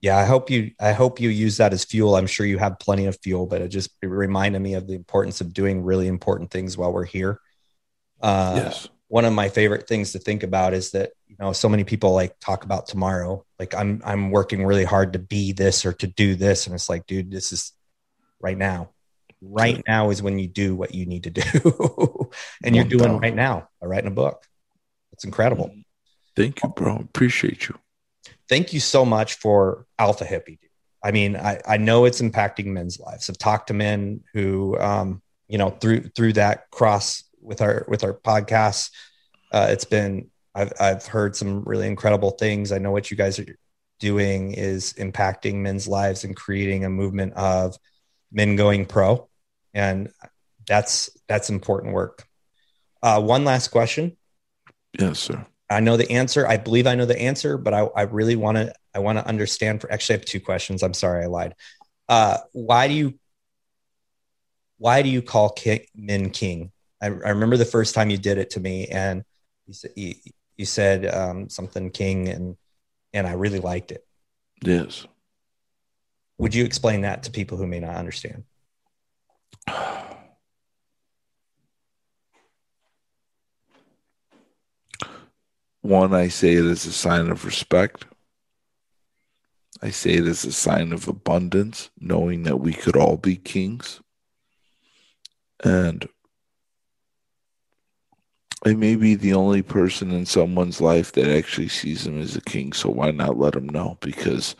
Yeah, 0.00 0.16
I 0.16 0.24
hope 0.24 0.50
you 0.50 0.72
I 0.80 0.92
hope 0.92 1.20
you 1.20 1.28
use 1.28 1.58
that 1.58 1.72
as 1.72 1.84
fuel. 1.84 2.16
I'm 2.16 2.26
sure 2.26 2.46
you 2.46 2.58
have 2.58 2.78
plenty 2.78 3.06
of 3.06 3.18
fuel, 3.22 3.46
but 3.46 3.60
it 3.60 3.68
just 3.68 3.90
it 4.02 4.06
reminded 4.06 4.60
me 4.60 4.74
of 4.74 4.86
the 4.86 4.94
importance 4.94 5.40
of 5.40 5.52
doing 5.52 5.82
really 5.82 6.06
important 6.06 6.50
things 6.50 6.78
while 6.78 6.92
we're 6.92 7.04
here. 7.04 7.40
Uh, 8.20 8.62
yes. 8.64 8.88
One 9.08 9.24
of 9.24 9.32
my 9.32 9.48
favorite 9.48 9.88
things 9.88 10.12
to 10.12 10.18
think 10.20 10.42
about 10.42 10.72
is 10.72 10.92
that 10.92 11.10
you 11.26 11.36
know 11.38 11.52
so 11.52 11.68
many 11.68 11.84
people 11.84 12.12
like 12.12 12.38
talk 12.40 12.64
about 12.64 12.86
tomorrow. 12.86 13.44
Like 13.58 13.74
I'm 13.74 14.00
I'm 14.04 14.30
working 14.30 14.64
really 14.64 14.84
hard 14.84 15.12
to 15.14 15.18
be 15.18 15.52
this 15.52 15.84
or 15.84 15.92
to 15.94 16.06
do 16.06 16.34
this, 16.34 16.66
and 16.66 16.74
it's 16.74 16.88
like, 16.88 17.06
dude, 17.06 17.30
this 17.30 17.52
is 17.52 17.72
right 18.40 18.56
now 18.56 18.90
right 19.42 19.82
now 19.86 20.10
is 20.10 20.22
when 20.22 20.38
you 20.38 20.46
do 20.46 20.74
what 20.74 20.94
you 20.94 21.06
need 21.06 21.24
to 21.24 21.30
do 21.30 22.30
and 22.64 22.76
you're 22.76 22.84
doing 22.84 23.18
right 23.18 23.34
now 23.34 23.68
by 23.80 23.86
writing 23.86 24.08
a 24.08 24.14
book 24.14 24.46
it's 25.12 25.24
incredible 25.24 25.74
thank 26.36 26.62
you 26.62 26.68
bro 26.70 26.96
appreciate 26.96 27.68
you 27.68 27.78
thank 28.50 28.74
you 28.74 28.80
so 28.80 29.06
much 29.06 29.34
for 29.34 29.86
alpha 29.98 30.24
hippie 30.24 30.60
Dude. 30.60 30.70
i 31.02 31.10
mean 31.10 31.36
I, 31.36 31.60
I 31.66 31.76
know 31.78 32.04
it's 32.04 32.20
impacting 32.20 32.66
men's 32.66 33.00
lives 33.00 33.30
i've 33.30 33.38
talked 33.38 33.68
to 33.68 33.74
men 33.74 34.22
who 34.34 34.78
um, 34.78 35.22
you 35.48 35.56
know 35.56 35.70
through 35.70 36.10
through 36.14 36.34
that 36.34 36.70
cross 36.70 37.24
with 37.40 37.62
our 37.62 37.86
with 37.88 38.04
our 38.04 38.12
podcasts 38.12 38.90
uh, 39.52 39.68
it's 39.70 39.84
been 39.84 40.30
I've 40.54 40.72
I've 40.80 41.06
heard 41.06 41.36
some 41.36 41.62
really 41.64 41.86
incredible 41.86 42.32
things. 42.32 42.72
I 42.72 42.78
know 42.78 42.90
what 42.90 43.10
you 43.10 43.16
guys 43.16 43.38
are 43.38 43.46
doing 43.98 44.52
is 44.52 44.92
impacting 44.94 45.56
men's 45.56 45.86
lives 45.86 46.24
and 46.24 46.34
creating 46.34 46.84
a 46.84 46.90
movement 46.90 47.34
of 47.34 47.76
men 48.32 48.56
going 48.56 48.86
pro, 48.86 49.28
and 49.74 50.10
that's 50.66 51.10
that's 51.28 51.50
important 51.50 51.94
work. 51.94 52.26
Uh, 53.02 53.20
one 53.22 53.44
last 53.44 53.68
question. 53.68 54.16
Yes, 54.98 55.20
sir. 55.20 55.46
I 55.70 55.80
know 55.80 55.96
the 55.96 56.10
answer. 56.10 56.46
I 56.46 56.56
believe 56.56 56.88
I 56.88 56.96
know 56.96 57.06
the 57.06 57.20
answer, 57.20 57.56
but 57.56 57.72
I, 57.72 57.82
I 57.96 58.02
really 58.02 58.34
want 58.34 58.56
to. 58.56 58.74
I 58.92 58.98
want 58.98 59.18
to 59.18 59.26
understand. 59.26 59.80
For 59.80 59.90
actually, 59.90 60.14
I 60.14 60.18
have 60.18 60.24
two 60.24 60.40
questions. 60.40 60.82
I'm 60.82 60.94
sorry, 60.94 61.22
I 61.22 61.28
lied. 61.28 61.54
Uh, 62.08 62.38
why 62.52 62.88
do 62.88 62.94
you 62.94 63.14
why 64.78 65.02
do 65.02 65.08
you 65.08 65.22
call 65.22 65.50
king, 65.50 65.86
men 65.94 66.30
king? 66.30 66.72
I, 67.00 67.06
I, 67.06 67.08
remember 67.10 67.56
the 67.56 67.64
first 67.64 67.94
time 67.94 68.10
you 68.10 68.18
did 68.18 68.36
it 68.36 68.50
to 68.50 68.60
me, 68.60 68.88
and 68.88 69.22
you 69.66 69.74
said 69.74 69.92
you, 69.94 70.14
you 70.56 70.64
said 70.66 71.06
um, 71.06 71.48
something 71.48 71.90
king, 71.90 72.28
and 72.28 72.56
and 73.12 73.26
I 73.26 73.34
really 73.34 73.60
liked 73.60 73.92
it. 73.92 74.04
Yes. 74.62 75.06
Would 76.38 76.54
you 76.54 76.64
explain 76.64 77.02
that 77.02 77.22
to 77.24 77.30
people 77.30 77.58
who 77.58 77.66
may 77.66 77.78
not 77.78 77.94
understand? 77.94 78.44
One, 85.82 86.12
I 86.12 86.28
say 86.28 86.54
it 86.54 86.64
as 86.64 86.84
a 86.84 86.92
sign 86.92 87.30
of 87.30 87.44
respect. 87.44 88.04
I 89.82 89.90
say 89.90 90.14
it 90.14 90.26
as 90.26 90.44
a 90.44 90.52
sign 90.52 90.92
of 90.92 91.08
abundance, 91.08 91.90
knowing 91.98 92.42
that 92.42 92.58
we 92.58 92.74
could 92.74 92.96
all 92.96 93.16
be 93.16 93.36
kings. 93.36 94.00
And 95.64 96.06
I 98.64 98.74
may 98.74 98.94
be 98.94 99.14
the 99.14 99.32
only 99.32 99.62
person 99.62 100.10
in 100.10 100.26
someone's 100.26 100.82
life 100.82 101.12
that 101.12 101.28
actually 101.28 101.68
sees 101.68 102.06
him 102.06 102.20
as 102.20 102.36
a 102.36 102.42
king. 102.42 102.74
So 102.74 102.90
why 102.90 103.10
not 103.10 103.38
let 103.38 103.56
him 103.56 103.68
know? 103.68 103.96
Because 104.02 104.54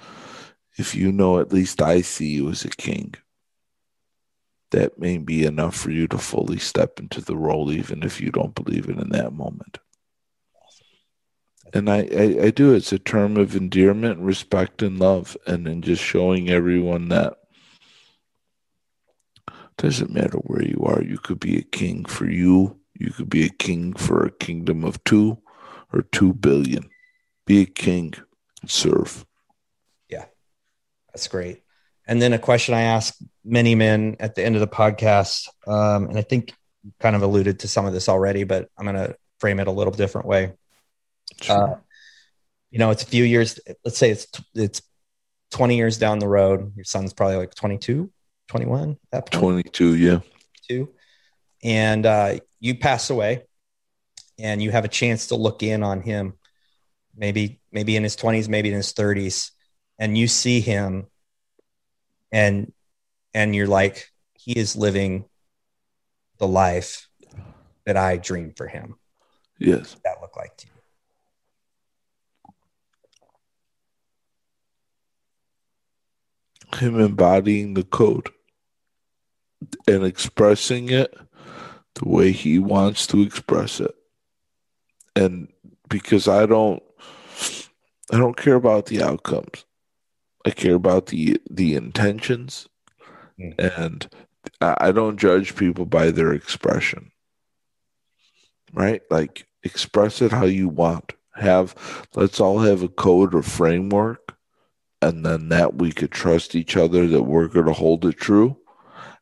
if 0.79 0.95
you 0.95 1.13
know, 1.13 1.39
at 1.39 1.53
least 1.53 1.83
I 1.83 2.01
see 2.01 2.29
you 2.29 2.49
as 2.49 2.65
a 2.65 2.71
king, 2.71 3.15
that 4.71 4.99
may 4.99 5.19
be 5.19 5.45
enough 5.45 5.77
for 5.77 5.91
you 5.91 6.07
to 6.09 6.17
fully 6.17 6.59
step 6.59 6.99
into 6.99 7.21
the 7.21 7.37
role, 7.37 7.71
even 7.71 8.03
if 8.05 8.23
you 8.23 8.31
don't 8.31 8.55
believe 8.55 8.89
it 8.89 8.97
in 8.97 9.11
that 9.11 9.35
moment 9.35 9.79
and 11.73 11.89
I, 11.89 11.99
I, 11.99 12.37
I 12.45 12.51
do. 12.51 12.75
It's 12.75 12.93
a 12.93 12.99
term 12.99 13.37
of 13.37 13.55
endearment, 13.55 14.21
respect, 14.21 14.83
and 14.83 14.99
love, 14.99 15.37
and 15.47 15.67
then 15.67 15.83
just 15.83 16.03
showing 16.03 16.51
everyone 16.51 17.09
that 17.09 17.35
doesn't 19.77 20.13
matter 20.13 20.39
where 20.39 20.63
you 20.63 20.83
are. 20.85 21.03
You 21.03 21.19
could 21.19 21.41
be 21.41 21.59
a 21.59 21.63
king 21.63 22.05
for 22.05 22.29
you. 22.29 22.79
You 22.95 23.11
could 23.11 23.31
be 23.31 23.47
a 23.47 23.51
king 23.51 23.95
for 23.95 24.25
a 24.25 24.31
kingdom 24.31 24.85
of 24.85 25.03
two 25.05 25.39
or 25.93 26.03
two 26.03 26.35
billion. 26.35 26.91
Be 27.47 27.63
a 27.63 27.67
king 27.67 28.15
and 28.61 28.71
serve. 28.71 29.25
Yeah, 30.09 30.27
that's 31.13 31.29
great. 31.29 31.63
And 32.07 32.21
then 32.21 32.33
a 32.33 32.39
question 32.39 32.75
I 32.75 32.83
ask 32.83 33.15
many 33.45 33.75
men 33.75 34.17
at 34.19 34.35
the 34.35 34.45
end 34.45 34.57
of 34.57 34.61
the 34.61 34.67
podcast, 34.67 35.49
um, 35.67 36.07
and 36.07 36.19
I 36.19 36.23
think 36.23 36.53
kind 36.99 37.15
of 37.15 37.23
alluded 37.23 37.61
to 37.61 37.69
some 37.69 37.87
of 37.87 37.93
this 37.93 38.09
already, 38.09 38.45
but 38.45 38.69
I'm 38.77 38.85
going 38.85 38.97
to 38.97 39.15
frame 39.39 39.61
it 39.61 39.69
a 39.69 39.73
little 39.73 39.93
different 39.93 40.27
way 40.27 40.53
Sure. 41.41 41.75
Uh, 41.75 41.79
you 42.71 42.79
know, 42.79 42.91
it's 42.91 43.03
a 43.03 43.07
few 43.07 43.25
years. 43.25 43.59
Let's 43.85 43.99
say 43.99 44.11
it's 44.11 44.27
it's 44.55 44.83
20 45.51 45.77
years 45.77 45.99
down 45.99 46.19
the 46.19 46.29
road. 46.29 46.73
Your 46.77 46.85
son's 46.85 47.13
probably 47.13 47.37
like 47.37 47.55
22, 47.55 48.11
21. 48.49 48.97
That 49.11 49.31
22, 49.31 49.97
yeah. 49.97 50.21
Two, 50.69 50.91
and 51.65 52.07
uh, 52.07 52.39
you 52.61 52.77
pass 52.77 53.11
away, 53.11 53.43
and 54.39 54.63
you 54.63 54.71
have 54.71 54.85
a 54.85 54.89
chance 54.89 55.29
to 55.29 55.37
look 55.37 55.63
in 55.63 55.83
on 55.83 56.01
him, 56.01 56.35
maybe 57.17 57.61
maybe 57.73 57.97
in 57.97 58.03
his 58.03 58.17
20s, 58.17 58.49
maybe 58.49 58.69
in 58.69 58.77
his 58.77 58.93
30s, 58.93 59.51
and 59.99 60.17
you 60.17 60.29
see 60.29 60.61
him, 60.61 61.07
and 62.31 62.73
and 63.35 63.55
you're 63.55 63.67
like, 63.67 64.11
he 64.35 64.53
is 64.53 64.77
living 64.77 65.25
the 66.39 66.49
life 66.49 67.09
that 67.85 67.97
I 67.97 68.17
dreamed 68.17 68.57
for 68.57 68.67
him. 68.67 68.97
Yes. 69.59 69.97
that 70.05 70.21
look 70.21 70.37
like 70.37 70.57
to 70.59 70.67
you? 70.67 70.80
Him 76.77 76.99
embodying 76.99 77.75
the 77.75 77.85
code 77.85 78.31
and 79.87 80.05
expressing 80.05 80.91
it 80.91 81.15
the 81.95 82.09
way 82.09 82.33
he 82.33 82.59
wants 82.59 83.07
to 83.09 83.23
express 83.23 83.81
it. 83.81 83.95
And 85.17 85.49
because 85.89 86.29
I 86.29 86.47
don't 86.47 86.83
I 88.13 88.17
don't 88.17 88.37
care 88.37 88.55
about 88.55 88.87
the 88.87 89.03
outcomes. 89.03 89.65
I 90.47 90.51
care 90.51 90.75
about 90.75 91.07
the 91.07 91.41
the 91.51 91.75
intentions 91.75 92.69
mm. 93.39 93.55
and 93.59 94.09
I 94.61 94.93
don't 94.93 95.19
judge 95.19 95.57
people 95.57 95.85
by 95.85 96.11
their 96.11 96.33
expression. 96.33 97.13
Right? 98.73 99.03
Like 99.11 99.47
express 99.63 100.23
it 100.23 100.33
how 100.33 100.47
you 100.47 100.69
want. 100.69 101.13
Have 101.35 101.75
let's 102.15 102.41
all 102.41 102.61
have 102.61 102.83
a 102.83 102.89
code 102.89 103.35
or 103.35 103.43
framework 103.43 104.30
and 105.03 105.25
then 105.25 105.49
that 105.49 105.77
we 105.77 105.93
could 105.93 106.11
trust 106.11 106.55
each 106.55 106.77
other 106.77 107.07
that 107.07 107.23
we're 107.23 107.49
going 107.49 107.67
to 107.67 107.73
hold 107.73 108.05
it 108.05 108.17
true 108.17 108.57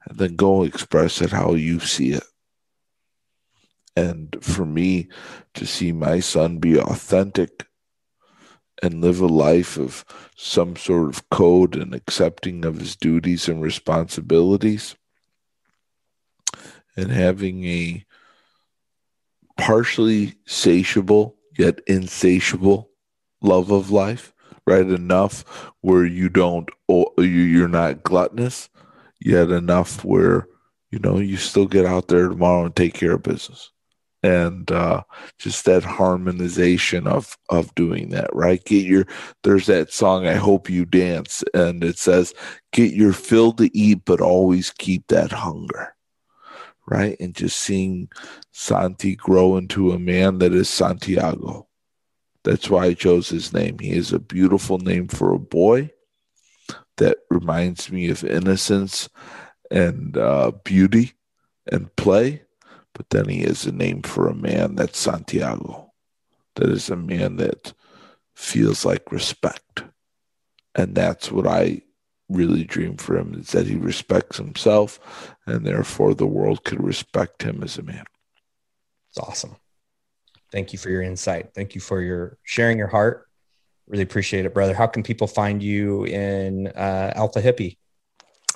and 0.08 0.18
then 0.18 0.36
go 0.36 0.62
express 0.64 1.20
it 1.20 1.30
how 1.30 1.54
you 1.54 1.78
see 1.80 2.12
it. 2.12 2.24
And 3.96 4.36
for 4.40 4.64
me 4.64 5.08
to 5.54 5.66
see 5.66 5.92
my 5.92 6.20
son 6.20 6.58
be 6.58 6.78
authentic 6.78 7.66
and 8.82 9.00
live 9.00 9.20
a 9.20 9.26
life 9.26 9.76
of 9.76 10.04
some 10.36 10.76
sort 10.76 11.08
of 11.08 11.28
code 11.30 11.74
and 11.74 11.94
accepting 11.94 12.64
of 12.64 12.78
his 12.78 12.94
duties 12.94 13.48
and 13.48 13.60
responsibilities 13.60 14.94
and 16.96 17.10
having 17.10 17.64
a 17.64 18.04
partially 19.56 20.34
satiable 20.46 21.34
yet 21.58 21.80
insatiable 21.88 22.90
love 23.42 23.72
of 23.72 23.90
life 23.90 24.32
right 24.68 24.86
enough 24.86 25.44
where 25.80 26.04
you 26.04 26.28
don't 26.28 26.68
you're 27.18 27.68
not 27.68 28.02
gluttonous 28.02 28.68
yet 29.20 29.50
enough 29.50 30.04
where 30.04 30.46
you 30.90 30.98
know 30.98 31.18
you 31.18 31.36
still 31.36 31.66
get 31.66 31.86
out 31.86 32.08
there 32.08 32.28
tomorrow 32.28 32.64
and 32.66 32.76
take 32.76 32.94
care 32.94 33.14
of 33.14 33.22
business. 33.22 33.70
And 34.24 34.68
uh, 34.72 35.04
just 35.38 35.64
that 35.66 35.84
harmonization 35.84 37.06
of 37.06 37.36
of 37.48 37.74
doing 37.74 38.10
that 38.10 38.30
right? 38.34 38.62
Get 38.64 38.84
your 38.84 39.06
there's 39.44 39.66
that 39.66 39.92
song 39.92 40.26
i 40.26 40.34
hope 40.34 40.68
you 40.68 40.84
dance 40.84 41.44
and 41.54 41.84
it 41.84 41.98
says 41.98 42.34
get 42.72 42.92
your 42.92 43.12
fill 43.12 43.52
to 43.54 43.70
eat 43.76 44.00
but 44.04 44.20
always 44.20 44.70
keep 44.70 45.06
that 45.08 45.32
hunger 45.32 45.94
right? 46.90 47.16
And 47.20 47.34
just 47.34 47.60
seeing 47.60 48.08
santi 48.52 49.14
grow 49.14 49.56
into 49.56 49.92
a 49.92 49.98
man 49.98 50.38
that 50.38 50.52
is 50.54 50.68
santiago 50.68 51.67
that's 52.44 52.70
why 52.70 52.86
I 52.86 52.94
chose 52.94 53.28
his 53.28 53.52
name. 53.52 53.78
He 53.78 53.90
is 53.90 54.12
a 54.12 54.18
beautiful 54.18 54.78
name 54.78 55.08
for 55.08 55.34
a 55.34 55.38
boy 55.38 55.90
that 56.96 57.18
reminds 57.30 57.90
me 57.90 58.08
of 58.10 58.24
innocence 58.24 59.08
and 59.70 60.16
uh, 60.16 60.52
beauty 60.64 61.12
and 61.70 61.94
play. 61.96 62.42
But 62.94 63.10
then 63.10 63.28
he 63.28 63.42
is 63.42 63.66
a 63.66 63.72
name 63.72 64.02
for 64.02 64.28
a 64.28 64.34
man 64.34 64.74
that's 64.74 64.98
Santiago. 64.98 65.92
That 66.56 66.70
is 66.70 66.90
a 66.90 66.96
man 66.96 67.36
that 67.36 67.72
feels 68.34 68.84
like 68.84 69.12
respect. 69.12 69.84
And 70.74 70.94
that's 70.94 71.30
what 71.30 71.46
I 71.46 71.82
really 72.28 72.64
dream 72.64 72.96
for 72.96 73.16
him 73.16 73.34
is 73.34 73.52
that 73.52 73.66
he 73.66 73.76
respects 73.76 74.36
himself 74.36 75.34
and 75.46 75.66
therefore 75.66 76.14
the 76.14 76.26
world 76.26 76.64
could 76.64 76.82
respect 76.82 77.42
him 77.42 77.62
as 77.62 77.78
a 77.78 77.82
man. 77.82 78.04
It's 79.10 79.18
awesome. 79.18 79.56
Thank 80.50 80.72
you 80.72 80.78
for 80.78 80.90
your 80.90 81.02
insight. 81.02 81.54
Thank 81.54 81.74
you 81.74 81.80
for 81.80 82.00
your 82.00 82.38
sharing 82.42 82.78
your 82.78 82.86
heart. 82.86 83.26
Really 83.86 84.02
appreciate 84.02 84.44
it, 84.44 84.54
brother. 84.54 84.74
How 84.74 84.86
can 84.86 85.02
people 85.02 85.26
find 85.26 85.62
you 85.62 86.04
in 86.04 86.68
uh, 86.68 87.12
Alpha 87.14 87.40
Hippie? 87.40 87.76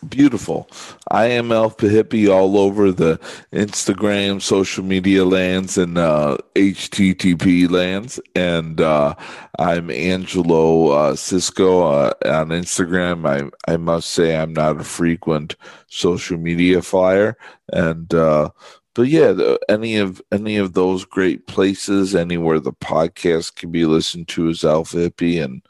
Beautiful. 0.09 0.69
I 1.13 1.27
am 1.27 1.53
Alpha 1.53 1.87
Hippie 1.87 2.29
all 2.29 2.59
over 2.59 2.91
the 2.91 3.19
Instagram, 3.53 4.43
social 4.43 4.83
media 4.83 5.25
lands, 5.25 5.79
and 5.79 5.97
uh, 5.97 6.39
HTTP 6.57 7.71
lands. 7.71 8.19
And 8.35 8.81
uh, 8.81 9.15
I'm 9.61 9.93
Angelo 9.93 10.89
uh, 10.89 11.15
Cisco 11.15 11.83
uh, 11.83 12.13
on 12.25 12.49
Instagram. 12.49 13.29
I 13.29 13.73
I 13.73 13.77
must 13.77 14.11
say 14.11 14.37
I'm 14.37 14.53
not 14.53 14.81
a 14.81 14.85
frequent 14.85 15.55
social 15.87 16.37
media 16.37 16.83
flyer, 16.83 17.37
and 17.73 18.13
uh, 18.13 18.51
but 18.95 19.09
yeah, 19.09 19.33
the, 19.33 19.59
any 19.69 19.97
of 19.97 20.21
any 20.31 20.57
of 20.57 20.75
those 20.75 21.05
great 21.05 21.47
places, 21.47 22.15
anywhere 22.15 22.61
the 22.61 22.73
podcast 22.73 23.57
can 23.57 23.71
be 23.71 23.87
listened 23.87 24.29
to 24.29 24.49
is 24.49 24.65
Alpha 24.65 24.97
Hippie, 24.97 25.43
and 25.43 25.63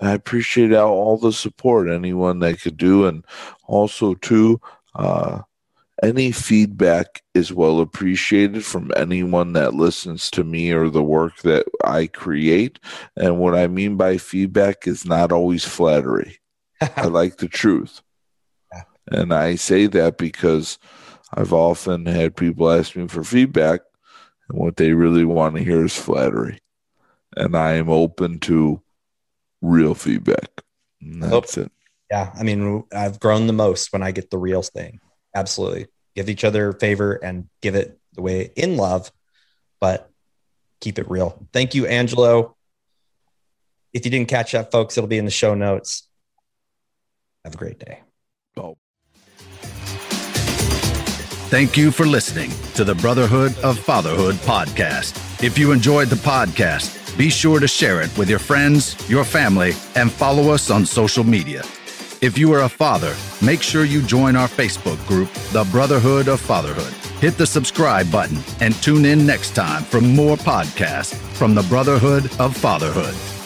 I 0.00 0.12
appreciate 0.12 0.72
all, 0.72 0.92
all 0.92 1.18
the 1.18 1.32
support 1.32 1.88
anyone 1.88 2.40
that 2.40 2.60
could 2.60 2.76
do, 2.76 3.06
and 3.06 3.24
also 3.66 4.14
too, 4.14 4.60
uh, 4.94 5.42
any 6.02 6.32
feedback 6.32 7.22
is 7.32 7.52
well 7.52 7.80
appreciated 7.80 8.64
from 8.64 8.90
anyone 8.96 9.52
that 9.52 9.74
listens 9.74 10.30
to 10.32 10.42
me 10.42 10.72
or 10.72 10.90
the 10.90 11.02
work 11.02 11.38
that 11.42 11.66
I 11.84 12.08
create. 12.08 12.80
And 13.16 13.38
what 13.38 13.54
I 13.54 13.68
mean 13.68 13.96
by 13.96 14.18
feedback 14.18 14.88
is 14.88 15.06
not 15.06 15.30
always 15.30 15.64
flattery. 15.64 16.40
I 16.96 17.06
like 17.06 17.36
the 17.36 17.48
truth. 17.48 18.02
And 19.06 19.32
I 19.32 19.54
say 19.54 19.86
that 19.86 20.18
because 20.18 20.78
I've 21.34 21.52
often 21.52 22.06
had 22.06 22.36
people 22.36 22.70
ask 22.70 22.94
me 22.94 23.08
for 23.08 23.24
feedback, 23.24 23.80
and 24.48 24.58
what 24.58 24.76
they 24.76 24.92
really 24.92 25.24
want 25.24 25.56
to 25.56 25.64
hear 25.64 25.84
is 25.84 25.96
flattery. 25.96 26.58
And 27.36 27.56
I 27.56 27.74
am 27.74 27.88
open 27.88 28.38
to 28.40 28.82
real 29.62 29.94
feedback. 29.94 30.62
And 31.00 31.22
that's 31.22 31.56
it. 31.56 31.72
Yeah. 32.10 32.30
I 32.38 32.42
mean, 32.42 32.84
I've 32.94 33.18
grown 33.18 33.46
the 33.46 33.54
most 33.54 33.92
when 33.92 34.02
I 34.02 34.10
get 34.10 34.30
the 34.30 34.36
real 34.36 34.62
thing. 34.62 35.00
Absolutely. 35.34 35.86
Give 36.14 36.28
each 36.28 36.44
other 36.44 36.74
favor 36.74 37.14
and 37.14 37.48
give 37.62 37.74
it 37.74 37.98
the 38.12 38.20
way 38.20 38.50
in 38.54 38.76
love, 38.76 39.10
but 39.80 40.10
keep 40.82 40.98
it 40.98 41.08
real. 41.08 41.46
Thank 41.54 41.74
you, 41.74 41.86
Angelo. 41.86 42.54
If 43.94 44.04
you 44.04 44.10
didn't 44.10 44.28
catch 44.28 44.52
that, 44.52 44.70
folks, 44.70 44.98
it'll 44.98 45.08
be 45.08 45.16
in 45.16 45.24
the 45.24 45.30
show 45.30 45.54
notes. 45.54 46.06
Have 47.44 47.54
a 47.54 47.58
great 47.58 47.78
day. 47.78 48.00
Oh. 48.58 48.76
Thank 51.52 51.76
you 51.76 51.90
for 51.90 52.06
listening 52.06 52.50
to 52.76 52.82
the 52.82 52.94
Brotherhood 52.94 53.54
of 53.58 53.78
Fatherhood 53.78 54.36
podcast. 54.36 55.44
If 55.44 55.58
you 55.58 55.70
enjoyed 55.70 56.08
the 56.08 56.16
podcast, 56.16 57.18
be 57.18 57.28
sure 57.28 57.60
to 57.60 57.68
share 57.68 58.00
it 58.00 58.16
with 58.16 58.30
your 58.30 58.38
friends, 58.38 58.96
your 59.10 59.22
family, 59.22 59.72
and 59.94 60.10
follow 60.10 60.50
us 60.50 60.70
on 60.70 60.86
social 60.86 61.24
media. 61.24 61.60
If 62.22 62.38
you 62.38 62.50
are 62.54 62.62
a 62.62 62.70
father, 62.70 63.14
make 63.42 63.60
sure 63.60 63.84
you 63.84 64.00
join 64.00 64.34
our 64.34 64.48
Facebook 64.48 65.06
group, 65.06 65.30
The 65.52 65.64
Brotherhood 65.70 66.26
of 66.26 66.40
Fatherhood. 66.40 66.94
Hit 67.20 67.36
the 67.36 67.46
subscribe 67.46 68.10
button 68.10 68.38
and 68.60 68.74
tune 68.76 69.04
in 69.04 69.26
next 69.26 69.54
time 69.54 69.82
for 69.82 70.00
more 70.00 70.38
podcasts 70.38 71.14
from 71.36 71.54
the 71.54 71.64
Brotherhood 71.64 72.30
of 72.40 72.56
Fatherhood. 72.56 73.41